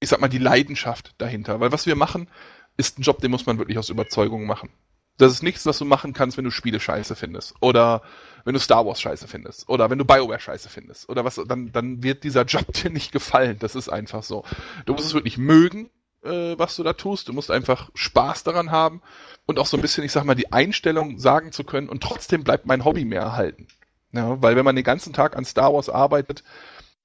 ich 0.00 0.08
sag 0.08 0.20
mal, 0.20 0.28
die 0.28 0.38
Leidenschaft 0.38 1.14
dahinter. 1.18 1.60
Weil 1.60 1.70
was 1.70 1.86
wir 1.86 1.96
machen, 1.96 2.28
ist 2.76 2.98
ein 2.98 3.02
Job, 3.02 3.20
den 3.20 3.30
muss 3.30 3.46
man 3.46 3.58
wirklich 3.58 3.78
aus 3.78 3.88
Überzeugung 3.88 4.46
machen. 4.46 4.70
Das 5.18 5.32
ist 5.32 5.42
nichts, 5.42 5.66
was 5.66 5.78
du 5.78 5.84
machen 5.84 6.12
kannst, 6.12 6.36
wenn 6.36 6.44
du 6.44 6.50
Spiele 6.50 6.80
scheiße 6.80 7.14
findest. 7.16 7.54
Oder 7.60 8.02
wenn 8.44 8.54
du 8.54 8.60
Star 8.60 8.86
Wars 8.86 9.00
scheiße 9.00 9.28
findest. 9.28 9.68
Oder 9.68 9.90
wenn 9.90 9.98
du 9.98 10.04
Bioware 10.04 10.40
scheiße 10.40 10.68
findest. 10.68 11.08
Oder 11.08 11.24
was, 11.24 11.40
dann, 11.46 11.70
dann 11.72 12.02
wird 12.02 12.24
dieser 12.24 12.44
Job 12.44 12.72
dir 12.72 12.90
nicht 12.90 13.12
gefallen. 13.12 13.58
Das 13.58 13.74
ist 13.74 13.88
einfach 13.88 14.22
so. 14.22 14.44
Du 14.86 14.94
musst 14.94 15.06
es 15.06 15.14
wirklich 15.14 15.38
mögen, 15.38 15.90
äh, 16.22 16.58
was 16.58 16.76
du 16.76 16.82
da 16.82 16.94
tust. 16.94 17.28
Du 17.28 17.32
musst 17.32 17.50
einfach 17.50 17.90
Spaß 17.94 18.44
daran 18.44 18.70
haben 18.70 19.02
und 19.46 19.58
auch 19.58 19.66
so 19.66 19.76
ein 19.76 19.82
bisschen, 19.82 20.04
ich 20.04 20.12
sag 20.12 20.24
mal, 20.24 20.34
die 20.34 20.52
Einstellung 20.52 21.18
sagen 21.18 21.52
zu 21.52 21.64
können 21.64 21.88
und 21.88 22.02
trotzdem 22.02 22.44
bleibt 22.44 22.66
mein 22.66 22.84
Hobby 22.84 23.04
mehr 23.04 23.22
erhalten. 23.22 23.68
Ja, 24.12 24.42
weil 24.42 24.56
wenn 24.56 24.64
man 24.64 24.76
den 24.76 24.84
ganzen 24.84 25.12
Tag 25.12 25.36
an 25.36 25.44
Star 25.44 25.72
Wars 25.72 25.88
arbeitet 25.88 26.44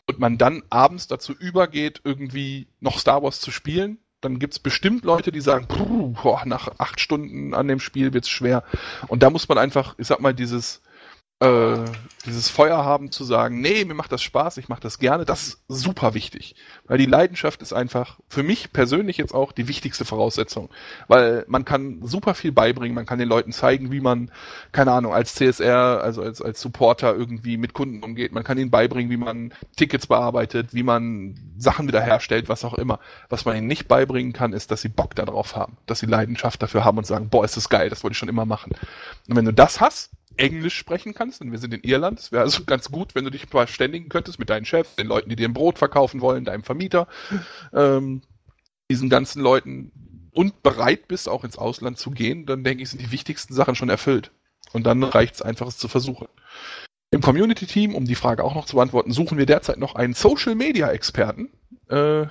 und 0.08 0.20
man 0.20 0.38
dann 0.38 0.64
abends 0.70 1.08
dazu 1.08 1.34
übergeht, 1.34 2.02
irgendwie 2.04 2.68
noch 2.80 3.00
Star 3.00 3.24
Wars 3.24 3.40
zu 3.40 3.52
spielen, 3.52 4.00
dann 4.28 4.40
gibt's 4.40 4.60
bestimmt 4.60 5.06
Leute, 5.06 5.32
die 5.32 5.40
sagen, 5.40 5.68
boah, 6.22 6.42
nach 6.46 6.70
acht 6.78 7.00
Stunden 7.00 7.54
an 7.54 7.68
dem 7.68 7.80
Spiel 7.80 8.14
wird's 8.14 8.30
schwer. 8.30 8.64
Und 9.08 9.24
da 9.24 9.30
muss 9.30 9.48
man 9.48 9.58
einfach, 9.58 9.96
ich 9.98 10.08
sag 10.08 10.20
mal, 10.20 10.34
dieses 10.34 10.82
äh, 11.40 11.86
dieses 12.26 12.50
Feuer 12.50 12.84
haben 12.84 13.12
zu 13.12 13.24
sagen, 13.24 13.62
nee, 13.62 13.86
mir 13.86 13.94
macht 13.94 14.12
das 14.12 14.24
Spaß, 14.24 14.58
ich 14.58 14.70
mache 14.70 14.82
das 14.82 14.98
gerne, 14.98 15.24
das 15.24 15.48
ist 15.48 15.60
super 15.68 16.14
wichtig. 16.16 16.56
Weil 16.86 16.98
die 16.98 17.06
Leidenschaft 17.06 17.62
ist 17.62 17.74
einfach 17.74 18.20
für 18.28 18.42
mich 18.42 18.74
persönlich 18.74 19.18
jetzt 19.18 19.34
auch 19.34 19.52
die 19.52 19.68
wichtigste 19.68 20.04
Voraussetzung. 20.04 20.70
Weil 21.08 21.46
man 21.48 21.64
kann 21.64 22.00
super 22.04 22.34
viel 22.34 22.52
beibringen, 22.52 22.96
man 22.96 23.06
kann 23.06 23.20
den 23.20 23.30
Leuten 23.30 23.52
zeigen, 23.52 23.92
wie 23.92 24.02
man, 24.02 24.32
keine 24.72 24.92
Ahnung, 24.92 25.14
als 25.14 25.36
CSR, 25.36 26.02
also 26.02 26.24
als, 26.24 26.42
als 26.42 26.60
Supporter 26.60 27.16
irgendwie 27.16 27.58
mit 27.58 27.74
Kunden 27.74 28.04
umgeht. 28.04 28.32
Man 28.32 28.44
kann 28.44 28.58
ihnen 28.58 28.72
beibringen, 28.72 29.12
wie 29.12 29.18
man 29.18 29.54
Tickets 29.76 30.08
bearbeitet, 30.08 30.74
wie 30.74 30.84
man 30.84 31.36
Sachen 31.58 31.88
wiederherstellt, 31.88 32.50
was 32.50 32.66
auch 32.66 32.74
immer. 32.74 33.00
Was 33.30 33.46
man 33.46 33.56
ihnen 33.56 33.68
nicht 33.68 33.88
beibringen 33.88 34.34
kann, 34.34 34.54
ist, 34.54 34.72
dass 34.72 34.82
sie 34.82 34.90
Bock 34.90 35.14
darauf 35.14 35.56
haben, 35.56 35.78
dass 35.86 36.00
sie 36.00 36.08
Leidenschaft 36.08 36.62
dafür 36.64 36.84
haben 36.84 36.98
und 36.98 37.06
sagen, 37.06 37.30
boah, 37.30 37.46
ist 37.46 37.58
das 37.58 37.70
geil, 37.70 37.90
das 37.90 38.04
wollte 38.04 38.14
ich 38.14 38.18
schon 38.18 38.30
immer 38.30 38.46
machen. 38.46 38.74
Und 39.30 39.36
wenn 39.36 39.46
du 39.46 39.54
das 39.54 39.80
hast, 39.80 40.12
Englisch 40.38 40.76
sprechen 40.76 41.14
kannst, 41.14 41.42
denn 41.42 41.52
wir 41.52 41.60
sind 41.60 41.74
in 41.74 41.82
Irland. 41.82 42.20
Es 42.20 42.32
wäre 42.32 42.44
also 42.44 42.64
ganz 42.66 42.92
gut, 42.92 43.16
wenn 43.16 43.26
du 43.26 43.32
dich 43.32 43.46
verständigen 43.46 44.10
könntest 44.10 44.40
mit 44.40 44.50
deinen 44.50 44.66
Chefs, 44.66 44.96
den 44.96 45.08
Leuten, 45.08 45.30
die 45.30 45.36
dir 45.36 45.48
ein 45.48 45.54
Brot 45.54 45.78
verkaufen 45.78 46.22
wollen, 46.22 46.46
deinem 46.46 46.64
Vermieter, 46.64 47.08
ähm, 47.74 48.22
diesen 48.90 49.10
ganzen 49.10 49.42
Leuten 49.42 49.92
und 50.32 50.62
bereit 50.62 51.08
bist, 51.08 51.28
auch 51.28 51.44
ins 51.44 51.58
Ausland 51.58 51.98
zu 51.98 52.12
gehen, 52.12 52.46
dann 52.46 52.64
denke 52.64 52.84
ich, 52.84 52.90
sind 52.90 53.02
die 53.02 53.12
wichtigsten 53.12 53.54
Sachen 53.54 53.76
schon 53.76 53.90
erfüllt. 53.90 54.32
Und 54.74 54.86
dann 54.86 55.04
reicht 55.04 55.36
es 55.36 55.42
einfach, 55.42 55.68
es 55.68 55.78
zu 55.78 55.88
versuchen. 55.88 56.28
Im 57.10 57.22
Community-Team, 57.22 57.96
um 57.96 58.06
die 58.06 58.16
Frage 58.16 58.44
auch 58.44 58.54
noch 58.54 58.66
zu 58.66 58.76
beantworten, 58.76 59.12
suchen 59.12 59.38
wir 59.38 59.46
derzeit 59.46 59.78
noch 59.78 59.96
einen 59.96 60.14
Social-Media-Experten, 60.14 61.50
äh, 61.90 62.26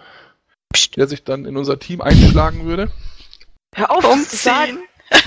der 0.96 1.06
sich 1.06 1.24
dann 1.24 1.46
in 1.46 1.56
unser 1.56 1.78
Team 1.78 2.00
einschlagen 2.00 2.64
würde. 2.64 2.90
Hör 3.74 3.90
auf, 3.90 4.04
um 4.04 4.22
zu 4.22 4.36
sagen. 4.36 4.78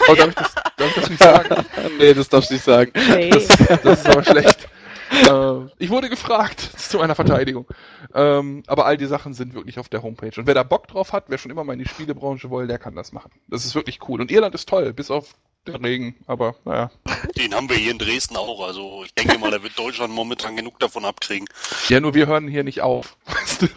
Oh, 0.08 0.16
darf, 0.16 0.30
ich 0.30 0.36
das, 0.36 0.56
darf 0.56 0.88
ich 0.88 0.96
das 0.96 1.10
nicht 1.10 1.24
sagen? 1.24 1.66
nee, 1.98 2.14
das 2.14 2.30
darfst 2.30 2.50
du 2.50 2.54
nicht 2.56 2.64
sagen. 2.64 2.92
Nee. 2.96 3.30
Das, 3.30 3.48
das 3.48 4.00
ist 4.00 4.10
aber 4.10 4.24
schlecht. 4.24 4.68
Äh, 5.12 5.66
ich 5.78 5.90
wurde 5.90 6.10
gefragt 6.10 6.60
zu 6.78 6.98
meiner 6.98 7.16
Verteidigung. 7.16 7.68
Ähm, 8.14 8.64
aber 8.68 8.86
all 8.86 8.98
die 8.98 9.06
Sachen 9.06 9.34
sind 9.34 9.54
wirklich 9.54 9.80
auf 9.80 9.90
der 9.90 10.04
Homepage. 10.04 10.40
Und 10.40 10.48
wer 10.48 10.54
da 10.54 10.64
Bock 10.64 10.88
drauf 10.88 11.14
hat, 11.14 11.26
wer 11.28 11.38
schon 11.38 11.52
immer 11.52 11.64
mal 11.64 11.74
in 11.74 11.80
die 11.80 11.88
Spielebranche 11.88 12.50
will, 12.52 12.68
der 12.68 12.80
kann 12.80 12.96
das 12.96 13.12
machen. 13.12 13.32
Das 13.48 13.66
ist 13.66 13.76
wirklich 13.76 14.00
cool. 14.08 14.22
Und 14.22 14.32
Irland 14.32 14.56
ist 14.56 14.70
toll, 14.70 14.94
bis 14.94 15.12
auf 15.12 15.36
den 15.68 15.84
Regen. 15.84 16.16
Aber 16.28 16.56
naja. 16.66 16.92
Den 17.38 17.54
haben 17.54 17.70
wir 17.70 17.78
hier 17.78 17.92
in 17.92 18.00
Dresden 18.00 18.38
auch. 18.38 18.66
Also 18.66 19.04
ich 19.06 19.14
denke 19.14 19.38
mal, 19.38 19.52
da 19.52 19.62
wird 19.62 19.78
Deutschland 19.78 20.14
momentan 20.14 20.56
genug 20.56 20.80
davon 20.80 21.06
abkriegen. 21.06 21.48
Ja, 21.88 22.00
nur 22.00 22.14
wir 22.14 22.28
hören 22.28 22.48
hier 22.48 22.64
nicht 22.64 22.82
auf. 22.82 23.18
Weißt 23.26 23.64
du? 23.64 23.68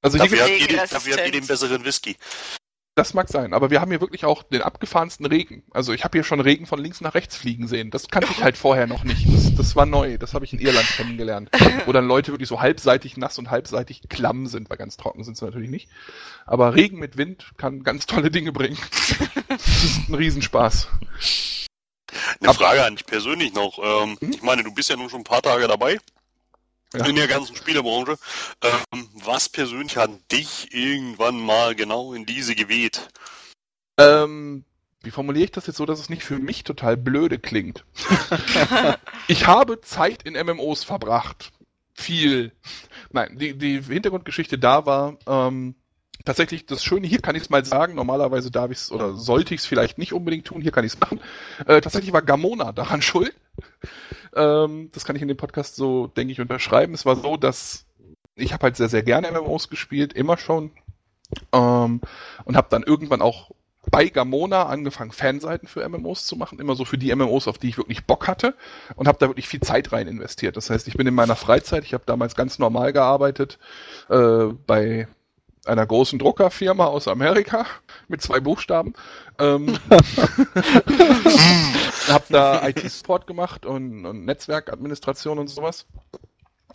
Also 0.00 0.18
hier 0.18 0.30
Dafür 0.30 0.44
habt, 0.44 0.60
ihr 0.60 0.68
den, 0.68 0.76
dafür 0.76 1.16
habt 1.16 1.26
ihr 1.26 1.32
den 1.32 1.46
besseren 1.46 1.84
Whisky. 1.84 2.16
Das 2.98 3.14
mag 3.14 3.28
sein, 3.28 3.54
aber 3.54 3.70
wir 3.70 3.80
haben 3.80 3.90
hier 3.90 4.00
wirklich 4.00 4.24
auch 4.24 4.42
den 4.42 4.62
abgefahrensten 4.62 5.24
Regen. 5.26 5.62
Also 5.70 5.92
ich 5.92 6.04
habe 6.04 6.18
hier 6.18 6.24
schon 6.24 6.40
Regen 6.40 6.66
von 6.66 6.78
links 6.78 7.00
nach 7.00 7.14
rechts 7.14 7.36
fliegen 7.36 7.68
sehen. 7.68 7.90
Das 7.90 8.08
kannte 8.08 8.28
ich 8.32 8.42
halt 8.42 8.56
vorher 8.56 8.86
noch 8.86 9.04
nicht. 9.04 9.26
Das, 9.32 9.54
das 9.54 9.76
war 9.76 9.86
neu. 9.86 10.18
Das 10.18 10.34
habe 10.34 10.44
ich 10.44 10.52
in 10.52 10.58
Irland 10.58 10.86
kennengelernt. 10.88 11.50
Wo 11.86 11.92
dann 11.92 12.06
Leute 12.06 12.32
wirklich 12.32 12.48
so 12.48 12.60
halbseitig 12.60 13.16
nass 13.16 13.38
und 13.38 13.50
halbseitig 13.50 14.02
klamm 14.08 14.46
sind, 14.46 14.68
weil 14.68 14.76
ganz 14.76 14.96
trocken 14.96 15.24
sind 15.24 15.36
sie 15.36 15.44
natürlich 15.44 15.70
nicht. 15.70 15.88
Aber 16.44 16.74
Regen 16.74 16.98
mit 16.98 17.16
Wind 17.16 17.52
kann 17.56 17.82
ganz 17.84 18.06
tolle 18.06 18.30
Dinge 18.30 18.52
bringen. 18.52 18.78
Das 19.48 19.84
ist 19.84 20.08
ein 20.08 20.14
Riesenspaß. 20.14 20.88
Eine 22.40 22.54
Frage 22.54 22.84
an 22.84 22.96
dich 22.96 23.06
persönlich 23.06 23.54
noch. 23.54 23.78
Ähm, 23.78 24.16
Hm? 24.20 24.30
Ich 24.30 24.42
meine, 24.42 24.64
du 24.64 24.72
bist 24.72 24.88
ja 24.90 24.96
nun 24.96 25.10
schon 25.10 25.20
ein 25.20 25.24
paar 25.24 25.42
Tage 25.42 25.68
dabei. 25.68 25.98
Ja. 26.94 27.06
In 27.06 27.16
der 27.16 27.28
ganzen 27.28 27.54
Spielebranche. 27.54 28.16
Ähm, 28.62 29.08
was 29.14 29.48
persönlich 29.48 29.96
hat 29.96 30.10
dich 30.32 30.72
irgendwann 30.72 31.38
mal 31.38 31.74
genau 31.74 32.14
in 32.14 32.24
diese 32.24 32.54
geweht? 32.54 33.08
Ähm, 33.98 34.64
wie 35.02 35.10
formuliere 35.10 35.44
ich 35.44 35.52
das 35.52 35.66
jetzt 35.66 35.76
so, 35.76 35.86
dass 35.86 36.00
es 36.00 36.08
nicht 36.08 36.22
für 36.22 36.38
mich 36.38 36.64
total 36.64 36.96
blöde 36.96 37.38
klingt? 37.38 37.84
ich 39.28 39.46
habe 39.46 39.80
Zeit 39.80 40.22
in 40.22 40.34
MMOs 40.34 40.84
verbracht. 40.84 41.52
Viel. 41.94 42.52
Nein, 43.10 43.38
die, 43.38 43.58
die 43.58 43.82
Hintergrundgeschichte 43.82 44.58
da 44.58 44.86
war, 44.86 45.18
ähm, 45.26 45.74
tatsächlich 46.28 46.66
das 46.66 46.84
Schöne, 46.84 47.06
hier 47.06 47.20
kann 47.20 47.36
ich 47.36 47.44
es 47.44 47.50
mal 47.50 47.64
sagen, 47.64 47.94
normalerweise 47.94 48.50
darf 48.50 48.70
ich 48.70 48.76
es 48.76 48.92
oder 48.92 49.14
sollte 49.14 49.54
ich 49.54 49.62
es 49.62 49.66
vielleicht 49.66 49.96
nicht 49.96 50.12
unbedingt 50.12 50.46
tun, 50.46 50.60
hier 50.60 50.72
kann 50.72 50.84
ich 50.84 50.92
es 50.92 51.00
machen. 51.00 51.20
Äh, 51.66 51.80
tatsächlich 51.80 52.12
war 52.12 52.20
Gamona 52.20 52.72
daran 52.72 53.00
schuld. 53.10 53.34
Ähm, 54.36 54.90
das 54.92 55.06
kann 55.06 55.16
ich 55.16 55.22
in 55.22 55.28
dem 55.28 55.38
Podcast 55.38 55.76
so, 55.76 56.06
denke 56.06 56.32
ich, 56.32 56.40
unterschreiben. 56.40 56.92
Es 56.92 57.06
war 57.06 57.16
so, 57.16 57.38
dass 57.38 57.86
ich 58.34 58.52
habe 58.52 58.64
halt 58.64 58.76
sehr, 58.76 58.90
sehr 58.90 59.02
gerne 59.02 59.32
MMOs 59.32 59.70
gespielt, 59.70 60.12
immer 60.12 60.36
schon. 60.36 60.70
Ähm, 61.52 62.02
und 62.44 62.56
habe 62.56 62.68
dann 62.70 62.82
irgendwann 62.82 63.22
auch 63.22 63.50
bei 63.90 64.10
Gamona 64.10 64.66
angefangen, 64.66 65.12
Fanseiten 65.12 65.66
für 65.66 65.88
MMOs 65.88 66.26
zu 66.26 66.36
machen, 66.36 66.60
immer 66.60 66.74
so 66.74 66.84
für 66.84 66.98
die 66.98 67.14
MMOs, 67.14 67.48
auf 67.48 67.56
die 67.56 67.70
ich 67.70 67.78
wirklich 67.78 68.04
Bock 68.04 68.28
hatte 68.28 68.54
und 68.96 69.08
habe 69.08 69.16
da 69.18 69.28
wirklich 69.28 69.48
viel 69.48 69.60
Zeit 69.60 69.92
rein 69.92 70.08
investiert. 70.08 70.58
Das 70.58 70.68
heißt, 70.68 70.88
ich 70.88 70.94
bin 70.98 71.06
in 71.06 71.14
meiner 71.14 71.36
Freizeit, 71.36 71.84
ich 71.84 71.94
habe 71.94 72.04
damals 72.04 72.34
ganz 72.34 72.58
normal 72.58 72.92
gearbeitet 72.92 73.58
äh, 74.10 74.48
bei 74.66 75.08
einer 75.68 75.86
großen 75.86 76.18
Druckerfirma 76.18 76.86
aus 76.86 77.08
Amerika 77.08 77.66
mit 78.08 78.22
zwei 78.22 78.40
Buchstaben. 78.40 78.94
Ähm, 79.38 79.78
habe 82.08 82.24
da 82.28 82.66
IT-Support 82.66 83.26
gemacht 83.26 83.66
und, 83.66 84.06
und 84.06 84.24
Netzwerkadministration 84.24 85.38
und 85.38 85.48
sowas. 85.48 85.86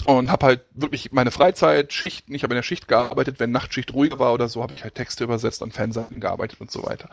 Und 0.06 0.32
habe 0.32 0.48
halt 0.48 0.66
wirklich 0.74 1.12
meine 1.12 1.32
Freizeit, 1.32 1.94
Schichten, 1.94 2.34
ich 2.34 2.44
habe 2.44 2.54
in 2.54 2.58
der 2.58 2.64
Schicht 2.64 2.88
gearbeitet, 2.88 3.40
wenn 3.40 3.52
Nachtschicht 3.52 3.94
ruhiger 3.94 4.20
war 4.20 4.34
oder 4.34 4.50
so, 4.50 4.62
habe 4.62 4.74
ich 4.74 4.84
halt 4.84 4.96
Texte 4.96 5.24
übersetzt, 5.24 5.64
an 5.64 5.72
Fanseiten 5.72 6.20
gearbeitet 6.20 6.60
und 6.60 6.72
so 6.72 6.84
weiter. 6.84 7.10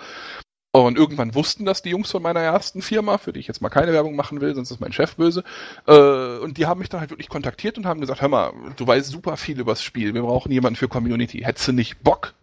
Und 0.72 0.96
irgendwann 0.96 1.34
wussten 1.34 1.64
das 1.64 1.82
die 1.82 1.90
Jungs 1.90 2.12
von 2.12 2.22
meiner 2.22 2.40
ersten 2.40 2.80
Firma, 2.80 3.18
für 3.18 3.32
die 3.32 3.40
ich 3.40 3.48
jetzt 3.48 3.60
mal 3.60 3.70
keine 3.70 3.92
Werbung 3.92 4.14
machen 4.14 4.40
will, 4.40 4.54
sonst 4.54 4.70
ist 4.70 4.80
mein 4.80 4.92
Chef 4.92 5.16
böse. 5.16 5.42
Äh, 5.86 6.38
und 6.38 6.58
die 6.58 6.66
haben 6.66 6.78
mich 6.78 6.88
dann 6.88 7.00
halt 7.00 7.10
wirklich 7.10 7.28
kontaktiert 7.28 7.76
und 7.76 7.86
haben 7.86 8.00
gesagt, 8.00 8.20
hör 8.20 8.28
mal, 8.28 8.52
du 8.76 8.86
weißt 8.86 9.10
super 9.10 9.36
viel 9.36 9.58
übers 9.58 9.82
Spiel, 9.82 10.14
wir 10.14 10.22
brauchen 10.22 10.52
jemanden 10.52 10.76
für 10.76 10.86
Community. 10.88 11.40
Hättest 11.40 11.68
du 11.68 11.72
nicht 11.72 12.02
Bock? 12.04 12.34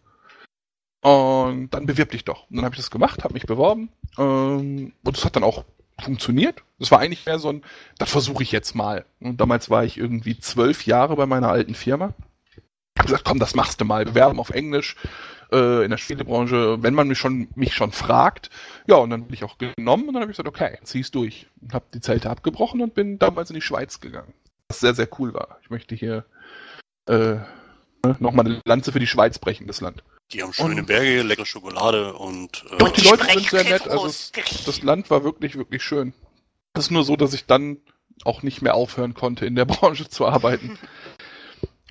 Und 1.01 1.69
dann 1.69 1.85
bewirb 1.85 2.11
dich 2.11 2.25
doch. 2.25 2.49
Und 2.49 2.57
dann 2.57 2.65
habe 2.65 2.75
ich 2.75 2.81
das 2.81 2.91
gemacht, 2.91 3.23
habe 3.23 3.33
mich 3.33 3.45
beworben. 3.45 3.89
Ähm, 4.17 4.91
und 5.03 5.17
das 5.17 5.23
hat 5.23 5.37
dann 5.37 5.43
auch 5.45 5.63
funktioniert. 6.01 6.63
Das 6.79 6.91
war 6.91 6.99
eigentlich 6.99 7.25
mehr 7.25 7.39
so 7.39 7.49
ein, 7.49 7.63
das 7.97 8.11
versuche 8.11 8.43
ich 8.43 8.51
jetzt 8.51 8.75
mal. 8.75 9.05
Und 9.21 9.39
damals 9.39 9.69
war 9.69 9.85
ich 9.85 9.97
irgendwie 9.97 10.37
zwölf 10.37 10.85
Jahre 10.85 11.15
bei 11.15 11.25
meiner 11.25 11.49
alten 11.49 11.75
Firma. 11.75 12.13
Ich 12.55 12.99
habe 12.99 13.07
gesagt, 13.07 13.25
komm, 13.25 13.39
das 13.39 13.55
machst 13.55 13.79
du 13.79 13.85
mal. 13.85 14.03
Bewerben 14.03 14.39
auf 14.39 14.49
Englisch 14.49 14.97
äh, 15.51 15.83
in 15.83 15.89
der 15.91 15.97
Spielebranche, 15.97 16.81
wenn 16.81 16.93
man 16.93 17.07
mich 17.07 17.17
schon, 17.17 17.47
mich 17.55 17.73
schon 17.73 17.91
fragt. 17.91 18.49
Ja, 18.87 18.95
und 18.97 19.09
dann 19.09 19.25
bin 19.25 19.33
ich 19.33 19.43
auch 19.43 19.57
genommen 19.57 20.07
und 20.07 20.13
dann 20.13 20.21
habe 20.21 20.31
ich 20.31 20.37
gesagt, 20.37 20.47
okay, 20.49 20.77
zieh's 20.83 21.11
durch. 21.11 21.47
Und 21.61 21.73
habe 21.73 21.85
die 21.93 22.01
Zelte 22.01 22.29
abgebrochen 22.29 22.81
und 22.81 22.93
bin 22.93 23.19
damals 23.19 23.49
in 23.49 23.55
die 23.55 23.61
Schweiz 23.61 23.99
gegangen. 23.99 24.33
Was 24.69 24.79
sehr, 24.81 24.93
sehr 24.93 25.07
cool 25.19 25.33
war. 25.33 25.59
Ich 25.63 25.69
möchte 25.69 25.95
hier 25.95 26.25
äh, 27.07 27.37
nochmal 28.19 28.45
eine 28.45 28.61
Lanze 28.65 28.91
für 28.91 28.99
die 28.99 29.07
Schweiz 29.07 29.39
brechen, 29.39 29.67
das 29.67 29.81
Land. 29.81 30.03
Die 30.33 30.43
haben 30.43 30.51
schöne 30.51 30.81
Und- 30.81 30.87
Berge, 30.87 31.21
leckere 31.21 31.45
Schokolade 31.45 32.13
und 32.13 32.65
äh, 32.77 32.83
Und 32.83 32.97
die 32.97 33.07
Leute 33.07 33.25
sind 33.31 33.49
sehr 33.49 33.63
nett. 33.63 33.87
Also 33.87 34.07
es, 34.07 34.31
das 34.65 34.81
Land 34.81 35.09
war 35.09 35.23
wirklich, 35.23 35.55
wirklich 35.55 35.83
schön. 35.83 36.13
Es 36.73 36.85
ist 36.85 36.91
nur 36.91 37.05
so, 37.05 37.15
dass 37.15 37.33
ich 37.33 37.45
dann 37.45 37.77
auch 38.25 38.43
nicht 38.43 38.61
mehr 38.61 38.75
aufhören 38.75 39.13
konnte, 39.13 39.45
in 39.45 39.55
der 39.55 39.65
Branche 39.65 40.09
zu 40.09 40.25
arbeiten. 40.25 40.77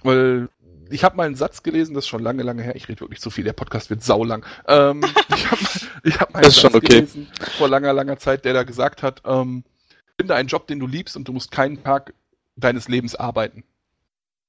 Weil 0.02 0.48
ich 0.91 1.05
habe 1.05 1.16
mal 1.16 1.26
einen 1.26 1.34
Satz 1.34 1.62
gelesen, 1.62 1.95
das 1.95 2.05
ist 2.05 2.09
schon 2.09 2.22
lange, 2.22 2.43
lange 2.43 2.62
her. 2.62 2.76
Ich 2.76 2.89
rede 2.89 3.01
wirklich 3.01 3.20
zu 3.20 3.30
viel, 3.30 3.45
der 3.45 3.53
Podcast 3.53 3.91
wird 3.91 4.03
saulang. 4.03 4.45
Ähm, 4.66 5.05
ich 5.34 5.51
habe 5.51 5.61
ich 6.05 6.20
hab 6.20 6.32
mal 6.32 6.43
einen 6.43 6.51
Satz 6.51 6.74
okay. 6.74 6.87
gelesen 6.87 7.28
vor 7.59 7.68
langer, 7.68 7.93
langer 7.93 8.18
Zeit, 8.18 8.45
der 8.45 8.53
da 8.55 8.62
gesagt 8.62 9.03
hat, 9.03 9.22
ähm, 9.24 9.64
finde 10.18 10.34
einen 10.34 10.49
Job, 10.49 10.66
den 10.66 10.78
du 10.78 10.87
liebst 10.87 11.16
und 11.16 11.28
du 11.28 11.32
musst 11.32 11.51
keinen 11.51 11.82
Tag 11.82 12.14
deines 12.57 12.89
Lebens 12.89 13.14
arbeiten. 13.14 13.64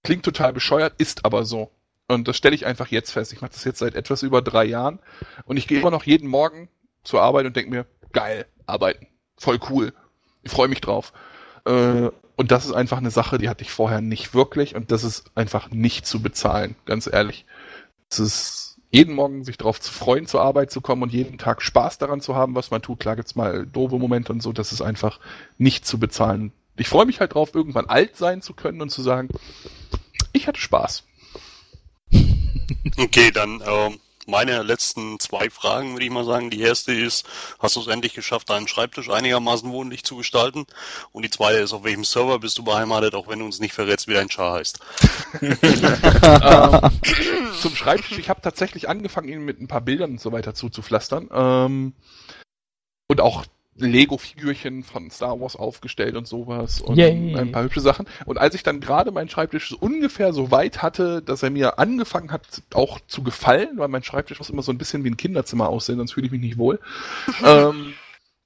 Klingt 0.03 0.23
total 0.23 0.53
bescheuert, 0.53 0.93
ist 0.97 1.25
aber 1.25 1.43
so. 1.43 1.71
Und 2.07 2.27
das 2.27 2.37
stelle 2.37 2.55
ich 2.55 2.65
einfach 2.65 2.87
jetzt 2.87 3.11
fest. 3.11 3.33
Ich 3.33 3.41
mache 3.41 3.51
das 3.51 3.65
jetzt 3.65 3.79
seit 3.79 3.95
etwas 3.95 4.23
über 4.23 4.41
drei 4.41 4.63
Jahren 4.63 4.99
und 5.45 5.57
ich 5.57 5.67
gehe 5.67 5.79
immer 5.79 5.91
noch 5.91 6.03
jeden 6.03 6.29
Morgen 6.29 6.69
zur 7.03 7.21
Arbeit 7.21 7.45
und 7.45 7.55
denke 7.55 7.69
mir, 7.69 7.85
geil, 8.13 8.45
arbeiten, 8.65 9.07
voll 9.37 9.59
cool, 9.69 9.93
ich 10.43 10.51
freue 10.51 10.69
mich 10.69 10.81
drauf. 10.81 11.11
Äh, 11.65 12.09
und 12.37 12.51
das 12.51 12.65
ist 12.65 12.71
einfach 12.71 12.99
eine 12.99 13.11
Sache, 13.11 13.39
die 13.39 13.49
hatte 13.49 13.63
ich 13.63 13.71
vorher 13.71 13.99
nicht 13.99 14.33
wirklich 14.33 14.75
und 14.75 14.91
das 14.91 15.03
ist 15.03 15.31
einfach 15.35 15.71
nicht 15.71 16.05
zu 16.05 16.21
bezahlen, 16.21 16.75
ganz 16.85 17.07
ehrlich. 17.11 17.45
Es 18.09 18.19
ist 18.19 18.77
jeden 18.91 19.15
Morgen 19.15 19.43
sich 19.43 19.57
darauf 19.57 19.81
zu 19.81 19.91
freuen, 19.91 20.27
zur 20.27 20.41
Arbeit 20.41 20.71
zu 20.71 20.79
kommen 20.79 21.01
und 21.01 21.11
jeden 21.11 21.39
Tag 21.39 21.61
Spaß 21.63 21.97
daran 21.97 22.21
zu 22.21 22.35
haben, 22.35 22.55
was 22.55 22.71
man 22.71 22.81
tut. 22.83 22.99
Klar 22.99 23.15
gibt's 23.15 23.35
mal 23.35 23.65
doofe 23.65 23.97
Momente 23.97 24.31
und 24.31 24.41
so, 24.41 24.53
das 24.53 24.71
ist 24.71 24.81
einfach 24.81 25.19
nicht 25.57 25.85
zu 25.85 25.99
bezahlen. 25.99 26.53
Ich 26.77 26.87
freue 26.87 27.07
mich 27.07 27.19
halt 27.19 27.33
drauf, 27.33 27.55
irgendwann 27.55 27.87
alt 27.87 28.15
sein 28.15 28.43
zu 28.43 28.53
können 28.53 28.81
und 28.81 28.91
zu 28.91 29.01
sagen, 29.01 29.29
ich 30.31 30.47
hatte 30.47 30.59
Spaß. 30.59 31.05
Okay, 32.97 33.31
dann 33.31 33.61
ähm, 33.65 33.99
meine 34.27 34.61
letzten 34.61 35.19
zwei 35.19 35.49
Fragen, 35.49 35.93
würde 35.93 36.05
ich 36.05 36.11
mal 36.11 36.25
sagen. 36.25 36.49
Die 36.49 36.61
erste 36.61 36.93
ist, 36.93 37.25
hast 37.59 37.75
du 37.75 37.79
es 37.81 37.87
endlich 37.87 38.13
geschafft, 38.13 38.49
deinen 38.49 38.67
Schreibtisch 38.67 39.09
einigermaßen 39.09 39.71
wohnlich 39.71 40.03
zu 40.03 40.17
gestalten? 40.17 40.65
Und 41.11 41.23
die 41.23 41.29
zweite 41.29 41.59
ist, 41.59 41.73
auf 41.73 41.83
welchem 41.83 42.03
Server 42.03 42.39
bist 42.39 42.57
du 42.57 42.63
beheimatet, 42.63 43.15
auch 43.15 43.27
wenn 43.27 43.39
du 43.39 43.45
uns 43.45 43.59
nicht 43.59 43.73
verrätst, 43.73 44.07
wie 44.07 44.13
dein 44.13 44.29
Char 44.29 44.53
heißt? 44.53 44.79
ähm, 45.41 46.91
zum 47.61 47.75
Schreibtisch. 47.75 48.17
Ich 48.17 48.29
habe 48.29 48.41
tatsächlich 48.41 48.89
angefangen, 48.89 49.29
ihn 49.29 49.45
mit 49.45 49.59
ein 49.61 49.67
paar 49.67 49.81
Bildern 49.81 50.11
und 50.11 50.21
so 50.21 50.31
weiter 50.31 50.53
zuzupflastern. 50.53 51.29
Ähm, 51.31 51.93
und 53.07 53.21
auch 53.21 53.45
Lego-Figürchen 53.79 54.83
von 54.83 55.11
Star 55.11 55.39
Wars 55.39 55.55
aufgestellt 55.55 56.15
und 56.15 56.27
sowas 56.27 56.81
und 56.81 56.97
Yay. 56.97 57.35
ein 57.35 57.51
paar 57.51 57.63
hübsche 57.63 57.81
Sachen. 57.81 58.07
Und 58.25 58.37
als 58.37 58.55
ich 58.55 58.63
dann 58.63 58.79
gerade 58.79 59.11
meinen 59.11 59.29
Schreibtisch 59.29 59.69
so 59.69 59.77
ungefähr 59.77 60.33
so 60.33 60.51
weit 60.51 60.81
hatte, 60.81 61.21
dass 61.21 61.43
er 61.43 61.51
mir 61.51 61.79
angefangen 61.79 62.31
hat 62.31 62.63
auch 62.73 62.99
zu 63.07 63.23
gefallen, 63.23 63.77
weil 63.77 63.87
mein 63.87 64.03
Schreibtisch 64.03 64.39
muss 64.39 64.49
immer 64.49 64.63
so 64.63 64.71
ein 64.71 64.77
bisschen 64.77 65.03
wie 65.03 65.09
ein 65.09 65.17
Kinderzimmer 65.17 65.69
aussehen, 65.69 65.97
sonst 65.97 66.13
fühle 66.13 66.25
ich 66.25 66.31
mich 66.31 66.41
nicht 66.41 66.57
wohl, 66.57 66.79
ähm, 67.45 67.93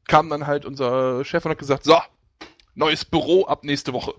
kam 0.07 0.29
dann 0.29 0.47
halt 0.47 0.65
unser 0.65 1.23
Chef 1.23 1.45
und 1.45 1.51
hat 1.51 1.59
gesagt, 1.59 1.85
so, 1.85 1.97
neues 2.75 3.05
Büro 3.05 3.45
ab 3.45 3.63
nächste 3.63 3.93
Woche. 3.93 4.13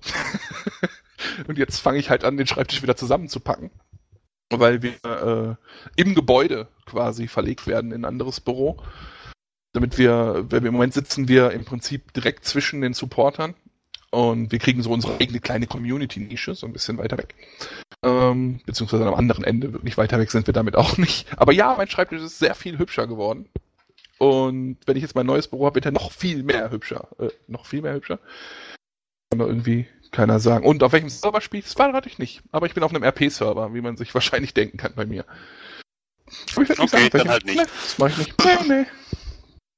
und 1.47 1.59
jetzt 1.59 1.79
fange 1.79 1.99
ich 1.99 2.11
halt 2.11 2.25
an, 2.25 2.37
den 2.37 2.47
Schreibtisch 2.47 2.83
wieder 2.83 2.97
zusammenzupacken, 2.97 3.71
weil 4.51 4.83
wir 4.83 5.05
äh, 5.05 6.01
im 6.01 6.15
Gebäude 6.15 6.69
quasi 6.87 7.29
verlegt 7.29 7.67
werden 7.67 7.93
in 7.93 8.03
ein 8.03 8.07
anderes 8.07 8.41
Büro. 8.41 8.83
Damit 9.73 9.99
wir, 9.99 10.47
weil 10.51 10.63
wir 10.63 10.69
im 10.69 10.75
Moment 10.75 10.95
sitzen 10.95 11.29
wir 11.29 11.51
im 11.53 11.65
Prinzip 11.65 12.13
direkt 12.13 12.45
zwischen 12.45 12.81
den 12.81 12.95
Supportern 12.95 13.55
und 14.11 14.53
wir 14.53 14.59
kriegen 14.59 14.83
so 14.83 14.91
unsere 14.91 15.19
eigene 15.19 15.41
kleine 15.41 15.67
Community-Nische, 15.67 16.55
so 16.55 16.67
ein 16.67 16.73
bisschen 16.73 16.99
weiter 16.99 17.17
weg. 17.17 17.35
Ähm, 18.05 18.61
beziehungsweise 18.67 19.07
am 19.07 19.15
anderen 19.15 19.45
Ende, 19.45 19.73
wirklich 19.73 19.97
weiter 19.97 20.19
weg 20.19 20.31
sind 20.31 20.47
wir 20.47 20.55
damit 20.55 20.77
auch 20.77 20.99
nicht. 20.99 21.27
Aber 21.39 21.53
ja, 21.53 21.75
mein 21.77 21.89
Schreibtisch 21.89 22.21
ist 22.21 22.39
sehr 22.39 22.55
viel 22.55 22.79
hübscher 22.79 23.07
geworden. 23.07 23.49
Und 24.19 24.79
wenn 24.87 24.97
ich 24.97 25.03
jetzt 25.03 25.15
mein 25.15 25.27
neues 25.27 25.49
Büro 25.49 25.67
habe, 25.67 25.77
wird 25.77 25.87
er 25.87 25.93
noch 25.93 26.13
viel 26.13 26.43
mehr 26.43 26.71
hübscher. 26.71 27.09
Äh, 27.19 27.31
noch 27.49 27.67
viel 27.67 27.83
mehr 27.83 27.95
hübscher. 27.95 28.19
Kann 29.31 29.39
doch 29.39 29.47
irgendwie 29.47 29.87
keiner 30.11 30.39
sagen. 30.41 30.67
Und 30.67 30.83
auf 30.83 30.93
welchem 30.93 31.09
Server 31.09 31.41
spiele 31.41 31.61
ich? 31.61 31.65
Das 31.65 31.75
verrate 31.75 32.09
ich 32.09 32.19
nicht. 32.19 32.43
Aber 32.53 32.67
ich 32.67 32.75
bin 32.75 32.83
auf 32.83 32.95
einem 32.95 33.03
RP-Server, 33.03 33.73
wie 33.73 33.81
man 33.81 33.97
sich 33.97 34.13
wahrscheinlich 34.15 34.53
denken 34.53 34.77
kann 34.77 34.93
bei 34.95 35.07
mir. 35.07 35.25
Aber 36.55 36.63
ich 36.63 36.71
okay, 36.79 36.87
sagen, 36.87 37.09
dann 37.13 37.29
halt 37.31 37.47
nicht. 37.47 37.57
Nee, 37.57 37.65
das 37.65 37.99
mache 37.99 38.11
ich 38.11 38.19
nicht. 38.19 38.35
Nee, 38.45 38.69
nee. 38.69 38.87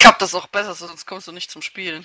Klappt 0.05 0.21
das 0.21 0.35
auch 0.35 0.49
besser, 0.49 0.75
sonst 0.75 1.07
kommst 1.07 1.29
du 1.29 1.33
nicht 1.33 1.51
zum 1.51 1.63
Spielen. 1.63 2.05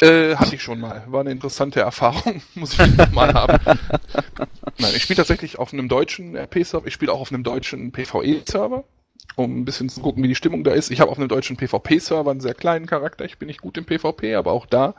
Äh, 0.00 0.34
hatte 0.34 0.56
ich 0.56 0.62
schon 0.64 0.80
mal. 0.80 1.04
War 1.06 1.20
eine 1.20 1.30
interessante 1.30 1.78
Erfahrung. 1.78 2.42
Muss 2.56 2.76
ich 2.76 3.12
mal 3.12 3.32
haben. 3.32 3.78
Nein, 4.78 4.92
ich 4.96 5.04
spiele 5.04 5.18
tatsächlich 5.18 5.56
auf 5.56 5.72
einem 5.72 5.88
deutschen 5.88 6.34
RP-Server. 6.34 6.88
Ich 6.88 6.94
spiele 6.94 7.12
auch 7.12 7.20
auf 7.20 7.30
einem 7.30 7.44
deutschen 7.44 7.92
PvE-Server, 7.92 8.82
um 9.36 9.60
ein 9.60 9.64
bisschen 9.64 9.88
zu 9.88 10.00
gucken, 10.00 10.24
wie 10.24 10.28
die 10.28 10.34
Stimmung 10.34 10.64
da 10.64 10.72
ist. 10.72 10.90
Ich 10.90 11.00
habe 11.00 11.08
auf 11.08 11.18
einem 11.18 11.28
deutschen 11.28 11.56
PvP-Server 11.56 12.32
einen 12.32 12.40
sehr 12.40 12.54
kleinen 12.54 12.86
Charakter. 12.86 13.24
Ich 13.24 13.38
bin 13.38 13.46
nicht 13.46 13.60
gut 13.60 13.78
im 13.78 13.84
PvP, 13.84 14.34
aber 14.34 14.50
auch 14.50 14.66
da. 14.66 14.96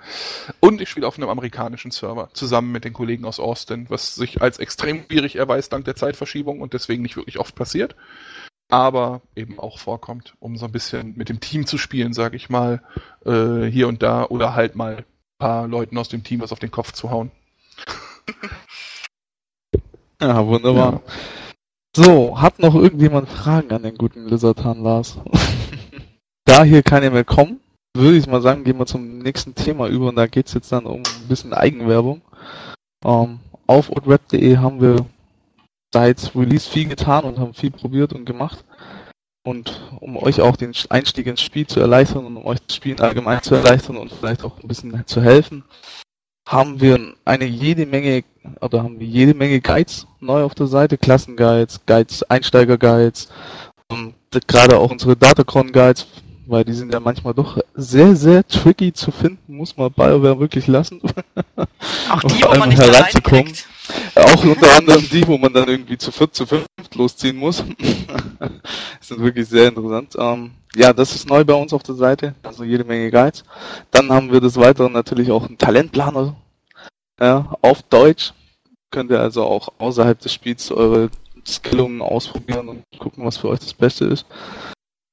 Und 0.61 0.79
ich 0.79 0.87
spiele 0.87 1.05
auf 1.05 1.17
einem 1.17 1.27
amerikanischen 1.27 1.91
Server 1.91 2.29
zusammen 2.31 2.71
mit 2.71 2.85
den 2.85 2.93
Kollegen 2.93 3.25
aus 3.25 3.41
Austin, 3.41 3.87
was 3.89 4.15
sich 4.15 4.41
als 4.41 4.57
extrem 4.57 5.03
schwierig 5.09 5.35
erweist 5.35 5.73
dank 5.73 5.83
der 5.83 5.97
Zeitverschiebung 5.97 6.61
und 6.61 6.71
deswegen 6.73 7.03
nicht 7.03 7.17
wirklich 7.17 7.39
oft 7.39 7.55
passiert 7.55 7.93
aber 8.69 9.22
eben 9.35 9.60
auch 9.60 9.80
vorkommt, 9.80 10.35
um 10.39 10.57
so 10.57 10.65
ein 10.65 10.72
bisschen 10.72 11.15
mit 11.15 11.30
dem 11.30 11.39
Team 11.39 11.65
zu 11.65 11.77
spielen, 11.77 12.14
sage 12.14 12.35
ich 12.35 12.49
mal, 12.49 12.81
äh, 13.26 13.65
hier 13.65 13.88
und 13.88 14.03
da 14.03 14.26
oder 14.26 14.56
halt 14.56 14.76
mal 14.76 14.98
ein 14.98 15.06
paar 15.39 15.68
Leuten 15.68 15.98
aus 15.98 16.10
dem 16.10 16.23
Team 16.23 16.41
was 16.41 16.52
auf 16.52 16.60
den 16.60 16.72
Kopf 16.72 16.91
zu 16.91 17.10
hauen. 17.11 17.31
Ja, 20.19 20.48
wunderbar. 20.48 20.94
Ja. 20.94 21.02
So, 21.95 22.41
hat 22.41 22.57
noch 22.60 22.73
irgendjemand 22.73 23.30
Fragen 23.30 23.72
an 23.72 23.84
den 23.84 23.98
guten 23.98 24.27
Lizardan 24.27 24.81
Lars? 24.81 25.19
da 26.45 26.64
hier 26.64 26.81
keine 26.81 27.11
mehr 27.11 27.23
kommen, 27.23 27.60
würde 27.95 28.18
ich 28.18 28.27
mal 28.27 28.41
sagen, 28.41 28.64
gehen 28.64 28.80
wir 28.80 28.85
zum 28.88 29.19
nächsten 29.19 29.53
Thema 29.53 29.88
über 29.88 30.10
und 30.10 30.15
da 30.15 30.27
geht 30.27 30.48
es 30.48 30.53
jetzt 30.53 30.72
dann 30.72 30.85
um 30.85 31.03
ein 31.03 31.27
bisschen 31.27 31.53
Eigenwerbung. 31.53 32.22
Ähm, 33.06 33.39
auf 33.68 33.91
odweb.de 33.91 34.57
haben 34.57 34.81
wir 34.81 35.06
seit 35.93 36.35
Release 36.35 36.69
viel 36.69 36.88
getan 36.88 37.23
und 37.23 37.39
haben 37.39 37.53
viel 37.53 37.72
probiert 37.72 38.14
und 38.14 38.26
gemacht. 38.26 38.64
Und 39.45 39.81
um 40.01 40.18
euch 40.18 40.41
auch 40.41 40.57
den 40.57 40.73
Einstieg 40.89 41.27
ins 41.27 41.41
Spiel 41.41 41.65
zu 41.65 41.80
erleichtern 41.80 42.26
und 42.26 42.38
um 42.38 42.45
euch 42.45 42.59
das 42.68 42.76
Spielen 42.76 42.99
allgemein 42.99 43.41
zu 43.41 43.55
erleichtern 43.55 43.97
und 43.97 44.11
vielleicht 44.11 44.43
auch 44.43 44.61
ein 44.61 44.68
bisschen 44.68 45.05
zu 45.07 45.22
helfen, 45.22 45.64
haben 46.47 46.81
wir 46.81 47.14
eine 47.23 47.45
jede 47.45 47.85
Menge 47.85 48.23
oder 48.61 48.84
haben 48.84 48.99
wir 48.99 49.07
jede 49.07 49.34
Menge 49.34 49.61
Guides 49.61 50.05
neu 50.19 50.43
auf 50.43 50.55
der 50.55 50.68
Seite, 50.68 50.97
Klassenguides, 50.97 51.81
Guides, 51.85 52.23
Einsteiger-Guides, 52.23 53.30
und 53.89 54.15
gerade 54.47 54.77
auch 54.77 54.91
unsere 54.91 55.15
Datacron-Guides, 55.15 56.07
weil 56.47 56.63
die 56.63 56.73
sind 56.73 56.93
ja 56.93 56.99
manchmal 56.99 57.33
doch 57.33 57.57
sehr, 57.75 58.15
sehr 58.15 58.45
tricky 58.47 58.93
zu 58.93 59.11
finden, 59.11 59.55
muss 59.55 59.75
man 59.77 59.91
BioWare 59.91 60.39
wirklich 60.39 60.67
lassen. 60.67 61.01
Auch 62.09 62.21
die, 62.23 62.43
wo 62.43 62.57
man 62.57 62.69
nicht 62.69 62.81
heranzukommen. 62.81 63.53
Auch 64.15 64.43
unter 64.43 64.71
anderem 64.77 65.07
die, 65.09 65.27
wo 65.27 65.37
man 65.37 65.53
dann 65.53 65.67
irgendwie 65.67 65.97
zu 65.97 66.11
viert, 66.11 66.33
zu 66.33 66.45
fünft 66.45 66.95
losziehen 66.95 67.37
muss. 67.37 67.63
das 68.39 69.07
sind 69.07 69.19
wirklich 69.21 69.47
sehr 69.47 69.69
interessant. 69.69 70.15
Ähm, 70.17 70.51
ja, 70.75 70.93
das 70.93 71.15
ist 71.15 71.27
neu 71.29 71.43
bei 71.43 71.53
uns 71.53 71.73
auf 71.73 71.83
der 71.83 71.95
Seite, 71.95 72.35
also 72.43 72.63
jede 72.63 72.83
Menge 72.83 73.11
Guides. 73.11 73.43
Dann 73.91 74.09
haben 74.09 74.31
wir 74.31 74.41
des 74.41 74.57
Weiteren 74.57 74.93
natürlich 74.93 75.31
auch 75.31 75.45
einen 75.45 75.57
Talentplaner 75.57 76.35
ja, 77.19 77.55
auf 77.61 77.81
Deutsch. 77.83 78.33
Könnt 78.91 79.11
ihr 79.11 79.19
also 79.19 79.43
auch 79.43 79.69
außerhalb 79.79 80.19
des 80.19 80.33
Spiels 80.33 80.71
eure 80.71 81.09
Skillungen 81.45 82.01
ausprobieren 82.01 82.69
und 82.69 82.83
gucken, 82.99 83.25
was 83.25 83.37
für 83.37 83.49
euch 83.49 83.59
das 83.59 83.73
Beste 83.73 84.05
ist. 84.05 84.25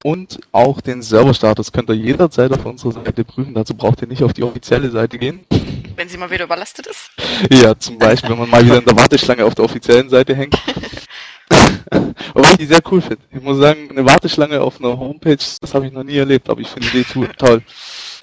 Und 0.07 0.39
auch 0.53 0.83
den 0.83 1.01
Serverstatus 1.01 1.73
könnt 1.73 1.89
ihr 1.89 1.95
jederzeit 1.95 2.53
auf 2.53 2.67
unserer 2.67 2.93
Seite 2.93 3.25
prüfen. 3.25 3.55
Dazu 3.55 3.75
braucht 3.75 4.03
ihr 4.03 4.09
nicht 4.09 4.23
auf 4.23 4.35
die 4.35 4.43
offizielle 4.43 4.91
Seite 4.91 5.19
gehen. 5.19 5.47
Wenn 5.97 6.11
sie 6.11 6.19
mal 6.19 6.31
wieder 6.31 6.45
überlastet 6.45 6.87
ist? 6.87 7.11
Ja, 7.51 7.75
zum 7.79 7.97
Beispiel, 7.97 8.29
wenn 8.29 8.39
man 8.41 8.51
mal 8.51 8.63
wieder 8.63 8.77
in 8.81 8.85
der 8.85 8.95
Warteschlange 8.95 9.47
auf 9.47 9.55
der 9.55 9.65
offiziellen 9.65 10.11
Seite 10.11 10.35
hängt. 10.35 10.59
Was 12.35 12.59
ich 12.59 12.69
sehr 12.69 12.83
cool 12.91 13.01
finde. 13.01 13.21
Ich 13.31 13.41
muss 13.41 13.57
sagen, 13.57 13.89
eine 13.89 14.05
Warteschlange 14.05 14.61
auf 14.61 14.79
einer 14.79 14.99
Homepage, 14.99 15.39
das 15.39 15.73
habe 15.73 15.87
ich 15.87 15.93
noch 15.93 16.05
nie 16.05 16.19
erlebt, 16.19 16.51
aber 16.51 16.61
ich 16.61 16.69
finde 16.69 16.91
die 16.91 17.01
Idee 17.01 17.29
toll. 17.39 17.63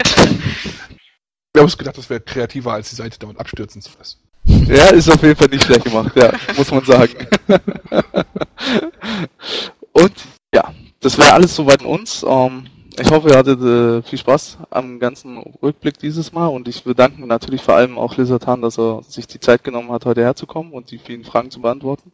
Wir 0.04 1.62
haben 1.62 1.66
uns 1.66 1.78
gedacht, 1.80 1.98
das 1.98 2.12
wäre 2.12 2.22
kreativer, 2.22 2.74
als 2.74 2.92
die 2.92 2.96
Seite 2.96 3.18
damit 3.18 3.40
abstürzen 3.40 3.82
zu 3.82 3.90
lassen. 3.98 4.20
Ja, 4.68 4.92
ist 4.92 5.10
auf 5.10 5.24
jeden 5.24 5.36
Fall 5.36 5.48
nicht 5.48 5.64
schlecht 5.64 5.86
gemacht, 5.86 6.16
ja, 6.16 6.32
muss 6.56 6.70
man 6.70 6.86
sagen. 6.86 7.28
Und 9.94 10.14
das 11.02 11.18
wäre 11.18 11.34
alles 11.34 11.56
soweit 11.56 11.82
von 11.82 11.92
uns. 11.92 12.24
Ähm, 12.28 12.68
ich 13.00 13.10
hoffe, 13.10 13.30
ihr 13.30 13.38
hattet 13.38 13.62
äh, 13.62 14.02
viel 14.04 14.20
Spaß 14.20 14.60
am 14.70 15.00
ganzen 15.00 15.38
Rückblick 15.38 15.98
dieses 15.98 16.32
Mal 16.32 16.48
und 16.48 16.68
ich 16.68 16.84
bedanke 16.84 17.26
natürlich 17.26 17.62
vor 17.62 17.76
allem 17.76 17.98
auch 17.98 18.18
Lizardan, 18.18 18.62
dass 18.62 18.78
er 18.78 19.02
sich 19.04 19.28
die 19.28 19.40
Zeit 19.40 19.64
genommen 19.64 19.92
hat, 19.92 20.06
heute 20.06 20.22
herzukommen 20.22 20.74
und 20.74 20.92
die 20.92 20.98
vielen 20.98 21.24
Fragen 21.24 21.52
zu 21.52 21.62
beantworten. 21.62 22.12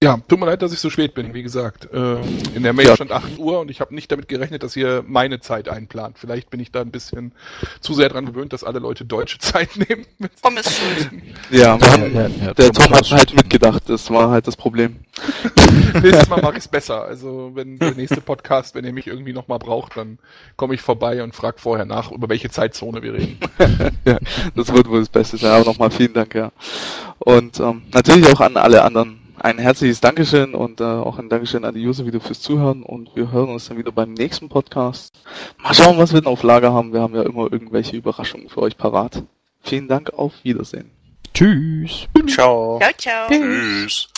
Ja, 0.00 0.16
tut 0.28 0.38
mir 0.38 0.46
leid, 0.46 0.62
dass 0.62 0.72
ich 0.72 0.78
so 0.78 0.90
spät 0.90 1.14
bin, 1.14 1.34
wie 1.34 1.42
gesagt. 1.42 1.92
Äh, 1.92 2.20
in 2.54 2.62
der 2.62 2.72
Mail 2.72 2.86
ja. 2.86 2.94
stand 2.94 3.10
8 3.10 3.36
Uhr 3.40 3.58
und 3.58 3.68
ich 3.68 3.80
habe 3.80 3.92
nicht 3.92 4.12
damit 4.12 4.28
gerechnet, 4.28 4.62
dass 4.62 4.76
ihr 4.76 5.02
meine 5.04 5.40
Zeit 5.40 5.68
einplant. 5.68 6.20
Vielleicht 6.20 6.50
bin 6.50 6.60
ich 6.60 6.70
da 6.70 6.82
ein 6.82 6.92
bisschen 6.92 7.32
zu 7.80 7.94
sehr 7.94 8.08
dran 8.08 8.24
gewöhnt, 8.24 8.52
dass 8.52 8.62
alle 8.62 8.78
Leute 8.78 9.04
deutsche 9.04 9.38
Zeit 9.40 9.70
nehmen. 9.76 10.06
Tom 10.40 10.56
ist 10.56 10.70
schuld. 10.70 11.10
Ja, 11.50 11.76
ja, 11.76 12.06
ja, 12.06 12.28
ja 12.28 12.54
der 12.54 12.70
Tom, 12.70 12.84
Tom 12.84 12.94
hat 12.94 13.10
halt 13.10 13.34
mitgedacht, 13.34 13.88
das 13.88 14.08
war 14.08 14.30
halt 14.30 14.46
das 14.46 14.54
Problem. 14.54 15.00
Nächstes 16.00 16.28
Mal 16.28 16.42
mache 16.42 16.52
ich 16.52 16.58
es 16.58 16.68
besser. 16.68 17.02
Also 17.02 17.50
wenn 17.54 17.80
der 17.80 17.90
nächste 17.96 18.20
Podcast, 18.20 18.76
wenn 18.76 18.84
ihr 18.84 18.92
mich 18.92 19.08
irgendwie 19.08 19.32
nochmal 19.32 19.58
braucht, 19.58 19.96
dann 19.96 20.20
komme 20.54 20.74
ich 20.74 20.80
vorbei 20.80 21.24
und 21.24 21.34
frage 21.34 21.58
vorher 21.58 21.86
nach, 21.86 22.12
über 22.12 22.28
welche 22.28 22.50
Zeitzone 22.50 23.02
wir 23.02 23.14
reden. 23.14 23.40
ja, 24.04 24.18
das 24.54 24.72
wird 24.72 24.88
wohl 24.88 25.00
das 25.00 25.08
Beste 25.08 25.38
sein. 25.38 25.50
Aber 25.50 25.64
nochmal 25.64 25.90
vielen 25.90 26.12
Dank, 26.12 26.36
ja. 26.36 26.52
Und 27.18 27.58
ähm, 27.58 27.82
natürlich 27.92 28.32
auch 28.32 28.40
an 28.40 28.56
alle 28.56 28.84
anderen 28.84 29.27
ein 29.40 29.58
herzliches 29.58 30.00
Dankeschön 30.00 30.54
und 30.54 30.80
äh, 30.80 30.84
auch 30.84 31.18
ein 31.18 31.28
Dankeschön 31.28 31.64
an 31.64 31.74
die 31.74 31.86
User 31.86 32.06
wieder 32.06 32.20
fürs 32.20 32.40
Zuhören 32.40 32.82
und 32.82 33.14
wir 33.14 33.30
hören 33.30 33.50
uns 33.50 33.68
dann 33.68 33.78
wieder 33.78 33.92
beim 33.92 34.12
nächsten 34.12 34.48
Podcast. 34.48 35.18
Mal 35.62 35.74
schauen, 35.74 35.98
was 35.98 36.12
wir 36.12 36.20
denn 36.20 36.30
auf 36.30 36.42
Lager 36.42 36.72
haben. 36.72 36.92
Wir 36.92 37.00
haben 37.00 37.14
ja 37.14 37.22
immer 37.22 37.52
irgendwelche 37.52 37.96
Überraschungen 37.96 38.48
für 38.48 38.62
euch 38.62 38.76
parat. 38.76 39.22
Vielen 39.60 39.88
Dank, 39.88 40.10
auf 40.10 40.32
Wiedersehen. 40.42 40.90
Tschüss. 41.34 42.06
Ciao. 42.28 42.78
Ciao, 42.80 42.92
ciao. 42.98 43.28
Tschüss. 43.28 44.08